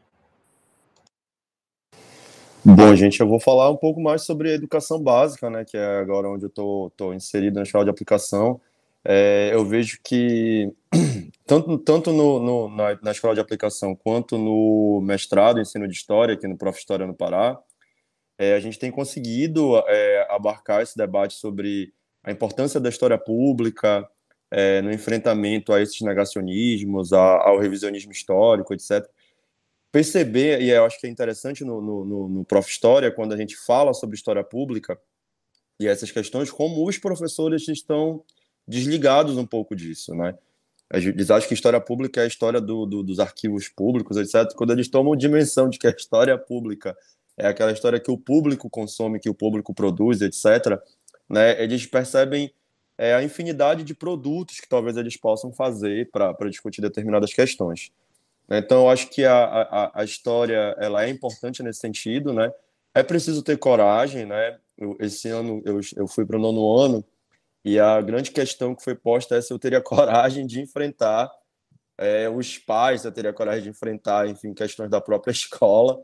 Bom, 2.65 2.95
gente, 2.95 3.21
eu 3.21 3.29
vou 3.29 3.41
falar 3.41 3.71
um 3.71 3.77
pouco 3.77 4.01
mais 4.01 4.23
sobre 4.23 4.53
educação 4.53 5.03
básica, 5.03 5.49
né, 5.49 5.65
que 5.65 5.77
é 5.77 6.01
agora 6.01 6.29
onde 6.29 6.45
eu 6.45 6.49
estou 6.49 7.15
inserido 7.15 7.55
na 7.55 7.63
escola 7.63 7.85
de 7.85 7.91
aplicação 7.91 8.61
é, 9.05 9.51
eu 9.53 9.65
vejo 9.65 10.01
que 10.03 10.73
tanto, 11.47 11.79
tanto 11.79 12.13
no, 12.13 12.41
no, 12.41 12.77
na, 12.77 12.99
na, 13.03 13.11
escola 13.11 13.35
de 13.35 13.41
aplicação 13.41 13.95
quanto 13.95 14.37
no 14.37 15.01
mestrado, 15.03 15.61
ensino 15.61 15.87
de 15.87 15.95
história, 15.95 16.35
aqui 16.35 16.47
no 16.47 16.57
Prof. 16.57 16.79
História 16.79 17.07
no 17.07 17.15
Pará, 17.15 17.59
é, 18.39 18.55
a 18.55 18.61
gente 18.61 18.79
tem 18.79 18.91
conseguido 18.91 19.79
é, 19.87 20.27
abarcar 20.31 20.83
esse 20.83 20.97
debate 20.97 21.35
sobre 21.35 21.93
a 22.23 22.31
importância 22.31 22.79
da 22.79 22.89
história 22.89 23.19
pública 23.19 24.09
é, 24.51 24.81
no 24.83 24.93
enfrentamento 24.93 25.73
a 25.73 25.81
esses 25.81 26.01
negacionismos, 26.01 27.13
a, 27.13 27.19
ao 27.19 27.59
revisionismo 27.59 28.13
histórico, 28.13 28.73
etc. 28.75 29.09
Perceber, 29.91 30.61
e 30.61 30.71
eu 30.71 30.85
acho 30.85 31.01
que 31.01 31.07
é 31.07 31.11
interessante 31.11 31.65
no, 31.65 31.81
no, 31.81 32.29
no 32.29 32.45
Prof. 32.45 32.69
História, 32.71 33.11
quando 33.11 33.33
a 33.33 33.37
gente 33.37 33.57
fala 33.57 33.95
sobre 33.95 34.17
história 34.17 34.45
pública 34.45 34.99
e 35.81 35.87
essas 35.87 36.11
questões, 36.11 36.51
como 36.51 36.87
os 36.87 36.99
professores 36.99 37.67
estão 37.69 38.23
desligados 38.69 39.39
um 39.39 39.47
pouco 39.47 39.75
disso, 39.75 40.15
né? 40.15 40.37
Eles 40.93 41.31
acham 41.31 41.49
que 41.49 41.55
história 41.55 41.81
pública 41.81 42.21
é 42.21 42.25
a 42.25 42.27
história 42.27 42.61
do, 42.61 42.87
do, 42.87 43.03
dos 43.03 43.19
arquivos 43.19 43.69
públicos, 43.69 44.17
etc. 44.17 44.55
Quando 44.55 44.73
eles 44.73 44.89
tomam 44.89 45.17
dimensão 45.17 45.69
de 45.69 45.79
que 45.79 45.87
a 45.87 45.91
história 45.91 46.37
pública 46.39 46.97
é 47.37 47.47
aquela 47.47 47.73
história 47.73 48.01
que 48.01 48.11
o 48.11 48.17
público 48.17 48.71
consome, 48.71 49.21
que 49.21 49.29
o 49.29 49.35
público 49.35 49.75
produz, 49.75 50.23
etc., 50.23 50.81
né, 51.29 51.63
eles 51.63 51.85
percebem 51.85 52.53
é, 52.97 53.15
a 53.15 53.23
infinidade 53.23 53.85
de 53.85 53.95
produtos 53.95 54.61
que 54.61 54.69
talvez 54.69 54.97
eles 54.97 55.17
possam 55.17 55.53
fazer 55.53 56.11
para 56.11 56.49
discutir 56.49 56.81
determinadas 56.81 57.33
questões. 57.33 57.93
Então, 58.51 58.85
eu 58.85 58.91
acho 58.91 59.11
que 59.11 59.27
a, 59.27 59.45
a, 59.45 60.01
a, 60.01 60.05
história 60.05 60.75
ela 60.79 61.05
é 61.05 61.11
importante 61.11 61.63
nesse 61.63 61.81
sentido, 61.81 62.33
né? 62.33 62.51
É 62.95 63.03
preciso 63.03 63.43
ter 63.43 63.59
coragem, 63.59 64.25
né? 64.25 64.59
Eu, 64.77 64.97
esse 64.99 65.29
ano 65.29 65.61
eu, 65.67 65.81
eu 65.97 66.09
fui 66.09 66.25
para 66.25 66.39
o 66.39 66.41
nono 66.41 66.77
ano 66.79 67.05
e 67.73 67.81
a 67.81 68.01
grande 68.01 68.31
questão 68.31 68.75
que 68.75 68.83
foi 68.83 68.95
posta 68.95 69.37
é 69.37 69.43
se 69.43 69.53
eu 69.53 69.59
teria 69.59 69.81
coragem 69.83 70.47
de 70.47 70.61
enfrentar 70.61 71.31
é, 71.99 72.29
os 72.29 72.57
pais, 72.59 73.03
se 73.03 73.09
eu 73.09 73.13
teria 73.13 73.33
coragem 73.33 73.65
de 73.65 73.69
enfrentar, 73.71 74.29
enfim, 74.29 74.55
questões 74.55 74.89
da 74.89 75.01
própria 75.01 75.33
escola. 75.33 76.01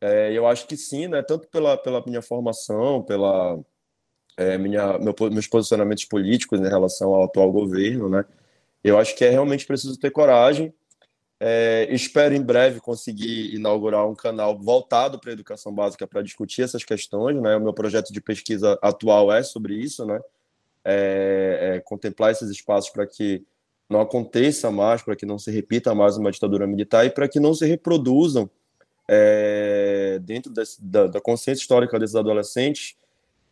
É, 0.00 0.32
eu 0.32 0.46
acho 0.46 0.66
que 0.66 0.76
sim, 0.76 1.06
né? 1.06 1.22
Tanto 1.22 1.48
pela, 1.48 1.76
pela 1.76 2.02
minha 2.04 2.20
formação, 2.20 3.02
pela 3.02 3.58
é, 4.36 4.58
minha, 4.58 4.98
meu, 4.98 5.14
meus 5.30 5.46
posicionamentos 5.46 6.04
políticos 6.04 6.60
em 6.60 6.68
relação 6.68 7.14
ao 7.14 7.24
atual 7.24 7.50
governo, 7.52 8.08
né? 8.08 8.24
Eu 8.82 8.98
acho 8.98 9.14
que 9.14 9.24
é 9.24 9.30
realmente 9.30 9.64
preciso 9.64 9.98
ter 9.98 10.10
coragem. 10.10 10.74
É, 11.38 11.88
espero 11.90 12.34
em 12.34 12.42
breve 12.42 12.80
conseguir 12.80 13.54
inaugurar 13.54 14.08
um 14.08 14.14
canal 14.14 14.58
voltado 14.58 15.18
para 15.18 15.30
a 15.30 15.32
educação 15.32 15.72
básica 15.74 16.06
para 16.06 16.22
discutir 16.22 16.62
essas 16.62 16.84
questões, 16.84 17.40
né? 17.40 17.56
O 17.56 17.60
meu 17.60 17.72
projeto 17.72 18.12
de 18.12 18.20
pesquisa 18.20 18.78
atual 18.82 19.32
é 19.32 19.42
sobre 19.42 19.74
isso, 19.74 20.04
né? 20.04 20.20
É, 20.84 21.76
é, 21.76 21.80
contemplar 21.80 22.32
esses 22.32 22.50
espaços 22.50 22.90
para 22.90 23.06
que 23.06 23.44
não 23.88 24.00
aconteça 24.00 24.70
mais, 24.70 25.02
para 25.02 25.14
que 25.14 25.26
não 25.26 25.38
se 25.38 25.50
repita 25.50 25.94
mais 25.94 26.16
uma 26.16 26.30
ditadura 26.30 26.66
militar 26.66 27.04
e 27.04 27.10
para 27.10 27.28
que 27.28 27.38
não 27.38 27.54
se 27.54 27.66
reproduzam 27.66 28.48
é, 29.08 30.18
dentro 30.22 30.50
desse, 30.50 30.82
da, 30.82 31.06
da, 31.06 31.20
consciência 31.20 31.62
histórica 31.62 31.98
desses 31.98 32.16
adolescentes 32.16 32.96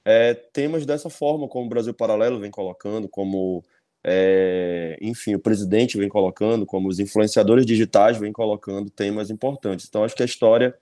é, 0.05 0.33
temas 0.35 0.87
dessa 0.87 1.11
forma, 1.11 1.47
como 1.47 1.67
o 1.67 1.69
Brasil 1.69 1.93
Paralelo 1.93 2.41
vem 2.41 2.51
colocando, 2.51 3.09
como, 3.09 3.63
é, 4.03 4.97
enfim, 5.01 5.35
o 5.35 5.39
presidente 5.39 5.99
vem 5.99 6.09
colocando, 6.09 6.65
como 6.65 6.89
os 6.89 6.99
influenciadores 6.99 7.67
digitais 7.67 8.17
vêm 8.17 8.33
colocando 8.33 8.89
temas 8.89 9.31
importantes. 9.31 9.87
Então, 9.89 10.03
acho 10.03 10.17
que 10.17 10.23
a 10.23 10.27
história 10.27 10.75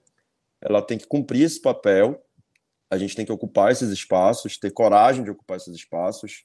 ela 0.60 0.80
tem 0.80 0.96
que 0.98 1.06
cumprir 1.06 1.42
esse 1.42 1.60
papel 1.60 2.22
a 2.90 2.96
gente 2.96 3.14
tem 3.14 3.24
que 3.24 3.32
ocupar 3.32 3.70
esses 3.70 3.90
espaços, 3.90 4.58
ter 4.58 4.70
coragem 4.70 5.22
de 5.22 5.30
ocupar 5.30 5.56
esses 5.56 5.74
espaços, 5.74 6.44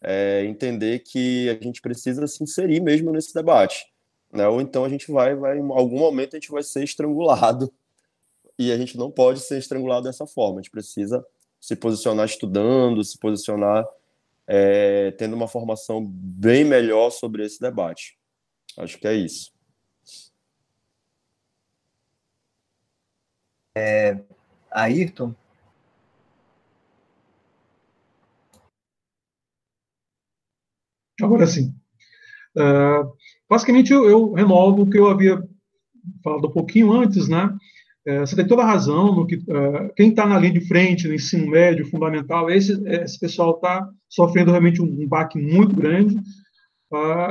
é, 0.00 0.44
entender 0.44 1.00
que 1.00 1.48
a 1.48 1.64
gente 1.64 1.80
precisa 1.80 2.26
se 2.26 2.42
inserir 2.42 2.80
mesmo 2.80 3.12
nesse 3.12 3.34
debate, 3.34 3.86
né? 4.32 4.46
Ou 4.48 4.60
então 4.60 4.84
a 4.84 4.88
gente 4.88 5.10
vai, 5.10 5.34
vai, 5.34 5.58
em 5.58 5.70
algum 5.70 5.98
momento 5.98 6.36
a 6.36 6.38
gente 6.38 6.50
vai 6.50 6.62
ser 6.62 6.84
estrangulado 6.84 7.72
e 8.58 8.72
a 8.72 8.76
gente 8.76 8.96
não 8.96 9.10
pode 9.10 9.40
ser 9.40 9.58
estrangulado 9.58 10.04
dessa 10.04 10.26
forma. 10.26 10.58
A 10.58 10.62
gente 10.62 10.70
precisa 10.70 11.24
se 11.60 11.76
posicionar 11.76 12.26
estudando, 12.26 13.04
se 13.04 13.18
posicionar 13.18 13.86
é, 14.46 15.10
tendo 15.12 15.36
uma 15.36 15.46
formação 15.46 16.04
bem 16.04 16.64
melhor 16.64 17.10
sobre 17.10 17.44
esse 17.44 17.60
debate. 17.60 18.18
Acho 18.76 18.98
que 18.98 19.06
é 19.06 19.14
isso. 19.14 19.52
É, 23.74 24.18
Ayrton, 24.70 25.34
Agora 31.22 31.46
sim. 31.46 31.74
Uh, 32.56 33.12
basicamente, 33.48 33.92
eu, 33.92 34.08
eu, 34.08 34.32
renovo 34.32 34.82
o 34.82 34.90
que 34.90 34.98
eu 34.98 35.08
havia 35.08 35.42
falado 36.22 36.48
um 36.48 36.52
pouquinho 36.52 36.92
antes, 36.92 37.28
né? 37.28 37.54
Uh, 38.06 38.20
você 38.20 38.36
tem 38.36 38.46
toda 38.46 38.62
a 38.62 38.66
razão 38.66 39.14
no 39.14 39.26
que 39.26 39.36
uh, 39.36 39.92
quem 39.96 40.10
está 40.10 40.26
na 40.26 40.38
linha 40.38 40.54
de 40.54 40.66
frente 40.66 41.06
no 41.06 41.14
ensino 41.14 41.50
médio 41.50 41.88
fundamental, 41.88 42.50
esse, 42.50 42.72
esse 42.86 43.18
pessoal 43.18 43.56
está 43.56 43.88
sofrendo 44.08 44.50
realmente 44.50 44.80
um, 44.80 44.86
um 44.86 45.06
baque 45.06 45.38
muito 45.38 45.74
grande. 45.74 46.16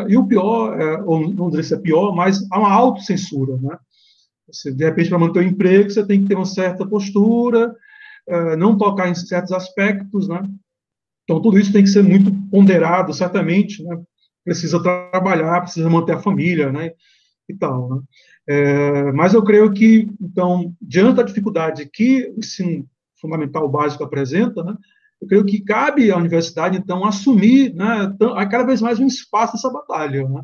e 0.08 0.16
o 0.16 0.28
pior, 0.28 0.80
é, 0.80 1.02
ou 1.02 1.34
não 1.34 1.50
dizer 1.50 1.64
se 1.64 1.74
é 1.74 1.80
pior, 1.80 2.16
mas 2.16 2.46
há 2.52 2.60
uma 2.60 2.72
autocensura, 2.72 3.58
né? 3.58 3.78
Você, 4.48 4.72
de 4.72 4.86
repente, 4.86 5.10
para 5.10 5.20
manter 5.20 5.40
o 5.40 5.44
emprego, 5.44 5.90
você 5.90 6.06
tem 6.06 6.22
que 6.22 6.28
ter 6.28 6.36
uma 6.36 6.46
certa 6.46 6.86
postura, 6.88 7.76
não 8.58 8.78
tocar 8.78 9.10
em 9.10 9.16
certos 9.16 9.52
aspectos, 9.52 10.28
né? 10.30 10.42
Então, 11.28 11.42
tudo 11.42 11.60
isso 11.60 11.74
tem 11.74 11.84
que 11.84 11.90
ser 11.90 12.04
muito 12.04 12.32
ponderado, 12.50 13.14
certamente, 13.14 13.84
né? 13.84 14.00
precisa 14.46 14.82
trabalhar, 14.82 15.62
precisa 15.62 15.90
manter 15.90 16.14
a 16.14 16.20
família, 16.20 16.72
né? 16.72 16.92
e 17.50 17.54
tal. 17.56 17.90
Né? 17.90 18.02
É, 18.48 19.12
mas 19.12 19.34
eu 19.34 19.44
creio 19.44 19.72
que, 19.72 20.10
então, 20.22 20.74
diante 20.82 21.18
da 21.18 21.24
dificuldade 21.24 21.90
que 21.92 22.32
o 22.36 22.40
ensino 22.40 22.86
fundamental 23.20 23.68
básico 23.68 24.04
apresenta, 24.04 24.64
né, 24.64 24.76
eu 25.20 25.28
creio 25.28 25.46
que 25.46 25.64
cabe 25.64 26.12
à 26.12 26.18
universidade, 26.18 26.78
então, 26.78 27.04
assumir 27.04 27.74
né, 27.74 28.16
cada 28.52 28.64
vez 28.64 28.82
mais 28.82 29.00
um 29.00 29.08
espaço 29.08 29.54
nessa 29.54 29.72
batalha. 29.72 30.28
Né? 30.28 30.44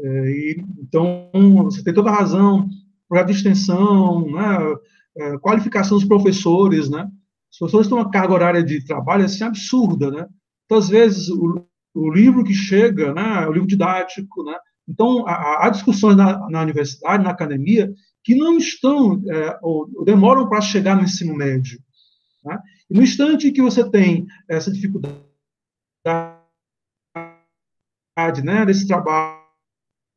É, 0.00 0.30
e, 0.30 0.64
então, 0.80 1.30
você 1.64 1.84
tem 1.84 1.94
toda 1.94 2.10
a 2.10 2.14
razão, 2.14 2.68
projeto 3.08 3.28
de 3.28 3.34
extensão, 3.34 4.28
né, 4.30 4.76
é, 5.16 5.38
qualificação 5.38 5.98
dos 5.98 6.06
professores, 6.06 6.90
né? 6.90 7.08
Os 7.50 7.58
professores 7.58 7.88
têm 7.88 7.96
uma 7.96 8.10
carga 8.10 8.34
horária 8.34 8.62
de 8.62 8.84
trabalho 8.84 9.24
assim 9.24 9.44
absurda, 9.44 10.10
né? 10.10 10.26
Então, 10.64 10.78
às 10.78 10.88
vezes, 10.88 11.28
o, 11.28 11.66
o 11.94 12.12
livro 12.12 12.44
que 12.44 12.54
chega, 12.54 13.12
né, 13.14 13.46
o 13.46 13.52
livro 13.52 13.66
didático, 13.66 14.44
né? 14.44 14.56
Então, 14.88 15.26
há, 15.26 15.66
há 15.66 15.70
discussões 15.70 16.16
na, 16.16 16.48
na, 16.48 16.62
universidade, 16.62 17.22
na 17.22 17.30
academia, 17.30 17.92
que 18.24 18.34
não 18.34 18.56
estão, 18.56 19.22
é, 19.28 19.58
ou, 19.62 19.88
ou, 19.94 20.04
demoram 20.04 20.48
para 20.48 20.60
chegar 20.60 20.96
no 20.96 21.02
ensino 21.02 21.34
médio. 21.34 21.78
Né? 22.44 22.58
E 22.90 22.94
no 22.94 23.02
instante 23.02 23.50
que 23.50 23.60
você 23.60 23.88
tem 23.88 24.26
essa 24.48 24.70
dificuldade 24.72 25.22
né, 28.42 28.64
desse 28.64 28.86
trabalho, 28.86 29.38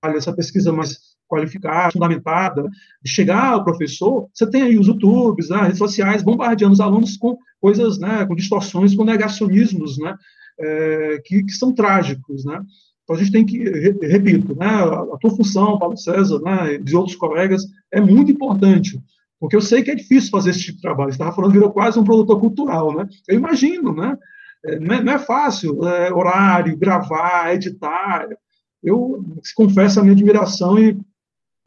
essa 0.03 0.33
pesquisa 0.33 0.71
mais 0.71 1.10
qualificada, 1.31 1.93
fundamentada, 1.93 2.69
chegar 3.05 3.53
ao 3.53 3.63
professor, 3.63 4.27
você 4.33 4.45
tem 4.49 4.63
aí 4.63 4.77
os 4.77 4.87
YouTubes, 4.87 5.49
né, 5.49 5.61
redes 5.61 5.77
sociais, 5.77 6.21
bombardeando 6.21 6.73
os 6.73 6.81
alunos 6.81 7.15
com 7.15 7.37
coisas, 7.61 7.97
né, 7.97 8.25
com 8.25 8.35
distorções, 8.35 8.93
com 8.93 9.05
negacionismos, 9.05 9.97
né, 9.97 10.13
é, 10.59 11.21
que, 11.23 11.43
que, 11.43 11.53
são 11.53 11.73
trágicos, 11.73 12.43
né. 12.43 12.61
Então, 13.03 13.15
a 13.15 13.19
gente 13.19 13.31
tem 13.31 13.45
que, 13.45 13.57
repito, 14.05 14.55
né, 14.55 14.67
a 14.67 15.17
tua 15.19 15.35
função, 15.35 15.79
Paulo 15.79 15.97
César, 15.97 16.39
né, 16.41 16.77
de 16.77 16.95
outros 16.95 17.15
colegas, 17.15 17.65
é 17.91 18.01
muito 18.01 18.31
importante, 18.31 19.01
porque 19.39 19.55
eu 19.55 19.61
sei 19.61 19.81
que 19.81 19.89
é 19.89 19.95
difícil 19.95 20.29
fazer 20.29 20.51
esse 20.51 20.61
tipo 20.61 20.75
de 20.75 20.83
trabalho. 20.83 21.09
Você 21.09 21.15
estava 21.15 21.35
falando, 21.35 21.53
virou 21.53 21.71
quase 21.71 21.97
um 21.97 22.03
produtor 22.03 22.39
cultural, 22.39 22.95
né? 22.95 23.07
Eu 23.27 23.37
imagino, 23.37 23.91
né? 23.91 24.15
É, 24.63 24.79
não, 24.79 24.95
é, 24.95 25.03
não 25.03 25.13
é 25.13 25.17
fácil, 25.17 25.83
é, 25.87 26.13
horário, 26.13 26.77
gravar, 26.77 27.51
editar. 27.51 28.27
Eu 28.83 29.23
confesso 29.55 29.99
a 29.99 30.03
minha 30.03 30.13
admiração 30.13 30.77
e 30.77 30.95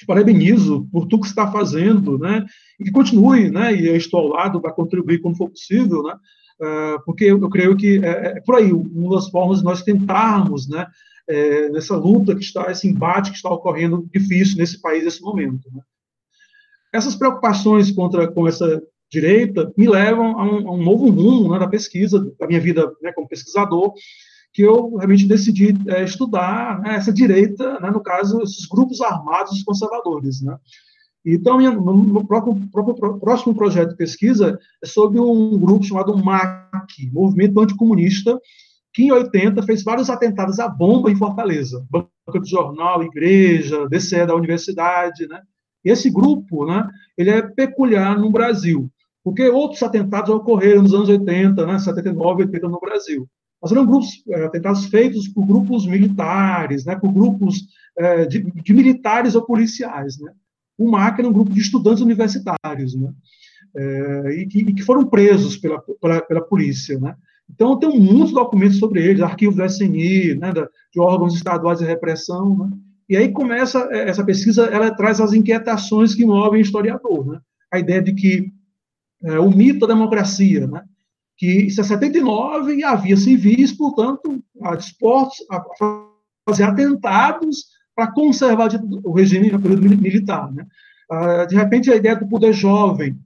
te 0.05 0.07
parabenizo 0.07 0.87
por 0.93 1.07
tudo 1.07 1.23
que 1.23 1.29
está 1.29 1.51
fazendo, 1.51 2.19
né? 2.19 2.45
E 2.79 2.85
que 2.85 2.93
continue, 2.93 3.51
né? 3.51 3.75
E 3.75 3.89
eu 3.89 3.97
estou 3.97 4.21
ao 4.21 4.29
lado 4.29 4.61
para 4.61 4.73
contribuir 4.73 5.21
quando 5.21 5.37
for 5.37 5.49
possível, 5.49 6.03
né? 6.03 6.15
Uh, 6.61 7.05
porque 7.05 7.25
eu, 7.25 7.49
creio 7.49 7.77
que 7.77 7.99
é, 8.05 8.37
é, 8.37 8.41
por 8.41 8.55
aí 8.57 8.73
uma 8.73 9.17
das 9.17 9.29
formas 9.29 9.59
de 9.59 9.65
nós 9.65 9.83
tentarmos, 9.83 10.69
né? 10.69 10.87
É, 11.27 11.71
nessa 11.71 11.97
luta 11.97 12.35
que 12.35 12.45
está, 12.45 12.71
esse 12.71 12.87
embate 12.87 13.31
que 13.31 13.37
está 13.37 13.49
ocorrendo 13.49 14.07
difícil 14.13 14.59
nesse 14.59 14.79
país 14.79 15.05
nesse 15.05 15.23
momento. 15.23 15.71
Né? 15.75 15.81
Essas 16.93 17.15
preocupações 17.15 17.91
contra 17.91 18.29
com 18.31 18.47
essa 18.47 18.83
direita 19.11 19.73
me 19.75 19.89
levam 19.89 20.39
a 20.39 20.45
um, 20.45 20.69
a 20.69 20.73
um 20.75 20.83
novo 20.83 21.09
rumo 21.09 21.51
né, 21.51 21.59
da 21.59 21.67
pesquisa, 21.67 22.31
da 22.39 22.47
minha 22.47 22.61
vida 22.61 22.93
né, 23.01 23.11
como 23.13 23.27
pesquisador, 23.27 23.95
que 24.55 24.63
eu 24.63 24.95
realmente 24.95 25.27
decidi 25.27 25.77
é, 25.89 26.05
estudar 26.05 26.81
né, 26.81 26.95
essa 26.95 27.13
direita, 27.13 27.81
né, 27.81 27.91
no 27.91 28.01
caso, 28.01 28.41
esses 28.41 28.65
grupos 28.67 29.01
armados 29.01 29.65
conservadores. 29.65 30.41
Né. 30.41 30.57
Então, 31.27 31.61
no 31.61 32.25
próprio, 32.25 32.55
próprio, 32.71 33.19
próximo 33.19 33.53
projeto 33.53 33.91
de 33.91 33.97
pesquisa 33.97 34.57
é 34.83 34.87
sobre 34.87 35.19
um 35.19 35.59
grupo 35.59 35.85
chamado 35.85 36.17
MAC, 36.17 37.11
Movimento 37.13 37.61
Anticomunista, 37.61 38.39
que 38.93 39.03
em 39.03 39.11
80 39.11 39.61
fez 39.65 39.83
vários 39.83 40.09
atentados 40.09 40.61
à 40.61 40.69
bomba 40.69 41.11
em 41.11 41.17
Fortaleza, 41.17 41.85
banca 41.91 42.41
de 42.41 42.49
jornal, 42.49 43.03
igreja, 43.03 43.89
DCE 43.89 44.25
da 44.25 44.37
universidade, 44.37 45.27
né? 45.27 45.43
Esse 45.85 46.09
grupo, 46.09 46.65
né, 46.65 46.89
ele 47.19 47.31
é 47.31 47.43
peculiar 47.43 48.19
no 48.19 48.31
Brasil, 48.31 48.89
porque 49.23 49.49
outros 49.49 49.83
atentados 49.83 50.31
ocorreram 50.31 50.83
nos 50.83 50.95
anos 50.95 51.09
80, 51.09 51.67
né, 51.67 51.79
79, 51.79 52.45
80 52.45 52.69
no 52.69 52.81
Brasil. 52.81 53.29
Mas 53.65 53.73
eram 53.73 53.87
grupos, 53.87 54.23
é, 54.29 54.45
atentados 54.45 54.85
feitos 54.85 55.27
por 55.27 55.47
grupos 55.47 55.87
militares, 55.87 56.85
né, 56.85 56.97
por 56.97 57.11
grupos 57.11 57.67
é, 57.97 58.27
de, 58.27 58.43
de, 58.43 58.75
militares 58.75 59.35
ou 59.35 59.41
policiais. 59.41 60.19
Né. 60.21 60.31
O 60.77 60.91
MAC 60.91 61.19
era 61.19 61.29
um 61.29 61.33
grupo 61.33 61.51
de 61.51 61.61
estudantes 61.61 62.03
universitários, 62.03 62.95
né, 62.95 63.11
é, 63.75 64.35
e, 64.35 64.47
que, 64.47 64.59
e, 64.59 64.75
que, 64.75 64.83
foram 64.83 65.07
presos 65.07 65.57
pela, 65.57 65.83
pela, 65.99 66.21
pela 66.21 66.43
polícia. 66.43 67.01
Né. 67.01 67.17
Então, 67.51 67.79
tem 67.79 67.89
muitos 67.99 68.35
documentos 68.35 68.79
sobre 68.79 69.03
eles, 69.03 69.23
arquivos 69.23 69.57
do 69.57 69.65
SNI, 69.65 70.35
né, 70.35 70.53
de 70.53 71.01
órgãos 71.01 71.35
estaduais 71.35 71.79
de 71.79 71.87
repressão. 71.87 72.59
Né. 72.59 72.71
E 73.09 73.17
aí 73.17 73.33
começa 73.33 73.89
essa 73.93 74.23
pesquisa, 74.23 74.67
ela 74.67 74.95
traz 74.95 75.23
as 75.23 75.33
inquietações 75.33 76.15
que 76.15 76.27
movem 76.27 76.61
o 76.61 76.63
historiador. 76.63 77.27
Né. 77.27 77.41
A 77.73 77.79
ideia 77.79 78.03
de 78.03 78.13
que 78.13 78.53
é, 79.23 79.39
o 79.39 79.51
mito 79.51 79.87
da 79.87 79.95
democracia, 79.95 80.67
né, 80.67 80.83
que 81.37 81.67
é 81.67 81.71
79 81.71 82.77
e 82.77 82.85
havia 82.85 83.17
civis, 83.17 83.73
portanto, 83.73 84.43
dispostos 84.77 85.45
a 85.51 85.65
fazer 86.47 86.65
atentados 86.65 87.67
para 87.95 88.13
conservar 88.13 88.71
o 89.05 89.13
regime 89.13 89.51
militar. 89.97 90.53
Né? 90.53 90.67
Ah, 91.11 91.45
de 91.45 91.55
repente, 91.55 91.91
a 91.91 91.97
ideia 91.97 92.17
do 92.17 92.29
poder 92.29 92.53
jovem, 92.53 93.17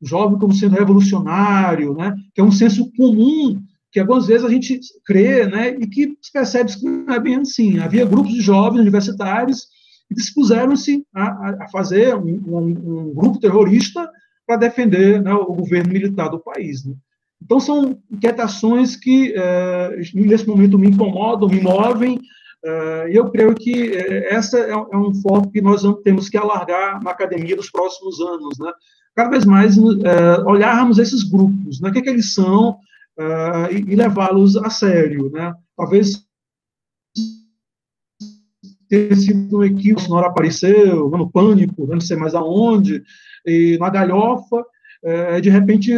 jovem 0.00 0.38
como 0.38 0.54
sendo 0.54 0.76
revolucionário, 0.76 1.94
né? 1.94 2.14
que 2.34 2.40
é 2.40 2.44
um 2.44 2.52
senso 2.52 2.90
comum 2.96 3.60
que 3.90 3.98
algumas 3.98 4.26
vezes 4.26 4.44
a 4.44 4.50
gente 4.50 4.78
crê 5.04 5.46
né? 5.46 5.70
e 5.70 5.86
que 5.86 6.14
percebe 6.32 6.74
que 6.74 6.84
não 6.84 7.14
é 7.14 7.20
bem 7.20 7.36
assim. 7.36 7.78
Havia 7.78 8.04
grupos 8.04 8.32
de 8.32 8.40
jovens 8.40 8.80
universitários 8.80 9.66
que 10.08 10.14
dispuseram-se 10.14 11.06
a, 11.14 11.64
a, 11.64 11.68
fazer 11.70 12.14
um, 12.14 12.40
um, 12.46 13.08
um 13.10 13.14
grupo 13.14 13.40
terrorista 13.40 14.08
para 14.46 14.56
defender 14.56 15.22
né, 15.22 15.32
o 15.34 15.54
governo 15.54 15.92
militar 15.92 16.28
do 16.28 16.40
país. 16.40 16.84
Né? 16.84 16.94
Então, 17.42 17.60
são 17.60 17.98
inquietações 18.10 18.96
que, 18.96 19.32
é, 19.36 20.00
nesse 20.14 20.46
momento, 20.46 20.78
me 20.78 20.88
incomodam, 20.88 21.48
me 21.48 21.60
movem, 21.60 22.20
é, 22.64 23.12
e 23.12 23.16
eu 23.16 23.30
creio 23.30 23.54
que 23.54 23.92
é, 23.92 24.34
essa 24.34 24.58
é, 24.58 24.70
é, 24.70 24.96
um 24.96 25.14
foco 25.14 25.50
que 25.50 25.60
nós 25.60 25.82
temos 26.02 26.28
que 26.28 26.36
alargar 26.36 27.02
na 27.02 27.10
academia 27.10 27.54
nos 27.54 27.70
próximos 27.70 28.20
anos, 28.20 28.58
né? 28.58 28.72
Cada 29.14 29.30
vez 29.30 29.44
mais 29.44 29.76
olharmos 30.46 30.98
esses 30.98 31.24
grupos, 31.24 31.80
né? 31.80 31.88
o 31.88 31.92
que, 31.92 31.98
é 31.98 32.02
que 32.02 32.08
eles 32.08 32.34
são, 32.34 32.78
e, 33.68 33.96
levá-los 33.96 34.56
a 34.56 34.70
sério, 34.70 35.28
né? 35.32 35.52
Talvez 35.76 36.24
ter 38.88 39.16
sido 39.16 39.58
um 39.58 39.64
equívoco, 39.64 40.08
na 40.08 40.16
hora 40.18 40.28
apareceu, 40.28 41.10
no 41.10 41.28
pânico, 41.28 41.84
não 41.84 42.00
sei 42.00 42.16
mais 42.16 42.32
aonde, 42.32 43.02
e 43.44 43.76
na 43.78 43.90
galhofa, 43.90 44.64
é, 45.02 45.40
de 45.40 45.50
repente 45.50 45.92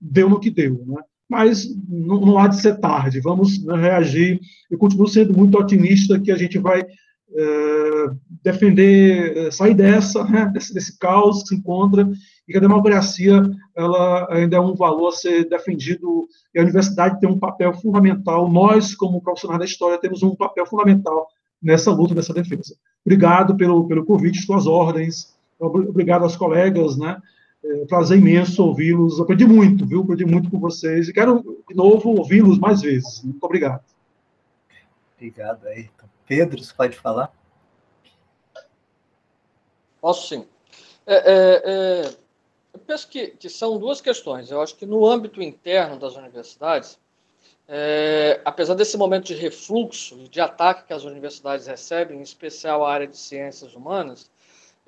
deu 0.00 0.28
no 0.28 0.40
que 0.40 0.50
deu, 0.50 0.84
né? 0.86 1.02
Mas 1.28 1.68
não, 1.86 2.20
não, 2.20 2.38
há 2.38 2.48
de 2.48 2.60
ser 2.60 2.80
tarde, 2.80 3.20
vamos 3.20 3.62
né, 3.62 3.76
reagir. 3.76 4.40
Eu 4.70 4.78
continuo 4.78 5.06
sendo 5.06 5.36
muito 5.36 5.58
otimista 5.58 6.18
que 6.18 6.32
a 6.32 6.36
gente 6.36 6.58
vai 6.58 6.80
é, 6.80 8.06
defender, 8.42 9.36
é, 9.36 9.50
sair 9.50 9.74
dessa, 9.74 10.24
né, 10.24 10.46
desse, 10.46 10.72
desse 10.72 10.98
caos 10.98 11.42
que 11.42 11.48
se 11.48 11.56
encontra 11.56 12.10
e 12.48 12.52
que 12.52 12.56
a 12.56 12.62
democracia 12.62 13.42
ela 13.76 14.26
ainda 14.30 14.56
é 14.56 14.60
um 14.60 14.74
valor 14.74 15.08
a 15.08 15.12
ser 15.12 15.46
defendido 15.46 16.26
e 16.54 16.58
a 16.58 16.62
universidade 16.62 17.20
tem 17.20 17.28
um 17.28 17.38
papel 17.38 17.74
fundamental. 17.74 18.50
Nós, 18.50 18.94
como 18.94 19.20
profissionais 19.20 19.58
da 19.58 19.66
história, 19.66 20.00
temos 20.00 20.22
um 20.22 20.34
papel 20.34 20.64
fundamental 20.64 21.26
nessa 21.62 21.92
luta, 21.92 22.14
nessa 22.14 22.32
defesa. 22.32 22.74
Obrigado 23.04 23.54
pelo, 23.54 23.86
pelo 23.86 24.06
convite, 24.06 24.40
suas 24.40 24.66
ordens. 24.66 25.36
Obrigado 25.60 26.22
aos 26.22 26.36
colegas, 26.36 26.96
né? 26.96 27.20
É, 27.64 27.84
prazer 27.86 28.18
imenso 28.18 28.64
ouvi-los. 28.64 29.20
Aprendi 29.20 29.44
muito, 29.44 29.86
viu? 29.86 30.02
Aprendi 30.02 30.24
muito 30.24 30.50
com 30.50 30.58
vocês 30.58 31.08
e 31.08 31.12
quero, 31.12 31.62
de 31.68 31.74
novo, 31.74 32.10
ouvi-los 32.10 32.58
mais 32.58 32.82
vezes. 32.82 33.22
Muito 33.22 33.42
obrigado. 33.42 33.82
Obrigado, 35.16 35.66
Ayrton. 35.66 36.06
Pedro, 36.26 36.62
você 36.62 36.72
pode 36.72 36.96
falar? 36.96 37.32
Posso 40.00 40.28
sim. 40.28 40.46
É, 41.04 41.14
é, 41.14 41.62
é, 41.64 42.14
eu 42.72 42.78
penso 42.80 43.08
que, 43.08 43.28
que, 43.28 43.48
são 43.48 43.78
duas 43.78 44.00
questões. 44.00 44.50
Eu 44.50 44.60
acho 44.60 44.76
que 44.76 44.86
no 44.86 45.06
âmbito 45.06 45.42
interno 45.42 45.98
das 45.98 46.14
universidades, 46.14 46.98
é, 47.66 48.40
apesar 48.44 48.74
desse 48.74 48.96
momento 48.96 49.26
de 49.26 49.34
refluxo, 49.34 50.28
de 50.28 50.40
ataque 50.40 50.86
que 50.86 50.92
as 50.92 51.04
universidades 51.04 51.66
recebem, 51.66 52.18
em 52.18 52.22
especial 52.22 52.84
a 52.84 52.92
área 52.92 53.06
de 53.06 53.16
ciências 53.16 53.74
humanas, 53.74 54.30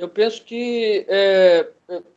eu 0.01 0.09
penso 0.09 0.43
que, 0.45 1.05
é, 1.09 1.69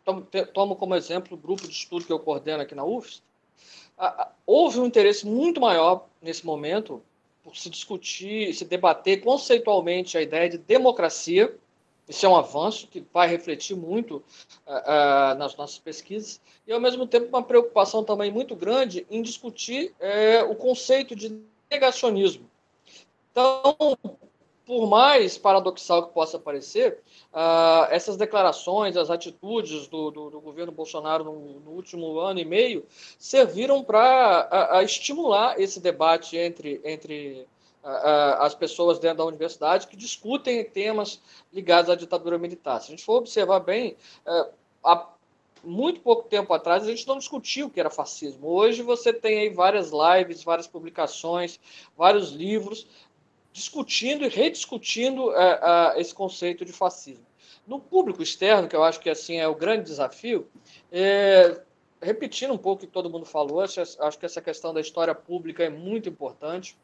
tomo, 0.05 0.27
tomo, 0.53 0.76
como 0.77 0.95
exemplo 0.95 1.35
o 1.35 1.39
grupo 1.39 1.68
de 1.68 1.73
estudo 1.73 2.05
que 2.05 2.14
eu 2.14 2.19
coordeno 2.19 2.64
aqui 2.64 2.73
na 2.73 2.85
UFS, 2.85 3.22
houve 4.45 4.80
um 4.80 4.85
interesse 4.85 5.27
muito 5.27 5.60
maior 5.60 6.07
nesse 6.22 6.45
momento 6.45 7.03
por 7.43 7.57
se 7.57 7.69
discutir, 7.69 8.53
se 8.53 8.64
debater 8.64 9.22
conceitualmente 9.22 10.18
a 10.18 10.22
ideia 10.22 10.49
de 10.49 10.57
democracia. 10.57 11.53
Isso 12.07 12.26
é 12.26 12.30
um 12.30 12.38
avanço 12.38 12.88
que 12.88 13.03
vai 13.14 13.27
refletir 13.27 13.76
muito 13.76 14.23
uh, 14.65 15.35
nas 15.38 15.53
nossas 15.57 15.77
pesquisas 15.77 16.39
e, 16.65 16.72
ao 16.72 16.80
mesmo 16.80 17.05
tempo, 17.05 17.27
uma 17.27 17.43
preocupação 17.43 18.01
também 18.01 18.31
muito 18.31 18.55
grande 18.55 19.05
em 19.11 19.22
discutir 19.22 19.93
uh, 19.99 20.49
o 20.49 20.55
conceito 20.55 21.15
de 21.15 21.38
negacionismo. 21.69 22.49
Então, 23.31 23.97
por 24.65 24.88
mais 24.88 25.38
paradoxal 25.38 26.07
que 26.07 26.14
possa 26.14 26.40
parecer, 26.40 26.99
uh, 27.34 27.91
essas 27.91 28.15
declarações, 28.15 28.95
as 28.95 29.10
atitudes 29.10 29.88
do, 29.88 30.10
do, 30.10 30.30
do 30.30 30.40
governo 30.40 30.72
Bolsonaro 30.72 31.23
no, 31.23 31.60
no, 31.60 31.72
último 31.72 32.18
ano 32.19 32.40
e 32.40 32.45
meio 32.45 32.85
serviram 33.19 33.84
para 33.84 34.81
estimular 34.84 35.60
esse 35.60 35.80
debate 35.80 36.38
entre, 36.38 36.80
entre 36.84 37.45
as 38.40 38.56
pessoas 38.56 38.98
dentro 38.98 39.18
da 39.18 39.26
universidade 39.26 39.88
que 39.88 39.98
discutem 39.98 40.64
temas 40.64 41.22
ligados 41.52 41.91
à 41.91 41.95
ditadura 41.95 42.38
militar. 42.38 42.80
Se 42.80 42.88
a 42.88 42.91
gente 42.91 43.03
for 43.03 43.18
observar 43.18 43.60
bem, 43.60 43.98
uh, 44.26 44.49
há 44.81 45.10
muito 45.64 46.02
pouco 46.02 46.27
tempo 46.27 46.53
atrás 46.53 46.84
a 46.84 46.88
gente 46.88 47.07
não 47.07 47.18
discutia 47.18 47.65
o 47.65 47.69
que 47.69 47.80
era 47.80 47.90
fascismo. 47.90 48.48
Hoje 48.48 48.81
você 48.81 49.14
tem 49.14 49.40
aí 49.40 49.49
várias 49.49 49.91
lives, 49.91 50.44
várias 50.44 50.68
publicações, 50.68 51.60
vários 51.98 52.31
livros 52.31 52.88
discutindo 53.53 54.25
e 54.25 54.27
rediscutindo 54.27 55.34
é, 55.34 55.93
esse 55.97 56.13
conceito 56.13 56.65
de 56.65 56.73
fascismo. 56.73 57.25
No 57.65 57.80
público 57.80 58.21
externo, 58.21 58.67
que 58.67 58.75
eu 58.75 58.84
acho 58.84 58.99
que 58.99 59.09
assim 59.09 59.38
é 59.38 59.47
o 59.47 59.55
grande 59.55 59.85
desafio, 59.85 60.49
é, 60.91 61.61
repetindo 62.03 62.53
um 62.53 62.57
pouco 62.57 62.84
o 62.84 62.88
que 62.88 62.91
todo 62.91 63.09
mundo 63.09 63.25
falou, 63.25 63.61
acho, 63.61 63.81
acho, 63.81 64.19
que 64.19 64.25
essa 64.25 64.41
questão 64.41 64.73
da 64.73 64.81
história 64.81 65.15
pública 65.15 65.63
é 65.63 65.69
muito 65.69 66.09
importante. 66.09 66.75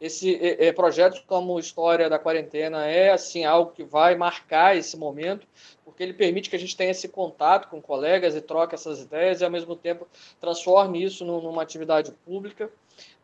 Esse 0.00 0.34
é, 0.36 0.66
é, 0.66 0.72
projeto 0.72 1.24
como 1.26 1.58
História 1.58 2.10
da 2.10 2.18
Quarentena 2.18 2.86
é 2.86 3.10
assim 3.10 3.44
algo 3.44 3.72
que 3.72 3.82
vai 3.82 4.14
marcar 4.14 4.76
esse 4.76 4.96
momento, 4.96 5.46
porque 5.84 6.02
ele 6.02 6.12
permite 6.12 6.50
que 6.50 6.56
a 6.56 6.58
gente 6.58 6.76
tenha 6.76 6.90
esse 6.90 7.08
contato 7.08 7.68
com 7.68 7.80
colegas 7.80 8.34
e 8.36 8.40
troque 8.40 8.74
essas 8.74 9.00
ideias 9.00 9.40
e, 9.40 9.44
ao 9.44 9.50
mesmo 9.50 9.74
tempo, 9.74 10.06
transforme 10.40 11.02
isso 11.02 11.24
numa 11.24 11.62
atividade 11.62 12.12
pública. 12.24 12.70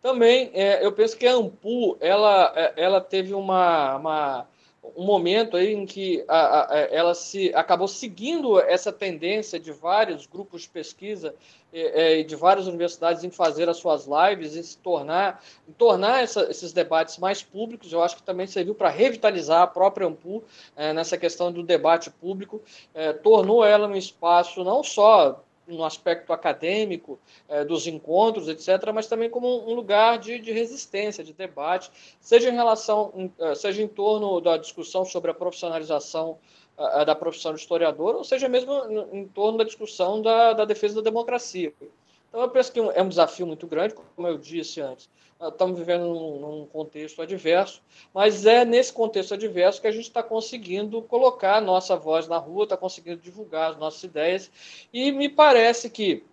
Também, 0.02 0.50
é, 0.52 0.84
eu 0.84 0.92
penso 0.92 1.16
que 1.16 1.26
a 1.26 1.32
Ampu, 1.32 1.96
ela, 2.00 2.52
é, 2.56 2.74
ela 2.76 3.00
teve 3.00 3.32
uma, 3.32 3.96
uma 3.96 4.48
um 4.96 5.04
momento 5.04 5.56
aí 5.56 5.72
em 5.72 5.86
que 5.86 6.24
a, 6.26 6.74
a, 6.74 6.78
ela 6.90 7.14
se 7.14 7.54
acabou 7.54 7.86
seguindo 7.86 8.58
essa 8.60 8.92
tendência 8.92 9.58
de 9.58 9.70
vários 9.70 10.26
grupos 10.26 10.62
de 10.62 10.68
pesquisa 10.68 11.34
é, 11.72 12.18
e 12.18 12.24
de 12.24 12.34
várias 12.34 12.66
universidades 12.66 13.22
em 13.22 13.30
fazer 13.30 13.68
as 13.68 13.76
suas 13.76 14.06
lives 14.06 14.54
e 14.56 14.62
se 14.62 14.76
tornar 14.78 15.42
em 15.68 15.72
tornar 15.72 16.22
essa, 16.22 16.50
esses 16.50 16.72
debates 16.72 17.16
mais 17.18 17.42
públicos. 17.42 17.92
Eu 17.92 18.02
acho 18.02 18.16
que 18.16 18.22
também 18.24 18.46
serviu 18.46 18.74
para 18.74 18.90
revitalizar 18.90 19.62
a 19.62 19.66
própria 19.68 20.06
Ampu 20.06 20.42
é, 20.74 20.92
nessa 20.92 21.16
questão 21.16 21.52
do 21.52 21.62
debate 21.62 22.10
público. 22.10 22.60
É, 22.92 23.12
tornou 23.12 23.64
ela 23.64 23.86
um 23.86 23.96
espaço 23.96 24.64
não 24.64 24.82
só 24.82 25.42
no 25.66 25.84
aspecto 25.84 26.32
acadêmico 26.32 27.18
é, 27.48 27.64
dos 27.64 27.86
encontros, 27.86 28.48
etc., 28.48 28.92
mas 28.92 29.06
também 29.06 29.30
como 29.30 29.68
um 29.68 29.74
lugar 29.74 30.18
de, 30.18 30.38
de 30.38 30.52
resistência, 30.52 31.22
de 31.22 31.32
debate, 31.32 31.90
seja 32.20 32.50
em 32.50 32.54
relação, 32.54 33.30
é, 33.38 33.54
seja 33.54 33.82
em 33.82 33.88
torno 33.88 34.40
da 34.40 34.56
discussão 34.56 35.04
sobre 35.04 35.30
a 35.30 35.34
profissionalização 35.34 36.38
da 37.06 37.14
profissão 37.14 37.52
de 37.54 37.60
historiador, 37.60 38.16
ou 38.16 38.24
seja 38.24 38.48
mesmo 38.48 38.72
em 39.12 39.28
torno 39.28 39.58
da 39.58 39.62
discussão 39.62 40.22
da, 40.22 40.54
da 40.54 40.64
defesa 40.64 40.96
da 40.96 41.02
democracia. 41.02 41.72
Então, 42.32 42.40
eu 42.40 42.48
penso 42.48 42.72
que 42.72 42.80
é 42.80 43.02
um 43.02 43.08
desafio 43.10 43.46
muito 43.46 43.66
grande, 43.66 43.94
como 43.94 44.26
eu 44.26 44.38
disse 44.38 44.80
antes. 44.80 45.06
Estamos 45.38 45.78
vivendo 45.78 46.04
num, 46.04 46.66
contexto 46.66 47.20
adverso, 47.20 47.82
mas 48.14 48.46
é 48.46 48.64
nesse 48.64 48.90
contexto 48.90 49.34
adverso 49.34 49.82
que 49.82 49.86
a 49.86 49.92
gente 49.92 50.04
está 50.04 50.22
conseguindo 50.22 51.02
colocar 51.02 51.56
a 51.56 51.60
nossa 51.60 51.94
voz 51.94 52.26
na 52.26 52.38
rua, 52.38 52.64
está 52.64 52.74
conseguindo 52.74 53.20
divulgar 53.20 53.72
as 53.72 53.76
nossas 53.76 54.02
ideias, 54.04 54.50
e 54.90 55.12
me 55.12 55.28
parece 55.28 55.90
que 55.90 56.24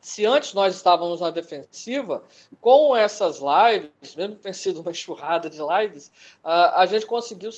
se 0.00 0.26
antes 0.26 0.52
nós 0.52 0.74
estávamos 0.74 1.20
na 1.20 1.30
defensiva, 1.30 2.24
com 2.60 2.96
essas 2.96 3.38
lives, 3.38 4.16
mesmo 4.16 4.34
que 4.34 4.42
tenha 4.42 4.54
sido 4.54 4.80
uma 4.80 4.90
enxurrada 4.90 5.48
de 5.48 5.58
lives, 5.60 6.10
a 6.42 6.84
gente 6.86 7.06
conseguiu 7.06 7.50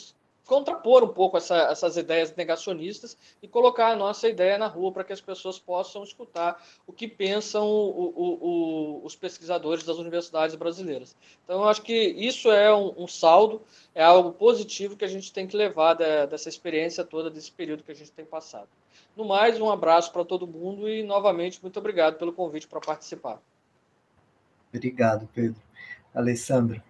contrapor 0.46 1.04
um 1.04 1.08
pouco 1.08 1.36
essa, 1.36 1.56
essas 1.70 1.96
ideias 1.96 2.34
negacionistas 2.34 3.16
e 3.42 3.48
colocar 3.48 3.88
a 3.88 3.96
nossa 3.96 4.28
ideia 4.28 4.58
na 4.58 4.66
rua 4.66 4.92
para 4.92 5.04
que 5.04 5.12
as 5.12 5.20
pessoas 5.20 5.58
possam 5.58 6.02
escutar 6.02 6.62
o 6.86 6.92
que 6.92 7.06
pensam 7.06 7.66
o, 7.66 8.12
o, 8.16 8.38
o, 8.40 9.04
os 9.04 9.14
pesquisadores 9.14 9.84
das 9.84 9.98
universidades 9.98 10.56
brasileiras. 10.56 11.16
Então, 11.44 11.62
eu 11.62 11.68
acho 11.68 11.82
que 11.82 11.94
isso 11.94 12.50
é 12.50 12.74
um, 12.74 12.92
um 12.96 13.06
saldo, 13.06 13.62
é 13.94 14.02
algo 14.02 14.32
positivo 14.32 14.96
que 14.96 15.04
a 15.04 15.08
gente 15.08 15.32
tem 15.32 15.46
que 15.46 15.56
levar 15.56 15.94
da, 15.94 16.26
dessa 16.26 16.48
experiência 16.48 17.04
toda, 17.04 17.30
desse 17.30 17.52
período 17.52 17.84
que 17.84 17.92
a 17.92 17.96
gente 17.96 18.10
tem 18.10 18.24
passado. 18.24 18.68
No 19.16 19.24
mais, 19.24 19.60
um 19.60 19.70
abraço 19.70 20.12
para 20.12 20.24
todo 20.24 20.46
mundo 20.46 20.88
e, 20.88 21.02
novamente, 21.02 21.60
muito 21.62 21.78
obrigado 21.78 22.16
pelo 22.16 22.32
convite 22.32 22.66
para 22.66 22.80
participar. 22.80 23.40
Obrigado, 24.72 25.28
Pedro. 25.34 25.60
Alessandra. 26.14 26.82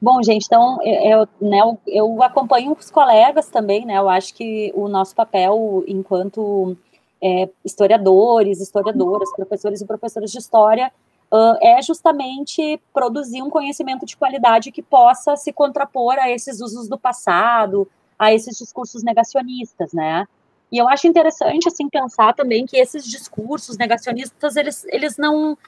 Bom, 0.00 0.22
gente, 0.22 0.46
então 0.46 0.78
eu, 0.82 1.28
né, 1.40 1.58
eu 1.86 2.22
acompanho 2.22 2.72
os 2.72 2.90
colegas 2.90 3.48
também, 3.48 3.84
né? 3.84 3.98
Eu 3.98 4.08
acho 4.08 4.32
que 4.34 4.72
o 4.74 4.88
nosso 4.88 5.14
papel 5.14 5.84
enquanto 5.86 6.74
é, 7.22 7.48
historiadores, 7.62 8.60
historiadoras, 8.60 9.30
professores 9.36 9.80
e 9.82 9.86
professoras 9.86 10.30
de 10.30 10.38
história 10.38 10.90
uh, 11.30 11.56
é 11.60 11.82
justamente 11.82 12.80
produzir 12.94 13.42
um 13.42 13.50
conhecimento 13.50 14.06
de 14.06 14.16
qualidade 14.16 14.72
que 14.72 14.82
possa 14.82 15.36
se 15.36 15.52
contrapor 15.52 16.18
a 16.18 16.30
esses 16.30 16.60
usos 16.60 16.88
do 16.88 16.98
passado, 16.98 17.86
a 18.18 18.32
esses 18.32 18.56
discursos 18.56 19.02
negacionistas, 19.02 19.92
né? 19.92 20.26
E 20.72 20.78
eu 20.78 20.88
acho 20.88 21.06
interessante 21.06 21.68
assim 21.68 21.88
pensar 21.88 22.32
também 22.34 22.64
que 22.64 22.76
esses 22.76 23.04
discursos 23.04 23.76
negacionistas 23.76 24.56
eles, 24.56 24.84
eles 24.88 25.16
não 25.18 25.58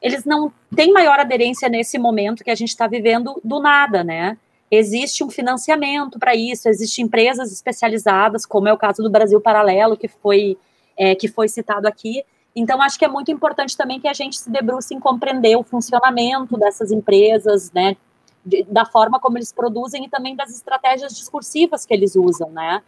eles 0.00 0.24
não 0.24 0.52
têm 0.74 0.92
maior 0.92 1.18
aderência 1.18 1.68
nesse 1.68 1.98
momento 1.98 2.42
que 2.42 2.50
a 2.50 2.54
gente 2.54 2.70
está 2.70 2.86
vivendo 2.86 3.40
do 3.44 3.60
nada, 3.60 4.02
né? 4.02 4.36
Existe 4.70 5.24
um 5.24 5.30
financiamento 5.30 6.18
para 6.18 6.34
isso, 6.34 6.68
existem 6.68 7.04
empresas 7.04 7.52
especializadas, 7.52 8.46
como 8.46 8.68
é 8.68 8.72
o 8.72 8.78
caso 8.78 9.02
do 9.02 9.10
Brasil 9.10 9.40
Paralelo, 9.40 9.96
que 9.96 10.08
foi, 10.08 10.56
é, 10.96 11.14
que 11.14 11.28
foi 11.28 11.48
citado 11.48 11.88
aqui. 11.88 12.22
Então, 12.54 12.80
acho 12.80 12.98
que 12.98 13.04
é 13.04 13.08
muito 13.08 13.30
importante 13.30 13.76
também 13.76 14.00
que 14.00 14.08
a 14.08 14.12
gente 14.12 14.38
se 14.38 14.50
debruce 14.50 14.94
em 14.94 15.00
compreender 15.00 15.56
o 15.56 15.62
funcionamento 15.62 16.56
dessas 16.56 16.90
empresas, 16.92 17.70
né? 17.72 17.96
De, 18.44 18.62
da 18.64 18.86
forma 18.86 19.20
como 19.20 19.36
eles 19.36 19.52
produzem 19.52 20.04
e 20.04 20.08
também 20.08 20.34
das 20.34 20.50
estratégias 20.50 21.14
discursivas 21.14 21.84
que 21.84 21.92
eles 21.92 22.16
usam, 22.16 22.50
né? 22.50 22.80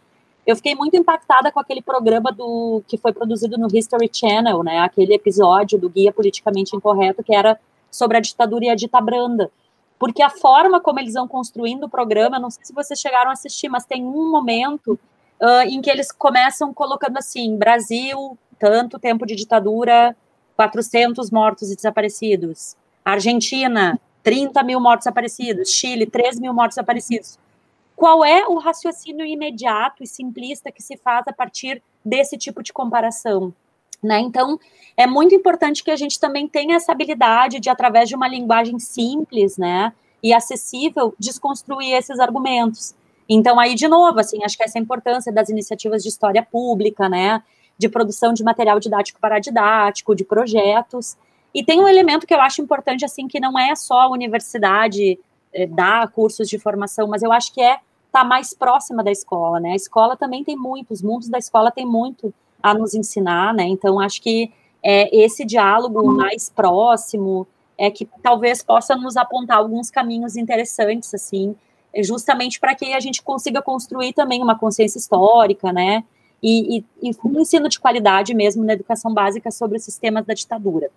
Eu 0.45 0.57
fiquei 0.57 0.75
muito 0.75 0.97
impactada 0.97 1.51
com 1.51 1.59
aquele 1.59 1.81
programa 1.81 2.31
do 2.31 2.83
que 2.87 2.97
foi 2.97 3.13
produzido 3.13 3.57
no 3.57 3.67
History 3.73 4.09
Channel, 4.11 4.61
né? 4.61 4.79
Aquele 4.79 5.13
episódio 5.13 5.79
do 5.79 5.89
Guia 5.89 6.11
Politicamente 6.11 6.75
Incorreto 6.75 7.23
que 7.23 7.33
era 7.33 7.57
sobre 7.89 8.17
a 8.17 8.19
ditadura 8.19 8.65
e 8.65 8.69
a 8.69 8.75
dita 8.75 8.99
branda. 8.99 9.49
Porque 9.97 10.21
a 10.21 10.29
forma 10.29 10.81
como 10.81 10.99
eles 10.99 11.13
vão 11.13 11.27
construindo 11.27 11.85
o 11.85 11.89
programa, 11.89 12.39
não 12.39 12.49
sei 12.49 12.65
se 12.65 12.73
vocês 12.73 12.99
chegaram 12.99 13.29
a 13.29 13.33
assistir, 13.33 13.69
mas 13.69 13.85
tem 13.85 14.03
um 14.03 14.29
momento 14.29 14.99
uh, 15.39 15.61
em 15.65 15.81
que 15.81 15.89
eles 15.89 16.11
começam 16.11 16.73
colocando 16.73 17.17
assim: 17.17 17.55
Brasil, 17.55 18.37
tanto 18.59 18.99
tempo 18.99 19.25
de 19.25 19.35
ditadura, 19.35 20.13
400 20.57 21.31
mortos 21.31 21.71
e 21.71 21.75
desaparecidos. 21.75 22.75
Argentina, 23.05 23.97
30 24.23 24.61
mil 24.63 24.81
mortos 24.81 25.05
desaparecidos. 25.05 25.71
Chile, 25.71 26.05
3 26.05 26.37
mil 26.37 26.53
mortos 26.53 26.75
desaparecidos 26.75 27.39
qual 27.95 28.23
é 28.23 28.47
o 28.47 28.57
raciocínio 28.57 29.25
imediato 29.25 30.03
e 30.03 30.07
simplista 30.07 30.71
que 30.71 30.81
se 30.81 30.97
faz 30.97 31.27
a 31.27 31.33
partir 31.33 31.81
desse 32.03 32.37
tipo 32.37 32.63
de 32.63 32.73
comparação? 32.73 33.53
Né? 34.01 34.19
Então, 34.19 34.59
é 34.97 35.07
muito 35.07 35.33
importante 35.33 35.83
que 35.83 35.91
a 35.91 35.95
gente 35.95 36.19
também 36.19 36.47
tenha 36.47 36.75
essa 36.75 36.91
habilidade 36.91 37.59
de, 37.59 37.69
através 37.69 38.09
de 38.09 38.15
uma 38.15 38.27
linguagem 38.27 38.77
simples 38.77 39.57
né, 39.57 39.93
e 40.21 40.33
acessível, 40.33 41.15
desconstruir 41.17 41.93
esses 41.93 42.19
argumentos. 42.19 42.93
Então, 43.29 43.57
aí, 43.59 43.75
de 43.75 43.87
novo, 43.87 44.19
assim, 44.19 44.43
acho 44.43 44.57
que 44.57 44.63
essa 44.63 44.77
importância 44.77 45.31
das 45.31 45.49
iniciativas 45.49 46.03
de 46.03 46.09
história 46.09 46.43
pública, 46.43 47.07
né, 47.07 47.41
de 47.77 47.87
produção 47.87 48.33
de 48.33 48.43
material 48.43 48.79
didático 48.79 49.19
paradidático, 49.19 50.15
de 50.15 50.23
projetos. 50.23 51.17
E 51.53 51.63
tem 51.63 51.79
um 51.79 51.87
elemento 51.87 52.27
que 52.27 52.33
eu 52.33 52.41
acho 52.41 52.61
importante, 52.61 53.05
assim, 53.05 53.27
que 53.27 53.39
não 53.39 53.57
é 53.57 53.75
só 53.75 54.01
a 54.01 54.09
universidade 54.09 55.17
é, 55.53 55.67
dar 55.67 56.09
cursos 56.11 56.49
de 56.49 56.57
formação, 56.57 57.07
mas 57.07 57.21
eu 57.21 57.31
acho 57.31 57.53
que 57.53 57.61
é 57.61 57.73
estar 57.73 58.21
tá 58.21 58.23
mais 58.23 58.53
próxima 58.53 59.03
da 59.03 59.11
escola, 59.11 59.59
né? 59.59 59.71
A 59.71 59.75
escola 59.75 60.15
também 60.15 60.43
tem 60.43 60.55
muito, 60.55 60.91
os 60.91 61.01
mundos 61.01 61.29
da 61.29 61.37
escola 61.37 61.71
tem 61.71 61.85
muito 61.85 62.33
a 62.61 62.73
nos 62.73 62.93
ensinar, 62.93 63.53
né? 63.53 63.63
Então, 63.63 63.99
acho 63.99 64.21
que 64.21 64.51
é, 64.81 65.15
esse 65.15 65.45
diálogo 65.45 66.03
mais 66.13 66.49
próximo 66.49 67.47
é 67.77 67.89
que 67.89 68.07
talvez 68.21 68.63
possa 68.63 68.95
nos 68.95 69.17
apontar 69.17 69.57
alguns 69.57 69.89
caminhos 69.89 70.35
interessantes, 70.35 71.13
assim, 71.13 71.55
justamente 72.01 72.59
para 72.59 72.75
que 72.75 72.93
a 72.93 72.99
gente 72.99 73.21
consiga 73.21 73.61
construir 73.61 74.13
também 74.13 74.41
uma 74.41 74.57
consciência 74.57 74.97
histórica, 74.97 75.71
né? 75.71 76.03
E, 76.41 76.77
e, 76.77 77.09
e 77.09 77.11
um 77.23 77.39
ensino 77.39 77.69
de 77.69 77.79
qualidade 77.79 78.33
mesmo 78.33 78.63
na 78.63 78.73
educação 78.73 79.13
básica 79.13 79.49
sobre 79.49 79.77
os 79.77 79.83
sistemas 79.83 80.25
da 80.25 80.33
ditadura. 80.33 80.91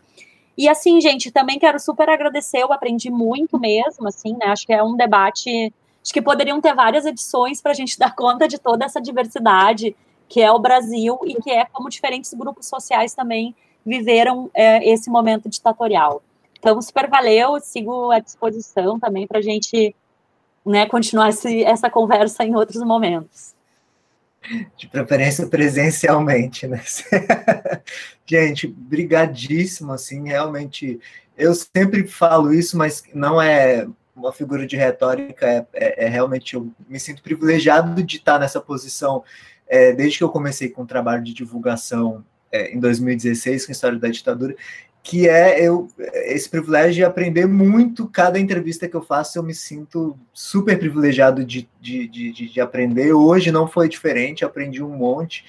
E 0.56 0.68
assim, 0.68 1.00
gente, 1.00 1.30
também 1.30 1.58
quero 1.58 1.78
super 1.78 2.08
agradecer, 2.08 2.62
eu 2.62 2.72
aprendi 2.72 3.10
muito 3.10 3.58
mesmo, 3.58 4.08
assim, 4.08 4.32
né? 4.32 4.46
Acho 4.46 4.66
que 4.66 4.72
é 4.72 4.82
um 4.82 4.96
debate, 4.96 5.72
acho 6.02 6.12
que 6.12 6.22
poderiam 6.22 6.60
ter 6.60 6.74
várias 6.74 7.04
edições 7.04 7.60
para 7.60 7.72
a 7.72 7.74
gente 7.74 7.98
dar 8.00 8.14
conta 8.14 8.48
de 8.48 8.58
toda 8.58 8.84
essa 8.84 9.00
diversidade 9.00 9.94
que 10.28 10.40
é 10.40 10.50
o 10.50 10.58
Brasil 10.58 11.18
e 11.24 11.34
que 11.36 11.50
é 11.50 11.64
como 11.66 11.88
diferentes 11.88 12.32
grupos 12.34 12.66
sociais 12.66 13.14
também 13.14 13.54
viveram 13.84 14.50
é, 14.52 14.88
esse 14.90 15.08
momento 15.08 15.48
ditatorial. 15.48 16.22
Então, 16.58 16.80
super 16.82 17.08
valeu, 17.08 17.60
sigo 17.60 18.10
à 18.10 18.18
disposição 18.18 18.98
também 18.98 19.26
para 19.26 19.38
a 19.38 19.42
gente 19.42 19.94
né, 20.64 20.86
continuar 20.86 21.28
esse, 21.28 21.62
essa 21.62 21.88
conversa 21.88 22.44
em 22.44 22.56
outros 22.56 22.82
momentos. 22.82 23.54
De 24.76 24.88
preferência 24.88 25.46
presencialmente, 25.46 26.66
né? 26.66 26.82
Gente, 28.26 28.66
brigadíssimo, 28.66 29.92
assim, 29.92 30.28
realmente. 30.28 31.00
Eu 31.36 31.54
sempre 31.54 32.06
falo 32.06 32.52
isso, 32.52 32.76
mas 32.76 33.02
não 33.14 33.40
é 33.40 33.86
uma 34.14 34.32
figura 34.32 34.66
de 34.66 34.76
retórica, 34.76 35.46
é, 35.46 35.66
é, 35.74 36.06
é 36.06 36.08
realmente 36.08 36.54
eu 36.54 36.72
me 36.88 36.98
sinto 36.98 37.22
privilegiado 37.22 38.02
de 38.02 38.16
estar 38.16 38.38
nessa 38.38 38.60
posição 38.60 39.22
é, 39.68 39.92
desde 39.92 40.18
que 40.18 40.24
eu 40.24 40.30
comecei 40.30 40.70
com 40.70 40.82
o 40.82 40.86
trabalho 40.86 41.22
de 41.22 41.34
divulgação 41.34 42.24
é, 42.50 42.72
em 42.72 42.80
2016 42.80 43.66
com 43.66 43.72
a 43.72 43.74
história 43.74 43.98
da 43.98 44.08
ditadura 44.08 44.56
que 45.06 45.28
é 45.28 45.64
eu 45.64 45.86
esse 46.24 46.50
privilégio 46.50 46.94
de 46.94 47.04
aprender 47.04 47.46
muito 47.46 48.08
cada 48.08 48.40
entrevista 48.40 48.88
que 48.88 48.96
eu 48.96 49.02
faço 49.02 49.38
eu 49.38 49.42
me 49.44 49.54
sinto 49.54 50.18
super 50.32 50.76
privilegiado 50.76 51.44
de, 51.44 51.68
de, 51.80 52.08
de, 52.08 52.32
de 52.32 52.60
aprender. 52.60 53.12
Hoje 53.12 53.52
não 53.52 53.68
foi 53.68 53.88
diferente 53.88 54.44
aprendi 54.44 54.82
um 54.82 54.96
monte 54.96 55.44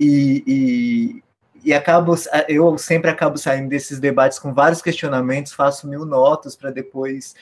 e, 0.00 0.42
e, 0.46 1.22
e 1.62 1.74
acabo 1.74 2.14
eu 2.48 2.78
sempre 2.78 3.10
acabo 3.10 3.36
saindo 3.36 3.68
desses 3.68 4.00
debates 4.00 4.38
com 4.38 4.54
vários 4.54 4.80
questionamentos 4.80 5.52
faço 5.52 5.86
mil 5.86 6.06
notas 6.06 6.56
para 6.56 6.70
depois 6.70 7.34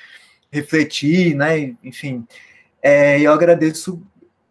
refletir 0.51 1.37
né 1.37 1.77
enfim. 1.85 2.27
É, 2.83 3.21
eu 3.21 3.33
agradeço 3.33 4.03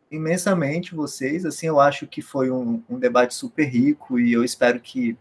imensamente 0.10 0.96
vocês 0.96 1.46
assim 1.46 1.68
eu 1.68 1.82
acho 1.82 2.08
que 2.08 2.22
foi 2.22 2.50
um, 2.50 2.82
um 2.90 2.98
debate 2.98 3.34
super 3.34 3.66
rico 3.66 4.18
e 4.18 4.32
eu 4.32 4.42
espero 4.42 4.80
que 4.80 5.18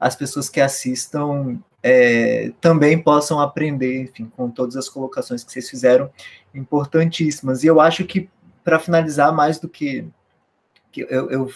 as 0.00 0.16
pessoas 0.16 0.48
que 0.48 0.60
assistam 0.60 1.60
é, 1.82 2.52
também 2.60 2.98
possam 2.98 3.38
aprender, 3.38 4.02
enfim, 4.02 4.30
com 4.34 4.50
todas 4.50 4.76
as 4.76 4.88
colocações 4.88 5.44
que 5.44 5.52
vocês 5.52 5.68
fizeram, 5.68 6.10
importantíssimas. 6.54 7.62
E 7.62 7.66
eu 7.66 7.80
acho 7.80 8.04
que, 8.04 8.28
para 8.64 8.78
finalizar, 8.78 9.32
mais 9.32 9.58
do 9.58 9.68
que, 9.68 10.06
que 10.90 11.02
eu, 11.02 11.30
eu 11.30 11.50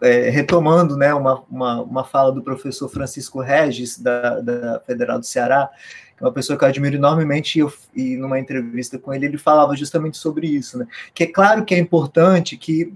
é, 0.00 0.30
retomando 0.30 0.96
né, 0.96 1.12
uma, 1.12 1.42
uma, 1.50 1.82
uma, 1.82 2.04
fala 2.04 2.32
do 2.32 2.42
professor 2.42 2.88
Francisco 2.88 3.40
Regis, 3.40 3.98
da, 3.98 4.40
da 4.40 4.80
Federal 4.80 5.18
do 5.18 5.26
Ceará, 5.26 5.68
que 6.16 6.22
é 6.22 6.26
uma 6.26 6.32
pessoa 6.32 6.58
que 6.58 6.64
eu 6.64 6.68
admiro 6.68 6.96
enormemente, 6.96 7.58
e, 7.58 7.62
eu, 7.62 7.72
e 7.94 8.16
numa 8.16 8.38
entrevista 8.38 8.98
com 8.98 9.12
ele, 9.12 9.26
ele 9.26 9.38
falava 9.38 9.76
justamente 9.76 10.16
sobre 10.16 10.46
isso, 10.46 10.78
né? 10.78 10.86
Que 11.12 11.24
é 11.24 11.26
claro 11.26 11.64
que 11.64 11.74
é 11.74 11.78
importante 11.78 12.56
que 12.56 12.94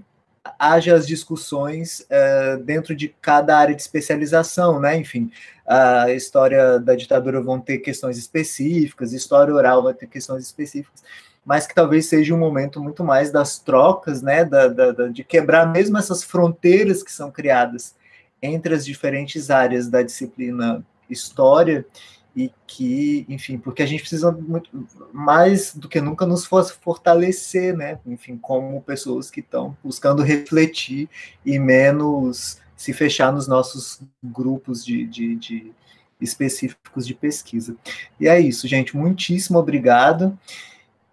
haja 0.59 0.95
as 0.95 1.07
discussões 1.07 2.01
uh, 2.01 2.61
dentro 2.63 2.95
de 2.95 3.09
cada 3.21 3.57
área 3.57 3.73
de 3.73 3.81
especialização, 3.81 4.79
né? 4.79 4.97
Enfim, 4.97 5.31
a 5.65 6.11
história 6.11 6.79
da 6.79 6.95
ditadura 6.95 7.41
vão 7.41 7.59
ter 7.59 7.77
questões 7.77 8.17
específicas, 8.17 9.13
história 9.13 9.53
oral 9.53 9.83
vai 9.83 9.93
ter 9.93 10.07
questões 10.07 10.43
específicas, 10.43 11.03
mas 11.45 11.65
que 11.65 11.73
talvez 11.73 12.07
seja 12.07 12.33
um 12.33 12.37
momento 12.37 12.81
muito 12.81 13.03
mais 13.03 13.31
das 13.31 13.57
trocas, 13.59 14.21
né? 14.21 14.43
Da, 14.43 14.67
da, 14.67 14.91
da, 14.91 15.07
de 15.07 15.23
quebrar 15.23 15.71
mesmo 15.71 15.97
essas 15.97 16.23
fronteiras 16.23 17.01
que 17.01 17.11
são 17.11 17.31
criadas 17.31 17.95
entre 18.41 18.75
as 18.75 18.85
diferentes 18.85 19.49
áreas 19.49 19.87
da 19.87 20.01
disciplina 20.01 20.85
história 21.09 21.85
e 22.35 22.51
que, 22.65 23.25
enfim, 23.29 23.57
porque 23.57 23.83
a 23.83 23.85
gente 23.85 24.01
precisa 24.01 24.31
muito 24.31 24.69
mais 25.11 25.75
do 25.75 25.87
que 25.87 26.01
nunca 26.01 26.25
nos 26.25 26.45
fortalecer, 26.45 27.75
né? 27.77 27.99
Enfim, 28.05 28.37
como 28.37 28.81
pessoas 28.81 29.29
que 29.29 29.39
estão 29.39 29.77
buscando 29.83 30.23
refletir 30.23 31.07
e 31.45 31.59
menos 31.59 32.59
se 32.75 32.91
fechar 32.91 33.31
nos 33.31 33.47
nossos 33.47 34.01
grupos 34.23 34.83
de, 34.83 35.05
de, 35.05 35.35
de, 35.35 35.71
específicos 36.19 37.05
de 37.05 37.13
pesquisa. 37.13 37.75
E 38.19 38.27
é 38.27 38.39
isso, 38.39 38.67
gente. 38.67 38.97
Muitíssimo 38.97 39.59
obrigado 39.59 40.37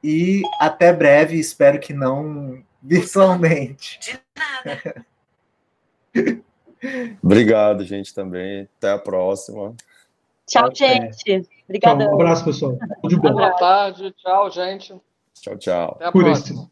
e 0.02 0.42
até 0.59 0.92
breve. 0.92 1.38
Espero 1.38 1.78
que 1.78 1.92
não 1.92 2.62
virtualmente. 2.82 4.01
De 4.01 4.20
nada. 4.36 5.06
Obrigado, 7.22 7.84
gente, 7.84 8.14
também. 8.14 8.66
Até 8.78 8.90
a 8.90 8.98
próxima. 8.98 9.74
Tchau, 10.51 10.68
gente. 10.74 11.48
Obrigada. 11.64 12.10
Um 12.10 12.14
abraço, 12.14 12.44
pessoal. 12.44 12.77
Tudo 13.02 13.20
bom. 13.20 13.32
Boa 13.32 13.52
tarde. 13.52 14.12
Tchau, 14.16 14.51
gente. 14.51 15.01
Tchau, 15.40 15.56
tchau. 15.56 15.93
Até 15.94 16.06
a 16.06 16.12
Por 16.12 16.24
próxima. 16.24 16.62
Isso. 16.62 16.70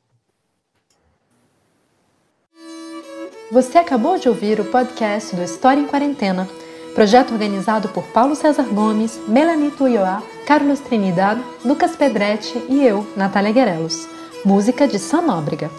Você 3.52 3.78
acabou 3.78 4.18
de 4.18 4.28
ouvir 4.28 4.58
o 4.58 4.64
podcast 4.64 5.34
do 5.34 5.42
História 5.42 5.80
em 5.80 5.86
Quarentena, 5.86 6.46
projeto 6.92 7.32
organizado 7.32 7.88
por 7.90 8.04
Paulo 8.08 8.34
César 8.34 8.64
Gomes, 8.64 9.18
Melanie 9.28 9.70
Tuioá, 9.70 10.22
Carlos 10.44 10.80
Trinidad, 10.80 11.38
Lucas 11.64 11.94
Pedretti 11.94 12.60
e 12.68 12.84
eu, 12.84 13.06
Natália 13.16 13.52
Guerelos. 13.52 14.08
Música 14.44 14.88
de 14.88 14.98
Sam 14.98 15.22
Nóbrega. 15.22 15.70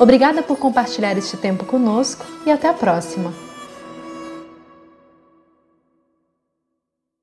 Obrigada 0.00 0.42
por 0.42 0.58
compartilhar 0.58 1.16
este 1.16 1.36
tempo 1.36 1.64
conosco 1.64 2.26
e 2.44 2.50
até 2.50 2.68
a 2.68 2.74
próxima! 2.74 3.53